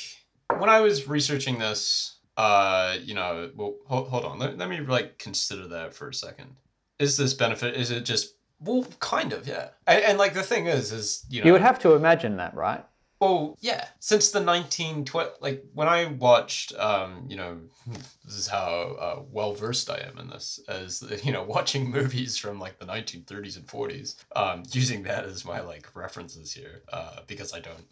when 0.58 0.68
I 0.70 0.80
was 0.80 1.06
researching 1.06 1.58
this, 1.58 2.17
uh, 2.39 2.97
you 3.03 3.14
know, 3.14 3.51
well, 3.57 3.74
hold, 3.86 4.09
hold 4.09 4.24
on. 4.24 4.39
Let, 4.39 4.57
let 4.57 4.70
me 4.70 4.78
like 4.80 5.18
consider 5.18 5.66
that 5.68 5.93
for 5.93 6.09
a 6.09 6.14
second. 6.14 6.55
Is 7.01 7.16
this 7.16 7.34
benefit? 7.34 7.76
Is 7.76 7.91
it 7.91 8.05
just 8.05 8.36
well, 8.61 8.86
kind 9.01 9.32
of, 9.32 9.47
yeah. 9.47 9.68
And, 9.86 10.05
and 10.05 10.18
like 10.18 10.34
the 10.34 10.43
thing 10.43 10.66
is, 10.66 10.93
is 10.93 11.26
you 11.28 11.41
know, 11.41 11.47
You 11.47 11.53
would 11.53 11.62
have 11.62 11.78
to 11.80 11.95
imagine 11.95 12.36
that, 12.39 12.55
right? 12.55 12.84
well, 13.20 13.57
yeah. 13.61 13.89
Since 13.99 14.30
the 14.30 14.41
nineteen 14.41 15.05
tw- 15.05 15.41
like 15.41 15.64
when 15.74 15.89
I 15.89 16.07
watched, 16.07 16.72
um, 16.78 17.26
you 17.28 17.36
know, 17.36 17.59
this 18.24 18.34
is 18.34 18.47
how 18.47 18.97
uh, 19.01 19.22
well 19.32 19.55
versed 19.55 19.91
I 19.91 19.99
am 20.09 20.18
in 20.18 20.30
this, 20.30 20.61
as 20.68 21.03
you 21.24 21.32
know, 21.32 21.43
watching 21.43 21.91
movies 21.91 22.36
from 22.36 22.61
like 22.61 22.78
the 22.78 22.86
nineteen 22.86 23.22
thirties 23.24 23.57
and 23.57 23.68
forties, 23.68 24.16
um, 24.36 24.62
using 24.70 25.03
that 25.03 25.24
as 25.24 25.45
my 25.45 25.61
like 25.61 25.89
references 25.97 26.53
here, 26.53 26.82
uh, 26.93 27.20
because 27.26 27.53
I 27.53 27.59
don't 27.59 27.84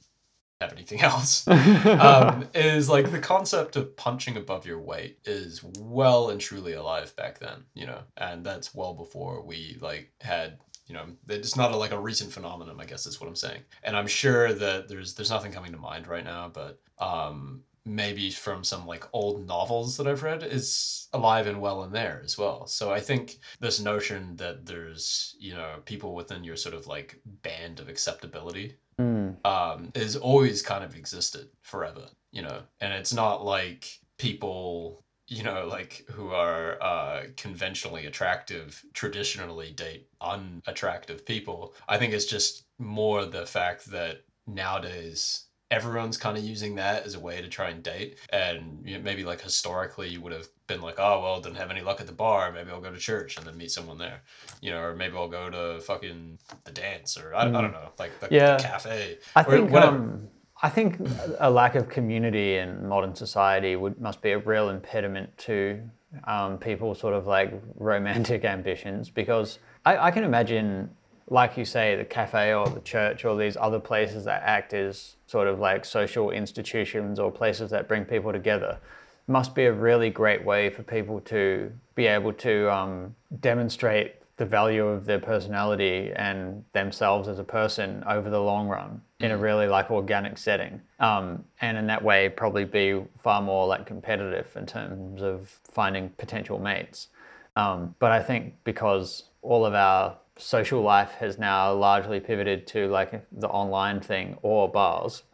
have 0.61 0.73
anything 0.73 1.01
else. 1.03 1.47
um, 1.49 2.49
is 2.55 2.89
like 2.89 3.11
the 3.11 3.19
concept 3.19 3.77
of 3.77 3.97
punching 3.97 4.37
above 4.37 4.67
your 4.67 4.81
weight 4.81 5.19
is 5.25 5.63
well 5.79 6.31
and 6.31 6.41
truly 6.41 6.73
alive 6.73 7.15
back 7.17 7.39
then, 7.39 7.65
you 7.75 7.87
know, 7.87 8.01
and 8.17 8.45
that's 8.45 8.75
well 8.75 8.95
before 8.95 9.43
we 9.43 9.79
like 9.81 10.13
had, 10.21 10.59
you 10.87 10.95
know, 10.95 11.05
it's 11.29 11.57
not 11.57 11.73
a, 11.73 11.77
like 11.77 11.93
a 11.93 11.99
recent 11.99 12.33
phenomenon, 12.33 12.77
I 12.81 12.85
guess 12.85 13.07
is 13.07 13.21
what 13.21 13.29
I'm 13.29 13.37
saying. 13.37 13.63
And 13.83 13.97
I'm 13.97 14.07
sure 14.07 14.53
that 14.53 14.89
there's 14.89 15.15
there's 15.15 15.31
nothing 15.31 15.53
coming 15.53 15.73
to 15.73 15.79
mind 15.79 16.07
right 16.07 16.25
now, 16.25 16.51
but 16.53 16.81
um, 16.99 17.63
maybe 17.87 18.30
from 18.30 18.64
some 18.64 18.87
like 18.87 19.05
old 19.12 19.47
novels 19.47 19.97
that 19.97 20.07
I've 20.07 20.22
read 20.24 20.43
is 20.43 21.09
alive 21.12 21.47
and 21.47 21.61
well 21.61 21.84
in 21.84 21.93
there 21.93 22.20
as 22.24 22.37
well. 22.37 22.66
So 22.66 22.93
I 22.93 23.01
think 23.01 23.39
this 23.61 23.80
notion 23.80 24.37
that 24.37 24.66
there's 24.66 25.37
you 25.39 25.55
know 25.55 25.76
people 25.84 26.14
within 26.14 26.45
your 26.45 26.57
sort 26.57 26.74
of 26.74 26.87
like 26.87 27.20
band 27.43 27.80
of 27.80 27.89
acceptability 27.89 28.74
Hmm. 28.99 29.32
um, 29.45 29.93
is 29.95 30.16
always 30.16 30.62
kind 30.62 30.82
of 30.82 30.97
existed 30.97 31.49
forever, 31.61 32.07
you 32.32 32.41
know, 32.41 32.62
and 32.80 32.95
it's 32.95 33.12
not 33.12 33.45
like 33.45 34.01
people, 34.16 35.05
you 35.28 35.43
know, 35.43 35.66
like 35.66 36.07
who 36.11 36.30
are 36.30 36.82
uh, 36.82 37.24
conventionally 37.37 38.07
attractive 38.07 38.82
traditionally 38.95 39.70
date 39.72 40.09
unattractive 40.22 41.26
people. 41.26 41.74
I 41.87 41.99
think 41.99 42.14
it's 42.14 42.24
just 42.24 42.64
more 42.78 43.26
the 43.26 43.45
fact 43.45 43.91
that 43.91 44.22
nowadays 44.47 45.46
everyone's 45.71 46.17
kind 46.17 46.39
of 46.39 46.45
using 46.45 46.77
that 46.77 47.05
as 47.05 47.14
a 47.14 47.21
way 47.21 47.43
to 47.43 47.49
try 47.49 47.71
and 47.71 47.83
date. 47.83 48.19
And 48.31 48.83
you 48.85 48.97
know, 48.97 49.03
maybe 49.03 49.25
like 49.25 49.41
historically 49.41 50.09
you 50.09 50.21
would 50.21 50.33
have 50.33 50.49
been 50.67 50.81
like 50.81 50.97
oh 50.99 51.21
well 51.23 51.41
didn't 51.41 51.57
have 51.57 51.71
any 51.71 51.81
luck 51.81 52.01
at 52.01 52.07
the 52.07 52.12
bar. 52.12 52.53
Maybe 52.53 52.71
i'll 52.71 52.81
go 52.81 52.93
to 52.93 52.99
church 52.99 53.37
and 53.37 53.47
then 53.47 53.57
meet 53.57 53.71
someone 53.71 53.99
there. 53.99 54.23
You 54.61 54.71
know 54.71 54.81
or 54.81 54.95
maybe 54.97 55.17
i'll 55.17 55.29
go 55.29 55.51
to 55.51 55.81
fucking 55.81 56.39
the 56.64 56.73
dance 56.73 57.17
or 57.17 57.35
i, 57.35 57.43
I 57.47 57.51
don't 57.51 57.73
know 57.73 57.91
like 57.99 58.19
the, 58.21 58.29
Yeah. 58.31 58.57
the 58.57 58.62
cafe 58.62 59.19
I 59.35 59.43
think 59.43 59.73
um, 59.73 60.29
I 60.62 60.69
think 60.71 60.99
a 61.39 61.51
lack 61.51 61.75
of 61.75 61.89
community 61.89 62.57
in 62.57 62.89
modern 62.89 63.14
society 63.14 63.77
would 63.77 64.01
must 64.01 64.23
be 64.23 64.31
a 64.33 64.39
real 64.39 64.71
impediment 64.71 65.37
to 65.39 65.83
um, 66.25 66.57
people 66.59 66.95
sort 66.95 67.12
of 67.14 67.27
like 67.27 67.53
romantic 67.75 68.45
ambitions 68.57 69.11
because 69.11 69.59
I, 69.85 69.99
I 70.07 70.11
can 70.11 70.25
imagine, 70.25 70.91
like 71.29 71.57
you 71.57 71.64
say, 71.64 71.97
the 71.97 72.05
cafe 72.05 72.55
or 72.55 72.68
the 72.68 72.81
church 72.81 73.24
or 73.24 73.37
these 73.37 73.57
other 73.57 73.81
places 73.81 74.24
that 74.24 74.43
act 74.45 74.72
as 74.72 75.16
sort 75.27 75.49
of 75.49 75.59
like 75.59 75.85
social 75.85 76.31
institutions 76.31 77.18
or 77.18 77.33
places 77.33 77.70
that 77.70 77.89
bring 77.89 78.05
people 78.05 78.33
together 78.33 78.79
must 79.27 79.55
be 79.55 79.64
a 79.64 79.72
really 79.72 80.09
great 80.09 80.45
way 80.45 80.70
for 80.70 80.85
people 80.85 81.20
to 81.20 81.72
be 81.97 82.07
able 82.07 82.33
to 82.33 82.72
um, 82.72 83.14
demonstrate 83.41 84.14
the 84.37 84.47
value 84.47 84.87
of 84.87 85.07
their 85.07 85.18
personality 85.18 86.12
and 86.14 86.62
themselves 86.74 87.27
as 87.27 87.39
a 87.39 87.45
person 87.45 88.05
over 88.07 88.31
the 88.31 88.41
long 88.41 88.68
run 88.68 89.01
in 89.18 89.31
a 89.31 89.37
really 89.37 89.66
like 89.66 89.91
organic 89.91 90.37
setting. 90.39 90.81
Um, 91.01 91.45
and 91.61 91.77
in 91.77 91.87
that 91.87 92.05
way 92.05 92.29
probably 92.29 92.64
be 92.64 93.03
far 93.22 93.43
more 93.43 93.66
like 93.66 93.87
competitive 93.87 94.47
in 94.55 94.66
terms 94.66 95.22
of 95.22 95.49
finding 95.64 96.11
potential 96.11 96.59
mates. 96.59 97.09
Um, 97.57 97.95
but 97.99 98.12
i 98.12 98.22
think 98.22 98.53
because 98.64 99.24
all 99.41 99.64
of 99.64 99.72
our 99.72 100.18
social 100.39 100.82
life 100.82 101.12
has 101.12 101.39
now 101.39 101.72
largely 101.72 102.20
pivoted 102.20 102.66
to 102.68 102.89
like 102.89 103.24
the 103.32 103.49
online 103.49 104.01
thing 104.01 104.39
or 104.43 104.68
bars. 104.68 105.22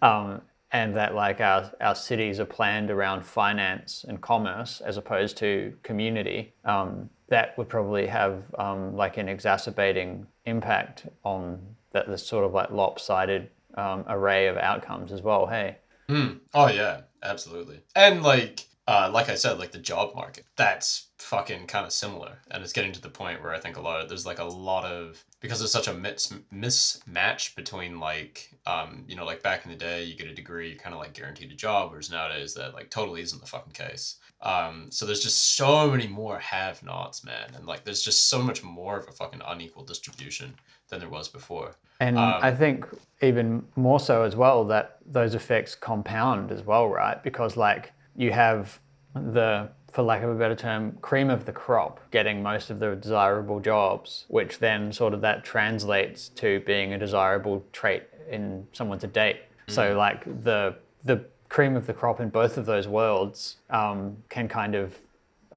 Um, 0.00 0.42
and 0.70 0.96
that 0.96 1.14
like 1.14 1.40
our, 1.40 1.70
our 1.80 1.94
cities 1.94 2.38
are 2.40 2.44
planned 2.44 2.90
around 2.90 3.24
finance 3.24 4.04
and 4.06 4.20
commerce 4.20 4.80
as 4.80 4.96
opposed 4.96 5.36
to 5.38 5.74
community. 5.82 6.52
Um, 6.64 7.10
that 7.28 7.56
would 7.58 7.68
probably 7.68 8.06
have 8.06 8.42
um, 8.58 8.94
like 8.96 9.16
an 9.16 9.28
exacerbating 9.28 10.26
impact 10.44 11.06
on 11.24 11.60
that 11.92 12.06
this 12.06 12.26
sort 12.26 12.44
of 12.44 12.52
like 12.52 12.70
lopsided 12.70 13.50
um, 13.74 14.04
array 14.08 14.46
of 14.46 14.56
outcomes 14.56 15.12
as 15.12 15.22
well. 15.22 15.46
Hey. 15.46 15.78
Mm. 16.08 16.40
Oh 16.54 16.68
yeah, 16.68 17.02
absolutely. 17.22 17.80
And 17.94 18.22
like 18.22 18.66
uh, 18.88 19.10
like 19.12 19.28
I 19.28 19.34
said, 19.34 19.58
like 19.58 19.70
the 19.70 19.78
job 19.78 20.14
market, 20.14 20.46
that's 20.56 21.08
fucking 21.18 21.66
kind 21.66 21.84
of 21.84 21.92
similar, 21.92 22.38
and 22.50 22.64
it's 22.64 22.72
getting 22.72 22.92
to 22.92 23.02
the 23.02 23.10
point 23.10 23.42
where 23.42 23.54
I 23.54 23.60
think 23.60 23.76
a 23.76 23.82
lot 23.82 24.00
of 24.00 24.08
there's 24.08 24.24
like 24.24 24.38
a 24.38 24.44
lot 24.44 24.86
of 24.86 25.22
because 25.40 25.58
there's 25.58 25.70
such 25.70 25.88
a 25.88 25.92
mis- 25.92 26.32
mismatch 26.54 27.54
between 27.54 28.00
like 28.00 28.50
um 28.64 29.04
you 29.06 29.14
know 29.14 29.26
like 29.26 29.42
back 29.42 29.66
in 29.66 29.70
the 29.70 29.76
day 29.76 30.04
you 30.04 30.16
get 30.16 30.26
a 30.26 30.34
degree 30.34 30.70
you're 30.70 30.78
kind 30.78 30.94
of 30.94 31.00
like 31.00 31.12
guaranteed 31.12 31.52
a 31.52 31.54
job, 31.54 31.90
whereas 31.90 32.10
nowadays 32.10 32.54
that 32.54 32.72
like 32.72 32.88
totally 32.88 33.20
isn't 33.20 33.42
the 33.42 33.46
fucking 33.46 33.74
case. 33.74 34.16
Um, 34.40 34.86
so 34.90 35.04
there's 35.04 35.22
just 35.22 35.56
so 35.56 35.90
many 35.90 36.06
more 36.06 36.38
have-nots, 36.38 37.24
man, 37.24 37.50
and 37.54 37.66
like 37.66 37.84
there's 37.84 38.02
just 38.02 38.30
so 38.30 38.40
much 38.40 38.64
more 38.64 38.96
of 38.96 39.06
a 39.06 39.12
fucking 39.12 39.42
unequal 39.46 39.84
distribution 39.84 40.54
than 40.88 41.00
there 41.00 41.10
was 41.10 41.28
before. 41.28 41.72
And 42.00 42.18
I 42.18 42.54
think 42.54 42.86
even 43.20 43.66
more 43.76 44.00
so 44.00 44.22
as 44.22 44.34
well 44.34 44.64
that 44.66 44.98
those 45.04 45.34
effects 45.34 45.74
compound 45.74 46.50
as 46.52 46.62
well, 46.62 46.88
right? 46.88 47.22
Because 47.22 47.56
like 47.56 47.92
you 48.18 48.32
have 48.32 48.78
the 49.14 49.70
for 49.90 50.02
lack 50.02 50.22
of 50.22 50.28
a 50.28 50.34
better 50.34 50.54
term, 50.54 50.92
cream 51.00 51.30
of 51.30 51.46
the 51.46 51.52
crop, 51.52 51.98
getting 52.10 52.42
most 52.42 52.68
of 52.68 52.78
the 52.78 52.94
desirable 52.94 53.58
jobs, 53.58 54.26
which 54.28 54.58
then 54.58 54.92
sort 54.92 55.14
of 55.14 55.22
that 55.22 55.42
translates 55.42 56.28
to 56.28 56.60
being 56.66 56.92
a 56.92 56.98
desirable 56.98 57.64
trait 57.72 58.02
in 58.30 58.66
someone 58.74 58.98
to 58.98 59.06
date. 59.06 59.38
So 59.68 59.96
like 59.96 60.24
the 60.44 60.76
the 61.04 61.24
cream 61.48 61.76
of 61.76 61.86
the 61.86 61.94
crop 61.94 62.20
in 62.20 62.28
both 62.28 62.58
of 62.58 62.66
those 62.66 62.86
worlds 62.86 63.56
um, 63.70 64.16
can 64.28 64.48
kind 64.48 64.74
of 64.74 64.98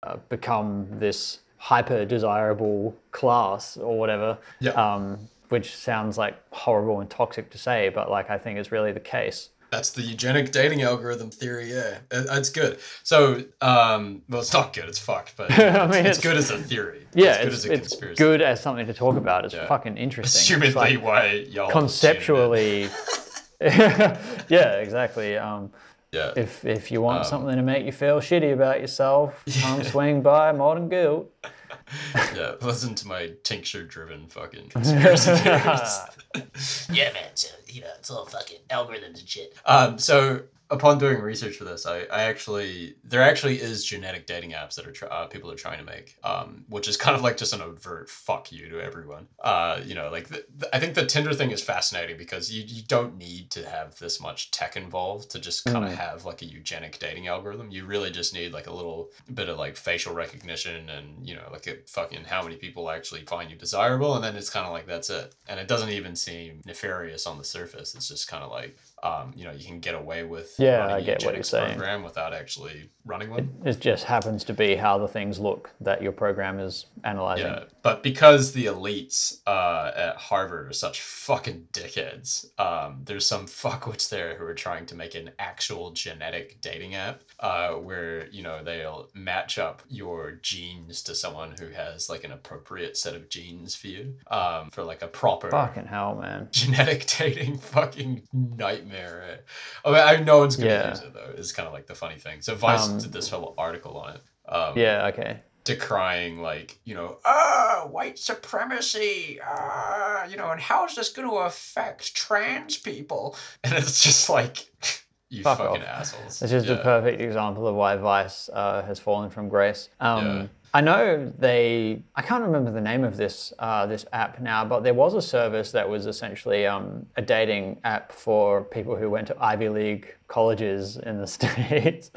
uh, 0.04 0.18
become 0.30 0.88
this 1.00 1.40
hyper 1.58 2.06
desirable 2.06 2.96
class 3.12 3.78
or 3.78 3.98
whatever. 3.98 4.38
Um, 4.72 5.30
which 5.50 5.76
sounds 5.76 6.18
like 6.18 6.42
horrible 6.52 7.02
and 7.02 7.10
toxic 7.10 7.50
to 7.50 7.58
say, 7.58 7.90
but 7.90 8.10
like 8.10 8.30
I 8.30 8.38
think 8.38 8.58
it's 8.58 8.72
really 8.72 8.94
the 8.94 9.02
case. 9.02 9.50
That's 9.72 9.92
the 9.92 10.02
eugenic 10.02 10.52
dating 10.52 10.82
algorithm 10.82 11.32
theory. 11.32 11.72
Yeah, 11.72 12.00
It- 12.12 12.28
it's 12.30 12.50
good. 12.50 12.80
So, 13.04 13.46
um, 13.62 14.22
well, 14.28 14.42
it's 14.42 14.52
not 14.52 14.74
good. 14.74 14.84
It's 14.90 15.00
fucked, 15.00 15.38
but 15.38 15.50
I 15.60 15.88
mean, 15.88 16.06
it's, 16.06 16.20
it's- 16.20 16.22
good 16.22 16.36
as 16.36 16.52
a 16.52 16.58
theory. 16.58 17.08
Yeah, 17.14 17.36
it's 17.36 17.64
good 17.64 17.80
it's, 17.80 17.94
as 17.96 18.02
a 18.02 18.14
good 18.16 18.42
as 18.42 18.60
something 18.62 18.86
to 18.86 18.94
talk 18.94 19.16
about. 19.16 19.46
It's 19.46 19.54
Yeah. 19.54 19.68
fucking 19.68 19.98
interesting. 19.98 20.60
Assumedly, 20.60 20.76
like 20.76 21.02
why 21.02 21.32
y'all 21.50 21.72
conceptually. 21.72 22.90
yeah, 23.62 24.74
exactly. 24.80 25.38
Um, 25.38 25.72
Yeah. 26.12 26.34
if 26.36 26.66
if 26.66 26.92
you 26.92 27.02
want 27.02 27.20
Um, 27.20 27.24
something 27.26 27.56
to 27.56 27.62
make 27.62 27.86
you 27.86 27.92
feel 27.94 28.20
shitty 28.20 28.52
about 28.54 28.82
yourself, 28.82 29.44
come 29.62 29.84
swing 29.84 30.22
by 30.22 30.52
Modern 30.52 30.90
Guilt. 30.90 31.32
yeah. 32.36 32.56
Listen 32.62 32.94
to 32.96 33.08
my 33.08 33.32
tincture-driven 33.44 34.28
fucking 34.28 34.70
conspiracy 34.76 35.36
theories. 35.38 36.88
Yeah, 36.92 37.14
man. 37.14 37.30
So, 37.36 37.48
you 37.68 37.82
know, 37.82 37.88
it's 37.98 38.12
all 38.12 38.26
fucking 38.26 38.60
algorithms 38.70 39.20
and 39.20 39.28
shit. 39.30 39.54
Um, 39.66 39.98
so 39.98 40.42
upon 40.72 40.98
doing 40.98 41.20
research 41.22 41.58
for 41.58 41.64
this, 41.66 41.86
I, 41.86 42.00
I 42.12 42.24
actually 42.24 42.96
there 43.04 43.22
actually 43.22 43.62
is 43.62 43.84
genetic 43.86 44.26
dating 44.26 44.52
apps 44.52 44.76
that 44.76 44.88
are 44.88 44.92
try, 44.92 45.08
uh, 45.10 45.28
people 45.28 45.52
are 45.52 45.56
trying 45.56 45.78
to 45.80 45.84
make, 45.86 46.16
um, 46.24 46.66
which 46.70 46.88
is 46.88 46.98
kind 46.98 47.16
of 47.16 47.22
like 47.22 47.38
just 47.38 47.54
an 47.54 47.62
overt 47.62 48.10
fuck 48.10 48.52
you 48.52 48.70
to 48.70 48.80
everyone. 48.82 49.28
Uh, 49.40 49.80
you 49.86 49.94
know, 49.96 50.10
like 50.10 50.28
the, 50.30 50.46
the- 50.58 50.76
I 50.76 50.80
think 50.80 50.96
the 50.96 51.06
Tinder 51.06 51.34
thing 51.34 51.52
is 51.52 51.62
fascinating 51.62 52.18
because 52.18 52.52
you, 52.52 52.64
you 52.66 52.82
don't 52.88 53.18
need 53.18 53.52
to 53.52 53.68
have 53.70 53.98
this 54.00 54.20
much 54.22 54.50
tech 54.52 54.76
involved 54.78 55.30
to 55.32 55.40
just 55.40 55.66
kind 55.66 55.78
of 55.86 55.92
Mm. 55.92 55.96
have 55.96 56.26
like 56.26 56.42
a 56.42 56.46
eugenic 56.46 57.00
dating 57.00 57.28
algorithm. 57.28 57.70
You 57.72 57.86
really 57.86 58.12
just 58.12 58.34
need 58.34 58.54
like 58.54 58.68
a 58.68 58.74
little 58.74 59.10
bit 59.34 59.50
of 59.50 59.58
like 59.58 59.76
facial 59.76 60.14
recognition 60.14 60.90
and 60.90 61.28
you 61.28 61.36
know 61.36 61.48
like 61.52 61.68
a 61.68 61.76
fucking 61.88 62.24
how 62.24 62.42
many 62.44 62.56
people 62.56 62.90
actually 62.90 63.22
find 63.26 63.50
you 63.52 63.58
desirable, 63.58 64.16
and 64.16 64.24
then 64.24 64.36
it's 64.36 64.50
kind 64.50 64.66
of 64.66 64.72
like 64.72 64.86
that's 64.88 65.10
it. 65.10 65.36
And 65.50 65.60
it 65.60 65.68
doesn't 65.68 65.90
even 65.90 66.16
seem 66.16 66.62
nefarious 66.66 67.28
on 67.28 67.38
the 67.38 67.44
surface. 67.44 67.94
It's 67.96 68.08
just 68.08 68.28
kind 68.30 68.44
of 68.44 68.52
like 68.52 68.78
um, 69.04 69.34
you 69.36 69.44
know, 69.46 69.52
you 69.52 69.66
can 69.66 69.80
get 69.80 69.96
away 69.96 70.24
with 70.24 70.56
Yeah, 70.60 70.78
running 70.80 70.96
I 70.96 71.00
a 71.00 71.02
get 71.02 71.08
what 71.18 71.22
you're 71.36 71.44
eugenics 71.44 71.50
saying. 71.50 71.76
program 71.78 72.04
without 72.04 72.34
actually 72.34 72.90
running 73.06 73.30
one. 73.30 73.50
It 73.66 73.80
just 73.80 74.04
happens 74.06 74.44
to 74.46 74.54
be 74.54 74.76
how 74.76 74.98
the 74.98 75.08
things 75.08 75.40
look 75.40 75.70
that 75.82 76.02
your 76.02 76.12
program 76.12 76.60
is 76.60 76.86
analyzing. 77.04 77.48
Yeah, 77.48 77.64
but 77.82 78.04
because 78.04 78.52
the 78.52 78.66
elites 78.66 79.40
uh, 79.48 79.92
at 79.96 80.18
Harvard 80.18 80.70
are 80.70 80.74
such 80.74 81.02
fucking 81.02 81.68
dickheads, 81.74 82.48
um, 82.60 83.02
there's 83.06 83.26
some 83.26 83.46
fuckwits 83.48 84.10
there 84.10 84.36
who 84.36 84.46
are 84.46 84.54
trying 84.54 84.86
to 84.88 84.96
make 84.96 85.16
an 85.16 85.32
actual 85.40 85.92
genetic 85.92 86.62
dating 86.62 86.96
app 86.96 87.22
uh, 87.40 87.70
where 87.72 88.28
you 88.30 88.44
know 88.44 88.64
they'll 88.64 89.10
match 89.14 89.58
up 89.58 89.82
your 89.90 90.34
genes 90.42 91.02
to 91.04 91.16
someone 91.16 91.54
who 91.60 91.70
has 91.70 92.10
like 92.10 92.24
an 92.24 92.32
appropriate 92.32 92.98
set 92.98 93.16
of 93.16 93.30
genes 93.30 93.76
for 93.76 93.88
you 93.88 94.14
um, 94.30 94.70
for 94.72 94.84
like 94.84 95.02
a 95.02 95.08
proper 95.08 95.50
Fucking 95.50 95.86
hell, 95.86 96.16
man. 96.16 96.48
genetic 96.52 97.06
dating 97.08 97.58
fucking 97.58 98.22
nightmare. 98.34 99.40
I 99.84 99.90
mean, 99.90 100.00
I, 100.00 100.24
no 100.24 100.40
one's 100.40 100.56
gonna 100.56 100.70
Yeah. 100.70 100.90
use 100.92 101.02
it 101.02 101.14
though. 101.14 101.32
Is 101.36 101.52
kind 101.52 101.68
of 101.68 101.74
like 101.74 101.88
the 101.88 101.96
funny 101.96 102.18
thing. 102.18 102.42
So 102.42 102.56
Vice 102.56 102.88
Um, 102.90 102.91
did 103.00 103.12
this 103.14 103.30
whole 103.30 103.54
article 103.58 103.98
on 103.98 104.16
it. 104.16 104.22
Um, 104.48 104.78
Yeah, 104.78 105.08
okay. 105.08 105.40
decrying 105.64 106.40
like 106.42 106.80
you 106.86 106.96
know 106.96 107.18
Ah, 107.26 107.88
white 107.90 108.18
supremacy. 108.18 109.40
Ah, 109.46 110.26
you 110.26 110.38
know, 110.38 110.50
and 110.52 110.60
how 110.62 110.86
is 110.86 110.96
this 110.96 111.10
going 111.10 111.28
to 111.30 111.36
affect 111.36 112.16
trans 112.16 112.78
people? 112.78 113.36
and 113.64 113.74
it's 113.74 114.04
just 114.04 114.30
like 114.30 114.66
you 115.30 115.44
Fuck 115.44 115.60
fucking 115.60 115.82
off. 115.84 115.88
assholes 115.88 116.40
This 116.40 116.52
is 116.52 116.66
yeah. 116.66 116.76
the 116.76 116.82
perfect 116.82 117.22
example 117.22 117.68
of 117.68 117.76
why 117.76 117.96
Vice 117.96 118.50
uh, 118.52 118.82
has 118.84 119.00
fallen 119.00 119.30
from 119.30 119.50
grace. 119.50 119.90
Um, 120.00 120.26
Yeah. 120.26 120.48
I 120.74 120.80
know 120.82 121.32
they. 121.38 122.02
I 122.16 122.22
can't 122.22 122.44
remember 122.44 122.72
the 122.72 122.80
name 122.82 123.04
of 123.04 123.18
this 123.18 123.52
uh, 123.60 123.86
this 123.88 124.06
app 124.14 124.40
now, 124.40 124.64
but 124.64 124.84
there 124.84 124.94
was 124.94 125.14
a 125.16 125.22
service 125.22 125.72
that 125.74 125.88
was 125.90 126.06
essentially 126.06 126.66
um, 126.66 127.06
a 127.18 127.22
dating 127.22 127.80
app 127.84 128.12
for 128.14 128.64
people 128.64 128.96
who 128.96 129.10
went 129.10 129.28
to 129.28 129.36
Ivy 129.40 129.68
League 129.70 130.16
colleges 130.28 130.96
in 130.98 131.18
the 131.20 131.28
states, 131.38 132.12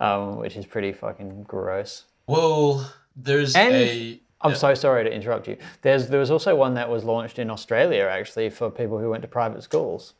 um, 0.00 0.36
which 0.38 0.56
is 0.56 0.66
pretty 0.66 0.92
fucking 0.92 1.44
gross. 1.44 2.04
well 2.26 2.92
there's 3.14 3.54
And- 3.54 3.74
a 3.74 4.20
I'm 4.42 4.50
Yeah. 4.52 4.56
so 4.56 4.74
sorry 4.74 5.04
to 5.04 5.12
interrupt 5.12 5.46
you. 5.48 5.56
There's 5.82 6.08
there 6.08 6.20
was 6.20 6.30
also 6.30 6.54
one 6.56 6.74
that 6.74 6.88
was 6.90 7.04
launched 7.04 7.38
in 7.38 7.50
Australia 7.50 8.04
actually 8.10 8.50
for 8.50 8.70
people 8.70 8.98
who 8.98 9.10
went 9.10 9.22
to 9.22 9.28
private 9.28 9.62
schools. 9.62 10.14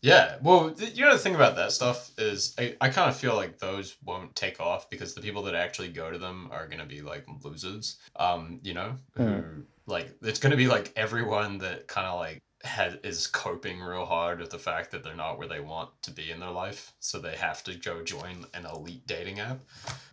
yeah 0.00 0.36
well 0.42 0.72
you 0.78 1.04
know 1.04 1.12
the 1.12 1.18
thing 1.18 1.34
about 1.34 1.56
that 1.56 1.72
stuff 1.72 2.12
is 2.18 2.54
i, 2.56 2.76
I 2.80 2.88
kind 2.88 3.10
of 3.10 3.16
feel 3.16 3.34
like 3.34 3.58
those 3.58 3.96
won't 4.04 4.32
take 4.36 4.60
off 4.60 4.88
because 4.88 5.12
the 5.14 5.20
people 5.20 5.42
that 5.42 5.56
actually 5.56 5.88
go 5.88 6.08
to 6.08 6.18
them 6.18 6.48
are 6.52 6.68
going 6.68 6.78
to 6.78 6.86
be 6.86 7.00
like 7.02 7.24
losers 7.42 7.96
um 8.14 8.60
you 8.62 8.74
know 8.74 8.94
who 9.16 9.42
like 9.86 10.08
it's 10.22 10.38
going 10.38 10.52
to 10.52 10.56
be 10.56 10.68
like 10.68 10.92
everyone 10.94 11.58
that 11.58 11.88
kind 11.88 12.06
of 12.06 12.20
like 12.20 12.38
has, 12.64 12.96
is 13.04 13.26
coping 13.26 13.80
real 13.80 14.06
hard 14.06 14.40
with 14.40 14.50
the 14.50 14.58
fact 14.58 14.90
that 14.90 15.04
they're 15.04 15.14
not 15.14 15.38
where 15.38 15.48
they 15.48 15.60
want 15.60 15.90
to 16.02 16.10
be 16.10 16.30
in 16.30 16.40
their 16.40 16.50
life 16.50 16.92
so 17.00 17.18
they 17.18 17.36
have 17.36 17.62
to 17.64 17.74
go 17.76 18.02
join 18.02 18.44
an 18.54 18.66
elite 18.66 19.06
dating 19.06 19.40
app 19.40 19.58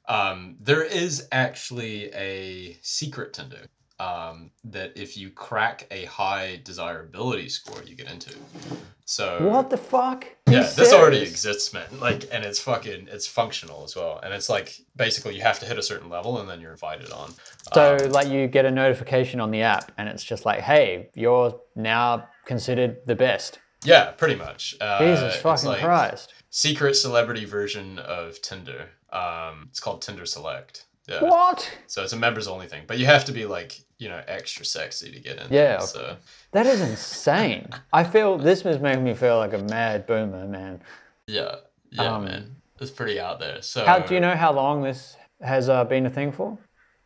um, 0.08 0.56
there 0.60 0.84
is 0.84 1.28
actually 1.32 2.14
a 2.14 2.78
secret 2.82 3.34
tinder 3.34 3.66
um, 4.00 4.52
that 4.64 4.92
if 4.96 5.16
you 5.16 5.30
crack 5.30 5.88
a 5.92 6.06
high 6.06 6.60
desirability 6.64 7.48
score 7.50 7.84
you 7.84 7.96
get 7.96 8.12
into 8.12 8.34
so 9.06 9.48
What 9.50 9.70
the 9.70 9.78
fuck? 9.78 10.26
Are 10.48 10.54
yeah, 10.54 10.72
this 10.76 10.94
already 10.94 11.22
exists, 11.22 11.74
man. 11.74 11.86
Like, 12.00 12.28
and 12.32 12.44
it's 12.46 12.60
fucking, 12.60 13.10
it's 13.12 13.28
functional 13.28 13.84
as 13.84 13.96
well. 13.96 14.20
And 14.24 14.34
it's 14.34 14.50
like 14.50 14.80
basically 14.96 15.36
you 15.36 15.42
have 15.42 15.60
to 15.60 15.66
hit 15.66 15.78
a 15.78 15.84
certain 15.84 16.10
level 16.10 16.40
and 16.40 16.50
then 16.50 16.62
you're 16.62 16.72
invited 16.72 17.12
on. 17.12 17.34
So, 17.74 17.98
Um, 18.02 18.12
like, 18.12 18.30
you 18.30 18.48
get 18.48 18.66
a 18.66 18.72
notification 18.72 19.42
on 19.42 19.52
the 19.52 19.62
app, 19.62 19.92
and 19.98 20.08
it's 20.08 20.24
just 20.24 20.46
like, 20.46 20.62
"Hey, 20.62 21.10
you're 21.16 21.60
now 21.76 22.30
considered 22.46 22.98
the 23.06 23.16
best." 23.16 23.60
yeah, 23.86 24.12
pretty 24.12 24.36
much. 24.36 24.76
Uh, 24.80 25.00
Jesus 25.00 25.36
fucking 25.42 25.68
like 25.70 25.82
Christ! 25.82 26.34
Secret 26.50 26.96
celebrity 26.96 27.46
version 27.46 28.00
of 28.00 28.42
Tinder. 28.42 28.90
Um, 29.12 29.68
it's 29.70 29.80
called 29.80 30.02
Tinder 30.02 30.26
Select. 30.26 30.86
Yeah. 31.08 31.22
What? 31.22 31.70
So 31.88 32.04
it's 32.04 32.14
a 32.14 32.18
members 32.18 32.48
only 32.48 32.68
thing, 32.68 32.84
but 32.88 32.98
you 32.98 33.06
have 33.08 33.26
to 33.26 33.34
be 33.34 33.46
like, 33.46 33.82
you 33.98 34.08
know, 34.08 34.22
extra 34.28 34.66
sexy 34.66 35.12
to 35.12 35.20
get 35.20 35.38
in. 35.38 35.48
Yeah, 35.52 35.78
of 35.78 35.84
So 35.90 36.16
That 36.52 36.66
is 36.66 36.80
insane. 36.82 37.68
I 37.94 38.04
feel 38.06 38.38
this 38.38 38.66
is 38.66 38.80
making 38.80 39.04
me 39.04 39.14
feel 39.14 39.38
like 39.38 39.54
a 39.54 39.58
mad 39.58 40.08
boomer, 40.08 40.48
man. 40.48 40.82
yeah, 41.28 41.56
yeah, 41.92 42.16
Um, 42.16 42.26
man, 42.26 42.56
it's 42.80 42.92
pretty 42.92 43.20
out 43.20 43.40
there. 43.40 43.62
So 43.62 43.86
How 43.86 44.00
do 44.00 44.14
you 44.14 44.22
know 44.22 44.36
how 44.36 44.54
long 44.54 44.82
this 44.82 45.18
has 45.42 45.68
uh, 45.68 45.84
been 45.84 46.06
a 46.06 46.10
thing 46.10 46.32
for? 46.32 46.58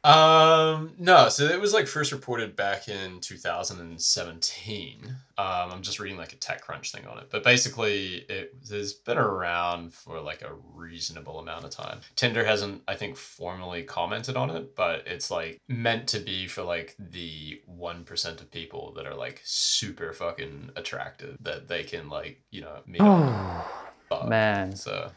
Um, 0.07 0.93
no, 0.97 1.27
so 1.27 1.43
it 1.43 1.59
was 1.59 1.73
like 1.73 1.85
first 1.85 2.13
reported 2.13 2.55
back 2.55 2.87
in 2.87 3.19
2017. 3.19 5.01
Um, 5.03 5.15
I'm 5.37 5.81
just 5.81 5.99
reading 5.99 6.17
like 6.17 6.31
a 6.31 6.37
TechCrunch 6.37 6.91
thing 6.91 7.05
on 7.07 7.17
it, 7.19 7.27
but 7.29 7.43
basically 7.43 8.25
it 8.29 8.55
has 8.69 8.93
been 8.93 9.17
around 9.17 9.93
for 9.93 10.21
like 10.21 10.43
a 10.43 10.53
reasonable 10.73 11.39
amount 11.39 11.65
of 11.65 11.71
time. 11.71 11.99
Tinder 12.15 12.45
hasn't, 12.45 12.83
I 12.87 12.95
think, 12.95 13.17
formally 13.17 13.83
commented 13.83 14.37
on 14.37 14.49
it, 14.49 14.77
but 14.77 15.05
it's 15.05 15.29
like 15.29 15.59
meant 15.67 16.07
to 16.07 16.19
be 16.19 16.47
for 16.47 16.63
like 16.63 16.95
the 16.97 17.61
1% 17.69 18.25
of 18.39 18.49
people 18.49 18.93
that 18.95 19.05
are 19.05 19.15
like 19.15 19.41
super 19.43 20.13
fucking 20.13 20.69
attractive 20.77 21.35
that 21.41 21.67
they 21.67 21.83
can 21.83 22.07
like, 22.07 22.41
you 22.49 22.61
know, 22.61 22.77
meet 22.85 23.01
on. 23.01 23.61
fuck. 24.07 24.25
Man, 24.29 24.73
So, 24.73 25.11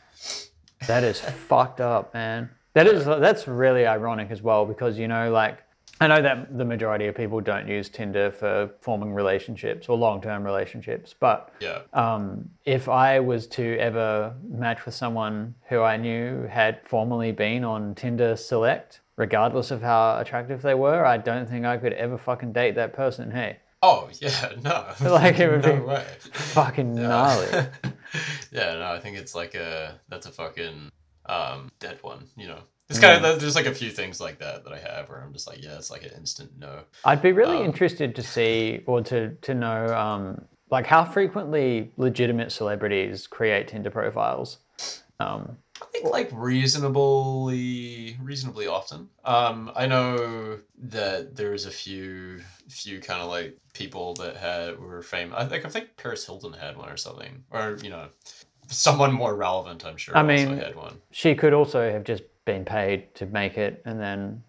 that 0.89 1.05
is 1.05 1.21
fucked 1.49 1.81
up, 1.81 2.13
man. 2.13 2.51
That 2.75 2.87
is 2.87 3.05
that's 3.05 3.49
really 3.49 3.87
ironic 3.87 4.31
as 4.31 4.43
well 4.43 4.65
because 4.65 4.99
you 4.99 5.09
know, 5.09 5.31
like, 5.33 5.59
I 6.01 6.07
know 6.07 6.23
that 6.23 6.57
the 6.57 6.65
majority 6.65 7.07
of 7.09 7.15
people 7.17 7.41
don't 7.41 7.67
use 7.69 7.89
Tinder 7.89 8.31
for 8.31 8.71
forming 8.81 9.13
relationships 9.13 9.89
or 9.89 9.99
long-term 9.99 10.45
relationships, 10.45 11.15
but 11.19 11.53
yeah. 11.61 11.81
um, 11.93 12.49
if 12.65 12.89
I 12.89 13.21
was 13.21 13.47
to 13.49 13.77
ever 13.79 14.35
match 14.49 14.87
with 14.87 14.95
someone 14.95 15.55
who 15.69 15.83
I 15.83 15.97
knew 15.97 16.47
had 16.47 16.81
formerly 16.87 17.33
been 17.33 17.65
on 17.65 17.95
Tinder 17.97 18.37
Select, 18.37 19.01
regardless 19.17 19.71
of 19.71 19.83
how 19.83 20.19
attractive 20.19 20.63
they 20.63 20.75
were, 20.75 21.05
I 21.05 21.19
don't 21.19 21.47
think 21.47 21.67
I 21.67 21.77
could 21.77 21.93
ever 21.95 22.17
fucking 22.17 22.53
date 22.53 22.77
that 22.77 22.93
person. 22.95 23.31
Hey, 23.31 23.59
Oh, 23.83 24.11
yeah, 24.21 24.53
no. 24.63 24.87
Like, 25.11 25.39
it 25.41 25.51
would 25.51 25.63
no 25.65 25.75
be- 25.77 25.81
way. 25.83 26.05
fucking 26.33 26.95
gnarly. 26.95 27.49
yeah, 28.53 28.75
no, 28.75 28.93
I 28.93 29.01
think 29.01 29.17
it's 29.17 29.35
like 29.35 29.55
a 29.55 29.99
that's 30.09 30.27
a 30.27 30.31
fucking 30.31 30.91
um 31.31 31.69
dead 31.79 31.99
one, 32.03 32.27
you 32.37 32.49
know. 32.49 32.61
It's 32.89 32.99
kind 32.99 33.25
of 33.25 33.41
there's 33.41 33.55
like 33.55 33.67
a 33.67 33.75
few 33.75 33.91
things 33.91 34.21
like 34.21 34.39
that 34.41 34.65
that 34.65 34.73
I 34.73 34.79
have 34.79 35.09
where 35.09 35.21
I'm 35.23 35.33
just 35.33 35.47
like, 35.47 35.63
yeah, 35.63 35.77
it's 35.77 35.91
like 35.91 36.03
an 36.05 36.13
instant 36.17 36.51
no. 36.59 36.85
I'd 37.05 37.23
be 37.23 37.33
really 37.33 37.63
Um, 37.63 37.65
interested 37.65 38.15
to 38.17 38.23
see 38.23 38.83
or 38.87 39.03
to 39.03 39.35
to 39.37 39.55
know 39.55 39.95
um, 39.97 40.45
like 40.71 40.87
how 40.87 41.05
frequently 41.05 41.93
legitimate 41.97 42.53
celebrities 42.53 43.27
create 43.27 43.69
Tinder 43.69 43.91
profiles. 43.91 44.59
Um, 45.19 45.59
I 45.81 45.87
think 45.87 46.05
like 46.07 46.29
reasonably 46.33 48.17
reasonably 48.23 48.67
often. 48.67 49.09
Um, 49.25 49.73
I 49.75 49.87
know 49.87 50.59
that 50.79 51.37
there's 51.37 51.65
a 51.67 51.71
few 51.71 52.41
few 52.69 53.01
kind 53.01 53.23
of 53.23 53.29
like 53.29 53.57
people 53.73 54.15
that 54.17 54.37
had 54.37 54.79
were 54.79 55.03
famous. 55.03 55.37
I 55.39 55.47
think 55.47 55.65
I 55.65 55.69
think 55.71 55.97
Paris 55.97 56.27
Hilton 56.27 56.53
had 56.53 56.77
one 56.77 56.91
or 56.91 56.97
something, 56.99 57.45
or 57.51 57.79
you 57.83 57.89
know, 57.91 58.09
someone 58.71 59.13
more 59.13 59.35
relevant. 59.35 59.85
I'm 59.85 59.97
sure. 59.97 60.17
I 60.17 60.21
also 60.21 60.27
mean- 60.33 60.59
had 60.59 60.75
one. 60.77 61.01
She 61.11 61.35
could 61.35 61.53
also 61.53 61.91
have 61.91 62.05
just 62.05 62.23
been 62.45 62.65
paid 62.65 63.15
to 63.17 63.27
make 63.27 63.59
it 63.59 63.83
and 63.85 64.01
then, 64.01 64.43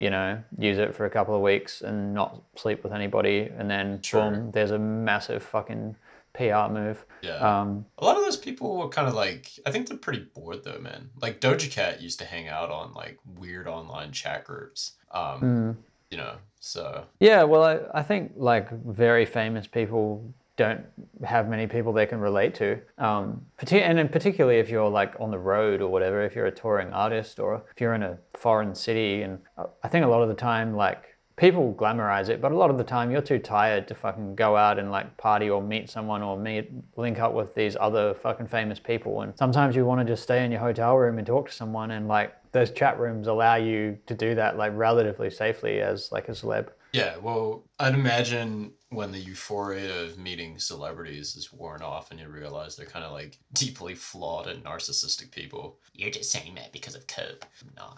you 0.00 0.10
know, 0.10 0.42
use 0.58 0.78
it 0.78 0.94
for 0.94 1.04
a 1.06 1.10
couple 1.10 1.34
of 1.34 1.40
weeks 1.42 1.80
and 1.82 2.14
not 2.14 2.40
sleep 2.56 2.82
with 2.84 2.92
anybody. 2.92 3.50
And 3.58 3.70
then, 3.70 4.00
Sure. 4.02 4.30
boom, 4.30 4.50
there's 4.52 4.70
a 4.70 4.78
massive 4.78 5.42
fucking 5.42 5.96
PR 6.34 6.68
move. 6.68 7.04
Yeah. 7.22 7.36
Um, 7.36 7.86
A 7.98 8.04
lot 8.04 8.16
of 8.16 8.24
those 8.24 8.36
people 8.36 8.76
were 8.76 8.88
kind 8.88 9.08
of 9.08 9.14
like, 9.14 9.50
I 9.66 9.70
think 9.70 9.88
they're 9.88 9.96
pretty 9.96 10.26
bored 10.34 10.64
though, 10.64 10.78
man. 10.78 11.10
Like 11.22 11.40
Doja 11.40 11.70
Cat 11.70 12.02
used 12.02 12.18
to 12.18 12.24
hang 12.24 12.48
out 12.48 12.70
on 12.70 12.92
like 12.92 13.18
weird 13.38 13.66
online 13.68 14.12
chat 14.12 14.44
groups. 14.44 14.92
Um, 15.12 15.40
mm. 15.40 15.76
you 16.10 16.16
know, 16.18 16.36
so 16.60 17.04
Yeah, 17.20 17.44
well, 17.44 17.62
I, 17.64 18.00
I 18.00 18.02
think 18.02 18.32
like 18.36 18.70
very 18.84 19.24
famous 19.26 19.66
people 19.66 20.34
don't 20.56 20.84
have 21.24 21.48
many 21.48 21.66
people 21.66 21.92
they 21.92 22.06
can 22.06 22.20
relate 22.20 22.54
to. 22.56 22.80
Um, 22.98 23.44
and 23.70 23.98
then 23.98 24.08
particularly 24.08 24.58
if 24.58 24.68
you're 24.68 24.88
like 24.88 25.14
on 25.18 25.30
the 25.30 25.38
road 25.38 25.80
or 25.80 25.88
whatever, 25.88 26.22
if 26.22 26.34
you're 26.34 26.46
a 26.46 26.52
touring 26.52 26.92
artist 26.92 27.40
or 27.40 27.64
if 27.72 27.80
you're 27.80 27.94
in 27.94 28.02
a 28.02 28.18
foreign 28.36 28.74
city. 28.74 29.22
And 29.22 29.40
uh, 29.58 29.64
I 29.82 29.88
think 29.88 30.04
a 30.04 30.08
lot 30.08 30.22
of 30.22 30.28
the 30.28 30.34
time, 30.34 30.76
like 30.76 31.16
people 31.36 31.74
glamorize 31.74 32.28
it, 32.28 32.40
but 32.40 32.52
a 32.52 32.56
lot 32.56 32.70
of 32.70 32.78
the 32.78 32.84
time 32.84 33.10
you're 33.10 33.20
too 33.20 33.40
tired 33.40 33.88
to 33.88 33.94
fucking 33.94 34.36
go 34.36 34.56
out 34.56 34.78
and 34.78 34.92
like 34.92 35.16
party 35.16 35.50
or 35.50 35.60
meet 35.60 35.90
someone 35.90 36.22
or 36.22 36.38
meet, 36.38 36.70
link 36.96 37.18
up 37.18 37.34
with 37.34 37.54
these 37.56 37.76
other 37.80 38.14
fucking 38.14 38.46
famous 38.46 38.78
people. 38.78 39.22
And 39.22 39.36
sometimes 39.36 39.74
you 39.74 39.84
want 39.84 40.06
to 40.06 40.12
just 40.12 40.22
stay 40.22 40.44
in 40.44 40.52
your 40.52 40.60
hotel 40.60 40.96
room 40.96 41.18
and 41.18 41.26
talk 41.26 41.48
to 41.48 41.54
someone. 41.54 41.90
And 41.90 42.06
like 42.06 42.32
those 42.52 42.70
chat 42.70 43.00
rooms 43.00 43.26
allow 43.26 43.56
you 43.56 43.98
to 44.06 44.14
do 44.14 44.36
that 44.36 44.56
like 44.56 44.72
relatively 44.76 45.30
safely 45.30 45.80
as 45.80 46.12
like 46.12 46.28
a 46.28 46.32
celeb. 46.32 46.68
yeah. 46.92 47.16
Well, 47.20 47.64
I'd 47.80 47.94
imagine 47.94 48.70
when 48.94 49.12
the 49.12 49.18
euphoria 49.18 50.02
of 50.02 50.18
meeting 50.18 50.58
celebrities 50.58 51.36
is 51.36 51.52
worn 51.52 51.82
off 51.82 52.10
and 52.10 52.20
you 52.20 52.28
realize 52.28 52.76
they're 52.76 52.86
kind 52.86 53.04
of 53.04 53.12
like 53.12 53.38
deeply 53.52 53.94
flawed 53.94 54.46
and 54.46 54.64
narcissistic 54.64 55.30
people. 55.30 55.78
You're 55.94 56.10
just 56.10 56.30
saying 56.30 56.54
that 56.56 56.72
because 56.72 56.94
of 56.94 57.06
coke. 57.06 57.46
No. 57.76 57.94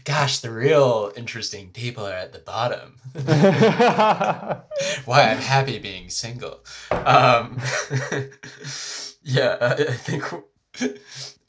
Gosh, 0.04 0.40
the 0.40 0.50
real 0.50 1.12
interesting 1.16 1.68
people 1.68 2.06
are 2.06 2.12
at 2.12 2.32
the 2.32 2.38
bottom. 2.40 2.98
Why 5.04 5.30
I'm 5.30 5.38
happy 5.38 5.78
being 5.78 6.10
single. 6.10 6.64
Um, 6.90 7.58
yeah, 9.22 9.56
I, 9.60 9.72
I 9.74 9.92
think 9.92 10.24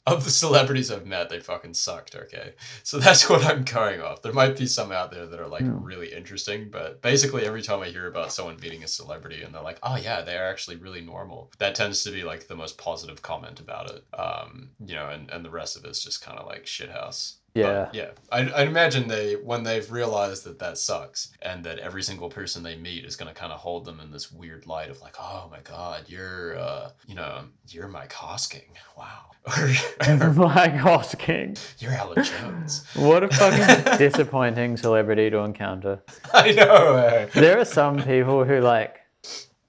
of 0.06 0.24
the 0.24 0.30
celebrities 0.30 0.90
I've 0.90 1.06
met, 1.06 1.30
they 1.30 1.40
fucking 1.40 1.74
sucked. 1.74 2.14
Okay, 2.14 2.52
so 2.82 2.98
that's 2.98 3.28
what 3.30 3.44
I'm 3.44 3.64
going 3.64 4.00
off. 4.00 4.20
There 4.22 4.32
might 4.32 4.56
be 4.58 4.66
some 4.66 4.92
out 4.92 5.10
there 5.10 5.26
that 5.26 5.40
are 5.40 5.48
like 5.48 5.62
Hmm. 5.62 5.82
really 5.82 6.12
interesting, 6.12 6.68
but 6.70 7.00
basically 7.00 7.46
every 7.46 7.62
time 7.62 7.80
I 7.80 7.88
hear 7.88 8.06
about 8.06 8.32
someone 8.32 8.58
meeting 8.60 8.84
a 8.84 8.88
celebrity 8.88 9.42
and 9.42 9.54
they're 9.54 9.62
like, 9.62 9.78
"Oh 9.82 9.96
yeah, 9.96 10.20
they 10.22 10.36
are 10.36 10.48
actually 10.48 10.76
really 10.76 11.00
normal," 11.00 11.50
that 11.58 11.74
tends 11.74 12.04
to 12.04 12.10
be 12.10 12.22
like 12.24 12.46
the 12.48 12.56
most 12.56 12.76
positive 12.78 13.22
comment 13.22 13.60
about 13.60 13.90
it. 13.90 14.04
Um, 14.18 14.70
you 14.84 14.94
know, 14.94 15.08
and 15.08 15.30
and 15.30 15.44
the 15.44 15.50
rest 15.50 15.76
of 15.76 15.84
it's 15.84 16.02
just 16.04 16.22
kind 16.22 16.38
of 16.38 16.46
like 16.46 16.64
shithouse. 16.64 17.36
Yeah. 17.54 17.84
But, 17.84 17.94
yeah. 17.94 18.08
I, 18.32 18.62
I'd 18.62 18.68
imagine 18.68 19.06
they, 19.08 19.34
when 19.34 19.62
they've 19.62 19.90
realized 19.90 20.44
that 20.44 20.58
that 20.58 20.76
sucks 20.76 21.30
and 21.40 21.62
that 21.64 21.78
every 21.78 22.02
single 22.02 22.28
person 22.28 22.62
they 22.62 22.76
meet 22.76 23.04
is 23.04 23.14
going 23.16 23.32
to 23.32 23.34
kind 23.38 23.52
of 23.52 23.60
hold 23.60 23.84
them 23.84 24.00
in 24.00 24.10
this 24.10 24.32
weird 24.32 24.66
light 24.66 24.90
of 24.90 25.00
like, 25.00 25.14
oh 25.20 25.48
my 25.50 25.60
God, 25.60 26.04
you're, 26.08 26.58
uh, 26.58 26.90
you 27.06 27.14
know, 27.14 27.44
you're 27.68 27.86
Mike 27.88 28.12
Hosking. 28.12 28.64
Wow. 28.98 29.30
Or, 29.46 30.32
Mike 30.32 30.74
Hosking. 30.74 31.56
you're 31.78 31.92
Ella 31.92 32.16
Jones. 32.22 32.84
What 32.96 33.22
a 33.22 33.28
fucking 33.28 33.98
disappointing 33.98 34.76
celebrity 34.76 35.30
to 35.30 35.38
encounter. 35.38 36.02
I 36.32 36.52
know. 36.52 36.96
eh? 36.96 37.26
There 37.34 37.58
are 37.58 37.64
some 37.64 38.02
people 38.02 38.44
who 38.44 38.60
like 38.60 38.96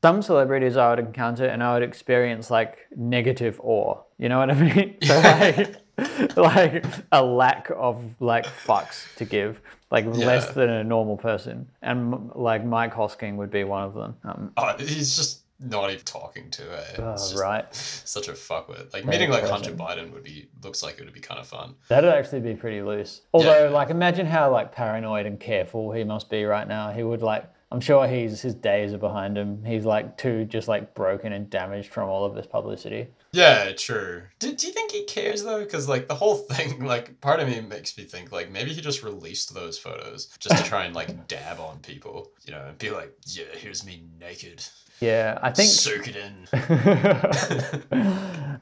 some 0.01 0.21
celebrities 0.21 0.77
I 0.77 0.89
would 0.91 0.99
encounter 0.99 1.45
and 1.45 1.63
I 1.63 1.73
would 1.73 1.83
experience 1.83 2.49
like 2.51 2.77
negative 2.95 3.59
awe. 3.63 4.01
You 4.17 4.29
know 4.29 4.39
what 4.39 4.49
I 4.51 4.53
mean? 4.53 4.95
So 5.03 5.19
like 5.19 5.75
like 6.35 6.85
a 7.11 7.23
lack 7.23 7.69
of 7.75 8.03
like 8.21 8.45
fucks 8.45 9.13
to 9.15 9.25
give, 9.25 9.61
like 9.91 10.05
less 10.05 10.49
than 10.51 10.69
a 10.69 10.83
normal 10.83 11.17
person. 11.17 11.67
And 11.81 12.31
like 12.35 12.65
Mike 12.65 12.93
Hosking 12.93 13.35
would 13.37 13.51
be 13.51 13.63
one 13.63 13.83
of 13.83 13.93
them. 13.93 14.15
Um, 14.23 14.51
Oh, 14.57 14.75
he's 14.77 15.15
just 15.15 15.41
not 15.59 15.89
even 15.89 16.03
talking 16.03 16.49
to 16.51 16.63
it. 16.73 16.99
oh, 16.99 17.15
right. 17.39 17.65
Such 17.73 18.27
a 18.27 18.33
fuckwit. 18.33 18.93
Like 18.93 19.05
meeting 19.05 19.29
like 19.29 19.45
Hunter. 19.45 19.71
Biden 19.71 20.11
would 20.11 20.23
be, 20.23 20.49
looks 20.63 20.83
like 20.83 20.99
it 20.99 21.05
would 21.05 21.13
be 21.13 21.21
kind 21.21 21.39
of 21.39 21.47
fun. 21.47 21.75
That'd 21.87 22.09
actually 22.09 22.41
be 22.41 22.55
pretty 22.55 22.81
loose. 22.81 23.21
Although, 23.33 23.65
Yeah. 23.65 23.69
like, 23.69 23.89
imagine 23.89 24.25
how 24.25 24.51
like 24.51 24.73
paranoid 24.73 25.25
and 25.25 25.39
careful 25.39 25.91
he 25.93 26.03
must 26.03 26.29
be 26.29 26.43
right 26.43 26.67
now. 26.67 26.91
He 26.91 27.03
would 27.03 27.21
like, 27.21 27.45
I'm 27.71 27.81
sure 27.81 28.07
he's 28.07 28.41
his 28.41 28.53
days 28.55 28.93
are 28.93 28.97
behind 28.99 29.37
him. 29.37 29.63
He's 29.65 29.85
like 29.85 30.17
too 30.17 30.45
just 30.45 30.67
like 30.67 30.93
broken 30.93 31.33
and 31.33 31.49
damaged 31.49 31.89
from 31.91 32.07
all 32.09 32.23
of 32.23 32.35
this 32.35 32.45
publicity. 32.45 33.07
Yeah, 33.33 33.71
true. 33.73 34.23
Do, 34.39 34.53
do 34.53 34.67
you 34.67 34.71
think 34.71 34.91
he 34.91 35.03
cares 35.05 35.43
though? 35.43 35.59
Because 35.59 35.89
like 35.89 36.07
the 36.07 36.15
whole 36.15 36.35
thing, 36.49 36.85
like 36.85 37.19
part 37.21 37.39
of 37.39 37.47
me 37.49 37.59
makes 37.61 37.97
me 37.97 38.03
think 38.05 38.31
like 38.31 38.49
maybe 38.51 38.71
he 38.71 38.79
just 38.81 39.03
released 39.03 39.53
those 39.53 39.77
photos 39.77 40.27
just 40.39 40.55
to 40.57 40.63
try 40.63 40.85
and 40.85 40.95
like 40.95 41.27
dab 41.27 41.59
on 41.59 41.79
people, 41.79 42.31
you 42.45 42.51
know, 42.53 42.63
and 42.67 42.77
be 42.77 42.91
like, 42.91 43.11
yeah, 43.25 43.43
here's 43.53 43.85
me 43.85 44.03
naked, 44.21 44.63
Yeah, 45.01 45.37
I 45.41 45.51
think. 45.51 45.69
soak 45.69 46.07
it 46.07 46.15
in. 46.15 46.47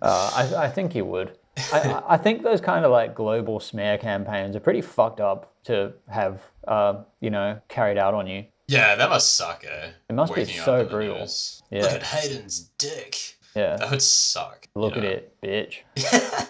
uh, 0.02 0.32
I, 0.36 0.54
I 0.66 0.70
think 0.70 0.94
he 0.94 1.02
would. 1.02 1.38
I, 1.72 1.80
I- 1.80 2.04
I 2.14 2.18
think 2.18 2.42
those 2.44 2.62
kind 2.62 2.84
of 2.86 2.92
like 2.92 3.14
global 3.16 3.60
smear 3.60 3.98
campaigns 3.98 4.56
are 4.56 4.60
pretty 4.60 4.82
fucked 4.82 5.20
up 5.20 5.54
to 5.66 5.94
have, 6.10 6.42
uh, 6.68 7.04
you 7.20 7.30
know, 7.30 7.60
carried 7.68 7.98
out 7.98 8.14
on 8.14 8.28
you. 8.28 8.46
Yeah, 8.68 8.95
that 8.95 9.10
must 9.10 9.35
suck, 9.35 9.64
eh? 9.65 9.90
It 10.10 10.14
must 10.14 10.34
be 10.34 10.41
Waking 10.41 10.60
up 10.60 10.65
so 10.65 10.85
brutal. 10.85 11.27
Yeah. 11.72 11.81
Look 11.84 11.91
at 11.91 12.03
Hayden's 12.03 12.69
dick. 12.77 13.18
Yeah, 13.56 13.76
That 13.77 13.91
would 13.91 14.02
suck. 14.02 14.68
look 14.76 14.98
at 14.98 15.03
know? 15.03 15.10
it, 15.10 15.35
bitch. 15.41 15.77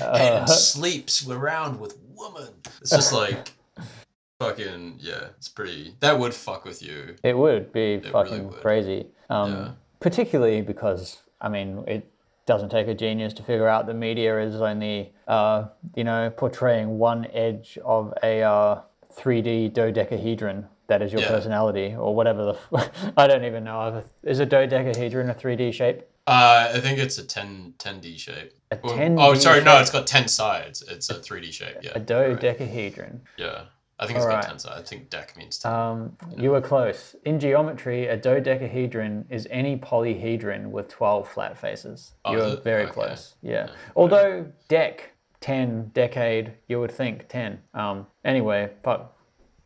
Uh, 0.00 0.46
sleeps 0.46 1.26
around 1.28 1.80
with 1.80 1.96
woman. 2.14 2.48
It's 2.80 2.90
just 2.90 3.12
like 3.12 3.52
fucking 4.40 4.96
yeah. 5.00 5.28
It's 5.36 5.48
pretty. 5.48 5.94
That 6.00 6.18
would 6.18 6.34
fuck 6.34 6.64
with 6.64 6.82
you. 6.82 7.16
It 7.24 7.36
would 7.36 7.72
be 7.72 7.96
really 7.96 8.10
fucking 8.10 8.48
would. 8.50 8.60
crazy. 8.60 9.06
Um, 9.30 9.52
Yeah. 9.52 9.70
Particularly 10.00 10.60
because, 10.60 11.18
I 11.40 11.48
mean, 11.48 11.82
it 11.88 12.08
doesn't 12.48 12.70
take 12.70 12.88
a 12.88 12.94
genius 12.94 13.34
to 13.34 13.42
figure 13.42 13.68
out 13.68 13.86
the 13.86 13.92
media 13.92 14.40
is 14.40 14.54
only, 14.60 15.12
uh, 15.28 15.66
you 15.94 16.02
know, 16.02 16.30
portraying 16.34 16.98
one 16.98 17.26
edge 17.34 17.78
of 17.84 18.14
a 18.22 18.40
uh, 18.42 18.80
3D 19.14 19.74
dodecahedron 19.74 20.66
that 20.86 21.02
is 21.02 21.12
your 21.12 21.20
Yeah. 21.20 21.28
personality 21.28 21.94
or 21.94 22.14
whatever 22.16 22.44
the. 22.46 22.58
F- 22.78 23.12
I 23.18 23.26
don't 23.26 23.44
even 23.44 23.64
know. 23.64 24.02
Is 24.22 24.40
a 24.40 24.46
dodecahedron 24.46 25.28
a 25.28 25.34
3D 25.34 25.74
shape? 25.74 26.00
Uh, 26.26 26.70
I 26.74 26.80
think 26.80 26.98
it's 26.98 27.18
a 27.18 27.24
10, 27.26 27.74
10D 27.78 28.18
shape. 28.18 28.52
A 28.70 28.78
Well, 28.82 28.94
10D 28.96 29.16
Oh, 29.20 29.34
sorry, 29.34 29.62
no, 29.62 29.78
it's 29.80 29.90
got 29.90 30.06
10 30.06 30.28
sides. 30.28 30.82
It's 30.88 31.10
a 31.10 31.14
3D 31.16 31.52
shape, 31.52 31.76
yeah. 31.82 31.90
A 31.94 31.98
you're 31.98 32.28
right. 32.30 32.40
dodecahedron. 32.40 33.20
Yeah. 33.36 33.64
I 34.00 34.06
think 34.06 34.16
it's 34.16 34.26
got 34.26 34.32
Alright. 34.34 34.48
10 34.48 34.58
sides. 34.60 34.80
I 34.80 34.82
think 34.82 35.10
deck 35.10 35.36
means 35.36 35.58
10. 35.58 35.72
Um, 35.72 36.16
you 36.36 36.50
were 36.50 36.60
close. 36.60 37.16
In 37.24 37.40
geometry, 37.40 38.06
a 38.06 38.16
dodecahedron 38.16 39.26
is 39.28 39.48
any 39.50 39.76
polyhedron 39.76 40.70
with 40.70 40.88
12 40.88 41.28
flat 41.28 41.58
faces. 41.58 42.12
Oh, 42.24 42.32
you 42.32 42.38
were 42.38 42.52
it? 42.54 42.64
very 42.64 42.84
Okay. 42.84 42.92
close. 42.92 43.34
Yeah. 43.42 43.70
Although 43.96 44.46
dec, 44.68 45.00
10, 45.40 45.90
decade, 45.94 46.52
you 46.68 46.78
would 46.78 46.92
think 46.92 47.26
10. 47.28 47.60
Um, 47.74 48.06
anyway, 48.24 48.70
but 48.82 49.16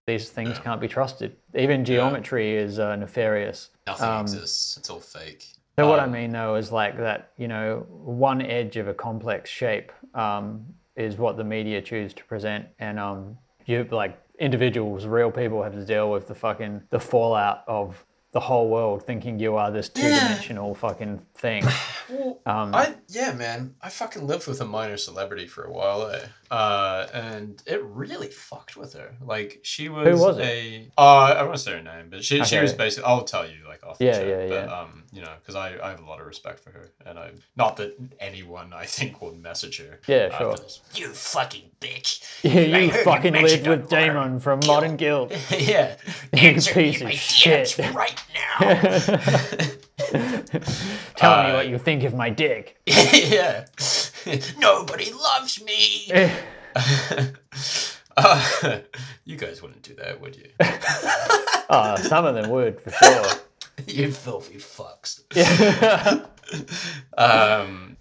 these 0.07 0.31
things 0.31 0.59
can't 0.59 0.81
be 0.81 0.89
trusted. 0.89 1.37
Even 1.55 1.85
geometry 1.85 2.57
is 2.57 2.79
uh, 2.79 2.97
nefarious. 2.97 3.71
Nothing 3.87 4.09
um, 4.09 4.21
exists. 4.23 4.77
It's 4.79 4.89
all 4.89 5.01
fake. 5.01 5.47
So 5.79 5.89
what 5.89 6.01
I 6.01 6.07
mean 6.07 6.33
though 6.33 6.57
is 6.57 6.71
like 6.71 6.97
that, 6.99 7.33
you 7.39 7.49
know, 7.49 7.87
one 7.89 8.43
edge 8.43 8.77
of 8.77 8.89
a 8.89 8.95
complex 8.95 9.49
shape 9.49 9.91
um, 10.15 10.65
is 10.97 11.17
what 11.17 11.37
the 11.37 11.45
media 11.45 11.81
choose 11.81 12.13
to 12.15 12.25
present, 12.25 12.67
and 12.79 12.99
um, 12.99 13.39
you 13.67 13.87
like 13.91 14.19
individuals, 14.39 15.07
real 15.07 15.31
people 15.31 15.63
have 15.63 15.75
to 15.75 15.85
deal 15.85 16.11
with 16.11 16.27
the 16.29 16.35
fucking 16.35 16.83
the 16.91 17.01
fallout 17.01 17.65
of 17.67 18.05
the 18.33 18.41
whole 18.41 18.69
world 18.71 19.05
thinking 19.05 19.39
you 19.39 19.57
are 19.57 19.71
this 19.71 19.89
two-dimensional 19.91 20.75
fucking 20.75 21.21
thing. 21.35 21.65
Well, 22.11 22.41
Um, 22.45 22.75
I 22.75 22.95
yeah, 23.09 23.33
man. 23.33 23.75
I 23.81 23.89
fucking 23.89 24.27
lived 24.27 24.47
with 24.47 24.61
a 24.61 24.65
minor 24.67 24.97
celebrity 24.99 25.47
for 25.47 25.65
a 25.65 25.73
while. 25.73 26.09
Eh? 26.11 26.27
Uh, 26.53 27.07
and 27.15 27.63
it 27.67 27.83
really 27.83 28.27
fucked 28.29 28.77
with 28.77 28.93
her. 28.93 29.15
Like 29.23 29.61
she 29.63 29.89
was, 29.89 30.21
was 30.21 30.37
it? 30.37 30.45
a 30.45 30.91
uh, 30.99 31.35
I 31.39 31.43
won't 31.45 31.59
say 31.59 31.73
her 31.73 31.83
name, 31.83 32.09
but 32.11 32.23
she 32.23 32.45
she 32.45 32.59
was 32.59 32.75
basically. 32.75 33.09
I'll 33.09 33.25
tell 33.25 33.47
you 33.47 33.57
like 33.67 33.83
off 33.83 33.97
the 33.97 34.05
Yeah, 34.05 34.13
chat, 34.13 34.27
yeah, 34.29 34.47
but, 34.49 34.69
yeah. 34.69 34.81
Um, 34.81 35.05
you 35.13 35.23
know, 35.23 35.33
because 35.41 35.55
I, 35.55 35.79
I 35.83 35.89
have 35.89 36.01
a 36.01 36.05
lot 36.05 36.21
of 36.21 36.27
respect 36.27 36.61
for 36.61 36.69
her, 36.71 36.91
and 37.07 37.19
I 37.19 37.31
not 37.57 37.79
that 37.79 37.97
anyone 38.21 38.75
I 38.75 38.85
think 38.85 39.23
will 39.23 39.35
message 39.35 39.79
her. 39.79 39.99
Yeah, 40.07 40.37
sure. 40.37 40.55
this. 40.57 40.83
You 40.95 41.09
fucking 41.09 41.71
bitch. 41.81 42.23
Yeah, 42.43 42.61
you 42.61 42.77
you 42.87 42.91
fucking 43.03 43.33
mentioned 43.33 43.67
lived 43.67 43.83
with. 43.83 43.91
Damon 43.91 44.39
from 44.39 44.61
Modern 44.67 44.97
Guilt. 44.97 45.33
yeah. 45.59 45.97
You 46.35 46.49
Answer 46.51 46.75
piece 46.75 46.97
me 47.01 47.01
of 47.01 47.03
my 47.05 47.15
shit. 47.15 47.79
Right 47.95 48.23
now. 48.35 48.59
Tell 51.17 51.45
me 51.45 51.51
Uh, 51.51 51.55
what 51.55 51.69
you 51.69 51.79
think 51.79 52.03
of 52.03 52.15
my 52.15 52.29
dick. 52.29 52.77
yeah. 52.87 53.65
Nobody 54.59 55.13
loves 55.13 55.63
me. 55.65 56.07
uh, 58.17 58.79
you 59.25 59.37
guys 59.37 59.63
wouldn't 59.63 59.83
do 59.83 59.95
that, 59.95 60.21
would 60.21 60.37
you? 60.37 60.49
Oh, 61.71 61.97
some 62.03 62.25
of 62.25 62.35
them 62.35 62.51
would 62.51 62.81
for 62.81 62.91
sure. 62.91 63.25
you 63.87 64.13
filthy 64.13 64.57
fucks. 64.57 65.23
Yeah. 65.35 66.27
Um, 67.17 67.97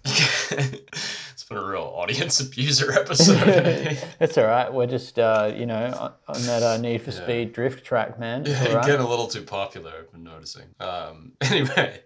it's 1.56 1.62
a 1.62 1.66
real 1.66 1.92
audience 1.94 2.40
abuser 2.46 2.92
episode. 2.98 3.98
It's 4.20 4.36
all 4.38 4.44
right. 4.46 4.72
We're 4.72 4.86
just, 4.86 5.18
uh, 5.18 5.52
you 5.56 5.66
know, 5.66 6.12
on, 6.28 6.42
that 6.42 6.62
uh, 6.62 6.76
Need 6.78 7.02
for 7.02 7.10
Yeah. 7.10 7.22
Speed 7.22 7.52
drift 7.52 7.84
track, 7.84 8.18
man. 8.18 8.42
It's 8.42 8.50
Yeah, 8.50 8.72
right. 8.74 8.84
getting 8.86 9.00
a 9.04 9.08
little 9.08 9.26
too 9.28 9.42
popular. 9.42 9.92
I've 10.00 10.12
been 10.12 10.24
noticing. 10.24 10.66
Um, 10.80 11.32
anyway, 11.40 12.00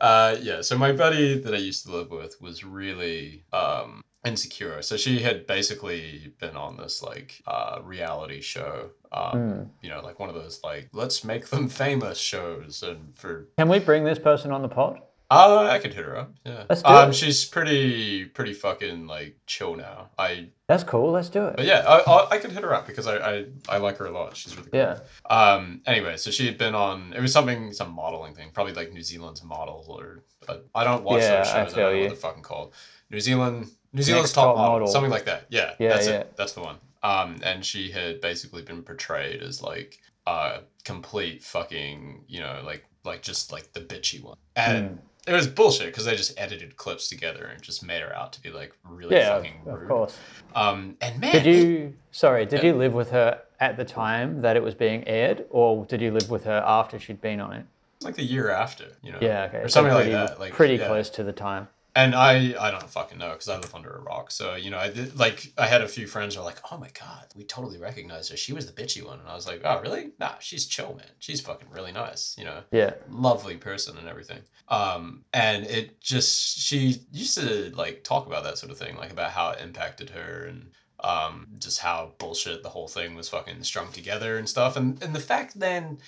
uh, 0.00 0.36
yeah. 0.40 0.60
So 0.62 0.76
my 0.78 0.92
buddy 0.92 1.38
that 1.38 1.54
I 1.54 1.58
used 1.58 1.86
to 1.86 1.92
live 1.92 2.10
with 2.10 2.40
was 2.40 2.64
really 2.64 3.44
um, 3.52 4.02
insecure. 4.24 4.82
So 4.82 4.96
she 4.96 5.20
had 5.20 5.46
basically 5.46 6.32
been 6.38 6.56
on 6.56 6.76
this 6.76 7.02
like 7.02 7.42
uh, 7.46 7.80
reality 7.82 8.40
show. 8.40 8.90
Um, 9.12 9.30
Hmm. 9.30 9.62
You 9.82 9.90
know, 9.90 10.00
like 10.02 10.20
one 10.20 10.28
of 10.28 10.36
those 10.36 10.60
like 10.62 10.88
let's 10.92 11.24
make 11.24 11.48
them 11.48 11.68
famous 11.68 12.16
shows, 12.18 12.84
and 12.86 13.12
for 13.18 13.48
Can 13.58 13.68
we 13.68 13.80
bring 13.80 14.04
this 14.04 14.20
person 14.20 14.52
on 14.52 14.62
the 14.62 14.68
pod? 14.68 15.00
Uh, 15.30 15.68
I 15.70 15.78
could 15.78 15.94
hit 15.94 16.04
her 16.04 16.16
up. 16.16 16.32
Yeah, 16.44 16.64
Let's 16.68 16.82
do 16.82 16.88
um, 16.88 17.10
it. 17.10 17.14
she's 17.14 17.44
pretty 17.44 18.24
pretty 18.24 18.52
fucking 18.52 19.06
like 19.06 19.36
chill 19.46 19.76
now. 19.76 20.10
I 20.18 20.48
That's 20.66 20.82
cool. 20.82 21.12
Let's 21.12 21.28
do 21.28 21.44
it. 21.46 21.56
but 21.56 21.66
yeah, 21.66 21.84
I, 21.86 21.98
I, 22.00 22.30
I 22.32 22.38
could 22.38 22.50
hit 22.50 22.62
her 22.64 22.74
up 22.74 22.86
because 22.86 23.06
I, 23.06 23.16
I 23.18 23.44
I 23.68 23.76
like 23.78 23.96
her 23.98 24.06
a 24.06 24.10
lot. 24.10 24.36
She's 24.36 24.56
really 24.56 24.70
cool. 24.70 24.80
Yeah. 24.80 24.98
Um. 25.28 25.82
Anyway, 25.86 26.16
so 26.16 26.30
she 26.30 26.46
had 26.46 26.58
been 26.58 26.74
on. 26.74 27.12
It 27.16 27.20
was 27.20 27.32
something, 27.32 27.72
some 27.72 27.92
modeling 27.92 28.34
thing, 28.34 28.50
probably 28.52 28.72
like 28.74 28.92
New 28.92 29.02
Zealand's 29.02 29.42
model 29.44 29.84
or. 29.88 30.24
But 30.46 30.66
I 30.74 30.82
don't 30.84 31.04
watch 31.04 31.22
Yeah, 31.22 31.38
those 31.38 31.48
I 31.48 31.52
shows. 31.52 31.72
I, 31.72 31.74
feel 31.76 31.84
don't 31.84 31.92
know 31.92 31.96
you. 31.96 32.00
what 32.02 32.08
they're 32.08 32.16
fucking 32.16 32.42
called. 32.42 32.74
New 33.10 33.20
Zealand, 33.20 33.70
New 33.92 34.02
Zealand's 34.02 34.30
Next 34.30 34.32
top, 34.34 34.44
Top 34.46 34.56
model, 34.56 34.72
Model. 34.72 34.86
something 34.88 35.10
like 35.10 35.26
that. 35.26 35.46
Yeah. 35.50 35.74
Yeah, 35.78 35.88
That's 35.90 36.06
yeah. 36.08 36.14
it. 36.20 36.36
That's 36.36 36.52
the 36.54 36.62
one. 36.62 36.76
Um. 37.02 37.36
And 37.44 37.64
she 37.64 37.90
had 37.92 38.20
basically 38.20 38.62
been 38.62 38.82
portrayed 38.82 39.42
as 39.42 39.62
like 39.62 39.98
a 40.26 40.60
complete 40.84 41.42
fucking, 41.44 42.24
you 42.26 42.40
know, 42.40 42.62
like 42.64 42.84
like 43.04 43.22
just 43.22 43.52
like 43.52 43.72
the 43.72 43.80
bitchy 43.80 44.20
one, 44.22 44.36
and. 44.56 44.88
Hmm. 44.88 44.96
It 45.26 45.32
was 45.32 45.46
bullshit 45.46 45.86
because 45.88 46.06
they 46.06 46.16
just 46.16 46.38
edited 46.40 46.76
clips 46.76 47.08
together 47.08 47.44
and 47.44 47.60
just 47.62 47.84
made 47.84 48.00
her 48.02 48.14
out 48.16 48.32
to 48.32 48.42
be 48.42 48.50
like 48.50 48.72
really 48.84 49.16
Yeah, 49.16 49.36
of, 49.36 49.44
fucking 49.44 49.60
of 49.66 49.88
course. 49.88 50.18
Um, 50.54 50.96
and 51.00 51.20
man, 51.20 51.32
Did 51.32 51.46
you, 51.46 51.94
sorry, 52.10 52.46
did 52.46 52.62
you 52.62 52.74
live 52.74 52.92
with 52.94 53.10
her 53.10 53.42
at 53.60 53.76
the 53.76 53.84
time 53.84 54.40
that 54.40 54.56
it 54.56 54.62
was 54.62 54.74
being 54.74 55.06
aired, 55.06 55.44
or 55.50 55.84
did 55.84 56.00
you 56.00 56.10
live 56.10 56.30
with 56.30 56.44
her 56.44 56.62
after 56.66 56.98
she'd 56.98 57.20
been 57.20 57.40
on 57.40 57.52
it? 57.52 57.66
like 58.02 58.14
the 58.14 58.24
year 58.24 58.50
after, 58.50 58.86
you 59.02 59.12
know, 59.12 59.18
Yeah, 59.20 59.44
okay. 59.44 59.58
or 59.58 59.68
so 59.68 59.74
something 59.80 59.94
pretty, 59.94 60.12
like 60.14 60.28
that. 60.28 60.40
Like 60.40 60.52
pretty 60.54 60.76
yeah. 60.76 60.86
close 60.86 61.10
to 61.10 61.22
the 61.22 61.32
time. 61.32 61.68
And 61.96 62.14
I, 62.14 62.54
I 62.58 62.70
don't 62.70 62.88
fucking 62.88 63.18
know 63.18 63.30
because 63.30 63.48
I 63.48 63.56
live 63.58 63.74
under 63.74 63.90
a 63.90 64.00
rock. 64.00 64.30
So 64.30 64.54
you 64.54 64.70
know, 64.70 64.78
I 64.78 64.90
did, 64.90 65.18
like 65.18 65.52
I 65.58 65.66
had 65.66 65.82
a 65.82 65.88
few 65.88 66.06
friends 66.06 66.34
who 66.34 66.40
were 66.40 66.46
like, 66.46 66.60
"Oh 66.70 66.78
my 66.78 66.88
god, 66.98 67.26
we 67.34 67.44
totally 67.44 67.78
recognized 67.78 68.30
her. 68.30 68.36
She 68.36 68.52
was 68.52 68.66
the 68.70 68.72
bitchy 68.82 69.04
one." 69.04 69.18
And 69.18 69.28
I 69.28 69.34
was 69.34 69.46
like, 69.46 69.62
"Oh 69.64 69.80
really? 69.80 70.10
Nah, 70.20 70.34
she's 70.38 70.66
chill, 70.66 70.94
man. 70.96 71.10
She's 71.18 71.40
fucking 71.40 71.68
really 71.70 71.92
nice. 71.92 72.34
You 72.38 72.44
know, 72.44 72.62
Yeah. 72.70 72.94
lovely 73.08 73.56
person 73.56 73.98
and 73.98 74.08
everything." 74.08 74.42
Um, 74.68 75.24
and 75.32 75.64
it 75.66 76.00
just 76.00 76.58
she 76.58 77.00
used 77.12 77.36
to 77.38 77.72
like 77.74 78.04
talk 78.04 78.26
about 78.26 78.44
that 78.44 78.58
sort 78.58 78.70
of 78.70 78.78
thing, 78.78 78.96
like 78.96 79.10
about 79.10 79.32
how 79.32 79.50
it 79.50 79.60
impacted 79.60 80.10
her 80.10 80.46
and 80.46 80.70
um 81.02 81.46
just 81.58 81.78
how 81.80 82.12
bullshit 82.18 82.62
the 82.62 82.68
whole 82.68 82.86
thing 82.86 83.14
was 83.14 83.28
fucking 83.28 83.62
strung 83.62 83.90
together 83.90 84.38
and 84.38 84.48
stuff. 84.48 84.76
And 84.76 85.02
and 85.02 85.14
the 85.14 85.20
fact 85.20 85.58
then 85.58 85.98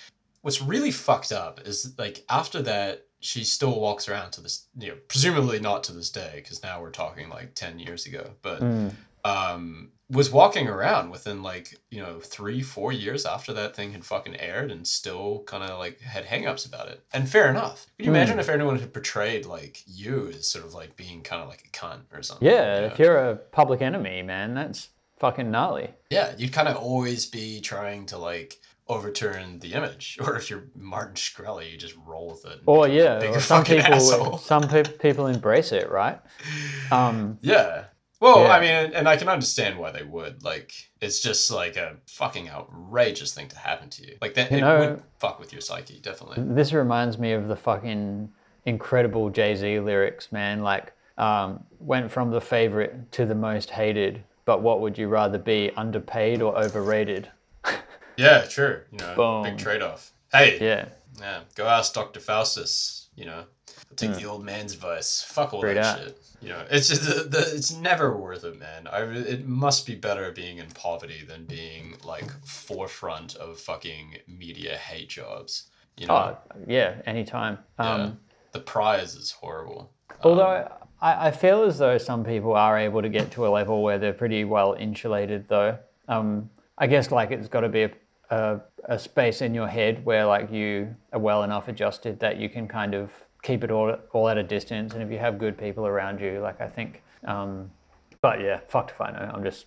what's 0.43 0.61
really 0.61 0.91
fucked 0.91 1.31
up 1.31 1.59
is 1.65 1.93
like 1.97 2.23
after 2.29 2.61
that 2.61 3.07
she 3.23 3.43
still 3.43 3.79
walks 3.79 4.07
around 4.09 4.31
to 4.31 4.41
this 4.41 4.67
you 4.77 4.89
know 4.89 4.97
presumably 5.07 5.59
not 5.59 5.83
to 5.83 5.93
this 5.93 6.09
day 6.09 6.31
because 6.35 6.61
now 6.61 6.81
we're 6.81 6.91
talking 6.91 7.29
like 7.29 7.55
10 7.55 7.79
years 7.79 8.05
ago 8.05 8.31
but 8.41 8.61
Mm. 8.61 8.91
um 9.25 9.91
was 10.09 10.29
walking 10.31 10.67
around 10.67 11.09
within 11.09 11.41
like 11.41 11.75
you 11.89 11.99
know 12.01 12.19
three 12.19 12.61
four 12.61 12.91
years 12.91 13.25
after 13.25 13.51
that 13.53 13.75
thing 13.75 13.93
had 13.93 14.03
fucking 14.05 14.35
aired 14.39 14.69
and 14.69 14.85
still 14.87 15.41
kind 15.47 15.63
of 15.63 15.79
like 15.79 15.99
had 16.01 16.25
hangups 16.25 16.67
about 16.67 16.87
it 16.89 17.01
and 17.13 17.27
fair 17.29 17.49
enough 17.49 17.87
could 17.97 18.05
you 18.05 18.11
Hmm. 18.11 18.17
imagine 18.17 18.39
if 18.39 18.49
anyone 18.49 18.77
had 18.77 18.93
portrayed 18.93 19.45
like 19.45 19.81
you 19.87 20.27
as 20.37 20.45
sort 20.47 20.65
of 20.65 20.73
like 20.73 20.95
being 20.97 21.21
kind 21.23 21.41
of 21.41 21.47
like 21.47 21.63
a 21.65 21.69
cunt 21.69 22.01
or 22.13 22.21
something 22.21 22.47
Yeah, 22.47 22.81
you 22.81 22.85
if 22.87 22.99
you're 22.99 23.17
a 23.17 23.35
public 23.37 23.81
enemy, 23.81 24.21
man, 24.21 24.53
that's 24.53 24.89
fucking 25.19 25.49
gnarly. 25.49 25.89
yeah 26.09 26.33
you'd 26.37 26.51
kind 26.53 26.67
of 26.67 26.75
always 26.75 27.25
be 27.25 27.61
trying 27.61 28.05
to 28.07 28.17
like 28.17 28.59
overturn 28.87 29.59
the 29.59 29.73
image 29.73 30.17
or 30.23 30.35
if 30.35 30.49
you're 30.49 30.65
martin 30.75 31.15
shkreli 31.15 31.71
you 31.71 31.77
just 31.77 31.95
roll 32.05 32.27
with 32.31 32.45
it 32.45 32.59
Or 32.65 32.87
yeah, 32.87 33.23
or 33.31 33.39
some 33.39 33.63
people 33.63 33.93
asshole. 33.93 34.37
some 34.53 34.67
pe- 34.67 34.83
people 34.83 35.27
embrace 35.27 35.71
it, 35.71 35.89
right? 35.89 36.19
Um, 36.91 37.37
Yeah. 37.41 37.85
Well, 38.19 38.43
Yeah. 38.43 38.51
I 38.51 38.59
mean, 38.61 38.93
and 38.93 39.07
I 39.09 39.17
can 39.17 39.27
understand 39.27 39.77
why 39.77 39.91
they 39.91 40.03
would. 40.03 40.43
Like, 40.43 40.71
it's 41.01 41.19
just 41.19 41.51
like 41.51 41.75
a 41.75 41.97
fucking 42.07 42.49
outrageous 42.49 43.33
thing 43.33 43.49
to 43.49 43.57
happen 43.57 43.89
to 43.89 44.01
you. 44.07 44.15
Like 44.21 44.33
that, 44.35 44.49
You 44.49 44.57
it 44.59 44.61
know- 44.61 44.79
would 44.79 45.03
fuck 45.19 45.39
with 45.39 45.51
your 45.51 45.61
psyche, 45.61 45.99
definitely. 45.99 46.37
this 46.55 46.71
reminds 46.71 47.17
me 47.17 47.33
of 47.33 47.47
the 47.49 47.55
fucking 47.57 48.29
incredible 48.65 49.29
Jay 49.29 49.55
Z 49.55 49.79
lyrics, 49.81 50.31
man. 50.31 50.61
Like, 50.63 50.93
um, 51.17 51.63
went 51.79 52.09
from 52.11 52.31
the 52.31 52.39
favorite 52.41 53.11
to 53.13 53.25
the 53.25 53.35
most 53.35 53.69
hated. 53.71 54.23
But 54.45 54.61
what 54.61 54.79
would 54.81 54.97
you 54.97 55.07
rather 55.09 55.37
be, 55.37 55.71
underpaid 55.77 56.41
or 56.41 56.57
overrated? 56.57 57.29
Yeah, 58.17 58.41
true. 58.41 58.81
You 58.91 58.99
know, 58.99 59.15
Boom. 59.15 59.43
big 59.43 59.57
trade 59.57 59.81
off. 59.81 60.11
Hey, 60.31 60.57
yeah. 60.59 60.89
Yeah, 61.19 61.41
go 61.55 61.67
ask 61.67 61.93
Dr. 61.93 62.19
Faustus. 62.19 63.09
You 63.15 63.25
know, 63.25 63.43
take 63.95 64.15
the 64.15 64.25
old 64.25 64.43
man's 64.43 64.73
advice. 64.73 65.23
Fuck 65.23 65.53
all. 65.53 65.59
Straight 65.59 65.75
that 65.75 65.85
out. 65.85 65.99
shit. 65.99 66.19
You 66.41 66.49
know, 66.49 66.65
it's 66.69 66.89
just 66.89 67.03
the, 67.03 67.23
the 67.23 67.55
it's 67.55 67.71
never 67.71 68.17
worth 68.17 68.43
it, 68.43 68.59
man. 68.59 68.87
I 68.87 69.01
it 69.03 69.47
must 69.47 69.85
be 69.85 69.95
better 69.95 70.31
being 70.31 70.57
in 70.57 70.67
poverty 70.71 71.23
than 71.27 71.45
being 71.45 71.95
like 72.03 72.29
forefront 72.45 73.35
of 73.35 73.59
fucking 73.59 74.17
media 74.27 74.75
hate 74.75 75.09
jobs. 75.09 75.69
You 75.97 76.07
know, 76.07 76.15
oh 76.15 76.37
yeah, 76.67 76.95
anytime. 77.05 77.59
Um, 77.77 78.01
yeah. 78.01 78.11
the 78.51 78.59
prize 78.59 79.15
is 79.15 79.31
horrible. 79.31 79.91
Although 80.23 80.69
I, 81.03 81.27
I 81.27 81.31
feel 81.31 81.63
as 81.63 81.77
though 81.77 81.97
some 81.97 82.23
people 82.23 82.53
are 82.53 82.79
able 82.79 83.01
to 83.01 83.09
get 83.09 83.31
to 83.31 83.45
a 83.45 83.49
level 83.49 83.83
where 83.83 83.99
they're 83.99 84.13
pretty 84.13 84.45
well 84.45 84.73
insulated, 84.73 85.47
though. 85.49 85.77
Um, 86.07 86.49
I 86.77 86.87
guess 86.87 87.11
like 87.11 87.31
it's 87.31 87.47
got 87.47 87.61
to 87.61 87.69
be 87.69 87.83
a, 87.83 87.91
a, 88.29 88.59
a 88.85 88.97
space 88.99 89.41
in 89.41 89.53
your 89.53 89.67
head 89.67 90.03
where 90.05 90.25
like 90.25 90.51
you 90.51 90.95
are 91.11 91.19
well 91.19 91.43
enough 91.43 91.67
adjusted 91.67 92.19
that 92.19 92.37
you 92.37 92.49
can 92.49 92.67
kind 92.67 92.93
of 92.93 93.11
keep 93.43 93.63
it 93.63 93.71
all 93.71 93.95
all 94.13 94.29
at 94.29 94.37
a 94.37 94.43
distance, 94.43 94.93
and 94.93 95.03
if 95.03 95.11
you 95.11 95.19
have 95.19 95.37
good 95.37 95.57
people 95.57 95.85
around 95.85 96.19
you, 96.21 96.39
like 96.39 96.61
I 96.61 96.67
think. 96.67 97.03
Um, 97.25 97.71
but 98.21 98.39
yeah, 98.41 98.59
fucked 98.69 98.91
if 98.91 99.01
I 99.01 99.11
know. 99.11 99.31
I'm 99.33 99.43
just 99.43 99.65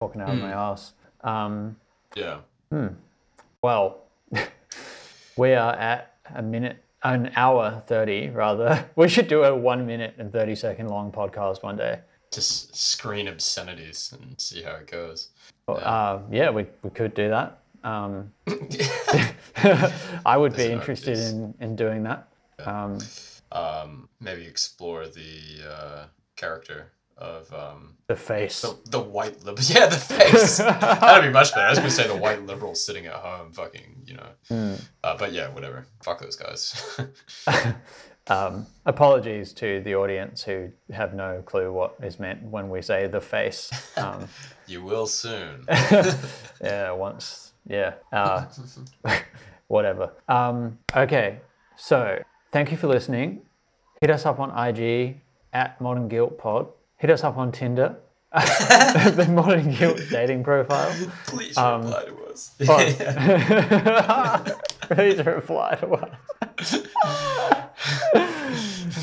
talking 0.00 0.20
out 0.20 0.30
of 0.30 0.38
my 0.38 0.52
ass. 0.52 0.92
Um, 1.22 1.76
Yeah. 2.14 2.38
well, 3.62 4.02
we 5.36 5.54
are 5.54 5.72
at 5.74 6.14
a 6.34 6.42
minute, 6.42 6.82
an 7.02 7.32
hour 7.36 7.82
30 7.86 8.30
rather. 8.30 8.88
We 8.96 9.08
should 9.08 9.26
do 9.28 9.42
a 9.44 9.54
one 9.54 9.86
minute 9.86 10.14
and 10.18 10.32
30 10.32 10.54
second 10.54 10.88
long 10.88 11.10
podcast 11.12 11.62
one 11.62 11.76
day. 11.76 12.00
just 12.32 12.74
screen 12.76 13.26
obscenities 13.28 14.12
and 14.20 14.40
see 14.40 14.62
how 14.62 14.76
it 14.76 14.86
goes. 14.90 15.30
Uh, 15.68 16.20
yeah, 16.30 16.50
we, 16.50 16.66
we 16.82 16.90
could 16.90 17.14
do 17.14 17.28
that. 17.28 17.58
Um, 17.84 18.32
I 20.26 20.36
would 20.36 20.56
be 20.56 20.64
interested 20.64 21.18
in, 21.18 21.54
in 21.60 21.76
doing 21.76 22.02
that. 22.04 22.28
Um, 22.64 22.98
um, 23.52 24.08
maybe 24.20 24.42
explore 24.46 25.06
the 25.06 25.70
uh, 25.70 26.04
character 26.36 26.92
of 27.16 27.52
um, 27.52 27.96
the 28.08 28.16
face. 28.16 28.62
the, 28.62 28.76
the 28.90 29.00
white 29.00 29.44
liberal. 29.44 29.66
Yeah, 29.68 29.86
the 29.86 29.96
face. 29.96 30.58
That'd 30.58 31.30
be 31.30 31.32
much 31.32 31.54
better. 31.54 31.66
I 31.66 31.70
was 31.70 31.78
gonna 31.78 31.90
say 31.90 32.08
the 32.08 32.16
white 32.16 32.44
liberal 32.44 32.74
sitting 32.74 33.06
at 33.06 33.14
home, 33.14 33.52
fucking, 33.52 34.02
you 34.06 34.14
know. 34.14 34.28
Hmm. 34.48 34.74
Uh, 35.04 35.16
but 35.16 35.32
yeah, 35.32 35.48
whatever. 35.50 35.86
Fuck 36.02 36.20
those 36.20 36.36
guys. 36.36 36.98
Um, 38.26 38.66
apologies 38.86 39.52
to 39.54 39.82
the 39.82 39.96
audience 39.96 40.42
who 40.42 40.70
have 40.90 41.14
no 41.14 41.42
clue 41.44 41.70
what 41.70 41.96
is 42.02 42.18
meant 42.18 42.42
when 42.42 42.70
we 42.70 42.80
say 42.80 43.06
the 43.06 43.20
face. 43.20 43.70
Um, 43.98 44.26
you 44.66 44.82
will 44.82 45.06
soon. 45.06 45.66
yeah, 46.62 46.90
once, 46.92 47.52
yeah, 47.66 47.94
uh, 48.12 48.46
whatever. 49.68 50.12
Um, 50.28 50.78
okay, 50.94 51.40
so 51.76 52.22
thank 52.52 52.70
you 52.70 52.76
for 52.76 52.86
listening. 52.88 53.42
Hit 54.00 54.10
us 54.10 54.26
up 54.26 54.38
on 54.40 54.50
IG 54.68 55.20
at 55.52 55.80
Modern 55.80 56.08
Guilt 56.08 56.38
Pod. 56.38 56.68
Hit 56.98 57.10
us 57.10 57.24
up 57.24 57.36
on 57.38 57.52
Tinder. 57.52 57.96
the 58.34 59.26
modern 59.30 59.70
guilt 59.76 60.00
dating 60.10 60.42
profile. 60.42 60.92
Please 61.26 61.56
Um, 61.56 61.82
reply 61.82 62.04
to 62.06 62.16
us. 62.32 62.54
Oh. 62.68 64.44
Please 64.94 65.24
reply 65.24 65.76
to 65.76 65.86
us. 65.92 66.10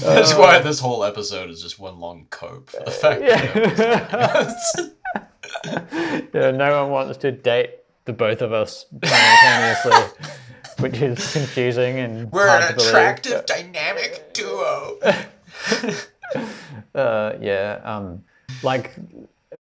That's 0.02 0.34
why 0.36 0.60
this 0.60 0.80
whole 0.80 1.04
episode 1.06 1.50
is 1.50 1.62
just 1.62 1.80
one 1.80 2.00
long 2.00 2.28
cope. 2.30 2.70
for 2.72 2.84
The 2.84 2.92
fact 2.92 3.22
that 3.22 4.94
Yeah. 5.64 6.28
yeah, 6.34 6.52
no 6.52 6.84
one 6.84 6.92
wants 6.92 7.18
to 7.20 7.32
date 7.32 7.72
the 8.06 8.14
both 8.14 8.41
of 8.41 8.52
us 8.53 8.86
simultaneously, 9.03 10.30
which 10.80 11.02
is 11.02 11.32
confusing 11.34 11.99
and 11.99 12.32
We're 12.32 12.48
hard 12.48 12.64
an 12.64 12.69
to 12.69 12.76
believe. 12.76 12.90
attractive, 12.90 13.45
dynamic 13.45 14.34
duo. 14.34 14.99
Uh, 16.95 17.34
yeah, 17.41 17.80
um, 17.84 18.23
like 18.64 18.95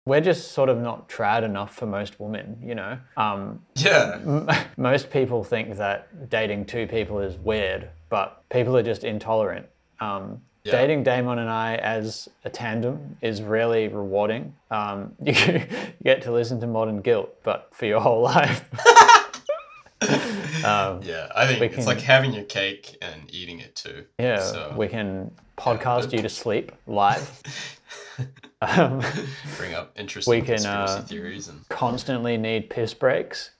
we're 0.06 0.20
just 0.20 0.52
sort 0.52 0.68
of 0.70 0.78
not 0.78 1.08
trad 1.10 1.42
enough 1.42 1.74
for 1.74 1.84
most 1.86 2.18
women, 2.18 2.56
you 2.62 2.74
know. 2.74 2.98
Um, 3.18 3.60
yeah. 3.76 4.18
m- 4.22 4.48
most 4.78 5.10
people 5.10 5.44
think 5.44 5.76
that 5.76 6.28
dating 6.30 6.64
two 6.66 6.86
people 6.86 7.20
is 7.20 7.36
weird, 7.36 7.90
but 8.08 8.42
people 8.50 8.76
are 8.76 8.82
just 8.82 9.04
intolerant. 9.04 9.66
Um, 10.00 10.40
Yeah. 10.64 10.72
Dating 10.72 11.02
Damon 11.02 11.38
and 11.38 11.50
I 11.50 11.74
as 11.76 12.26
a 12.44 12.48
tandem 12.48 13.18
is 13.20 13.42
really 13.42 13.88
rewarding. 13.88 14.54
Um, 14.70 15.14
you, 15.22 15.34
get 16.02 16.22
to 16.22 16.32
listen 16.32 16.58
to 16.60 16.66
Modern 16.66 17.02
Guilt, 17.02 17.34
but 17.42 17.68
for 17.72 17.84
your 17.84 18.00
whole 18.00 18.22
life. 18.34 18.66
um, 20.64 21.02
Yeah, 21.02 21.28
I 21.34 21.46
think 21.46 21.60
it's 21.62 21.74
can- 21.76 21.84
like 21.84 22.00
having 22.00 22.32
your 22.32 22.44
cake 22.44 22.96
and 23.02 23.22
eating 23.32 23.60
it 23.60 23.76
too. 23.76 24.06
yeah, 24.18 24.40
So- 24.40 24.72
we 24.76 24.88
can 24.88 25.30
podcast 25.58 26.04
but- 26.04 26.12
you 26.14 26.22
to 26.22 26.28
sleep 26.30 26.72
live. 26.86 27.42
um, 28.62 29.02
Bring 29.58 29.74
up 29.74 29.92
interesting 29.96 30.30
We 30.30 30.40
can, 30.40 30.54
conspiracy 30.56 30.92
uh, 30.94 31.02
theories 31.02 31.48
and 31.48 31.68
constantly 31.68 32.38
need 32.38 32.70
piss 32.70 32.94
breaks. 32.94 33.50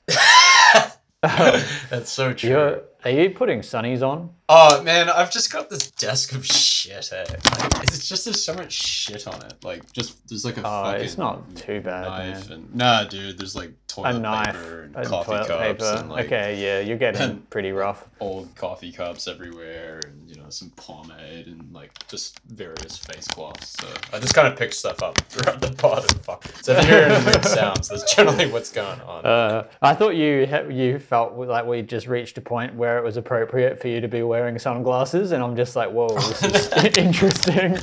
that's 1.22 2.10
so 2.10 2.32
true. 2.32 2.48
You're, 2.50 2.82
are 3.04 3.10
you 3.10 3.30
putting 3.30 3.60
sunnies 3.60 4.02
on? 4.02 4.30
Oh 4.48 4.82
man, 4.82 5.08
I've 5.08 5.30
just 5.30 5.52
got 5.52 5.70
this 5.70 5.90
desk 5.90 6.32
of 6.34 6.44
shit. 6.46 7.10
Eh? 7.12 7.24
Like, 7.28 7.82
it's 7.84 8.08
just 8.08 8.24
there's 8.24 8.42
so 8.44 8.54
much 8.54 8.72
shit 8.72 9.26
on 9.26 9.42
it. 9.44 9.54
Like 9.62 9.90
just 9.92 10.28
there's 10.28 10.44
like 10.44 10.56
a 10.56 10.60
Oh, 10.60 10.82
fucking 10.84 11.04
it's 11.04 11.18
not 11.18 11.56
too 11.56 11.80
bad, 11.80 12.04
knife 12.06 12.48
man. 12.50 12.58
and 12.58 12.74
nah, 12.74 13.04
dude. 13.04 13.38
There's 13.38 13.54
like 13.56 13.70
A 13.70 13.72
toilet 13.88 14.18
knife, 14.20 14.46
paper 14.54 14.82
and 14.82 14.96
a 14.96 15.04
coffee 15.06 15.30
toilet 15.32 15.46
cups 15.48 15.60
paper. 15.90 16.00
and 16.00 16.08
like 16.10 16.26
okay, 16.26 16.62
yeah, 16.62 16.80
you're 16.80 16.98
getting 16.98 17.40
pretty 17.50 17.72
rough. 17.72 18.06
old 18.20 18.54
coffee 18.54 18.92
cups 18.92 19.26
everywhere 19.28 20.00
and 20.06 20.23
some 20.54 20.70
pomade 20.70 21.46
and 21.46 21.72
like 21.72 21.92
just 22.08 22.40
various 22.46 22.96
face 22.96 23.26
cloths. 23.28 23.70
So 23.80 23.88
I 24.12 24.20
just 24.20 24.34
kind 24.34 24.48
of 24.48 24.56
picked 24.58 24.74
stuff 24.74 25.02
up 25.02 25.18
throughout 25.28 25.60
the 25.60 25.72
pod 25.72 26.04
and 26.10 26.24
fuck. 26.24 26.44
So 26.62 26.72
if 26.72 26.84
you 26.84 26.90
hear 26.90 27.02
any 27.04 27.24
weird 27.24 27.44
sounds, 27.44 27.88
that's 27.88 28.14
generally 28.14 28.50
what's 28.50 28.70
going 28.70 29.00
on. 29.02 29.24
Uh, 29.24 29.66
I 29.82 29.94
thought 29.94 30.14
you 30.16 30.46
you 30.70 30.98
felt 30.98 31.36
like 31.36 31.66
we 31.66 31.82
just 31.82 32.06
reached 32.06 32.38
a 32.38 32.40
point 32.40 32.74
where 32.74 32.98
it 32.98 33.04
was 33.04 33.16
appropriate 33.16 33.80
for 33.80 33.88
you 33.88 34.00
to 34.00 34.08
be 34.08 34.22
wearing 34.22 34.58
sunglasses, 34.58 35.32
and 35.32 35.42
I'm 35.42 35.56
just 35.56 35.76
like, 35.76 35.90
whoa, 35.90 36.08
this 36.40 36.72
is 36.72 36.72
interesting. 36.96 37.78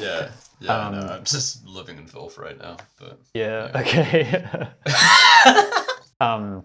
yeah. 0.00 0.30
Yeah, 0.58 0.72
um, 0.72 0.94
no, 0.94 1.00
I'm 1.06 1.24
just 1.24 1.66
living 1.66 1.98
in 1.98 2.06
filth 2.06 2.38
right 2.38 2.58
now. 2.58 2.78
But 2.98 3.20
yeah. 3.34 3.70
Okay. 3.74 4.42
um, 6.20 6.64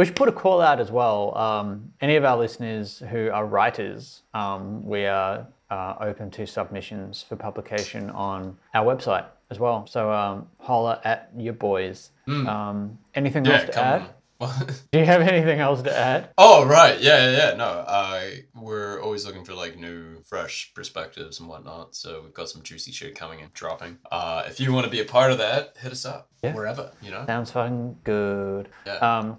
we 0.00 0.06
should 0.06 0.16
put 0.16 0.30
a 0.30 0.32
call 0.32 0.62
out 0.62 0.80
as 0.80 0.90
well. 0.90 1.36
Um, 1.36 1.92
any 2.00 2.16
of 2.16 2.24
our 2.24 2.38
listeners 2.38 3.02
who 3.10 3.28
are 3.30 3.44
writers, 3.44 4.22
um, 4.32 4.82
we 4.86 5.04
are 5.04 5.46
uh, 5.70 5.94
open 6.00 6.30
to 6.30 6.46
submissions 6.46 7.22
for 7.22 7.36
publication 7.36 8.08
on 8.08 8.56
our 8.72 8.82
website 8.86 9.26
as 9.50 9.58
well. 9.58 9.86
So 9.86 10.10
um, 10.10 10.46
holler 10.58 10.98
at 11.04 11.30
your 11.36 11.52
boys. 11.52 12.12
Um, 12.26 12.98
anything 13.14 13.46
else 13.46 13.64
to 13.64 13.78
add? 13.78 14.06
Do 14.90 14.98
you 14.98 15.04
have 15.04 15.20
anything 15.20 15.60
else 15.60 15.82
to 15.82 15.94
add? 15.94 16.30
Oh 16.38 16.64
right, 16.64 16.98
yeah, 16.98 17.30
yeah, 17.30 17.36
yeah. 17.50 17.56
No, 17.58 17.66
uh, 17.66 18.22
we're 18.54 19.02
always 19.02 19.26
looking 19.26 19.44
for 19.44 19.52
like 19.52 19.76
new, 19.76 20.22
fresh 20.22 20.72
perspectives 20.74 21.40
and 21.40 21.48
whatnot. 21.48 21.94
So 21.94 22.22
we've 22.22 22.32
got 22.32 22.48
some 22.48 22.62
juicy 22.62 22.90
shit 22.92 23.14
coming 23.14 23.42
and 23.42 23.52
dropping. 23.52 23.98
Uh, 24.10 24.44
if 24.46 24.60
you 24.60 24.72
want 24.72 24.86
to 24.86 24.90
be 24.90 25.00
a 25.00 25.04
part 25.04 25.30
of 25.30 25.36
that, 25.38 25.76
hit 25.78 25.92
us 25.92 26.06
up 26.06 26.30
Yeah. 26.42 26.54
wherever. 26.54 26.90
You 27.02 27.10
know. 27.10 27.26
Sounds 27.26 27.50
fucking 27.50 27.98
good. 28.02 28.70
Yeah. 28.86 28.94
Um, 28.94 29.36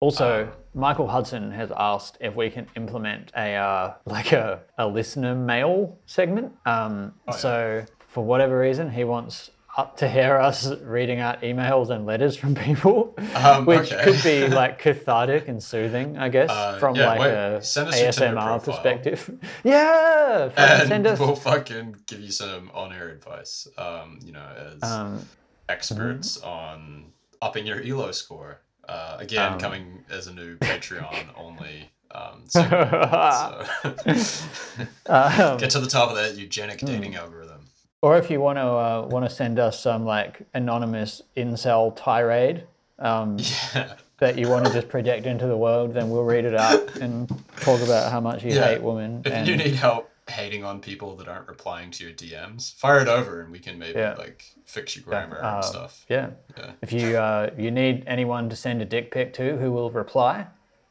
also, 0.00 0.44
Um, 0.44 0.52
Michael 0.74 1.08
Hudson 1.08 1.50
has 1.52 1.70
asked 1.76 2.18
if 2.20 2.34
we 2.36 2.50
can 2.50 2.66
implement 2.76 3.32
a 3.36 3.54
uh, 3.54 3.94
like 4.06 4.32
a, 4.32 4.60
a 4.78 4.86
listener 4.86 5.34
mail 5.34 5.98
segment. 6.06 6.52
Um, 6.66 7.14
Oh, 7.26 7.32
yeah. 7.32 7.36
So 7.36 7.84
for 8.08 8.24
whatever 8.24 8.58
reason, 8.58 8.90
he 8.90 9.04
wants 9.04 9.50
up 9.76 9.96
to 9.96 10.08
hear 10.08 10.36
us 10.48 10.72
reading 10.82 11.20
out 11.20 11.40
emails 11.42 11.90
and 11.90 12.04
letters 12.06 12.36
from 12.36 12.54
people, 12.54 13.14
Um, 13.34 13.64
which 13.64 13.92
okay. 13.92 14.02
could 14.04 14.22
be 14.22 14.48
like 14.62 14.80
cathartic 14.80 15.46
and 15.48 15.62
soothing, 15.62 16.16
I 16.18 16.28
guess, 16.28 16.50
Uh, 16.50 16.78
from 16.78 16.96
yeah, 16.96 17.06
like 17.06 17.20
wait, 17.20 17.32
a 17.32 17.60
ASMR 17.60 18.62
perspective. 18.64 19.30
yeah, 19.64 20.50
and 20.56 20.88
send 20.88 21.06
us. 21.06 21.18
we'll 21.20 21.36
fucking 21.36 21.96
give 22.06 22.20
you 22.20 22.32
some 22.32 22.70
on-air 22.74 23.08
advice. 23.10 23.68
Um, 23.76 24.18
you 24.24 24.32
know, 24.32 24.46
as 24.82 24.82
Um, 24.90 25.26
experts 25.68 26.40
on 26.42 27.12
upping 27.42 27.66
your 27.66 27.80
Elo 27.82 28.10
score. 28.12 28.60
Uh, 28.88 29.16
again, 29.20 29.52
Um, 29.54 29.58
coming 29.60 30.04
as 30.10 30.26
a 30.28 30.32
new 30.32 30.56
Patreon 30.60 31.26
only 31.36 31.90
um, 32.10 32.42
segment. 32.46 32.90
so 34.24 34.86
um, 35.06 35.58
get 35.58 35.70
to 35.70 35.78
the 35.80 35.88
top 35.88 36.10
of 36.10 36.16
that 36.16 36.36
eugenic 36.36 36.80
Hmm. 36.80 36.86
dating 36.86 37.14
algorithm. 37.16 37.60
Or 38.00 38.16
if 38.16 38.30
you 38.30 38.40
want 38.40 38.58
to 38.58 38.62
uh, 38.62 39.06
want 39.10 39.28
to 39.28 39.34
send 39.34 39.58
us 39.58 39.78
some 39.80 40.04
like 40.04 40.40
anonymous 40.54 41.20
incel 41.36 41.94
tirade 41.96 42.64
um, 42.98 43.36
Yeah. 43.74 43.94
that 44.20 44.38
you 44.38 44.48
want 44.48 44.66
to 44.66 44.72
just 44.72 44.88
project 44.88 45.26
into 45.26 45.46
the 45.46 45.56
world, 45.56 45.94
then 45.94 46.08
we'll 46.08 46.24
read 46.24 46.44
it 46.44 46.54
out 46.54 46.96
and 46.96 47.28
talk 47.60 47.80
about 47.82 48.10
how 48.10 48.20
much 48.20 48.42
you 48.44 48.54
Yeah. 48.54 48.68
hate 48.68 48.82
women. 48.82 49.22
If 49.24 49.32
and 49.32 49.46
you 49.48 49.56
need 49.56 49.74
help 49.74 50.10
hating 50.30 50.64
on 50.64 50.80
people 50.80 51.16
that 51.16 51.28
aren't 51.28 51.48
replying 51.48 51.90
to 51.92 52.04
your 52.04 52.12
DMs, 52.12 52.74
fire 52.74 53.00
it 53.00 53.08
over 53.08 53.40
and 53.40 53.50
we 53.52 53.58
can 53.58 53.78
maybe 53.78 53.98
Yeah. 53.98 54.14
like 54.18 54.44
fix 54.64 54.94
your 54.96 55.04
grammar 55.04 55.42
uh, 55.42 55.56
and 55.56 55.64
stuff. 55.64 56.04
yeah, 56.08 56.30
Yeah. 56.56 56.72
if 56.82 56.92
you 56.92 57.16
uh, 57.16 57.50
you 57.56 57.70
need 57.70 58.04
anyone 58.06 58.48
to 58.50 58.56
send 58.56 58.82
a 58.82 58.84
dick 58.84 59.10
pic 59.10 59.32
to 59.34 59.56
who 59.56 59.72
will 59.72 59.90
reply, 59.90 60.46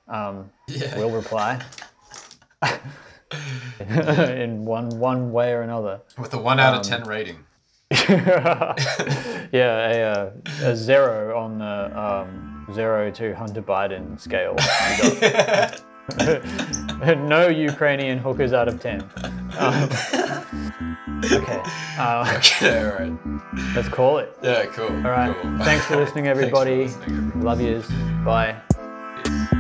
um, 0.08 0.52
Yeah. 0.68 0.98
will 0.98 1.12
reply 1.12 1.62
in 3.80 4.66
one 4.66 4.90
one 5.00 5.32
way 5.32 5.54
or 5.54 5.62
another. 5.62 6.02
With 6.18 6.34
a 6.34 6.38
one 6.40 6.60
out 6.60 6.74
Um, 6.74 6.80
of 6.82 6.86
ten 6.86 7.04
rating. 7.04 7.44
yeah, 7.92 8.74
a, 9.54 10.04
uh, 10.12 10.32
a 10.64 10.76
zero 10.76 11.38
on 11.40 11.60
the 11.60 12.00
um, 12.00 12.68
zero 12.74 13.10
to 13.12 13.34
Hunter 13.36 13.62
Biden 13.62 14.20
scale. 14.20 14.56
No 17.18 17.48
Ukrainian 17.48 18.18
hookers 18.18 18.54
out 18.54 18.68
of 18.68 18.82
10. 18.82 19.04
Um, 19.58 19.90
okay, 21.24 21.64
uh, 21.98 22.32
okay, 22.38 22.78
all 22.86 22.94
right. 23.00 23.12
let's 23.76 23.90
call 23.90 24.20
it. 24.20 24.38
Yeah, 24.44 24.66
cool. 24.68 24.86
All 24.86 25.12
right, 25.12 25.36
cool. 25.42 25.58
thanks 25.66 25.84
for 25.88 25.96
listening, 25.96 26.28
everybody. 26.28 26.90
For 26.90 27.00
listening, 27.00 27.18
everybody. 27.18 27.44
Love 27.44 27.62
yous. 27.62 27.88
Bye. 28.24 28.56
Peace. 29.24 29.57